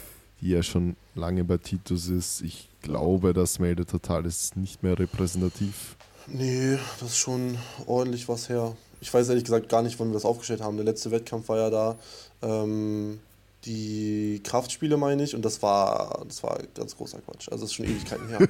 die 0.41 0.49
ja 0.49 0.63
schon 0.63 0.95
lange 1.15 1.43
bei 1.43 1.57
Titus 1.57 2.07
ist. 2.07 2.41
Ich 2.41 2.69
glaube, 2.81 3.33
das 3.33 3.59
Melde 3.59 3.85
Total 3.85 4.25
ist 4.25 4.57
nicht 4.57 4.83
mehr 4.83 4.97
repräsentativ. 4.97 5.95
Nee, 6.27 6.77
das 6.99 7.09
ist 7.09 7.17
schon 7.17 7.57
ordentlich 7.85 8.27
was 8.29 8.49
her. 8.49 8.75
Ich 9.01 9.13
weiß 9.13 9.29
ehrlich 9.29 9.43
gesagt 9.43 9.69
gar 9.69 9.81
nicht, 9.81 9.99
wann 9.99 10.09
wir 10.09 10.13
das 10.13 10.25
aufgestellt 10.25 10.61
haben. 10.61 10.77
Der 10.77 10.85
letzte 10.85 11.11
Wettkampf 11.11 11.49
war 11.49 11.57
ja 11.57 11.69
da. 11.69 11.95
Ähm, 12.41 13.19
die 13.65 14.41
Kraftspiele 14.43 14.97
meine 14.97 15.23
ich 15.23 15.35
und 15.35 15.43
das 15.43 15.61
war 15.61 16.23
das 16.27 16.41
war 16.43 16.59
ganz 16.75 16.95
großer 16.95 17.19
Quatsch. 17.19 17.47
Also 17.49 17.63
das 17.63 17.71
ist 17.71 17.73
schon 17.73 17.85
Ewigkeiten 17.85 18.27
her. 18.27 18.39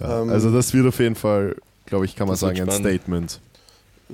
Ja, 0.00 0.22
Ähm, 0.22 0.30
also 0.30 0.50
das 0.50 0.72
wird 0.72 0.86
auf 0.86 0.98
jeden 0.98 1.14
Fall, 1.14 1.54
glaube 1.86 2.06
ich, 2.06 2.16
kann 2.16 2.26
man 2.26 2.36
sagen, 2.36 2.60
ein. 2.60 2.70
Statement. 2.70 3.40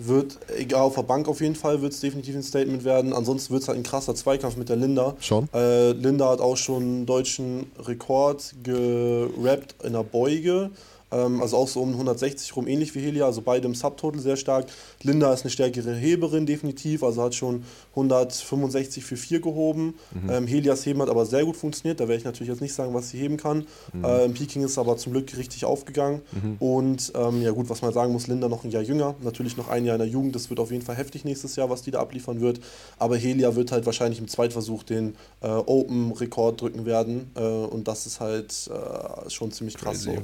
Wird, 0.00 0.38
egal 0.56 0.82
auf 0.82 0.94
der 0.94 1.02
Bank 1.02 1.26
auf 1.26 1.40
jeden 1.40 1.56
Fall, 1.56 1.82
wird 1.82 1.92
es 1.92 2.00
definitiv 2.00 2.36
ein 2.36 2.42
Statement 2.42 2.84
werden. 2.84 3.12
Ansonsten 3.12 3.52
wird 3.52 3.62
es 3.62 3.68
halt 3.68 3.78
ein 3.78 3.82
krasser 3.82 4.14
Zweikampf 4.14 4.56
mit 4.56 4.68
der 4.68 4.76
Linda. 4.76 5.16
Schon? 5.18 5.48
Äh, 5.52 5.90
Linda 5.92 6.30
hat 6.30 6.40
auch 6.40 6.56
schon 6.56 6.82
einen 6.82 7.06
deutschen 7.06 7.72
Rekord 7.80 8.54
gerappt 8.62 9.74
in 9.82 9.94
der 9.94 10.04
Beuge. 10.04 10.70
Ähm, 11.10 11.40
also 11.40 11.56
auch 11.56 11.68
so 11.68 11.80
um 11.80 11.92
160 11.92 12.54
rum, 12.56 12.66
ähnlich 12.66 12.94
wie 12.94 13.00
Helia, 13.00 13.26
also 13.26 13.42
beide 13.42 13.66
im 13.66 13.74
Subtotal 13.74 14.20
sehr 14.20 14.36
stark. 14.36 14.66
Linda 15.02 15.32
ist 15.32 15.42
eine 15.42 15.50
stärkere 15.50 15.94
Heberin 15.94 16.46
definitiv, 16.46 17.02
also 17.02 17.22
hat 17.22 17.34
schon 17.34 17.64
165 17.90 19.04
für 19.04 19.16
4 19.16 19.40
gehoben. 19.40 19.94
Ähm, 20.30 20.46
Helias 20.46 20.84
Heben 20.86 21.00
hat 21.02 21.08
aber 21.08 21.26
sehr 21.26 21.44
gut 21.44 21.56
funktioniert, 21.56 22.00
da 22.00 22.08
werde 22.08 22.18
ich 22.18 22.24
natürlich 22.24 22.50
jetzt 22.50 22.60
nicht 22.60 22.74
sagen, 22.74 22.94
was 22.94 23.10
sie 23.10 23.18
heben 23.18 23.36
kann. 23.36 23.66
Äh, 24.02 24.24
Im 24.26 24.34
Peking 24.34 24.62
ist 24.64 24.78
aber 24.78 24.96
zum 24.96 25.12
Glück 25.12 25.36
richtig 25.36 25.64
aufgegangen. 25.64 26.20
Und 26.58 27.12
ähm, 27.14 27.42
ja 27.42 27.50
gut, 27.50 27.68
was 27.70 27.82
man 27.82 27.92
sagen 27.92 28.12
muss, 28.12 28.26
Linda 28.26 28.48
noch 28.48 28.64
ein 28.64 28.70
Jahr 28.70 28.82
jünger, 28.82 29.14
natürlich 29.22 29.56
noch 29.56 29.68
ein 29.68 29.84
Jahr 29.84 29.96
in 29.96 30.00
der 30.00 30.08
Jugend, 30.08 30.34
das 30.34 30.50
wird 30.50 30.60
auf 30.60 30.70
jeden 30.70 30.84
Fall 30.84 30.96
heftig 30.96 31.24
nächstes 31.24 31.56
Jahr, 31.56 31.70
was 31.70 31.82
die 31.82 31.90
da 31.90 32.00
abliefern 32.00 32.40
wird. 32.40 32.60
Aber 32.98 33.16
Helia 33.16 33.54
wird 33.54 33.72
halt 33.72 33.86
wahrscheinlich 33.86 34.18
im 34.18 34.28
Zweitversuch 34.28 34.82
den 34.82 35.14
äh, 35.40 35.46
Open-Rekord 35.46 36.60
drücken 36.60 36.86
werden. 36.86 37.30
Äh, 37.34 37.40
und 37.40 37.88
das 37.88 38.06
ist 38.06 38.20
halt 38.20 38.52
äh, 38.68 39.30
schon 39.30 39.52
ziemlich 39.52 39.76
krass 39.76 40.02
so. 40.02 40.10
Ja. 40.12 40.20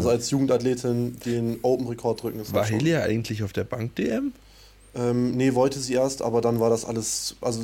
Also 0.00 0.10
als 0.10 0.30
Jugendathletin 0.30 1.16
den 1.24 1.58
Open-Rekord 1.62 2.22
drücken 2.22 2.40
ist 2.40 2.52
War 2.52 2.64
schon. 2.66 2.78
Helia 2.78 3.02
eigentlich 3.02 3.42
auf 3.42 3.52
der 3.52 3.64
Bank-DM? 3.64 4.32
Ähm, 4.92 5.36
nee, 5.36 5.54
wollte 5.54 5.78
sie 5.78 5.94
erst, 5.94 6.20
aber 6.20 6.40
dann 6.40 6.58
war 6.58 6.68
das 6.68 6.84
alles, 6.84 7.36
also 7.40 7.60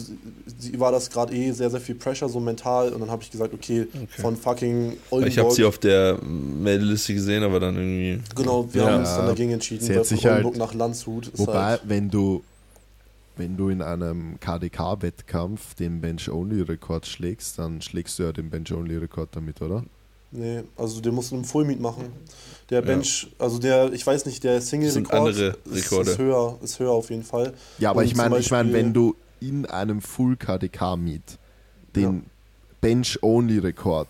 sie 0.59 0.79
war 0.79 0.93
das 0.93 1.11
gerade 1.11 1.35
eh 1.35 1.51
sehr, 1.51 1.71
sehr 1.71 1.81
viel 1.81 1.97
Pressure, 1.97 2.29
so 2.29 2.39
mental. 2.39 2.93
Und 2.93 3.01
dann 3.01 3.11
habe 3.11 3.23
ich 3.25 3.33
gesagt, 3.33 3.53
okay, 3.53 3.89
von 4.21 4.37
fucking 4.37 4.97
Oldenburg. 5.11 5.33
Ich 5.33 5.39
habe 5.39 5.51
sie 5.51 5.65
auf 5.65 5.79
der 5.79 6.21
Meldeliste 6.23 7.15
gesehen, 7.15 7.43
aber 7.43 7.59
dann 7.59 7.75
irgendwie. 7.75 8.21
Genau, 8.37 8.73
wir 8.73 8.83
Ja. 8.83 8.91
haben 8.93 9.01
uns 9.01 9.09
dann 9.17 9.27
dagegen 9.27 9.51
entschieden, 9.51 9.85
Sie 9.85 9.91
hat 9.93 9.99
weil 9.99 10.05
sich 10.05 10.21
von 10.23 10.31
Oldenburg 10.31 10.53
halt- 10.55 10.71
nach 10.71 10.75
Landshut 10.75 11.33
Wobei, 11.37 11.53
halt, 11.65 11.81
wenn 11.87 12.09
du 12.11 12.45
wenn 13.39 13.57
du 13.57 13.69
in 13.69 13.83
einem 13.83 14.39
KDK-Wettkampf 14.41 15.75
den 15.75 16.01
Bench-Only-Rekord 16.01 17.07
schlägst, 17.07 17.59
dann 17.59 17.83
schlägst 17.83 18.19
du 18.19 18.23
ja 18.23 18.33
den 18.33 18.49
Bench-Only-Rekord 18.49 19.29
damit, 19.33 19.61
oder? 19.61 19.85
Nee, 20.37 20.63
also 20.77 21.01
den 21.01 21.15
musst 21.15 21.33
du 21.33 21.37
im 21.37 21.45
Fullmeet 21.45 21.81
machen. 21.81 22.13
Der 22.71 22.83
Bench, 22.83 23.29
also 23.39 23.59
der, 23.59 23.93
ich 23.93 24.05
weiß 24.05 24.27
nicht, 24.27 24.43
der 24.43 24.61
Single-Rekord 24.61 25.13
andere 25.15 25.57
ist, 25.73 25.93
Rekorde. 25.93 26.11
ist 26.11 26.19
höher, 26.19 26.59
ist 26.63 26.79
höher 26.81 26.91
auf 26.91 27.11
jeden 27.11 27.23
Fall. 27.23 27.55
Ja, 27.79 27.91
aber 27.91 28.01
Und 28.01 28.07
ich 28.07 28.17
meine, 28.17 28.39
ich 28.39 28.51
meine, 28.51 28.73
wenn 28.73 28.93
du 28.93 29.15
in 29.41 29.67
einem 29.67 30.01
Full-KDK-Meet 30.01 31.39
den 31.95 32.03
Ja. 32.03 32.21
Bench-Only-Rekord 32.81 34.09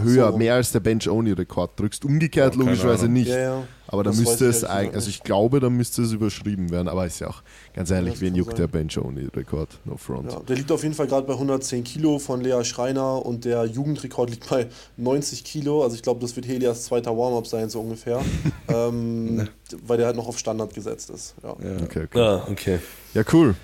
höher, 0.00 0.32
So. 0.32 0.38
mehr 0.38 0.54
als 0.54 0.72
der 0.72 0.80
Bench-Only-Rekord 0.80 1.78
drückst, 1.78 2.04
umgekehrt 2.04 2.54
Ja, 2.54 2.60
logischerweise 2.60 3.02
Ahnung. 3.02 3.12
nicht. 3.14 3.28
Ja, 3.28 3.38
ja. 3.38 3.62
Aber 3.86 4.02
da 4.02 4.10
Das 4.10 4.18
müsste 4.18 4.46
es 4.46 4.64
eigentlich, 4.64 4.94
also 4.94 5.08
ich 5.10 5.22
glaube, 5.22 5.60
da 5.60 5.70
müsste 5.70 6.02
es 6.02 6.10
überschrieben 6.12 6.70
werden, 6.70 6.88
aber 6.88 7.06
ist 7.06 7.20
ja 7.20 7.28
auch 7.28 7.42
ganz 7.74 7.90
ehrlich, 7.90 8.20
wen 8.20 8.34
juckt 8.34 8.52
sein. 8.52 8.60
der 8.62 8.66
Bench-Only-Rekord? 8.66 9.68
No 9.84 9.96
front. 9.96 10.32
Ja, 10.32 10.40
der 10.40 10.56
liegt 10.56 10.72
auf 10.72 10.82
jeden 10.82 10.94
Fall 10.94 11.06
gerade 11.06 11.26
bei 11.26 11.34
110 11.34 11.84
Kilo 11.84 12.18
von 12.18 12.40
Lea 12.40 12.64
Schreiner 12.64 13.24
und 13.24 13.44
der 13.44 13.64
Jugendrekord 13.66 14.30
liegt 14.30 14.48
bei 14.48 14.66
90 14.96 15.44
Kilo. 15.44 15.82
Also 15.84 15.94
ich 15.96 16.02
glaube, 16.02 16.20
das 16.20 16.34
wird 16.34 16.48
Helias 16.48 16.84
zweiter 16.84 17.16
Warm-up 17.16 17.46
sein, 17.46 17.68
so 17.68 17.80
ungefähr. 17.80 18.20
ähm, 18.68 19.48
weil 19.86 19.98
der 19.98 20.06
halt 20.06 20.16
noch 20.16 20.26
auf 20.26 20.38
Standard 20.38 20.74
gesetzt 20.74 21.10
ist. 21.10 21.34
Ja. 21.42 21.50
Ja. 21.62 21.82
Okay, 21.84 22.04
okay. 22.04 22.18
Ah, 22.20 22.46
okay. 22.50 22.78
Ja, 23.12 23.22
cool. 23.32 23.54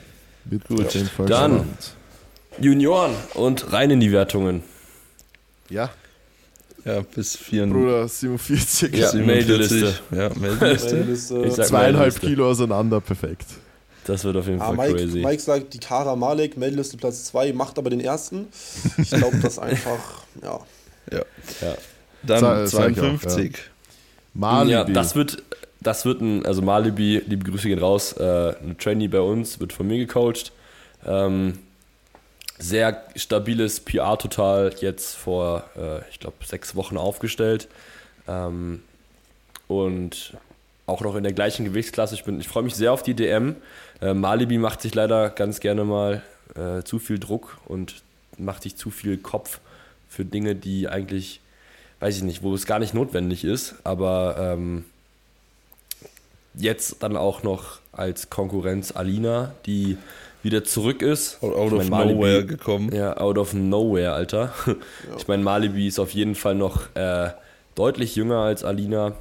Wird 0.44 0.68
Gut. 0.68 0.94
Dann- 0.94 1.06
spannend. 1.06 1.94
Junioren 2.60 3.12
und 3.34 3.72
rein 3.72 3.90
in 3.90 4.00
die 4.00 4.12
Wertungen. 4.12 4.62
Ja, 5.70 5.90
Ja, 6.84 7.00
bis 7.14 7.36
4. 7.36 7.66
Bruder, 7.66 8.08
47. 8.08 8.94
Ja, 8.96 9.12
Meldeliste. 9.14 9.94
Ja, 10.10 10.30
Meldeliste. 10.34 10.94
Meldeliste. 10.96 11.42
Ich 11.46 11.54
sag 11.54 11.66
Zweieinhalb 11.66 11.96
Meldeliste. 11.96 12.26
Kilo 12.26 12.48
auseinander, 12.50 13.00
perfekt. 13.00 13.46
Das 14.06 14.24
wird 14.24 14.36
auf 14.36 14.46
jeden 14.46 14.60
Ah, 14.62 14.66
Fall 14.72 14.76
Mike, 14.76 14.94
crazy. 14.94 15.18
Mike 15.22 15.42
sagt, 15.42 15.74
die 15.74 15.78
Kara 15.78 16.16
Malek, 16.16 16.56
Meldeliste 16.56 16.96
Platz 16.96 17.24
2, 17.24 17.52
macht 17.52 17.78
aber 17.78 17.90
den 17.90 18.00
ersten. 18.00 18.46
Ich 18.96 19.10
glaube, 19.10 19.38
das 19.38 19.58
einfach, 19.58 19.98
ja. 20.42 20.58
Ja. 21.12 21.18
Ja. 21.60 21.74
Dann 22.22 22.40
Sag- 22.40 22.68
sag 22.68 22.90
ich 22.92 22.98
auch, 22.98 23.02
52. 23.20 23.56
Malibu. 24.34 24.70
Ja, 24.72 24.84
das 24.84 25.14
wird, 25.14 25.42
das 25.80 26.04
wird 26.04 26.20
ein, 26.22 26.46
also 26.46 26.62
Malibi, 26.62 27.22
liebe 27.26 27.44
Grüße 27.50 27.68
gehen 27.68 27.78
raus, 27.78 28.12
äh, 28.14 28.54
ein 28.62 28.76
Trainee 28.78 29.08
bei 29.08 29.20
uns, 29.20 29.60
wird 29.60 29.72
von 29.72 29.86
mir 29.86 29.98
gecoacht. 29.98 30.52
Ähm, 31.06 31.58
sehr 32.60 33.04
stabiles 33.16 33.80
PR 33.80 34.18
total, 34.18 34.72
jetzt 34.80 35.16
vor, 35.16 35.64
äh, 35.76 36.08
ich 36.10 36.20
glaube, 36.20 36.36
sechs 36.44 36.76
Wochen 36.76 36.96
aufgestellt. 36.96 37.68
Ähm, 38.28 38.82
und 39.66 40.34
auch 40.86 41.00
noch 41.00 41.14
in 41.14 41.22
der 41.22 41.32
gleichen 41.32 41.64
Gewichtsklasse. 41.64 42.14
Ich, 42.14 42.26
ich 42.26 42.48
freue 42.48 42.64
mich 42.64 42.74
sehr 42.74 42.92
auf 42.92 43.02
die 43.02 43.14
DM. 43.14 43.56
Äh, 44.00 44.14
Malibi 44.14 44.58
macht 44.58 44.82
sich 44.82 44.94
leider 44.94 45.30
ganz 45.30 45.60
gerne 45.60 45.84
mal 45.84 46.22
äh, 46.54 46.82
zu 46.82 46.98
viel 46.98 47.18
Druck 47.18 47.58
und 47.66 48.02
macht 48.36 48.64
sich 48.64 48.76
zu 48.76 48.90
viel 48.90 49.16
Kopf 49.16 49.60
für 50.08 50.24
Dinge, 50.24 50.56
die 50.56 50.88
eigentlich, 50.88 51.40
weiß 52.00 52.16
ich 52.16 52.22
nicht, 52.22 52.42
wo 52.42 52.54
es 52.54 52.66
gar 52.66 52.80
nicht 52.80 52.94
notwendig 52.94 53.44
ist. 53.44 53.76
Aber 53.84 54.36
ähm, 54.38 54.84
jetzt 56.54 57.02
dann 57.02 57.16
auch 57.16 57.42
noch 57.42 57.78
als 57.92 58.30
Konkurrenz 58.30 58.92
Alina, 58.92 59.52
die 59.66 59.96
wieder 60.42 60.64
zurück 60.64 61.02
ist. 61.02 61.42
Out, 61.42 61.54
out 61.54 61.72
Ich 61.72 61.78
of 61.78 61.84
Malibu- 61.88 62.14
nowhere 62.14 62.44
gekommen. 62.46 62.94
ja, 62.94 63.16
out 63.16 63.38
of 63.38 63.54
nowhere, 63.54 64.12
Alter. 64.12 64.52
Ich 65.18 65.28
meine, 65.28 65.42
Malibu 65.42 65.78
ist 65.78 65.98
auf 65.98 66.10
jeden 66.12 66.34
Fall 66.34 66.54
noch 66.54 66.94
äh, 66.94 67.30
deutlich 67.74 68.16
jünger 68.16 68.38
als 68.38 68.64
Alina. 68.64 69.12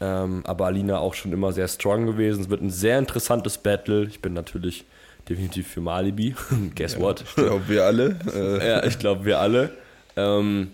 Ähm, 0.00 0.42
aber 0.44 0.66
Alina 0.66 0.98
auch 0.98 1.14
schon 1.14 1.32
immer 1.32 1.52
sehr 1.52 1.68
strong 1.68 2.06
gewesen. 2.06 2.42
Es 2.42 2.50
wird 2.50 2.62
ein 2.62 2.70
sehr 2.70 2.98
interessantes 2.98 3.58
Battle. 3.58 4.04
Ich 4.04 4.20
bin 4.20 4.32
natürlich 4.32 4.84
definitiv 5.28 5.68
für 5.68 5.80
Malibu. 5.80 6.34
Guess 6.74 6.98
what? 6.98 7.22
Ich 7.22 7.34
glaube, 7.36 7.62
wir 7.68 7.84
alle. 7.84 8.16
Äh, 8.34 8.68
ja, 8.68 8.84
ich 8.84 8.98
glaube, 8.98 9.24
wir 9.24 9.38
alle. 9.38 9.70
Ähm, 10.16 10.70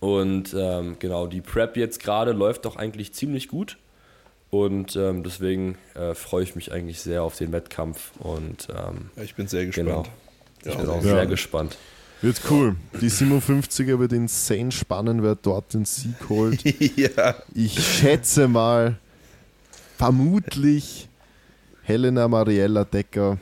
und 0.00 0.54
ähm, 0.56 0.96
genau, 0.98 1.26
die 1.26 1.40
Prep 1.40 1.76
jetzt 1.76 2.02
gerade 2.02 2.32
läuft 2.32 2.64
doch 2.64 2.76
eigentlich 2.76 3.12
ziemlich 3.12 3.48
gut. 3.48 3.76
Und 4.50 4.96
ähm, 4.96 5.22
deswegen 5.22 5.76
äh, 5.94 6.14
freue 6.14 6.42
ich 6.42 6.56
mich 6.56 6.72
eigentlich 6.72 7.00
sehr 7.00 7.22
auf 7.22 7.36
den 7.36 7.52
Wettkampf. 7.52 8.10
Und 8.18 8.66
ähm, 8.70 9.10
ich 9.22 9.34
bin 9.36 9.46
sehr 9.46 9.64
gespannt. 9.66 9.86
genau, 9.88 10.06
ich 10.64 10.76
bin 10.76 10.88
auch 10.88 10.96
Ja. 11.04 11.14
sehr 11.16 11.26
gespannt. 11.26 11.76
Wird 12.22 12.42
cool. 12.50 12.76
Die 13.00 13.08
57er 13.10 13.98
wird 13.98 14.12
insane 14.12 14.72
spannend, 14.72 15.22
wer 15.22 15.36
dort 15.36 15.72
den 15.72 15.84
Sieg 15.86 16.16
holt. 16.28 16.62
ja. 16.96 17.34
Ich 17.54 17.78
schätze 17.82 18.46
mal, 18.48 18.98
vermutlich 19.96 21.08
Helena 21.82 22.28
Mariella 22.28 22.84
Decker. 22.84 23.38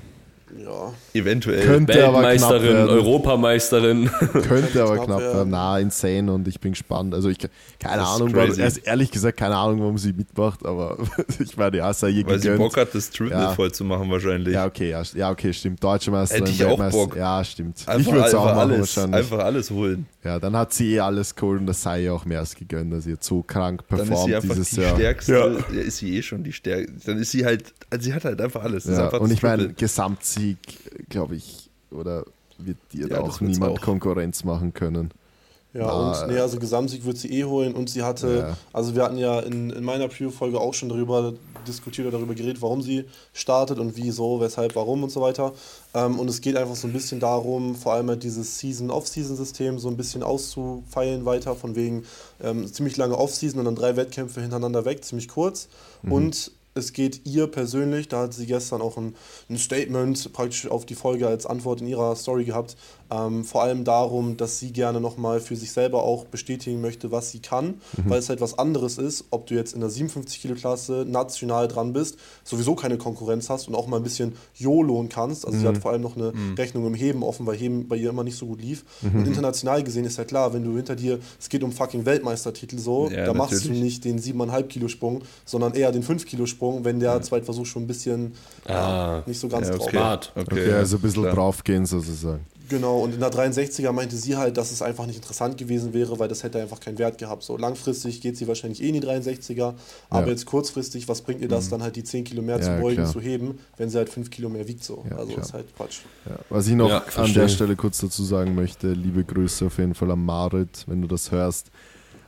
Ja, 0.57 0.93
Eventuell. 1.15 1.65
Könnte 1.67 2.07
aber 2.07 2.21
knapp 2.21 2.31
Weltmeisterin. 2.33 2.77
Europameisterin. 2.89 4.11
Könnte 4.49 4.83
aber 4.83 4.95
knapp 4.97 5.07
knapp 5.07 5.21
werden. 5.21 5.51
Na, 5.51 5.79
insane 5.79 6.33
und 6.33 6.47
ich 6.49 6.59
bin 6.61 6.73
gespannt. 6.73 7.15
Also 7.15 7.29
ich 7.29 7.39
keine 7.79 7.99
Das 7.99 8.09
Ahnung, 8.17 8.35
warum, 8.35 8.59
erst 8.59 8.87
ehrlich 8.87 9.11
gesagt 9.11 9.37
keine 9.37 9.57
Ahnung, 9.57 9.81
warum 9.81 9.99
sie 9.99 10.13
mitmacht, 10.13 10.65
aber 10.65 10.99
ich 11.39 11.57
meine, 11.57 11.77
ja, 11.79 11.93
sei 11.93 12.11
ihr 12.11 12.27
Weil 12.27 12.39
sie 12.39 12.49
gegönnt. 12.49 12.59
Bock 12.59 12.77
hat, 12.77 12.95
das 12.95 13.11
Triple 13.11 13.33
Ja. 13.37 13.53
voll 13.53 13.73
zu 13.73 13.85
machen 13.85 14.11
wahrscheinlich. 14.11 14.55
Ja, 14.55 14.67
okay, 14.67 14.91
ja, 14.91 15.03
ja, 15.15 15.31
okay, 15.31 15.53
stimmt. 15.53 15.83
Deutsche 15.83 16.11
Meisterin, 16.11 16.47
Hätte 16.47 16.55
ich 16.55 16.65
auch 16.65 16.91
Bock. 16.91 17.17
Ja, 17.17 17.45
stimmt. 17.45 17.79
ich 17.81 17.89
Einfach, 17.89 18.13
würde 18.13 18.27
es 18.29 18.35
auch 18.35 18.45
machen 18.47 18.59
alles, 18.59 18.79
wahrscheinlich. 18.97 19.17
einfach 19.21 19.39
alles 19.39 19.71
holen. 19.71 20.07
Ja, 20.25 20.39
dann 20.39 20.57
hat 20.57 20.73
sie 20.73 20.95
eh 20.95 21.01
alles 21.01 21.35
geholt 21.37 21.61
und 21.61 21.67
das 21.67 21.83
sei 21.83 22.03
ihr 22.05 22.13
auch 22.15 22.25
mehr 22.25 22.41
als 22.41 22.55
gegönnt, 22.55 22.93
dass 22.93 23.05
sie 23.05 23.11
jetzt 23.11 23.27
so 23.27 23.43
krank 23.43 23.83
Dann 23.89 24.01
ist 24.01 24.05
sie 24.07 24.11
performt 24.11 24.35
einfach 24.35 24.49
dieses 24.57 24.71
die 24.71 24.81
Jahr. 24.81 24.95
stärkste. 24.97 25.33
Ja. 25.73 25.81
ist 25.81 25.99
sie 25.99 26.17
eh 26.17 26.23
schon 26.23 26.43
die 26.43 26.53
stärkste. 26.53 26.93
Dann 27.07 27.19
ist 27.19 27.31
sie 27.31 27.45
halt, 27.45 27.73
also 27.91 28.05
sie 28.05 28.13
hat 28.15 28.25
halt 28.25 28.41
einfach 28.41 28.63
alles. 28.65 28.85
Ja, 28.87 29.05
einfach 29.05 29.21
und 29.21 29.31
ich 29.33 29.43
meine, 29.43 29.63
Triple. 29.69 29.77
Gesamtsieg, 30.39 31.09
glaube 31.09 31.37
ich, 31.37 31.71
oder 31.91 32.25
wird 32.59 32.77
dir 32.93 33.09
Ja, 33.09 33.21
auch 33.21 33.41
niemand 33.41 33.79
auch. 33.79 33.83
Konkurrenz 33.83 34.45
machen 34.45 34.73
können. 34.75 35.11
ja 35.75 35.87
Ah, 35.87 36.23
und 36.25 36.33
nee, 36.33 36.39
also 36.41 36.59
Gesamtsieg 36.59 37.05
wird 37.05 37.19
sie 37.19 37.29
eh 37.31 37.45
holen 37.45 37.75
und 37.75 37.89
sie 37.91 38.03
hatte, 38.03 38.39
Ja. 38.49 38.57
also 38.73 38.95
wir 38.97 39.03
hatten 39.05 39.19
ja 39.19 39.41
in, 39.41 39.71
in 39.71 39.85
meiner 39.85 40.09
Preview-Folge 40.09 40.59
auch 40.59 40.75
schon 40.75 40.89
darüber 40.89 41.35
diskutiert 41.67 42.07
oder 42.09 42.17
darüber 42.17 42.35
geredet, 42.35 42.63
warum 42.63 42.81
sie 42.83 43.05
startet 43.35 43.79
und 43.79 43.95
wieso, 43.97 44.41
weshalb, 44.41 44.75
warum 44.75 45.03
und 45.03 45.11
so 45.11 45.21
weiter. 45.21 45.53
Ähm, 45.95 46.19
und 46.19 46.29
es 46.31 46.41
geht 46.41 46.57
einfach 46.57 46.75
so 46.77 46.89
ein 46.89 46.93
bisschen 46.95 47.21
darum, 47.21 47.75
vor 47.77 47.93
allem 47.93 48.09
halt 48.09 48.23
dieses 48.23 48.59
Season-Off-Season-System 48.59 49.79
so 49.79 49.89
ein 49.89 49.97
bisschen 49.97 50.23
auszufeilen 50.23 51.25
weiter, 51.27 51.55
von 51.55 51.77
wegen 51.77 52.05
ähm, 52.43 52.73
ziemlich 52.73 52.97
lange 52.97 53.17
Off-Season 53.19 53.59
und 53.61 53.67
dann 53.67 53.75
drei 53.77 53.97
Wettkämpfe 53.97 54.41
hintereinander 54.41 54.85
weg, 54.85 55.05
ziemlich 55.05 55.29
kurz. 55.29 55.69
Und 56.09 56.53
es 56.79 56.93
geht 56.93 57.27
ihr 57.27 57.47
persönlich, 57.47 58.09
da 58.09 58.23
hat 58.23 58.35
sie 58.35 58.47
gestern 58.47 58.81
auch 58.81 58.97
ein, 58.97 59.15
ein 59.51 59.59
Statement 59.59 60.33
praktisch 60.33 60.67
auf 60.67 60.87
die 60.87 60.95
Folge 60.95 61.29
als 61.29 61.45
Antwort 61.45 61.81
in 61.81 61.89
ihrer 61.89 62.17
Story 62.17 62.45
gehabt, 62.45 62.77
ähm, 63.11 63.45
vor 63.45 63.63
allem 63.63 63.85
darum, 63.85 64.37
dass 64.37 64.59
sie 64.59 64.73
gerne 64.73 65.01
nochmal 65.01 65.41
für 65.41 65.57
sich 65.57 65.73
selber 65.73 66.03
auch 66.03 66.25
bestätigen 66.27 66.81
möchte, 66.81 67.11
was 67.11 67.31
sie 67.31 67.39
kann, 67.41 67.81
weil 68.05 68.19
es 68.19 68.29
halt 68.29 68.41
was 68.41 68.59
anderes 68.59 68.99
ist, 68.99 69.25
ob 69.31 69.47
du 69.47 69.55
jetzt 69.55 69.73
in 69.75 69.81
der 69.81 69.89
57 69.91 70.41
Kilo 70.41 70.55
Klasse 70.55 71.05
national 71.09 71.69
dran 71.69 71.93
bist, 71.93 72.19
sowieso 72.45 72.75
keine 72.75 72.99
Konkurrenz 72.99 73.49
hast 73.49 73.69
und 73.69 73.75
auch 73.75 73.87
mal 73.87 73.97
ein 73.97 74.03
bisschen 74.03 74.35
YOLOen 74.57 75.09
kannst. 75.09 75.47
Also 75.47 75.59
sie 75.59 75.67
hat 75.67 75.79
vor 75.79 75.93
allem 75.93 76.03
noch 76.03 76.17
eine 76.17 76.33
Rechnung 76.59 76.87
im 76.87 76.95
Heben 76.95 77.23
offen, 77.23 77.47
weil 77.47 77.57
Heben 77.57 77.89
bei 77.89 77.97
ihr 77.97 78.11
immer 78.11 78.25
nicht 78.25 78.37
so 78.37 78.47
gut 78.47 78.61
lief. 78.61 78.85
Und 79.03 79.27
international 79.27 79.83
gesehen 79.83 80.05
ist 80.05 80.19
ja 80.19 80.25
klar, 80.25 80.53
wenn 80.53 80.65
du 80.65 80.77
hinter 80.77 80.97
dir, 80.97 81.19
es 81.41 81.49
geht 81.49 81.63
um 81.63 81.73
fucking 81.73 82.05
Weltmeistertitel 82.05 82.79
so, 82.79 83.09
Ja, 83.11 83.25
da 83.25 83.35
machst 83.35 83.53
du 83.65 83.69
natürlich. 83.69 83.83
nicht 83.83 84.05
den 84.05 84.19
7,5 84.21 84.63
Kilo 84.65 84.89
Sprung, 84.89 85.23
sondern 85.45 85.75
eher 85.75 85.93
den 85.93 86.03
5 86.03 86.27
Kilo 86.27 86.47
Sprung, 86.47 86.85
wenn 86.85 87.01
der 87.01 87.23
Zweitversuch 87.23 87.67
schon 87.67 87.85
ein 87.85 87.87
bisschen 87.87 88.35
ja, 88.69 89.19
Ah. 89.19 89.23
nicht 89.27 89.41
so 89.41 89.49
ganz 89.49 89.69
Ja, 89.69 89.75
drauf 89.77 89.87
okay. 89.87 89.97
war. 89.97 90.03
Smart. 90.23 90.33
Okay, 90.37 90.73
also 90.73 90.97
ein 90.97 91.03
bisschen 91.03 91.23
draufgehen 91.25 91.87
sozusagen. 91.87 92.41
Genau, 92.69 92.99
und 93.01 93.15
in 93.15 93.21
der 93.21 93.31
63er 93.33 93.93
meinte 93.93 94.17
sie 94.17 94.37
halt, 94.37 94.57
dass 94.57 94.71
es 94.73 94.83
einfach 94.83 95.07
nicht 95.07 95.17
interessant 95.17 95.57
gewesen 95.57 95.95
wäre, 95.95 96.19
weil 96.19 96.29
das 96.29 96.43
hätte 96.43 96.61
einfach 96.61 96.81
keinen 96.81 96.99
Wert 96.99 97.17
gehabt. 97.19 97.43
So 97.43 97.57
langfristig 97.57 98.21
geht 98.21 98.37
sie 98.37 98.47
wahrscheinlich 98.49 98.83
eh 98.83 98.89
in 98.89 98.95
die 98.95 99.01
63er, 99.07 99.75
aber 100.11 100.27
Ja. 100.27 100.33
jetzt 100.33 100.47
kurzfristig, 100.47 101.09
was 101.09 101.23
bringt 101.23 101.41
ihr 101.41 101.49
das 101.49 101.69
dann 101.71 101.83
halt 101.83 101.97
die 101.97 102.05
10 102.05 102.25
Kilo 102.25 102.43
mehr 102.43 102.61
zu 102.61 102.71
Ja, 102.71 102.81
beugen, 102.81 102.97
klar. 103.03 103.13
zu 103.13 103.21
heben, 103.21 103.59
wenn 103.77 103.89
sie 103.89 103.97
halt 103.99 104.09
5 104.11 104.31
Kilo 104.31 104.49
mehr 104.49 104.69
wiegt 104.69 104.85
so. 104.85 105.05
Ja, 105.09 105.17
also 105.17 105.33
klar. 105.33 105.45
ist 105.45 105.53
halt 105.55 105.77
Quatsch. 105.77 106.01
Ja. 106.29 106.39
Was 106.51 106.67
ich 106.67 106.75
noch 106.75 106.89
Ja, 106.91 106.99
an 106.99 107.05
verstehe. 107.11 107.43
der 107.43 107.49
Stelle 107.49 107.77
kurz 107.77 107.99
dazu 107.99 108.23
sagen 108.25 108.55
möchte, 108.55 108.93
liebe 108.93 109.25
Grüße 109.25 109.67
auf 109.67 109.79
jeden 109.79 109.95
Fall 109.95 110.11
an 110.11 110.25
Marit, 110.25 110.85
wenn 110.87 111.01
du 111.01 111.09
das 111.09 111.31
hörst. 111.33 111.71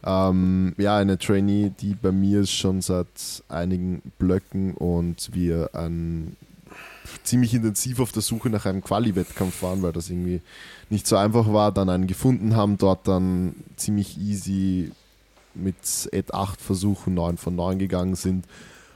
Ähm, 0.02 0.74
ja, 0.78 0.96
eine 0.96 1.18
Trainee, 1.18 1.72
die 1.80 1.94
bei 1.94 2.10
mir 2.12 2.40
ist 2.40 2.52
schon 2.52 2.80
seit 2.80 3.06
einigen 3.48 4.00
Blöcken 4.18 4.72
und 4.74 5.34
wir 5.34 5.74
ein, 5.74 6.36
ziemlich 7.24 7.54
intensiv 7.54 8.00
auf 8.00 8.12
der 8.12 8.22
Suche 8.22 8.50
nach 8.50 8.66
einem 8.66 8.82
Quali-Wettkampf 8.82 9.62
waren, 9.62 9.82
weil 9.82 9.92
das 9.92 10.10
irgendwie 10.10 10.40
nicht 10.88 11.06
so 11.06 11.16
einfach 11.16 11.52
war, 11.52 11.72
dann 11.72 11.88
einen 11.88 12.06
gefunden 12.06 12.56
haben, 12.56 12.78
dort 12.78 13.06
dann 13.08 13.54
ziemlich 13.76 14.18
easy 14.18 14.92
mit 15.54 15.76
Ed 16.12 16.34
8 16.34 16.60
Versuchen 16.60 17.14
9 17.14 17.36
von 17.36 17.54
9 17.54 17.78
gegangen 17.78 18.14
sind 18.14 18.46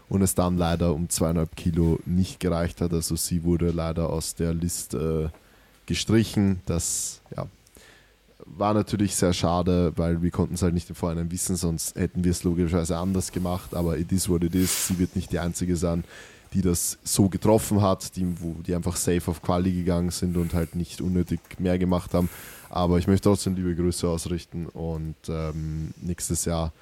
und 0.08 0.22
es 0.22 0.34
dann 0.34 0.56
leider 0.56 0.94
um 0.94 1.08
zweieinhalb 1.08 1.56
Kilo 1.56 1.98
nicht 2.06 2.40
gereicht 2.40 2.80
hat. 2.80 2.92
Also 2.92 3.16
sie 3.16 3.44
wurde 3.44 3.70
leider 3.70 4.10
aus 4.10 4.34
der 4.34 4.54
Liste 4.54 5.30
äh, 5.32 5.38
gestrichen. 5.86 6.60
Das 6.66 7.20
ja, 7.36 7.46
war 8.46 8.74
natürlich 8.74 9.16
sehr 9.16 9.32
schade, 9.32 9.92
weil 9.96 10.22
wir 10.22 10.30
konnten 10.30 10.54
es 10.54 10.62
halt 10.62 10.74
nicht 10.74 10.88
im 10.88 10.94
Vorhinein 10.94 11.30
wissen, 11.30 11.56
sonst 11.56 11.96
hätten 11.96 12.24
wir 12.24 12.30
es 12.30 12.44
logischerweise 12.44 12.96
anders 12.96 13.32
gemacht. 13.32 13.74
Aber 13.74 13.98
it 13.98 14.12
is 14.12 14.28
what 14.28 14.42
it 14.42 14.54
is. 14.54 14.88
Sie 14.88 14.98
wird 14.98 15.16
nicht 15.16 15.32
die 15.32 15.38
Einzige 15.38 15.76
sein, 15.76 16.04
die 16.54 16.62
das 16.62 16.98
so 17.04 17.28
getroffen 17.28 17.82
hat, 17.82 18.16
die, 18.16 18.26
wo, 18.40 18.54
die 18.66 18.74
einfach 18.74 18.96
safe 18.96 19.30
auf 19.30 19.42
Quali 19.42 19.72
gegangen 19.72 20.10
sind 20.10 20.36
und 20.36 20.54
halt 20.54 20.74
nicht 20.76 21.00
unnötig 21.00 21.40
mehr 21.58 21.78
gemacht 21.78 22.14
haben. 22.14 22.28
Aber 22.70 22.98
ich 22.98 23.06
möchte 23.06 23.28
trotzdem 23.28 23.54
liebe 23.56 23.74
Grüße 23.74 24.08
ausrichten 24.08 24.66
und 24.66 25.16
ähm, 25.28 25.92
nächstes 26.00 26.44
Jahr 26.44 26.72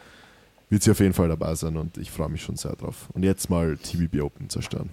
wird 0.71 0.83
sie 0.83 0.91
auf 0.91 1.01
jeden 1.01 1.13
Fall 1.13 1.29
dabei 1.29 1.55
sein 1.55 1.77
und 1.77 1.99
ich 1.99 2.11
freue 2.11 2.29
mich 2.31 2.43
schon 2.43 2.57
sehr 2.57 2.77
drauf. 2.77 3.09
Und 3.15 3.23
jetzt 3.25 3.51
mal 3.51 3.77
TBB 3.77 4.21
Open 4.23 4.49
zerstören. 4.49 4.91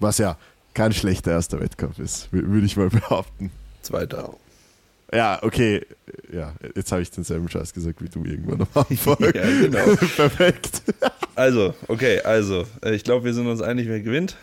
Was 0.00 0.18
ja 0.18 0.36
kein 0.74 0.92
schlechter 0.92 1.30
erster 1.32 1.60
Wettkampf 1.60 1.98
ist, 1.98 2.26
wür- 2.32 2.48
würde 2.48 2.66
ich 2.66 2.76
mal 2.76 2.88
behaupten. 2.90 3.50
Zweiter. 3.82 4.34
Ja, 5.12 5.38
okay. 5.42 5.86
Ja, 6.32 6.54
jetzt 6.74 6.90
habe 6.92 7.02
ich 7.02 7.10
denselben 7.10 7.48
Scheiß 7.48 7.72
gesagt 7.72 8.02
wie 8.02 8.08
du 8.08 8.24
irgendwann 8.24 8.60
am 8.62 8.68
Anfang. 8.90 9.16
Ja, 9.20 9.30
genau. 9.30 9.84
Perfekt. 10.16 10.82
Also, 11.34 11.74
okay, 11.88 12.20
also, 12.22 12.64
äh, 12.84 12.94
ich 12.94 13.04
glaube, 13.04 13.24
wir 13.24 13.34
sind 13.34 13.46
uns 13.46 13.62
einig, 13.62 13.86
wer 13.88 14.00
gewinnt. 14.00 14.36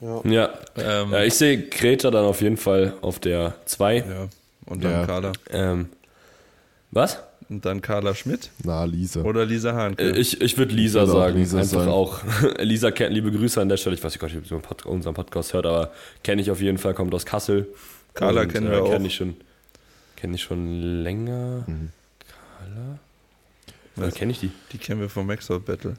Ja. 0.00 0.20
Ja. 0.24 0.50
Ähm, 0.76 1.12
ja, 1.12 1.22
ich 1.22 1.34
sehe 1.34 1.68
Greta 1.68 2.10
dann 2.10 2.24
auf 2.24 2.40
jeden 2.40 2.56
Fall 2.56 2.94
auf 3.02 3.20
der 3.20 3.54
2. 3.66 3.96
ja. 3.98 4.28
Und 4.66 4.82
dann 4.84 4.92
Ja. 4.92 5.06
Carla. 5.06 5.32
Ähm, 5.50 5.88
was? 6.90 7.18
Und 7.48 7.64
dann 7.64 7.82
Carla 7.82 8.14
Schmidt 8.14 8.50
Na, 8.64 8.84
Lisa. 8.84 9.20
oder 9.22 9.44
Lisa 9.44 9.72
Hahnke. 9.74 10.02
Äh, 10.02 10.18
Ich, 10.18 10.40
ich 10.40 10.56
würde 10.56 10.72
Lisa 10.74 11.02
auch 11.02 11.06
sagen. 11.06 11.36
Lisa 11.36 11.58
Einfach 11.58 11.80
sagen. 11.80 11.90
auch. 11.90 12.20
Lisa 12.58 12.90
kennt, 12.90 13.12
liebe 13.14 13.30
Grüße 13.30 13.60
an 13.60 13.68
der 13.68 13.76
Stelle. 13.76 13.94
Ich 13.96 14.02
weiß 14.02 14.12
nicht, 14.14 14.22
ob 14.22 14.30
sie 14.30 14.38
unseren 14.38 14.62
Pod- 14.62 14.86
unseren 14.86 15.14
Podcast 15.14 15.52
hört, 15.52 15.66
aber 15.66 15.92
kenne 16.24 16.40
ich 16.42 16.50
auf 16.50 16.60
jeden 16.60 16.78
Fall, 16.78 16.94
kommt 16.94 17.12
aus 17.14 17.26
Kassel. 17.26 17.68
Carla 18.14 18.46
kennen 18.46 18.70
wir 18.70 18.82
auch. 18.82 18.90
Kenne 18.90 19.06
ich 19.08 19.14
schon, 19.14 19.36
kenne 20.22 20.36
ich 20.36 20.42
schon 20.42 21.02
länger. 21.02 21.64
Mhm. 21.66 21.90
Kenne 24.14 24.30
ich 24.30 24.38
die? 24.38 24.52
Die 24.70 24.78
kennen 24.78 25.00
wir 25.00 25.08
vom 25.08 25.26
Maxwell 25.26 25.58
Battle. 25.58 25.96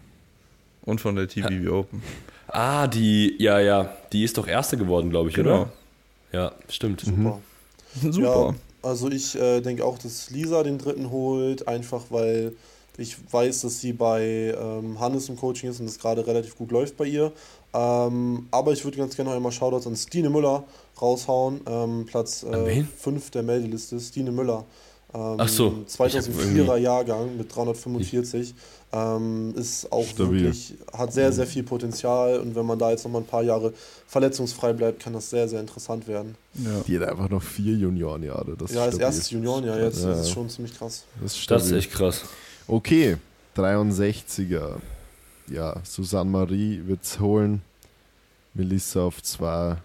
Und 0.85 1.01
von 1.01 1.17
der 1.17 1.27
TBB 1.27 1.67
Open. 1.69 2.01
Ah, 2.47 2.87
die, 2.87 3.35
ja, 3.37 3.59
ja, 3.59 3.93
die 4.13 4.23
ist 4.23 4.37
doch 4.37 4.47
Erste 4.47 4.77
geworden, 4.77 5.09
glaube 5.09 5.27
ich, 5.29 5.35
Genau. 5.35 5.63
oder? 5.63 5.73
Ja, 6.31 6.51
stimmt. 6.69 7.01
Super. 7.01 7.41
Super. 8.01 8.21
Ja, 8.21 8.55
also 8.81 9.09
ich 9.11 9.35
äh, 9.35 9.59
denke 9.59 9.83
auch, 9.83 9.97
dass 9.97 10.29
Lisa 10.29 10.63
den 10.63 10.77
dritten 10.77 11.11
holt, 11.11 11.67
einfach 11.67 12.03
weil 12.09 12.53
ich 12.97 13.17
weiß, 13.29 13.61
dass 13.61 13.81
sie 13.81 13.91
bei 13.91 14.55
ähm, 14.57 15.01
Hannes 15.01 15.27
im 15.27 15.35
Coaching 15.35 15.69
ist 15.69 15.81
und 15.81 15.87
es 15.87 15.99
gerade 15.99 16.25
relativ 16.25 16.57
gut 16.57 16.71
läuft 16.71 16.95
bei 16.95 17.05
ihr. 17.05 17.33
Ähm, 17.73 18.47
aber 18.51 18.71
ich 18.71 18.83
würde 18.85 18.97
ganz 18.97 19.15
gerne 19.17 19.31
noch 19.31 19.35
einmal 19.35 19.51
Shoutouts 19.51 19.87
an 19.87 19.95
Stine 19.97 20.29
Müller 20.29 20.63
raushauen. 21.03 21.61
Ähm, 21.67 22.05
Platz 22.07 22.43
An 22.43 22.65
wen? 22.65 22.88
5 22.88 23.30
der 23.31 23.43
Meldeliste, 23.43 23.99
Stine 23.99 24.31
Müller. 24.31 24.65
Ähm, 25.13 25.35
Ach 25.38 25.47
so, 25.47 25.84
ich 25.88 25.99
hab 25.99 26.07
2004er 26.07 26.57
irgendwie- 26.57 26.81
Jahrgang 26.84 27.38
mit 27.38 27.55
345. 27.55 28.55
Ähm, 28.95 29.53
ist 29.55 29.91
auch 29.91 30.05
Stabil. 30.05 30.41
wirklich, 30.43 30.75
hat 30.91 31.13
sehr, 31.13 31.31
sehr 31.31 31.45
viel 31.47 31.63
Potenzial 31.63 32.39
und 32.39 32.55
wenn 32.55 32.65
man 32.65 32.77
da 32.80 32.91
jetzt 32.91 33.03
noch 33.05 33.11
mal 33.11 33.19
ein 33.19 33.25
paar 33.25 33.41
Jahre 33.43 33.73
verletzungsfrei 34.07 34.73
bleibt, 34.73 35.01
kann 35.01 35.13
das 35.13 35.30
sehr, 35.31 35.47
sehr 35.47 35.59
interessant 35.59 36.07
werden. 36.07 36.35
Ja. 36.55 36.81
Die 36.88 36.99
hat 36.99 37.09
einfach 37.09 37.30
noch 37.30 37.41
vier 37.41 37.75
Juniorenjahre. 37.75 38.55
Das 38.57 38.71
Ja, 38.71 38.84
als 38.84 38.95
stabil. 38.95 39.05
erstes 39.05 39.30
Juniorenjahr 39.31 39.80
jetzt, 39.80 40.01
Ja, 40.03 40.09
das 40.09 40.21
ist 40.21 40.31
schon 40.31 40.47
ziemlich 40.49 40.75
krass. 40.77 41.05
Das 41.21 41.35
ist, 41.35 41.49
Das 41.51 41.65
ist 41.65 41.71
echt 41.71 41.91
krass. 41.91 42.21
Okay, 42.67 43.17
63er. 43.55 44.77
Ja, 45.47 45.75
Susanne 45.84 46.30
Marie 46.30 46.81
wird's 46.85 47.19
holen. 47.19 47.61
Melissa 48.53 49.01
auf 49.03 49.21
zwei. 49.23 49.77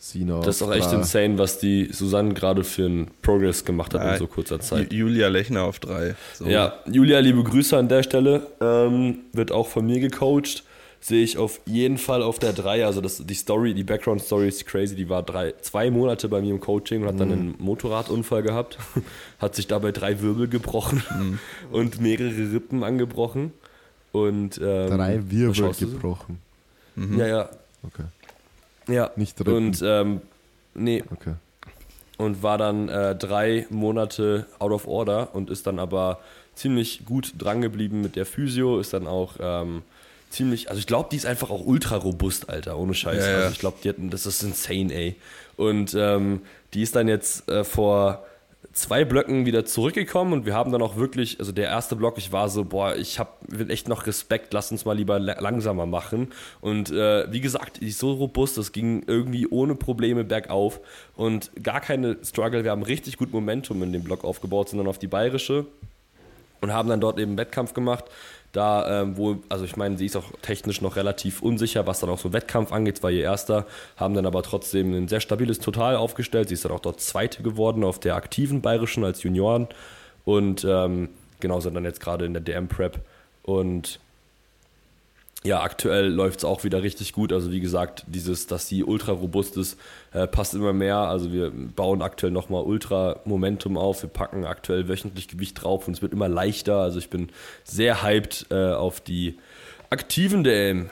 Sina 0.00 0.40
Das 0.40 0.56
ist 0.56 0.62
auch 0.62 0.72
echt 0.72 0.86
drei. 0.92 0.96
insane, 0.96 1.38
was 1.38 1.58
die 1.58 1.88
Susanne 1.92 2.32
gerade 2.32 2.62
für 2.62 2.84
einen 2.86 3.10
Progress 3.20 3.64
gemacht 3.64 3.94
hat 3.94 4.02
Ja, 4.02 4.12
in 4.12 4.18
so 4.18 4.26
kurzer 4.28 4.60
Zeit. 4.60 4.92
Ju- 4.92 4.98
Julia 4.98 5.28
Lechner 5.28 5.64
auf 5.64 5.80
drei. 5.80 6.14
So. 6.34 6.46
Ja, 6.46 6.74
Julia, 6.90 7.18
liebe 7.18 7.42
Grüße 7.42 7.76
an 7.76 7.88
der 7.88 8.02
Stelle. 8.04 8.46
Ähm, 8.60 9.18
wird 9.32 9.50
auch 9.50 9.66
von 9.66 9.84
mir 9.86 9.98
gecoacht. 9.98 10.62
Sehe 11.00 11.22
ich 11.22 11.38
auf 11.38 11.60
jeden 11.64 11.96
Fall 11.98 12.22
auf 12.22 12.38
der 12.40 12.52
3. 12.52 12.84
Also 12.84 13.00
das, 13.00 13.24
die 13.24 13.34
Story, 13.34 13.72
die 13.74 13.84
Background-Story 13.84 14.48
ist 14.48 14.66
crazy. 14.66 14.96
Die 14.96 15.08
war 15.08 15.22
drei, 15.22 15.54
zwei 15.60 15.90
Monate 15.92 16.28
bei 16.28 16.40
mir 16.40 16.50
im 16.50 16.58
Coaching 16.60 17.02
und 17.02 17.08
hat 17.08 17.20
dann 17.20 17.30
einen 17.30 17.54
Motorradunfall 17.58 18.42
gehabt. 18.42 18.78
hat 19.38 19.54
sich 19.54 19.66
dabei 19.68 19.92
drei 19.92 20.20
Wirbel 20.22 20.48
gebrochen 20.48 21.02
und 21.72 22.00
mehrere 22.00 22.52
Rippen 22.52 22.82
angebrochen. 22.84 23.52
Und, 24.10 24.58
ähm, 24.62 24.90
Drei 24.90 25.20
Wirbel 25.30 25.72
gebrochen. 25.78 26.38
Ja, 26.96 27.26
ja. 27.28 27.48
Okay. 27.86 28.02
Ja. 28.88 29.10
Nicht 29.16 29.38
Rippen. 29.40 29.54
Und 29.54 29.82
ähm, 29.84 30.20
nee, 30.74 31.04
Okay. 31.12 31.34
und 32.16 32.42
war 32.42 32.58
dann 32.58 32.88
äh, 32.88 33.14
drei 33.14 33.66
Monate 33.70 34.46
out 34.58 34.72
of 34.72 34.86
order 34.88 35.34
und 35.34 35.50
ist 35.50 35.66
dann 35.66 35.78
aber 35.78 36.20
ziemlich 36.54 37.04
gut 37.04 37.34
drangeblieben 37.38 38.00
mit 38.00 38.16
der 38.16 38.26
Physio, 38.26 38.80
ist 38.80 38.92
dann 38.92 39.06
auch 39.06 39.34
ähm, 39.40 39.82
ziemlich, 40.30 40.68
also 40.70 40.80
ich 40.80 40.86
glaube, 40.86 41.08
die 41.12 41.16
ist 41.16 41.26
einfach 41.26 41.50
auch 41.50 41.64
ultra 41.64 41.96
robust, 41.96 42.48
Alter, 42.50 42.76
ohne 42.78 42.94
Scheiß. 42.94 43.24
Ja. 43.24 43.36
Also 43.36 43.52
ich 43.52 43.58
glaube, 43.60 43.78
die 43.84 43.88
hatten, 43.88 44.10
das 44.10 44.26
ist 44.26 44.42
insane, 44.42 44.92
ey. 44.92 45.16
Und 45.56 45.94
ähm, 45.96 46.42
die 46.74 46.82
ist 46.82 46.96
dann 46.96 47.06
jetzt 47.08 47.48
äh, 47.48 47.62
vor 47.64 48.24
zwei 48.72 49.04
Blöcken 49.04 49.44
wieder 49.44 49.64
zurückgekommen 49.64 50.32
und 50.32 50.46
wir 50.46 50.54
haben 50.54 50.70
dann 50.70 50.82
auch 50.82 50.96
wirklich, 50.96 51.40
also 51.40 51.52
der 51.52 51.66
erste 51.66 51.96
Block, 51.96 52.16
ich 52.18 52.32
war 52.32 52.48
so, 52.48 52.64
boah, 52.64 52.94
ich 52.94 53.18
habe 53.18 53.30
echt 53.68 53.88
noch 53.88 54.06
Respekt, 54.06 54.52
lass 54.52 54.70
uns 54.70 54.84
mal 54.84 54.96
lieber 54.96 55.18
la- 55.18 55.40
langsamer 55.40 55.86
machen. 55.86 56.28
Und 56.60 56.90
äh, 56.90 57.30
wie 57.32 57.40
gesagt, 57.40 57.80
die 57.80 57.88
ist 57.88 57.98
so 57.98 58.12
robust, 58.12 58.56
das 58.56 58.72
ging 58.72 59.02
irgendwie 59.06 59.48
ohne 59.48 59.74
Probleme 59.74 60.22
bergauf 60.24 60.80
und 61.16 61.50
gar 61.62 61.80
keine 61.80 62.18
Struggle. 62.22 62.62
Wir 62.62 62.70
haben 62.70 62.82
richtig 62.82 63.16
gut 63.16 63.32
Momentum 63.32 63.82
in 63.82 63.92
dem 63.92 64.04
Block 64.04 64.24
aufgebaut, 64.24 64.68
sind 64.68 64.78
dann 64.78 64.86
auf 64.86 64.98
die 64.98 65.08
bayerische 65.08 65.66
und 66.60 66.72
haben 66.72 66.88
dann 66.88 67.00
dort 67.00 67.18
eben 67.18 67.36
Wettkampf 67.36 67.74
gemacht. 67.74 68.04
Da, 68.58 69.02
ähm, 69.02 69.16
wo, 69.16 69.36
also 69.48 69.64
ich 69.64 69.76
meine, 69.76 69.96
sie 69.96 70.06
ist 70.06 70.16
auch 70.16 70.32
technisch 70.42 70.80
noch 70.80 70.96
relativ 70.96 71.42
unsicher, 71.42 71.86
was 71.86 72.00
dann 72.00 72.10
auch 72.10 72.18
so 72.18 72.32
Wettkampf 72.32 72.72
angeht, 72.72 73.04
war 73.04 73.10
ihr 73.12 73.22
erster, 73.22 73.66
haben 73.96 74.14
dann 74.14 74.26
aber 74.26 74.42
trotzdem 74.42 74.92
ein 74.94 75.06
sehr 75.06 75.20
stabiles 75.20 75.60
Total 75.60 75.94
aufgestellt. 75.94 76.48
Sie 76.48 76.54
ist 76.54 76.64
dann 76.64 76.72
auch 76.72 76.80
dort 76.80 77.00
Zweite 77.00 77.44
geworden 77.44 77.84
auf 77.84 78.00
der 78.00 78.16
aktiven 78.16 78.60
Bayerischen 78.60 79.04
als 79.04 79.22
Junioren. 79.22 79.68
Und 80.24 80.66
ähm, 80.68 81.10
genau, 81.38 81.60
sind 81.60 81.74
dann 81.74 81.84
jetzt 81.84 82.00
gerade 82.00 82.24
in 82.24 82.32
der 82.32 82.42
DM-Prep 82.42 82.98
und 83.44 84.00
ja, 85.44 85.62
aktuell 85.62 86.08
läuft 86.08 86.40
es 86.40 86.44
auch 86.44 86.64
wieder 86.64 86.82
richtig 86.82 87.12
gut. 87.12 87.32
Also 87.32 87.52
wie 87.52 87.60
gesagt, 87.60 88.04
dieses, 88.08 88.48
dass 88.48 88.66
sie 88.66 88.82
ultra 88.82 89.12
robust 89.12 89.56
ist, 89.56 89.78
äh, 90.12 90.26
passt 90.26 90.54
immer 90.54 90.72
mehr. 90.72 90.96
Also 90.96 91.32
wir 91.32 91.50
bauen 91.50 92.02
aktuell 92.02 92.32
nochmal 92.32 92.64
ultra 92.64 93.20
Momentum 93.24 93.76
auf. 93.76 94.02
Wir 94.02 94.10
packen 94.10 94.44
aktuell 94.44 94.88
wöchentlich 94.88 95.28
Gewicht 95.28 95.62
drauf 95.62 95.86
und 95.86 95.94
es 95.94 96.02
wird 96.02 96.12
immer 96.12 96.28
leichter. 96.28 96.78
Also 96.78 96.98
ich 96.98 97.08
bin 97.08 97.28
sehr 97.62 98.02
hyped 98.02 98.46
äh, 98.50 98.72
auf 98.72 99.00
die 99.00 99.38
aktiven 99.90 100.42
DM. 100.42 100.90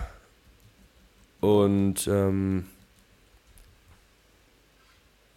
Und 1.40 2.06
ähm, 2.06 2.66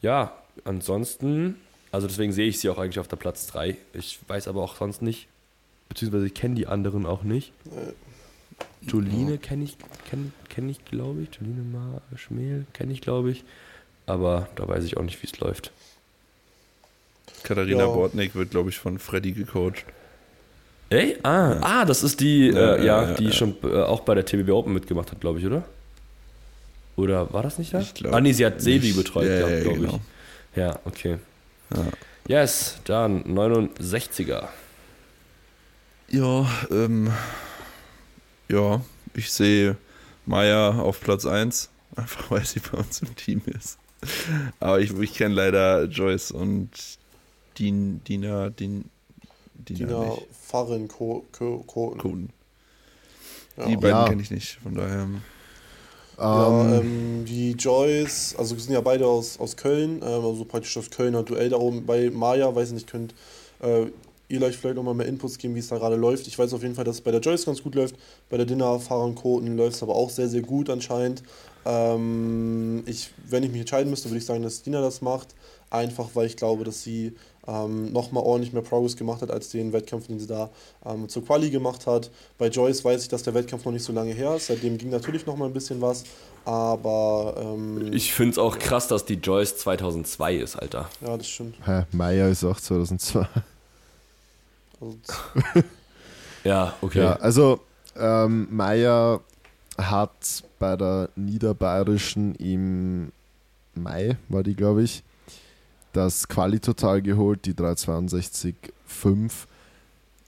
ja, 0.01 0.33
ansonsten, 0.65 1.55
also 1.91 2.07
deswegen 2.07 2.31
sehe 2.31 2.47
ich 2.47 2.59
sie 2.59 2.69
auch 2.69 2.77
eigentlich 2.77 2.99
auf 2.99 3.07
der 3.07 3.17
Platz 3.17 3.47
3. 3.47 3.75
Ich 3.93 4.19
weiß 4.27 4.47
aber 4.47 4.61
auch 4.61 4.75
sonst 4.77 5.01
nicht, 5.01 5.27
beziehungsweise 5.89 6.27
ich 6.27 6.35
kenne 6.35 6.55
die 6.55 6.67
anderen 6.67 7.07
auch 7.07 7.23
nicht. 7.23 7.51
Joline 8.81 9.37
kenne 9.37 9.65
ich, 9.65 9.77
kenne 10.09 10.31
kenn 10.49 10.69
ich 10.69 10.83
glaube 10.85 11.23
ich. 11.23 11.29
Joline 11.39 11.63
Ma 11.63 12.01
Schmel 12.15 12.65
kenne 12.73 12.93
ich, 12.93 13.01
glaube 13.01 13.31
ich. 13.31 13.43
Aber 14.05 14.47
da 14.55 14.67
weiß 14.67 14.83
ich 14.85 14.97
auch 14.97 15.03
nicht, 15.03 15.21
wie 15.21 15.27
es 15.27 15.39
läuft. 15.39 15.71
Katharina 17.43 17.83
Ja. 17.83 17.87
Bortnick 17.87 18.35
wird, 18.35 18.51
glaube 18.51 18.69
ich, 18.69 18.77
von 18.77 18.99
Freddy 18.99 19.33
gecoacht. 19.33 19.85
Ey? 20.89 21.17
Ah, 21.23 21.57
ah 21.61 21.85
das 21.85 22.03
ist 22.03 22.19
die, 22.19 22.47
Ja, 22.47 22.75
äh, 22.75 22.85
ja, 22.85 23.03
ja, 23.09 23.13
die 23.13 23.25
ja. 23.25 23.31
schon 23.31 23.55
äh, 23.63 23.81
auch 23.83 24.01
bei 24.01 24.15
der 24.15 24.25
TBB 24.25 24.49
Open 24.49 24.73
mitgemacht 24.73 25.11
hat, 25.11 25.21
glaube 25.21 25.39
ich, 25.39 25.45
oder? 25.45 25.63
Oder 26.95 27.31
war 27.31 27.43
das 27.43 27.59
nicht 27.59 27.73
da? 27.73 27.79
Ich 27.79 27.93
glaub 27.93 28.13
ah, 28.13 28.19
nee, 28.19 28.33
sie 28.33 28.45
hat 28.45 28.59
Sevi 28.61 28.87
nicht. 28.87 28.97
betreut, 28.97 29.27
Ja, 29.27 29.37
glaube 29.37 29.53
ja, 29.53 29.61
glaub 29.61 29.75
genau. 29.75 29.99
ich. 30.51 30.57
Ja, 30.57 30.79
okay. 30.85 31.17
Ja. 32.27 32.41
Yes, 32.41 32.77
dann 32.85 33.23
69er. 33.23 34.47
Ja, 36.09 36.47
ähm, 36.71 37.11
ja, 38.49 38.81
ich 39.13 39.31
sehe 39.31 39.77
Maya 40.25 40.79
auf 40.79 40.99
Platz 41.01 41.25
1, 41.25 41.69
einfach 41.95 42.29
weil 42.31 42.45
sie 42.45 42.59
bei 42.59 42.77
uns 42.77 43.01
im 43.01 43.15
Team 43.15 43.41
ist. 43.45 43.77
Aber 44.59 44.79
ich, 44.79 44.91
ich 44.97 45.13
kenne 45.13 45.35
leider 45.35 45.85
Joyce 45.85 46.31
und 46.31 46.69
Din, 47.57 48.03
Dina, 48.05 48.49
Din, 48.49 48.89
Dina, 49.53 49.87
Dina. 49.87 50.17
Farin 50.31 50.87
Ko 50.87 51.27
Ko 51.31 51.63
Ko 51.67 51.95
Coden. 51.97 52.33
ja. 53.57 53.65
Die 53.67 53.77
beiden 53.77 54.03
Ja. 54.03 54.05
kenne 54.05 54.21
ich 54.21 54.31
nicht, 54.31 54.59
von 54.63 54.73
daher. 54.75 55.07
Ja, 56.31 56.55
Ähm, 56.61 56.71
ähm, 56.81 57.25
die 57.25 57.51
Joyce, 57.53 58.35
also 58.37 58.55
wir 58.55 58.61
sind 58.63 58.73
ja 58.73 58.81
beide 58.81 59.07
aus, 59.07 59.39
aus 59.39 59.55
Köln, 59.57 60.01
ähm, 60.03 60.25
also 60.25 60.45
praktisch 60.45 60.73
das 60.73 60.89
Kölner 60.89 61.23
Duell 61.23 61.49
da 61.49 61.57
oben. 61.57 61.85
Bei 61.85 62.09
Maya, 62.09 62.53
weiß 62.53 62.69
ich 62.69 62.73
nicht, 62.75 62.87
könnt 62.87 63.13
äh, 63.61 63.87
ihr 64.29 64.41
euch 64.41 64.55
vielleicht 64.57 64.75
nochmal 64.77 64.93
mehr 64.93 65.07
Inputs 65.07 65.37
geben, 65.37 65.55
wie 65.55 65.59
es 65.59 65.67
da 65.67 65.77
gerade 65.77 65.95
läuft. 65.95 66.27
Ich 66.27 66.37
weiß 66.39 66.53
auf 66.53 66.61
jeden 66.61 66.75
Fall, 66.75 66.85
dass 66.85 66.95
es 66.95 67.01
bei 67.01 67.11
der 67.11 67.19
Joyce 67.19 67.45
ganz 67.45 67.61
gut 67.61 67.75
läuft, 67.75 67.95
bei 68.29 68.37
der 68.37 68.45
Dinner, 68.45 68.79
Fahrern, 68.79 69.15
Koten 69.15 69.57
läuft 69.57 69.75
es 69.75 69.83
aber 69.83 69.95
auch 69.95 70.09
sehr, 70.09 70.29
sehr 70.29 70.41
gut 70.41 70.69
anscheinend. 70.69 71.23
Ähm, 71.65 72.83
ich, 72.85 73.11
wenn 73.27 73.43
ich 73.43 73.51
mich 73.51 73.61
entscheiden 73.61 73.89
müsste, 73.89 74.09
würde 74.09 74.19
ich 74.19 74.25
sagen, 74.25 74.43
dass 74.43 74.61
Dina 74.61 74.81
das 74.81 75.01
macht, 75.01 75.35
einfach 75.69 76.09
weil 76.13 76.27
ich 76.27 76.37
glaube, 76.37 76.63
dass 76.63 76.83
sie 76.83 77.13
ähm, 77.47 77.91
nochmal 77.91 78.23
ordentlich 78.23 78.53
mehr 78.53 78.61
Progress 78.61 78.95
gemacht 78.95 79.21
hat 79.21 79.31
als 79.31 79.49
den 79.49 79.73
Wettkampf, 79.73 80.07
den 80.07 80.19
sie 80.19 80.27
da 80.27 80.49
ähm, 80.85 81.09
zur 81.09 81.25
Quali 81.25 81.49
gemacht 81.49 81.87
hat. 81.87 82.11
Bei 82.37 82.47
Joyce 82.47 82.85
weiß 82.85 83.01
ich, 83.01 83.09
dass 83.09 83.23
der 83.23 83.33
Wettkampf 83.33 83.65
noch 83.65 83.71
nicht 83.71 83.83
so 83.83 83.91
lange 83.93 84.13
her 84.13 84.35
ist, 84.35 84.47
seitdem 84.47 84.77
ging 84.77 84.89
natürlich 84.89 85.25
nochmal 85.25 85.49
ein 85.49 85.53
bisschen 85.53 85.81
was, 85.81 86.03
aber 86.45 87.35
ähm, 87.37 87.91
Ich 87.93 88.13
finde 88.13 88.31
es 88.33 88.37
auch 88.37 88.57
krass, 88.59 88.87
dass 88.87 89.05
die 89.05 89.15
Joyce 89.15 89.57
2002 89.57 90.35
ist, 90.35 90.55
Alter. 90.55 90.89
ja, 91.01 91.17
das 91.17 91.27
stimmt. 91.27 91.55
hä, 91.65 91.83
Maya 91.91 92.29
ist 92.29 92.43
auch 92.43 92.59
2002. 92.59 93.27
Ja, 96.43 96.75
okay. 96.81 96.99
Ja, 96.99 97.13
also 97.17 97.59
ähm, 97.97 98.47
Maya 98.49 99.19
hat 99.77 100.43
bei 100.57 100.75
der 100.75 101.09
Niederbayerischen 101.15 102.35
im 102.35 103.11
Mai, 103.75 104.17
war 104.27 104.43
die, 104.43 104.55
glaube 104.55 104.83
ich, 104.83 105.03
das 105.93 106.27
Quali-Total 106.27 107.01
geholt, 107.01 107.45
die 107.45 107.53
362,5. 107.53 109.31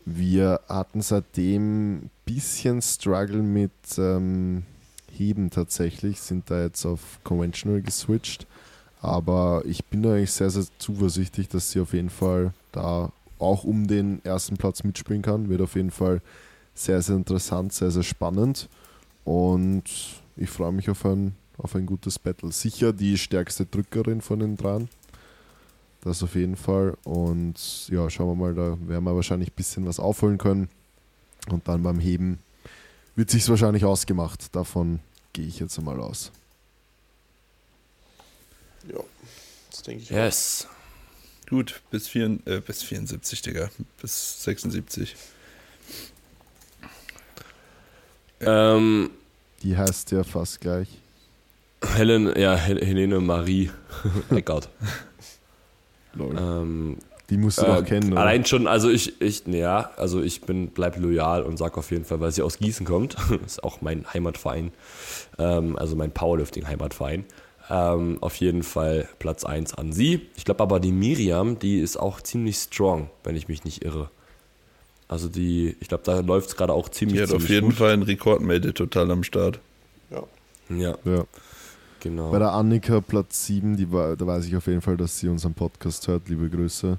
Wir 0.05 0.61
hatten 0.67 1.01
seitdem 1.01 1.95
ein 1.95 2.09
bisschen 2.25 2.81
Struggle 2.81 3.43
mit 3.43 3.71
ähm, 3.97 4.63
Heben 5.11 5.49
tatsächlich, 5.51 6.19
sind 6.19 6.49
da 6.49 6.63
jetzt 6.63 6.85
auf 6.85 7.19
Conventional 7.23 7.81
geswitcht. 7.81 8.47
Aber 9.01 9.63
ich 9.65 9.85
bin 9.85 10.05
eigentlich 10.05 10.31
sehr, 10.31 10.49
sehr 10.49 10.65
zuversichtlich, 10.77 11.47
dass 11.49 11.71
sie 11.71 11.79
auf 11.81 11.93
jeden 11.93 12.09
Fall 12.09 12.53
da 12.71 13.11
auch 13.41 13.63
um 13.63 13.87
den 13.87 14.23
ersten 14.23 14.57
Platz 14.57 14.83
mitspielen 14.83 15.21
kann. 15.21 15.49
Wird 15.49 15.61
auf 15.61 15.75
jeden 15.75 15.91
Fall 15.91 16.21
sehr, 16.73 17.01
sehr 17.01 17.15
interessant, 17.15 17.73
sehr, 17.73 17.91
sehr 17.91 18.03
spannend. 18.03 18.69
Und 19.23 19.83
ich 20.35 20.49
freue 20.49 20.71
mich 20.71 20.89
auf 20.89 21.05
ein, 21.05 21.35
auf 21.57 21.75
ein 21.75 21.85
gutes 21.85 22.19
Battle. 22.19 22.51
Sicher 22.51 22.93
die 22.93 23.17
stärkste 23.17 23.65
Drückerin 23.65 24.21
von 24.21 24.39
den 24.39 24.57
dreien. 24.57 24.89
Das 26.01 26.23
auf 26.23 26.35
jeden 26.35 26.55
Fall. 26.55 26.97
Und 27.03 27.87
ja, 27.89 28.09
schauen 28.09 28.29
wir 28.29 28.35
mal, 28.35 28.55
da 28.55 28.77
werden 28.87 29.03
wir 29.03 29.15
wahrscheinlich 29.15 29.49
ein 29.49 29.55
bisschen 29.55 29.85
was 29.85 29.99
aufholen 29.99 30.37
können. 30.37 30.69
Und 31.49 31.67
dann 31.67 31.83
beim 31.83 31.99
Heben 31.99 32.39
wird 33.15 33.29
sich's 33.29 33.49
wahrscheinlich 33.49 33.85
ausgemacht. 33.85 34.55
Davon 34.55 34.99
gehe 35.33 35.45
ich 35.45 35.59
jetzt 35.59 35.77
einmal 35.77 35.99
aus. 35.99 36.31
Ja, 38.91 38.99
das 39.69 39.83
denke 39.83 40.03
ich. 40.03 40.11
auch. 40.65 40.80
Gut, 41.51 41.81
bis, 41.91 42.07
vier, 42.07 42.39
äh, 42.45 42.61
bis 42.61 42.81
74, 42.81 43.41
Digga. 43.41 43.69
Bis 44.01 44.41
76. 44.45 45.17
Ähm, 48.39 49.09
Die 49.61 49.75
heißt 49.75 50.11
ja 50.11 50.23
fast 50.23 50.61
gleich. 50.61 50.87
Helen, 51.85 52.31
ja, 52.39 52.55
Hel 52.55 52.79
Helene 52.79 53.19
Marie 53.19 53.69
Eckert. 54.29 54.69
Ähm, 56.17 56.97
Die 57.29 57.35
musst 57.35 57.57
du 57.57 57.63
äh, 57.63 57.67
doch 57.67 57.85
kennen, 57.85 58.13
oder? 58.13 58.21
allein 58.21 58.45
schon, 58.45 58.65
also 58.65 58.89
ich, 58.89 59.19
ich, 59.21 59.45
ja, 59.47 59.91
also 59.97 60.21
ich 60.21 60.39
bin, 60.41 60.69
bleib 60.69 60.95
loyal 60.95 61.43
und 61.43 61.57
sag 61.57 61.77
auf 61.77 61.91
jeden 61.91 62.05
Fall, 62.05 62.21
weil 62.21 62.31
sie 62.31 62.43
aus 62.43 62.59
Gießen 62.59 62.85
kommt. 62.85 63.17
ist 63.45 63.61
auch 63.61 63.81
mein 63.81 64.05
Heimatverein. 64.13 64.71
Ähm, 65.37 65.77
also 65.77 65.97
mein 65.97 66.11
Powerlifting-Heimatverein. 66.13 67.25
Ähm, 67.73 68.17
auf 68.19 68.35
jeden 68.35 68.63
Fall 68.63 69.07
Platz 69.19 69.45
1 69.45 69.75
an 69.75 69.93
sie. 69.93 70.27
Ich 70.35 70.43
glaube 70.43 70.61
aber 70.61 70.81
die 70.81 70.91
Miriam, 70.91 71.57
die 71.57 71.79
ist 71.79 71.95
auch 71.95 72.19
ziemlich 72.19 72.57
strong, 72.57 73.09
wenn 73.23 73.37
ich 73.37 73.47
mich 73.47 73.63
nicht 73.63 73.85
irre. 73.85 74.09
Also 75.07 75.29
die, 75.29 75.77
ich 75.79 75.87
glaube, 75.87 76.03
da 76.03 76.19
läuft 76.19 76.49
es 76.49 76.55
gerade 76.57 76.73
auch 76.73 76.89
ziemlich, 76.89 77.17
Die 77.19 77.23
hat 77.23 77.33
auf 77.33 77.47
jeden 77.47 77.67
gut. 77.69 77.75
Fall 77.77 77.93
einen 77.93 78.03
Rekordmelde 78.03 78.73
total 78.73 79.09
am 79.11 79.23
Start. 79.23 79.59
Ja. 80.09 80.23
Ja, 80.69 80.97
Ja. 81.05 81.23
genau. 82.01 82.31
Bei 82.31 82.39
der 82.39 82.51
Annika 82.51 82.99
Platz 82.99 83.45
7, 83.45 83.77
die 83.77 83.89
war, 83.89 84.17
da 84.17 84.27
weiß 84.27 84.45
ich 84.47 84.55
auf 84.57 84.67
jeden 84.67 84.81
Fall, 84.81 84.97
dass 84.97 85.19
sie 85.19 85.29
unseren 85.29 85.53
Podcast 85.53 86.07
hört. 86.09 86.27
Liebe 86.27 86.49
Grüße. 86.49 86.97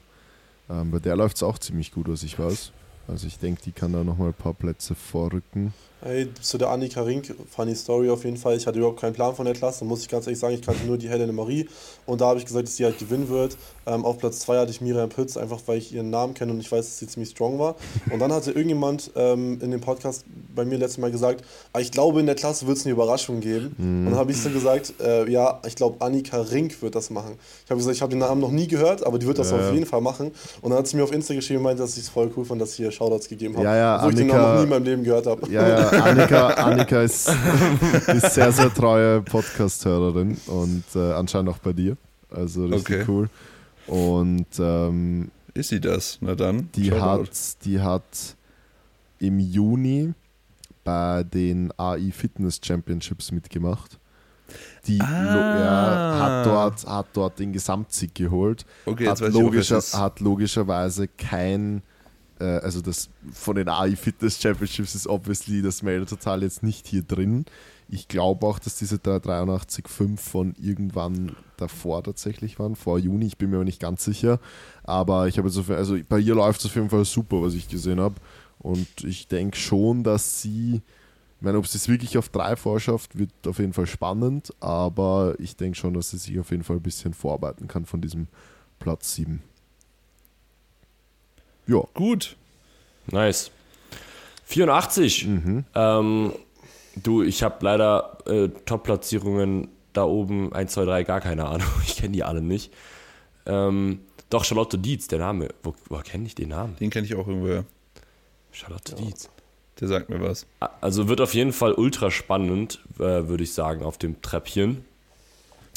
Ähm, 0.71 0.91
bei 0.91 1.01
der 1.01 1.17
läuft 1.17 1.37
es 1.37 1.43
auch 1.43 1.59
ziemlich 1.59 1.93
gut, 1.93 2.09
was 2.09 2.23
ich 2.23 2.39
weiß. 2.39 2.73
Also 3.09 3.27
ich 3.27 3.39
denke, 3.39 3.61
die 3.63 3.73
kann 3.73 3.93
da 3.93 4.05
nochmal 4.05 4.29
ein 4.29 4.35
paar 4.35 4.55
Plätze 4.55 4.95
vorrücken. 4.95 5.75
Hey, 6.05 6.27
zu 6.41 6.59
der 6.59 6.69
Annika 6.71 7.03
Rink, 7.03 7.33
funny 7.49 7.77
Story 7.77 8.11
auf 8.11 8.25
jeden 8.25 8.37
Fall. 8.37 8.57
Ich 8.57 8.67
hatte 8.67 8.77
überhaupt 8.77 9.01
keinen 9.01 9.13
Plan 9.13 9.37
von 9.37 9.45
der 9.45 9.55
Klasse, 9.55 9.85
muss 9.85 10.01
ich 10.03 10.09
ganz 10.09 10.27
ehrlich 10.27 10.41
sagen. 10.41 10.55
Ich 10.55 10.63
kannte 10.63 10.85
nur 10.85 10.99
die 10.99 11.09
Helene 11.09 11.33
Marie 11.33 11.69
und 12.07 12.21
da 12.21 12.27
habe 12.27 12.41
ich 12.41 12.45
gesagt, 12.45 12.67
dass 12.67 12.75
sie 12.75 12.85
halt 12.85 12.99
gewinnen 12.99 13.29
wird. 13.29 13.57
Ähm, 13.87 14.05
auf 14.05 14.19
Platz 14.19 14.41
2 14.41 14.59
hatte 14.59 14.73
ich 14.73 14.81
Miriam 14.81 15.09
Pütz, 15.09 15.37
einfach 15.37 15.61
weil 15.67 15.79
ich 15.79 15.95
ihren 15.95 16.11
Namen 16.11 16.35
kenne 16.35 16.51
und 16.51 16.59
ich 16.59 16.73
weiß, 16.73 16.85
dass 16.87 16.99
sie 16.99 17.07
ziemlich 17.07 17.31
strong 17.31 17.61
war. 17.61 17.77
Und 18.13 18.19
dann 18.19 18.33
hatte 18.33 18.51
irgendjemand 18.51 19.13
ähm, 19.15 19.61
in 19.63 19.71
dem 19.71 19.81
Podcast 19.81 20.25
bei 20.57 20.65
mir 20.65 20.77
letztes 20.77 20.99
Mal 20.99 21.13
gesagt, 21.13 21.45
ah, 21.73 21.79
ich 21.79 21.93
glaube, 21.93 22.19
in 22.19 22.27
der 22.27 22.35
Klasse 22.35 22.67
wird 22.67 22.79
es 22.79 22.85
eine 22.85 22.95
Überraschung 22.95 23.39
geben. 23.39 23.73
Und 23.79 24.07
dann 24.07 24.17
habe 24.17 24.33
ich 24.33 24.39
so 24.43 24.51
gesagt, 24.51 24.95
äh, 25.01 25.31
ja, 25.31 25.61
ich 25.65 25.77
glaube, 25.77 26.05
Annika 26.05 26.41
Rink 26.41 26.83
wird 26.83 26.97
das 26.97 27.11
machen. 27.11 27.39
Ich 27.65 27.71
habe 27.71 27.79
gesagt, 27.79 27.95
ich 27.95 28.03
habe 28.03 28.11
den 28.11 28.19
Namen 28.19 28.41
noch 28.41 28.51
nie 28.51 28.67
gehört, 28.67 29.07
aber 29.07 29.21
die 29.21 29.27
wird 29.29 29.39
das 29.39 29.53
Ja. 29.53 29.57
auf 29.69 29.73
jeden 29.73 29.87
Fall 29.87 30.01
machen. 30.01 30.33
Und 30.63 30.71
dann 30.71 30.81
hat 30.81 30.89
sie 30.89 30.97
mir 30.97 31.05
auf 31.05 31.13
Insta 31.13 31.33
geschrieben 31.35 31.59
und 31.59 31.65
meinte, 31.65 31.83
dass 31.83 31.97
ich 31.97 32.03
es 32.03 32.09
voll 32.09 32.29
cool 32.37 32.45
fand, 32.45 32.61
dass 32.61 32.75
sie 32.75 32.83
ihr 32.83 32.91
Shoutouts 32.91 33.29
gegeben 33.29 33.57
hat. 33.57 33.63
Ja, 33.63 33.77
ja, 33.77 33.97
Obwohl 33.99 34.11
ich 34.11 34.17
den 34.17 34.31
Annika- 34.33 34.37
Namen 34.37 34.49
noch 34.55 34.57
nie 34.59 34.65
in 34.65 34.69
meinem 34.71 34.85
Leben 34.85 35.05
gehört 35.05 35.27
habe. 35.29 35.49
Ja, 35.53 35.69
ja, 35.69 35.92
Annika, 35.93 36.49
Annika 36.55 37.03
ist, 37.03 37.29
ist 38.09 38.35
sehr, 38.35 38.53
sehr 38.53 38.73
treue 38.73 39.23
Podcast-Hörerin 39.23 40.37
und 40.47 40.85
äh, 40.95 41.13
anscheinend 41.13 41.51
auch 41.51 41.59
bei 41.59 41.73
dir. 41.73 41.97
Also 42.31 42.67
richtig 42.67 43.01
Okay. 43.01 43.05
cool. 43.09 43.29
Und 43.87 44.47
ähm, 44.59 45.31
Ist 45.55 45.69
sie 45.71 45.81
das? 45.81 46.19
Na 46.21 46.35
dann. 46.35 46.69
die, 46.75 46.93
hat, 46.93 47.29
die 47.65 47.81
hat 47.81 48.37
im 49.19 49.39
Juni 49.39 50.15
bei 50.85 51.23
den 51.25 51.73
AI 51.79 52.11
Fitness 52.13 52.61
Championships 52.65 53.31
mitgemacht. 53.33 53.99
Die 54.87 55.01
Ah. 55.01 55.59
ja, 55.59 56.19
hat, 56.21 56.47
dort, 56.47 56.87
hat 56.87 57.07
dort 57.13 57.39
den 57.39 57.53
Gesamtsieg 57.53 58.15
geholt. 58.15 58.67
Okay, 58.85 59.07
hat, 59.09 59.21
logischer, 59.21 59.81
hat 59.95 60.21
logischerweise 60.21 61.07
kein, 61.09 61.83
äh, 62.43 62.61
also 62.63 62.81
das 62.81 63.09
von 63.33 63.57
den 63.57 63.69
AI 63.69 63.97
Fitness 63.97 64.41
Championships 64.41 64.95
ist 64.95 65.07
obviously 65.07 65.63
das 65.63 65.83
Mail 65.83 66.05
total 66.05 66.43
jetzt 66.43 66.63
nicht 66.63 66.87
hier 66.87 67.03
drin. 67.03 67.45
Ich 67.89 68.09
glaube 68.09 68.47
auch, 68.47 68.59
dass 68.59 68.77
diese 68.77 68.97
383,5 68.97 70.19
von 70.19 70.55
irgendwann 70.61 71.37
davor 71.57 72.03
tatsächlich 72.03 72.59
waren, 72.59 72.75
vor 72.75 72.99
Juni, 72.99 73.27
ich 73.27 73.37
bin 73.37 73.51
mir 73.51 73.57
aber 73.57 73.65
nicht 73.65 73.81
ganz 73.81 74.05
sicher. 74.05 74.41
Aber 74.83 75.29
ich 75.29 75.39
habe 75.39 75.49
jetzt 75.49 75.71
also 75.71 75.97
bei 76.09 76.19
ihr 76.19 76.35
läuft 76.35 76.61
es 76.61 76.67
auf 76.67 76.75
jeden 76.75 76.91
Fall 76.91 77.05
super, 77.05 77.43
was 77.43 77.55
ich 77.55 77.69
gesehen 77.69 78.01
habe. 78.01 78.17
Und 78.59 79.05
ich 79.05 79.29
denke 79.29 79.57
schon, 79.57 80.05
dass 80.05 80.41
sie, 80.41 80.77
ich 80.77 81.43
meine, 81.43 81.59
ob 81.59 81.67
sie 81.67 81.77
es 81.77 81.89
wirklich 81.89 82.17
auf 82.17 82.29
drei 82.29 82.57
vorschafft, 82.57 83.19
wird 83.19 83.31
auf 83.47 83.59
jeden 83.59 83.73
Fall 83.73 83.87
spannend, 83.87 84.55
aber 84.61 85.35
ich 85.39 85.57
denke 85.57 85.77
schon, 85.77 85.95
dass 85.95 86.11
sie 86.11 86.19
sich 86.19 86.39
auf 86.39 86.51
jeden 86.51 86.63
Fall 86.63 86.77
ein 86.77 86.83
bisschen 86.83 87.13
vorarbeiten 87.13 87.69
kann 87.69 87.85
von 87.85 88.01
diesem 88.01 88.29
Platz 88.79 89.15
7. 89.15 89.43
Ja. 91.67 91.83
Gut. 91.95 92.37
Nice. 93.07 93.51
84. 94.45 95.27
Mhm. 95.27 95.65
Ähm, 95.75 96.33
du, 96.97 97.23
ich 97.23 97.43
habe 97.43 97.65
leider 97.65 98.19
äh, 98.27 98.49
Top-Platzierungen 98.67 99.69
da 99.93 100.05
oben 100.05 100.53
1, 100.53 100.73
2, 100.73 100.85
3, 100.85 101.05
gar 101.05 101.21
keine 101.21 101.47
Ahnung. 101.47 101.69
Ich 101.87 101.97
kenne 101.97 102.13
die 102.13 102.25
alle 102.25 102.43
nicht. 102.43 102.73
Ähm, 103.47 104.01
doch, 104.31 104.45
Charlotte 104.45 104.79
Dietz, 104.79 105.09
der 105.09 105.19
Name. 105.19 105.49
Wo, 105.63 105.75
woher 105.89 106.03
kenne 106.03 106.27
ich 106.27 106.35
den 106.35 106.51
Namen? 106.51 106.77
Den 106.77 106.91
kenne 106.91 107.07
ich 107.07 107.15
auch 107.15 107.27
irgendwoher. 107.27 107.65
Charlotte 108.51 108.95
Dietz. 108.95 109.29
Der 109.81 109.89
sagt 109.89 110.11
mir 110.11 110.21
was. 110.21 110.47
Also 110.81 111.09
wird 111.09 111.21
auf 111.21 111.35
jeden 111.35 111.53
Fall 111.53 111.73
ultra 111.73 112.11
spannend, 112.11 112.81
äh, 112.99 113.29
würde 113.29 113.43
ich 113.43 113.53
sagen, 113.53 113.83
auf 113.83 113.99
dem 113.99 114.23
Treppchen. 114.23 114.85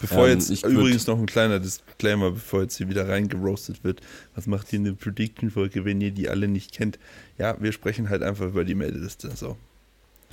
Bevor 0.01 0.27
Ähm, 0.27 0.39
jetzt 0.39 0.63
übrigens 0.65 1.07
noch 1.07 1.17
ein 1.17 1.25
kleiner 1.25 1.59
Disclaimer, 1.59 2.31
bevor 2.31 2.63
jetzt 2.63 2.77
hier 2.77 2.89
wieder 2.89 3.07
reingeroastet 3.07 3.83
wird. 3.83 4.01
Was 4.35 4.45
macht 4.45 4.71
ihr 4.73 4.79
eine 4.79 4.93
Prediction-Folge, 4.93 5.85
wenn 5.85 6.01
ihr 6.01 6.11
die 6.11 6.29
alle 6.29 6.47
nicht 6.47 6.73
kennt? 6.73 6.99
Ja, 7.37 7.55
wir 7.61 7.71
sprechen 7.71 8.09
halt 8.09 8.21
einfach 8.21 8.47
über 8.47 8.65
die 8.65 8.75
Meldeliste. 8.75 9.31
So. 9.35 9.57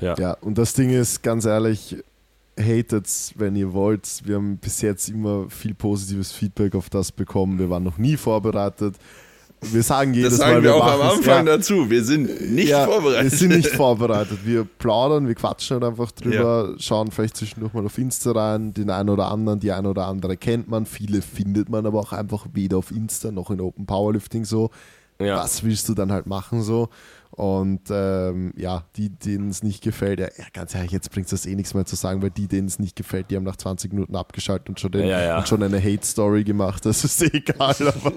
Ja. 0.00 0.16
Ja, 0.18 0.32
und 0.32 0.58
das 0.58 0.74
Ding 0.74 0.90
ist, 0.90 1.22
ganz 1.22 1.44
ehrlich, 1.44 1.96
hatet's, 2.58 3.34
wenn 3.36 3.54
ihr 3.56 3.72
wollt. 3.72 4.22
Wir 4.24 4.36
haben 4.36 4.56
bis 4.58 4.80
jetzt 4.82 5.08
immer 5.08 5.48
viel 5.48 5.74
positives 5.74 6.32
Feedback 6.32 6.74
auf 6.74 6.90
das 6.90 7.12
bekommen. 7.12 7.58
Wir 7.58 7.70
waren 7.70 7.84
noch 7.84 7.98
nie 7.98 8.16
vorbereitet. 8.16 8.96
Wir 9.62 9.82
sagen 9.82 10.12
jedes 10.12 10.30
Das 10.30 10.38
sagen 10.40 10.54
Mal, 10.54 10.62
wir 10.62 10.74
auch 10.74 10.86
am 10.86 11.00
Anfang 11.00 11.46
ja, 11.46 11.56
dazu. 11.56 11.88
Wir 11.88 12.04
sind 12.04 12.50
nicht 12.50 12.70
ja, 12.70 12.84
vorbereitet. 12.84 13.30
Wir 13.30 13.38
sind 13.38 13.56
nicht 13.56 13.68
vorbereitet. 13.68 14.38
Wir 14.44 14.64
plaudern, 14.64 15.28
wir 15.28 15.34
quatschen 15.34 15.74
halt 15.74 15.84
einfach 15.84 16.10
drüber, 16.10 16.74
schauen 16.78 17.10
vielleicht 17.12 17.36
zwischendurch 17.36 17.72
mal 17.72 17.86
auf 17.86 17.96
Insta 17.96 18.32
rein. 18.32 18.74
Den 18.74 18.90
einen 18.90 19.08
oder 19.08 19.30
anderen, 19.30 19.60
die 19.60 19.70
eine 19.70 19.88
oder 19.88 20.06
andere 20.06 20.36
kennt 20.36 20.68
man. 20.68 20.84
Viele 20.84 21.22
findet 21.22 21.68
man 21.68 21.86
aber 21.86 22.00
auch 22.00 22.12
einfach 22.12 22.46
weder 22.52 22.78
auf 22.78 22.90
Insta 22.90 23.30
noch 23.30 23.50
in 23.50 23.60
Open 23.60 23.86
Powerlifting 23.86 24.44
so. 24.44 24.70
Ja. 25.20 25.36
Was 25.36 25.62
willst 25.62 25.88
du 25.88 25.94
dann 25.94 26.10
halt 26.10 26.26
machen 26.26 26.62
so? 26.62 26.88
Und 27.34 27.80
ähm, 27.90 28.52
ja, 28.56 28.84
die, 28.96 29.08
denen 29.08 29.48
es 29.48 29.62
nicht 29.62 29.82
gefällt, 29.82 30.20
ja, 30.20 30.28
ja, 30.36 30.44
ganz 30.52 30.74
ehrlich, 30.74 30.92
jetzt 30.92 31.10
bringt 31.10 31.24
es 31.26 31.30
das 31.30 31.46
eh 31.46 31.54
nichts 31.54 31.72
mehr 31.72 31.86
zu 31.86 31.96
sagen, 31.96 32.20
weil 32.22 32.30
die, 32.30 32.46
denen 32.46 32.68
es 32.68 32.78
nicht 32.78 32.94
gefällt, 32.94 33.30
die 33.30 33.36
haben 33.36 33.44
nach 33.44 33.56
20 33.56 33.92
Minuten 33.92 34.16
abgeschaltet 34.16 34.68
und 34.68 34.78
schon, 34.78 34.92
den, 34.92 35.06
Ja, 35.06 35.20
ja. 35.20 35.38
Und 35.38 35.48
schon 35.48 35.62
eine 35.62 35.82
Hate-Story 35.82 36.44
gemacht. 36.44 36.84
Das 36.84 37.04
ist 37.04 37.22
eh 37.22 37.26
egal, 37.32 37.74
aber, 37.80 38.12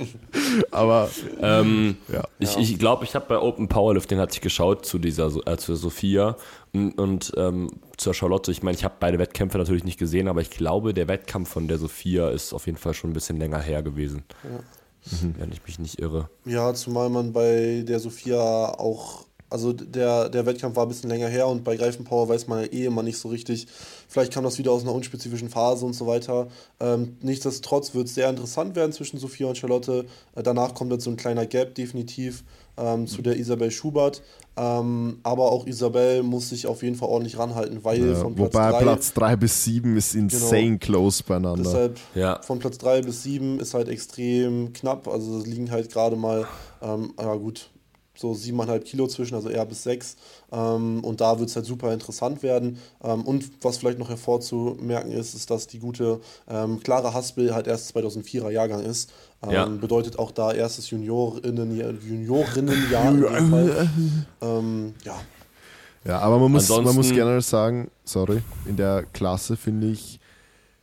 aber 0.72 1.10
Ähm, 1.42 1.98
ja. 2.12 2.24
Ich, 2.40 2.58
ich 2.58 2.78
glaube, 2.78 3.06
ich 3.06 3.16
habe 3.16 3.26
bei 3.28 3.40
Open 3.40 3.70
Powerlifting 3.70 4.20
hatte 4.20 4.34
ich 4.34 4.42
geschaut 4.42 4.86
zu 4.86 5.00
dieser 5.00 5.30
äh, 5.48 5.58
zu 5.58 5.76
Sophia 5.76 6.36
und, 6.74 6.98
und 6.98 7.32
ähm, 7.38 7.70
zur 7.98 8.14
Charlotte. 8.14 8.52
Ich 8.52 8.64
meine, 8.64 8.76
ich 8.76 8.84
habe 8.84 8.96
beide 9.00 9.18
Wettkämpfe 9.18 9.58
natürlich 9.58 9.84
nicht 9.86 9.98
gesehen, 9.98 10.28
aber 10.28 10.42
ich 10.42 10.50
glaube, 10.50 10.94
der 10.94 11.08
Wettkampf 11.08 11.50
von 11.50 11.68
der 11.68 11.78
Sophia 11.78 12.30
ist 12.30 12.54
auf 12.54 12.66
jeden 12.66 12.78
Fall 12.78 12.94
schon 12.94 13.12
ein 13.12 13.14
bisschen 13.14 13.38
länger 13.38 13.60
her 13.60 13.82
gewesen. 13.82 14.24
Wenn 15.38 15.52
ich 15.52 15.64
mich 15.66 15.80
nicht 15.80 16.00
irre. 16.00 16.30
Ja, 16.46 16.74
zumal 16.74 17.10
man 17.10 17.34
bei 17.34 17.84
der 17.88 18.00
Sophia 18.00 18.40
auch, 18.40 19.26
also 19.50 19.72
der, 19.74 20.30
der 20.30 20.46
Wettkampf 20.46 20.76
war 20.76 20.86
ein 20.86 20.90
bisschen 20.90 21.10
länger 21.10 21.28
her 21.28 21.48
und 21.48 21.64
bei 21.64 21.76
Greifenpower 21.76 22.28
weiß 22.30 22.48
man 22.48 22.62
ja 22.64 22.72
eh 22.72 22.86
immer 22.86 23.04
nicht 23.04 23.18
so 23.18 23.30
richtig. 23.30 23.68
Vielleicht 24.08 24.34
kam 24.34 24.44
das 24.44 24.58
wieder 24.58 24.72
aus 24.72 24.82
einer 24.82 24.94
unspezifischen 24.94 25.50
Phase 25.50 25.86
und 25.86 25.94
so 25.94 26.08
weiter. 26.08 26.48
Ähm, 26.80 27.18
nichtsdestotrotz 27.22 27.94
wird 27.94 28.08
es 28.08 28.16
sehr 28.16 28.30
interessant 28.30 28.76
werden 28.76 28.92
zwischen 28.92 29.20
Sophia 29.20 29.48
und 29.48 29.58
Charlotte. 29.58 30.06
Äh, 30.36 30.44
danach 30.44 30.74
kommt 30.74 30.92
jetzt 30.92 31.04
so 31.04 31.12
ein 31.12 31.18
kleiner 31.18 31.46
Gap 31.46 31.76
definitiv 31.76 32.44
ähm, 32.78 33.08
zu 33.08 33.22
der 33.22 33.38
Isabel 33.38 33.72
Schubert. 33.72 34.22
Ähm, 34.58 35.20
aber 35.24 35.52
auch 35.52 35.68
Isabel 35.68 36.24
muss 36.24 36.50
sich 36.50 36.66
auf 36.68 36.82
jeden 36.82 36.96
Fall 36.96 37.10
ordentlich 37.10 37.38
ranhalten, 37.38 37.84
weil 37.84 38.08
Ja, 38.08 38.16
von 38.16 38.36
Platz 38.36 38.54
wobei 38.54 38.72
drei- 38.72 38.82
Platz 38.84 39.14
3 39.14 39.36
bis 39.36 39.64
7 39.66 39.98
ist 39.98 40.16
insane 40.16 40.78
close 40.80 41.22
beieinander. 41.24 41.64
Deshalb 41.64 42.00
Ja. 42.16 42.42
von 42.42 42.60
Platz 42.60 42.78
3 42.78 43.02
bis 43.02 43.24
7 43.24 43.60
ist 43.60 43.74
halt 43.74 43.90
extrem 43.90 44.72
knapp. 44.72 45.08
Also 45.10 45.40
es 45.40 45.46
liegen 45.46 45.72
halt 45.72 45.92
gerade 45.92 46.16
mal, 46.16 46.48
ähm, 46.82 47.14
ja 47.20 47.36
gut, 47.36 47.70
so 48.18 48.32
7,5 48.32 48.80
Kilo 48.80 49.08
zwischen, 49.08 49.36
also 49.36 49.50
eher 49.50 49.66
bis 49.66 49.84
6. 49.84 50.16
Ähm, 50.52 51.04
und 51.04 51.22
da 51.22 51.38
wird 51.40 51.50
es 51.50 51.56
halt 51.56 51.66
super 51.66 51.94
interessant 51.94 52.44
werden. 52.44 52.78
Ähm, 53.04 53.22
und 53.24 53.50
was 53.64 53.78
vielleicht 53.78 54.00
noch 54.00 54.10
hervorzumerken 54.10 55.12
ist, 55.12 55.34
ist, 55.36 55.50
dass 55.52 55.68
die 55.68 55.80
gute 55.80 56.20
ähm, 56.50 56.80
Clara 56.82 57.14
Haspel 57.14 57.54
halt 57.54 57.68
erst 57.68 57.96
2004er 57.96 58.50
Jahrgang 58.50 58.84
ist. 58.84 59.12
Ähm, 59.44 59.52
Ja. 59.52 59.66
Bedeutet 59.66 60.18
auch 60.20 60.32
da 60.32 60.52
erstes 60.54 60.90
Juniorinnen, 60.90 61.76
Juniorinnenjahr 62.02 63.12
in 63.12 63.22
dem 63.22 63.50
Fall. 63.50 63.90
Ähm, 64.42 64.94
ja, 65.04 65.16
Ja, 66.06 66.20
aber 66.20 66.38
man 66.40 66.52
muss, 66.52 66.70
man 66.70 66.84
muss 66.84 66.90
Ansonsten- 66.90 67.16
generell 67.16 67.42
sagen, 67.42 67.90
sorry, 68.04 68.42
in 68.66 68.76
der 68.78 69.04
Klasse 69.14 69.58
finde 69.58 69.88
ich 69.88 70.20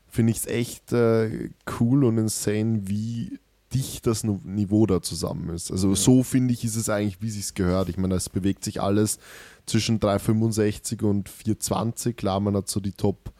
finde 0.08 0.32
ich 0.32 0.38
es 0.40 0.46
echt 0.46 0.92
äh, 0.92 1.48
cool 1.80 2.04
und 2.04 2.18
insane, 2.18 2.80
wie 2.84 3.38
dicht 3.74 4.06
das 4.06 4.24
Niveau 4.24 4.86
da 4.86 5.00
zusammen 5.02 5.50
ist. 5.50 5.70
Also 5.70 5.94
so 5.94 6.22
finde 6.22 6.52
ich, 6.54 6.64
ist 6.64 6.76
es 6.76 6.88
eigentlich, 6.88 7.20
wie 7.22 7.28
es 7.28 7.54
gehört. 7.54 7.88
Ich 7.88 7.96
meine, 7.96 8.14
es 8.14 8.28
bewegt 8.28 8.64
sich 8.64 8.80
alles 8.82 9.18
zwischen 9.66 10.00
3,65 10.00 11.02
und 11.04 11.28
4,20. 11.30 12.14
Klar, 12.14 12.40
man 12.40 12.56
hat 12.56 12.68
so 12.68 12.80
die 12.80 12.92
Top 12.92 13.32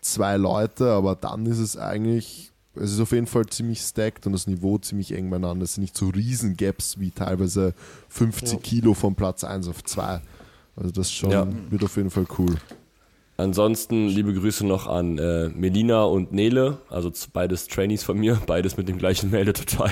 zwei 0.00 0.36
Leute, 0.36 0.90
aber 0.92 1.16
dann 1.16 1.46
ist 1.46 1.58
es 1.58 1.76
eigentlich, 1.76 2.52
es 2.74 2.92
ist 2.92 3.00
auf 3.00 3.12
jeden 3.12 3.26
Fall 3.26 3.46
ziemlich 3.46 3.80
stacked 3.80 4.26
und 4.26 4.32
das 4.32 4.46
Niveau 4.46 4.78
ziemlich 4.78 5.12
eng 5.12 5.30
beieinander. 5.30 5.64
Es 5.64 5.74
sind 5.74 5.82
nicht 5.82 5.96
so 5.96 6.08
riesen 6.08 6.56
Gaps 6.56 6.98
wie 6.98 7.10
teilweise 7.10 7.74
50 8.08 8.52
Ja. 8.52 8.58
Kilo 8.58 8.94
von 8.94 9.14
Platz 9.14 9.44
1 9.44 9.68
auf 9.68 9.82
2. 9.84 10.20
Also 10.76 10.90
das 10.90 11.10
schon 11.12 11.30
Ja. 11.30 11.46
wird 11.70 11.84
auf 11.84 11.96
jeden 11.96 12.10
Fall 12.10 12.26
cool. 12.38 12.54
Ansonsten 13.36 14.06
liebe 14.08 14.32
Grüße 14.32 14.64
noch 14.64 14.86
an 14.86 15.18
äh, 15.18 15.48
Melina 15.48 16.04
und 16.04 16.32
Nele, 16.32 16.78
also 16.88 17.10
beides 17.32 17.66
Trainees 17.66 18.04
von 18.04 18.18
mir, 18.18 18.40
beides 18.46 18.76
mit 18.76 18.88
dem 18.88 18.98
gleichen 18.98 19.30
Meldetotal. 19.30 19.90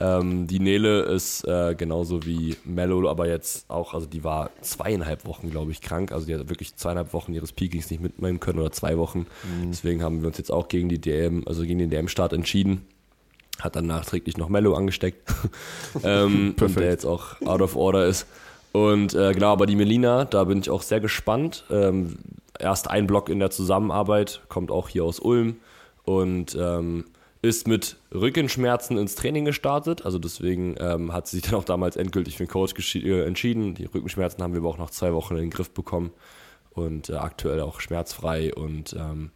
Ähm, 0.00 0.46
die 0.46 0.58
Nele 0.58 1.02
ist 1.02 1.46
äh, 1.46 1.74
genauso 1.74 2.24
wie 2.24 2.56
Mello, 2.64 3.08
aber 3.10 3.28
jetzt 3.28 3.68
auch, 3.68 3.92
also 3.92 4.06
die 4.06 4.24
war 4.24 4.50
zweieinhalb 4.62 5.26
Wochen, 5.26 5.50
glaube 5.50 5.70
ich, 5.70 5.82
krank. 5.82 6.12
Also 6.12 6.26
die 6.26 6.34
hat 6.34 6.48
wirklich 6.48 6.74
zweieinhalb 6.76 7.12
Wochen 7.12 7.34
ihres 7.34 7.52
Peakings 7.52 7.90
nicht 7.90 8.02
mitnehmen 8.02 8.40
können 8.40 8.58
oder 8.58 8.72
zwei 8.72 8.96
Wochen. 8.96 9.26
Deswegen 9.68 10.02
haben 10.02 10.22
wir 10.22 10.28
uns 10.28 10.38
jetzt 10.38 10.50
auch 10.50 10.68
gegen 10.68 10.88
die 10.88 10.98
DM, 10.98 11.42
also 11.46 11.62
gegen 11.62 11.78
den 11.78 11.90
DM-Start 11.90 12.32
entschieden. 12.32 12.86
Hat 13.60 13.76
dann 13.76 13.86
nachträglich 13.86 14.38
noch 14.38 14.48
Mello 14.48 14.74
angesteckt, 14.74 15.30
ähm, 16.02 16.56
der 16.58 16.88
jetzt 16.88 17.04
auch 17.04 17.40
out 17.42 17.60
of 17.60 17.76
order 17.76 18.06
ist. 18.06 18.26
Und 18.72 19.14
äh, 19.14 19.34
genau, 19.34 19.52
aber 19.52 19.66
die 19.66 19.76
Melina, 19.76 20.24
da 20.24 20.44
bin 20.44 20.58
ich 20.58 20.70
auch 20.70 20.80
sehr 20.80 21.00
gespannt. 21.00 21.64
Ähm, 21.70 22.16
erst 22.62 22.90
ein 22.90 23.06
Block 23.06 23.28
in 23.28 23.38
der 23.38 23.50
Zusammenarbeit, 23.50 24.42
kommt 24.48 24.70
auch 24.70 24.88
hier 24.88 25.04
aus 25.04 25.18
Ulm 25.18 25.56
und 26.04 26.56
ähm, 26.58 27.04
ist 27.42 27.66
mit 27.66 27.96
Rückenschmerzen 28.14 28.96
ins 28.96 29.16
Training 29.16 29.44
gestartet. 29.44 30.04
Also 30.04 30.18
deswegen 30.18 30.76
ähm, 30.78 31.12
hat 31.12 31.26
sie 31.26 31.38
sich 31.38 31.42
dann 31.50 31.58
auch 31.58 31.64
damals 31.64 31.96
endgültig 31.96 32.36
für 32.36 32.44
den 32.44 32.50
Coach 32.50 32.94
äh, 32.94 33.26
entschieden. 33.26 33.74
Die 33.74 33.84
Rückenschmerzen 33.84 34.42
haben 34.42 34.54
wir 34.54 34.60
aber 34.60 34.70
auch 34.70 34.78
nach 34.78 34.90
zwei 34.90 35.12
Wochen 35.12 35.34
in 35.34 35.42
den 35.42 35.50
Griff 35.50 35.70
bekommen 35.70 36.12
und 36.70 37.10
äh, 37.10 37.14
aktuell 37.14 37.60
auch 37.60 37.80
schmerzfrei. 37.80 38.54
Und 38.54 38.94
ähm, 38.94 39.30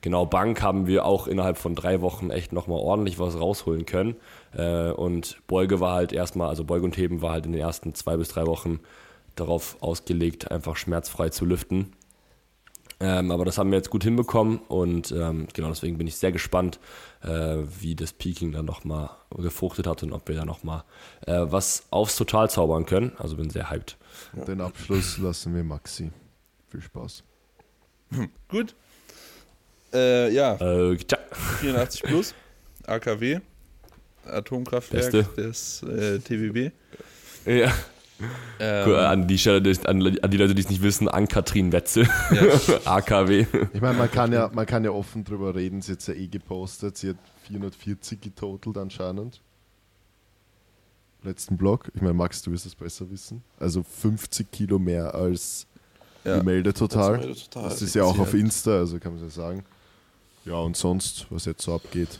genau, 0.00 0.26
Bank 0.26 0.62
haben 0.62 0.86
wir 0.86 1.04
auch 1.04 1.26
innerhalb 1.26 1.58
von 1.58 1.74
drei 1.74 2.00
Wochen 2.00 2.30
echt 2.30 2.52
nochmal 2.52 2.78
ordentlich 2.78 3.18
was 3.18 3.38
rausholen 3.38 3.84
können. 3.84 4.16
Äh, 4.56 4.90
und 4.92 5.38
Beuge 5.48 5.80
war 5.80 5.94
halt 5.94 6.12
erstmal, 6.12 6.48
also 6.48 6.64
Beuge 6.64 6.84
und 6.84 6.96
Heben 6.96 7.20
war 7.20 7.32
halt 7.32 7.46
in 7.46 7.52
den 7.52 7.60
ersten 7.60 7.94
zwei 7.94 8.16
bis 8.16 8.28
drei 8.28 8.46
Wochen 8.46 8.78
darauf 9.34 9.76
ausgelegt, 9.80 10.50
einfach 10.50 10.76
schmerzfrei 10.76 11.30
zu 11.30 11.44
lüften. 11.44 11.92
Ähm, 13.02 13.30
aber 13.30 13.46
das 13.46 13.56
haben 13.56 13.70
wir 13.70 13.78
jetzt 13.78 13.88
gut 13.90 14.04
hinbekommen 14.04 14.58
und 14.68 15.10
ähm, 15.12 15.48
genau 15.54 15.68
deswegen 15.70 15.96
bin 15.96 16.06
ich 16.06 16.16
sehr 16.16 16.32
gespannt, 16.32 16.78
äh, 17.22 17.56
wie 17.80 17.94
das 17.96 18.12
Peaking 18.12 18.52
dann 18.52 18.66
nochmal 18.66 19.08
gefruchtet 19.36 19.86
hat 19.86 20.02
und 20.02 20.12
ob 20.12 20.28
wir 20.28 20.34
da 20.36 20.44
nochmal 20.44 20.84
äh, 21.26 21.32
was 21.44 21.84
aufs 21.90 22.16
Total 22.16 22.50
zaubern 22.50 22.84
können. 22.84 23.12
Also 23.16 23.36
bin 23.36 23.48
sehr 23.48 23.70
hyped. 23.70 23.96
Den 24.46 24.60
Abschluss 24.60 25.16
lassen 25.18 25.54
wir 25.54 25.64
Maxi. 25.64 26.10
Viel 26.68 26.82
Spaß. 26.82 27.24
Gut. 28.48 28.74
Äh, 29.94 30.30
ja, 30.32 30.54
Äh, 30.56 30.96
tja. 30.98 31.18
84 31.60 32.02
plus, 32.02 32.34
AKW, 32.86 33.40
Atomkraftwerk 34.26 35.10
Beste. 35.12 35.42
des 35.42 35.82
äh, 35.82 36.18
TBB. 36.18 36.72
Ja. 37.46 37.72
Ähm, 38.58 38.88
Cool, 38.88 38.96
an, 38.96 39.26
die 39.28 39.38
Stelle, 39.38 39.62
an, 39.84 40.18
an 40.22 40.30
die 40.30 40.36
Leute, 40.36 40.54
die 40.54 40.60
es 40.62 40.68
nicht 40.68 40.82
wissen, 40.82 41.08
Ann-Kathrin 41.08 41.72
Wetzel, 41.72 42.08
AKW. 42.84 43.46
Ich 43.72 43.80
meine, 43.80 43.96
man 43.98 44.10
kann 44.10 44.32
ja, 44.32 44.50
man 44.52 44.66
kann 44.66 44.84
ja 44.84 44.90
offen 44.90 45.24
drüber 45.24 45.54
reden. 45.54 45.80
Sie 45.82 45.92
hat 45.92 46.06
ja 46.06 46.14
eh 46.14 46.26
gepostet. 46.26 46.96
Sie 46.98 47.10
hat 47.10 47.16
440 47.48 48.20
getotalt 48.20 48.76
anscheinend. 48.76 49.40
Letzten 51.22 51.56
Block. 51.56 51.90
Ich 51.94 52.00
meine, 52.00 52.14
Max, 52.14 52.40
du 52.42 52.50
wirst 52.50 52.64
es 52.66 52.74
besser 52.74 53.10
wissen. 53.10 53.42
Also 53.58 53.82
50 53.82 54.50
Kilo 54.50 54.78
mehr 54.78 55.14
als 55.14 55.66
Ja. 56.24 56.38
gemeldet 56.38 56.76
total. 56.78 57.18
Das 57.18 57.26
ist 57.36 57.50
total. 57.52 57.68
Das 57.70 57.82
ist 57.82 57.94
ja 57.94 58.04
auch 58.04 58.18
auf 58.18 58.32
Insta, 58.34 58.78
also 58.78 58.98
kann 58.98 59.12
man 59.12 59.20
so 59.20 59.28
sagen. 59.28 59.64
Ja, 60.46 60.54
und 60.54 60.76
sonst, 60.76 61.26
was 61.30 61.44
jetzt 61.44 61.62
so 61.62 61.74
abgeht. 61.74 62.18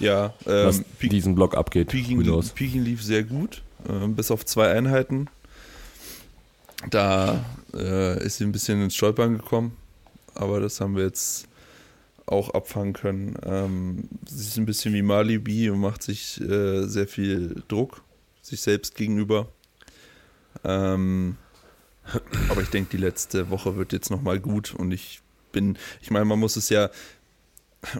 ja, 0.00 0.32
Was 0.44 0.78
ähm, 0.78 0.84
Peak, 0.98 1.10
diesen 1.10 1.34
Block 1.34 1.54
abgeht. 1.56 1.88
Knows? 1.90 2.50
Peaking 2.50 2.82
lief 2.84 3.02
sehr 3.02 3.22
gut, 3.24 3.62
ähm, 3.88 4.14
bis 4.14 4.30
auf 4.30 4.46
zwei 4.46 4.70
Einheiten. 4.70 5.28
Da 6.90 7.44
äh, 7.74 8.24
ist 8.24 8.38
sie 8.38 8.44
ein 8.44 8.52
bisschen 8.52 8.82
ins 8.82 8.94
Stolpern 8.94 9.36
gekommen, 9.36 9.76
aber 10.34 10.60
das 10.60 10.80
haben 10.80 10.96
wir 10.96 11.04
jetzt 11.04 11.48
auch 12.26 12.50
abfangen 12.50 12.92
können. 12.92 13.36
Ähm, 13.44 14.08
sie 14.28 14.46
ist 14.46 14.56
ein 14.58 14.66
bisschen 14.66 14.94
wie 14.94 15.02
Mali 15.02 15.38
B 15.38 15.70
und 15.70 15.80
macht 15.80 16.02
sich 16.02 16.40
äh, 16.40 16.86
sehr 16.86 17.08
viel 17.08 17.62
Druck, 17.68 18.02
sich 18.42 18.60
selbst 18.60 18.94
gegenüber. 18.94 19.48
Ähm, 20.64 21.36
aber 22.48 22.62
ich 22.62 22.70
denke, 22.70 22.90
die 22.90 23.02
letzte 23.02 23.50
Woche 23.50 23.76
wird 23.76 23.92
jetzt 23.92 24.10
nochmal 24.10 24.40
gut 24.40 24.74
und 24.74 24.92
ich 24.92 25.20
bin, 25.52 25.78
ich 26.00 26.10
meine, 26.10 26.24
man 26.24 26.38
muss 26.38 26.56
es 26.56 26.68
ja, 26.68 26.90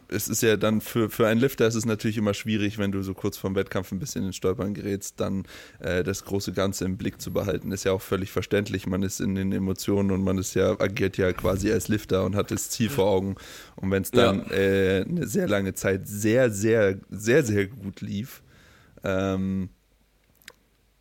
es 0.09 0.29
ist 0.29 0.43
ja 0.43 0.57
dann 0.57 0.81
für, 0.81 1.09
für 1.09 1.29
einen 1.29 1.41
Lifter 1.41 1.67
ist 1.67 1.77
es 1.77 1.87
natürlich 1.87 2.17
immer 2.17 2.35
schwierig, 2.35 2.79
wenn 2.79 2.91
du 2.91 3.03
so 3.03 3.15
kurz 3.15 3.37
vorm 3.37 3.55
Wettkampf 3.55 3.93
ein 3.93 4.01
bisschen 4.01 4.25
in 4.25 4.33
Stolpern 4.33 4.75
gerätst, 4.75 5.21
dann 5.21 5.45
äh, 5.79 6.03
das 6.03 6.25
große 6.25 6.53
Ganze 6.53 6.85
im 6.85 6.97
Blick 6.97 7.21
zu 7.21 7.33
behalten. 7.33 7.71
Ist 7.71 7.85
ja 7.85 7.93
auch 7.93 8.03
völlig 8.03 8.33
verständlich. 8.33 8.87
Man 8.87 9.03
ist 9.03 9.21
in 9.21 9.37
den 9.37 9.53
Emotionen 9.53 10.11
und 10.11 10.25
man 10.25 10.37
ist 10.39 10.55
ja, 10.55 10.73
agiert 10.81 11.17
ja 11.17 11.33
quasi 11.33 11.71
als 11.71 11.89
Lifter 11.89 12.25
und 12.25 12.35
hat 12.35 12.51
das 12.51 12.71
Ziel 12.71 12.91
vor 12.91 13.07
Augen. 13.07 13.37
Und 13.77 13.91
wenn 13.91 14.03
es 14.03 14.11
dann 14.11 14.51
äh, 14.51 15.05
eine 15.09 15.27
sehr 15.29 15.47
lange 15.47 15.75
Zeit 15.75 16.09
sehr, 16.09 16.51
sehr, 16.51 16.99
sehr, 17.11 17.45
sehr 17.45 17.67
gut 17.67 18.01
lief, 18.01 18.43
ähm, 19.05 19.69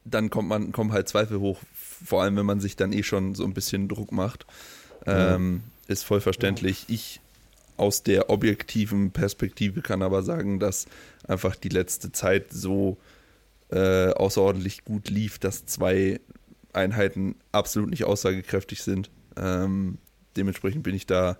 dann 0.05 0.29
kommt 0.29 0.49
man, 0.49 0.71
kommen 0.71 0.93
halt 0.93 1.09
Zweifel 1.09 1.39
hoch, 1.39 1.59
vor 1.73 2.21
allem 2.21 2.37
wenn 2.37 2.45
man 2.45 2.59
sich 2.59 2.75
dann 2.75 2.93
eh 2.93 3.03
schon 3.03 3.33
so 3.33 3.43
ein 3.43 3.53
bisschen 3.53 3.87
Druck 3.87 4.11
macht. 4.11 4.45
Ähm, 5.05 5.63
ist 5.87 6.03
voll 6.03 6.21
verständlich. 6.21 6.85
Ich 6.89 7.21
aus 7.77 8.03
der 8.03 8.29
objektiven 8.29 9.11
Perspektive 9.11 9.81
kann 9.81 10.01
aber 10.01 10.23
sagen, 10.23 10.59
dass 10.59 10.85
einfach 11.27 11.55
die 11.55 11.69
letzte 11.69 12.11
Zeit 12.11 12.51
so 12.51 12.97
äh, 13.71 14.09
außerordentlich 14.11 14.83
gut 14.85 15.09
lief, 15.09 15.39
dass 15.39 15.65
zwei 15.65 16.19
Einheiten 16.73 17.35
absolut 17.51 17.89
nicht 17.89 18.03
aussagekräftig 18.05 18.81
sind. 18.83 19.09
Ähm, 19.35 19.97
dementsprechend 20.35 20.83
bin 20.83 20.95
ich 20.95 21.05
da 21.05 21.37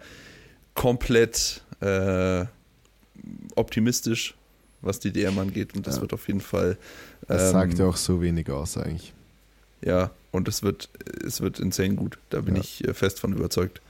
komplett 0.73 1.61
äh, 1.81 2.45
optimistisch, 3.55 4.35
was 4.81 4.99
die 4.99 5.11
DM 5.11 5.38
angeht 5.39 5.76
und 5.76 5.88
das 5.88 5.95
Ja. 5.95 6.01
wird 6.01 6.14
auf 6.14 6.27
jeden 6.27 6.41
Fall 6.41 6.77
Das 7.27 7.43
ähm, 7.47 7.51
sagt 7.51 7.80
ja 7.80 7.85
auch 7.85 7.97
so 7.97 8.22
wenig 8.22 8.49
aus 8.49 8.77
eigentlich. 8.77 9.14
ja, 9.81 10.11
und 10.31 10.47
es 10.47 10.61
wird, 10.61 10.89
es 11.26 11.41
wird 11.41 11.59
insane 11.59 11.95
gut. 11.95 12.19
Da 12.30 12.41
bin 12.41 12.55
Ja. 12.55 12.61
ich 12.61 12.88
äh, 12.88 12.93
fest 12.93 13.19
von 13.19 13.34
überzeugt. 13.34 13.81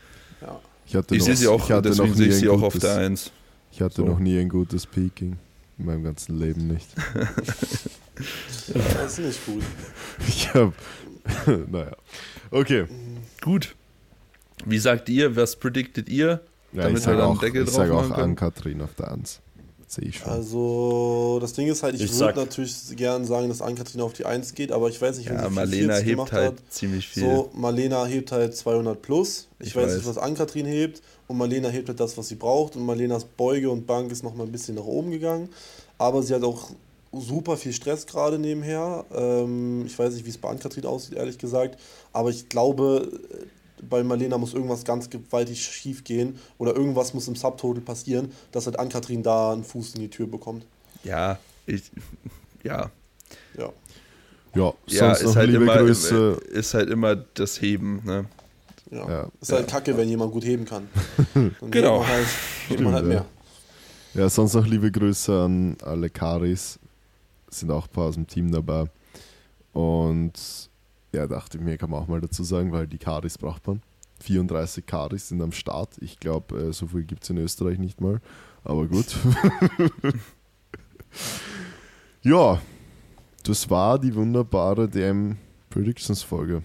Ja. 0.42 0.62
Ich 0.88 0.96
hatte 0.96 1.16
Ich 1.16 1.20
noch, 1.20 1.26
sehe 1.28 1.36
sie 1.36 1.48
auch, 1.48 1.64
ich 1.66 1.72
hatte 1.72 1.90
deswegen 1.90 2.10
noch 2.10 2.16
sehe 2.16 2.26
nie 2.28 2.30
ich 2.32 2.36
ein 2.38 2.40
sie 2.42 2.50
auch 2.50 2.62
auf 2.62 2.74
gutes, 2.74 2.82
der 2.90 2.98
1. 2.98 3.32
Ich 3.72 3.82
hatte 3.82 3.96
So. 3.98 4.06
noch 4.06 4.20
nie 4.20 4.40
ein 4.40 4.50
gutes 4.50 4.86
Peaking. 4.86 5.38
In 5.78 5.86
meinem 5.86 6.04
ganzen 6.04 6.40
Leben 6.40 6.68
nicht. 6.68 6.88
Das 8.74 9.20
ist 9.20 9.20
nicht 9.20 9.46
gut. 9.46 9.64
Ich 10.28 10.52
hab. 10.54 10.74
naja. 11.70 11.96
Okay. 12.50 12.86
Gut. 13.42 13.76
Wie 14.66 14.80
sagt 14.80 15.08
ihr, 15.10 15.36
was 15.36 15.56
prediktet 15.56 16.10
ihr? 16.10 16.42
Ja, 16.74 16.84
Damit 16.84 16.98
ich 16.98 17.04
sage 17.04 17.24
auch, 17.24 17.42
ich 17.44 17.70
sag 17.70 17.92
auch 17.92 18.10
an 18.12 18.36
Katrin 18.36 18.82
auf 18.82 18.96
der 18.96 19.12
1. 19.12 19.40
Sehe 19.90 20.10
ich 20.10 20.18
schon. 20.18 20.30
Also, 20.30 21.38
das 21.40 21.54
Ding 21.54 21.68
ist 21.68 21.82
halt, 21.82 21.96
ich, 21.96 22.02
Ich 22.02 22.10
würde 22.12 22.18
sag- 22.18 22.36
natürlich 22.36 22.76
gern 22.98 23.26
sagen, 23.26 23.48
dass 23.48 23.62
Ann-Kathrin 23.62 24.02
auf 24.02 24.12
die 24.12 24.26
1 24.26 24.54
geht, 24.54 24.74
aber 24.74 24.90
ich 24.90 25.02
weiß 25.02 25.18
nicht, 25.18 25.30
wenn 25.30 25.38
Ja, 25.38 25.48
sie 25.48 25.56
Marlena 25.56 25.94
440 25.96 26.06
hebt 26.06 26.16
gemacht 26.18 26.32
halt 26.34 26.52
hat. 26.60 26.72
ziemlich 26.74 27.08
viel. 27.08 27.24
So, 27.24 27.50
Marlena 27.54 28.06
hebt 28.06 28.32
halt 28.34 28.56
200 28.56 29.02
plus. 29.02 29.48
Ich, 29.60 29.68
Ich 29.68 29.76
weiß, 29.78 29.88
weiß. 29.88 29.96
nicht, 29.96 30.06
was 30.08 30.18
Ann-Kathrin 30.18 30.66
hebt. 30.66 31.02
Und 31.28 31.38
Marlena 31.38 31.70
hebt 31.70 31.88
halt 31.88 32.00
das, 32.02 32.18
was 32.18 32.28
sie 32.28 32.36
braucht. 32.36 32.76
Und 32.76 32.86
Marlenas 32.86 33.24
Beuge 33.24 33.70
und 33.70 33.88
Bank 33.88 34.12
ist 34.12 34.24
nochmal 34.24 34.46
ein 34.46 34.52
bisschen 34.52 34.76
nach 34.76 34.84
oben 34.86 35.12
gegangen. 35.12 35.48
Aber 35.98 36.22
sie 36.22 36.34
hat 36.36 36.44
auch 36.44 36.70
super 37.14 37.56
viel 37.56 37.72
Stress 37.74 38.06
gerade 38.06 38.38
nebenher. 38.40 39.06
Ähm, 39.16 39.86
ich 39.86 39.98
weiß 39.98 40.14
nicht, 40.14 40.26
wie 40.26 40.30
es 40.32 40.38
bei 40.38 40.50
Ann-Kathrin 40.50 40.86
aussieht, 40.86 41.14
ehrlich 41.16 41.38
gesagt. 41.38 41.80
Aber 42.12 42.30
ich 42.30 42.50
glaube, 42.50 43.10
bei 43.90 44.04
Marlena 44.04 44.38
muss 44.38 44.54
irgendwas 44.54 44.84
ganz 44.84 45.10
gewaltig 45.10 45.62
schief 45.64 46.04
gehen. 46.04 46.38
Oder 46.58 46.76
irgendwas 46.76 47.14
muss 47.14 47.28
im 47.28 47.36
Subtotal 47.36 47.82
passieren, 47.82 48.32
dass 48.52 48.66
halt 48.66 48.80
Ann-Kathrin 48.80 49.24
da 49.24 49.54
einen 49.54 49.64
Fuß 49.64 49.96
in 49.96 50.02
die 50.02 50.10
Tür 50.10 50.28
bekommt. 50.28 50.66
Ja, 51.04 51.38
ich, 51.66 51.84
ja. 52.64 52.90
Ja. 53.58 53.70
ja, 54.56 54.74
Ja, 54.88 55.16
sonst 55.16 55.22
ist 55.22 55.36
halt, 55.36 55.50
liebe 55.50 55.64
immer, 55.64 55.78
Grüße. 55.78 56.42
ist 56.52 56.74
halt 56.74 56.90
immer 56.90 57.16
das 57.16 57.62
Heben. 57.62 58.02
Ne? 58.06 58.26
Ja. 58.92 59.10
Ja. 59.10 59.28
Ist 59.42 59.52
halt 59.52 59.68
kacke, 59.68 59.96
wenn 59.98 60.08
jemand 60.10 60.32
gut 60.32 60.46
heben 60.46 60.66
kann. 60.66 60.88
Dann 61.34 61.56
Genau. 61.72 62.00
man 62.00 62.08
halt, 62.08 62.28
man 62.80 62.94
halt 62.94 63.06
Stimmt, 63.06 63.08
mehr. 63.08 63.26
Ja, 64.14 64.30
sonst 64.30 64.54
noch 64.54 64.66
liebe 64.66 64.92
Grüße 64.92 65.32
an 65.42 65.78
alle 65.84 66.10
Karis. 66.10 66.80
Sind 67.50 67.70
auch 67.72 67.86
ein 67.88 67.92
paar 67.94 68.06
aus 68.06 68.16
dem 68.16 68.26
Team 68.28 68.52
dabei. 68.52 68.86
Und 69.74 70.34
ja, 71.14 71.28
dachte 71.28 71.58
ich 71.58 71.64
mir, 71.64 71.78
kann 71.78 71.90
man 71.90 72.04
auch 72.04 72.08
mal 72.08 72.22
dazu 72.22 72.44
sagen, 72.44 72.72
weil 72.72 72.88
die 72.88 72.98
Karis 72.98 73.38
braucht 73.38 73.68
man. 73.68 73.82
34 74.22 74.86
Karis 74.86 75.30
sind 75.30 75.42
am 75.42 75.52
Start. 75.52 75.90
Ich 76.00 76.20
glaube, 76.20 76.58
äh, 76.58 76.74
so 76.74 76.88
viel 76.88 77.04
gibt 77.04 77.24
es 77.24 77.30
in 77.30 77.38
Österreich 77.38 77.78
nicht 77.78 78.02
mal. 78.02 78.20
Aber 78.64 78.88
gut. 78.88 79.06
Ja, 82.24 82.62
das 83.44 83.70
war 83.70 83.98
die 83.98 84.14
wunderbare 84.14 84.90
DM 84.90 85.38
Predictions 85.70 86.24
Folge. 86.24 86.62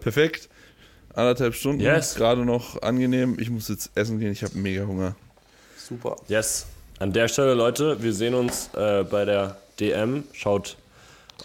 Perfekt. 0.00 0.48
Anderthalb 1.12 1.54
Stunden. 1.54 1.80
Yes. 1.80 2.14
Gerade 2.14 2.44
noch 2.44 2.80
angenehm. 2.80 3.36
Ich 3.40 3.50
muss 3.50 3.66
jetzt 3.68 3.90
essen 3.96 4.20
gehen. 4.20 4.30
Ich 4.30 4.44
habe 4.44 4.56
mega 4.56 4.86
Hunger. 4.86 5.16
Super. 5.76 6.14
Yes. 6.28 6.66
An 7.00 7.12
der 7.12 7.26
Stelle, 7.26 7.54
Leute, 7.54 8.00
wir 8.00 8.12
sehen 8.12 8.34
uns 8.34 8.70
äh, 8.74 9.02
bei 9.02 9.24
der 9.24 9.56
DM. 9.80 10.22
Schaut 10.32 10.76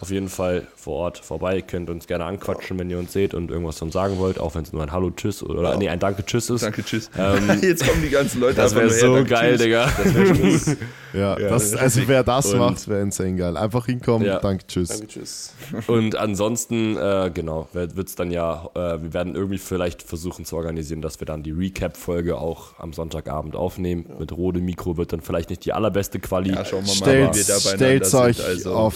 auf 0.02 0.10
jeden 0.10 0.30
Fall 0.30 0.68
vor 0.76 0.96
Ort 0.96 1.18
vorbei. 1.18 1.62
Könnt 1.62 1.90
uns 1.90 2.08
gerne 2.08 2.26
anquatschen, 2.26 2.78
wenn 2.80 2.90
ihr 2.90 2.98
uns 3.00 3.14
seht 3.14 3.34
und 3.34 3.52
irgendwas 3.52 3.78
dann 3.80 3.92
sagen 3.92 4.18
wollt, 4.18 4.40
auch 4.40 4.56
wenn 4.56 4.64
es 4.64 4.74
nur 4.74 4.82
ein 4.84 4.92
Hallo, 4.92 5.12
Tschüss 5.12 5.44
oder 5.44 5.78
nee, 5.78 5.90
ein 5.90 6.00
Danke, 6.00 6.26
Tschüss 6.26 6.50
ist. 6.50 6.64
Danke, 6.64 6.84
tschüss. 6.84 7.10
Ähm, 7.18 7.50
Jetzt 7.62 7.88
kommen 7.88 8.02
die 8.02 8.10
ganzen 8.10 8.42
Leute 8.42 8.56
Das 8.56 8.76
wäre 8.76 8.90
so 8.90 9.16
Danke, 9.16 9.30
geil, 9.30 9.58
tschüss. 9.58 9.64
Digga. 9.64 9.92
Das. 10.66 10.78
Ja, 11.14 11.40
Ja, 11.40 11.48
das, 11.48 11.74
also 11.74 12.02
wer 12.08 12.24
das 12.24 12.52
Und- 12.52 12.60
macht, 12.60 12.88
wäre 12.90 13.02
insane 13.02 13.36
geil. 13.36 13.56
Einfach 13.56 13.86
hinkommen, 13.86 14.28
Ja. 14.28 14.40
danke, 14.40 14.68
tschüss. 14.68 14.90
Danke, 14.90 15.08
tschüss. 15.08 15.54
Und 15.88 16.18
ansonsten, 16.18 16.98
äh, 16.98 17.32
genau, 17.34 17.70
wird 17.72 17.98
es 18.08 18.16
dann 18.16 18.32
ja, 18.32 18.70
äh, 18.76 19.02
wir 19.02 19.14
werden 19.14 19.34
irgendwie 19.34 19.58
vielleicht 19.58 20.04
versuchen 20.04 20.44
zu 20.44 20.58
organisieren, 20.58 21.02
dass 21.02 21.22
wir 21.22 21.26
dann 21.26 21.42
die 21.42 21.52
Recap-Folge 21.52 22.38
auch 22.38 22.78
am 22.80 22.92
Sonntagabend 22.92 23.56
aufnehmen. 23.56 24.06
Mit 24.20 24.34
Rode 24.34 24.60
Mikro 24.60 24.98
wird 24.98 25.14
dann 25.14 25.22
vielleicht 25.22 25.50
nicht 25.50 25.64
die 25.64 25.72
allerbeste 25.72 26.20
Quali. 26.20 26.52
Ja, 26.52 26.66
schauen 26.66 26.82
wir 26.86 26.90
mal, 26.90 26.96
Stellt, 26.96 27.36
wir 27.36 27.44
da 27.46 27.60
stellt 27.62 28.14
euch 28.14 28.38
sind. 28.38 28.46
Also, 28.46 28.74
auf 28.74 28.96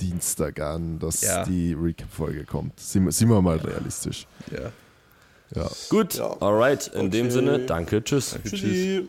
Dienstag 0.00 0.60
an, 0.60 0.98
dass 0.98 1.20
Ja. 1.22 1.44
die 1.44 1.72
Recap-Folge 1.74 2.44
kommt. 2.44 2.78
Sind, 2.80 3.04
wir- 3.04 3.12
sind 3.12 3.28
wir 3.28 3.40
mal 3.42 3.56
realistisch. 3.58 4.26
ja. 4.52 4.70
Ja. 5.54 5.70
Gut, 5.88 6.14
Ja. 6.14 6.36
alright, 6.40 6.88
in 6.88 7.10
dem 7.10 7.26
Okay. 7.26 7.30
Sinne, 7.34 7.58
danke, 7.60 8.04
tschüss. 8.04 8.32
Danke, 8.32 8.50
tschüss. 8.50 9.04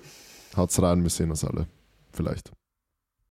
Haut's 0.55 0.81
rein, 0.81 1.03
wir 1.03 1.09
sehen 1.09 1.29
uns 1.31 1.43
alle. 1.43 1.67
Vielleicht. 2.13 2.49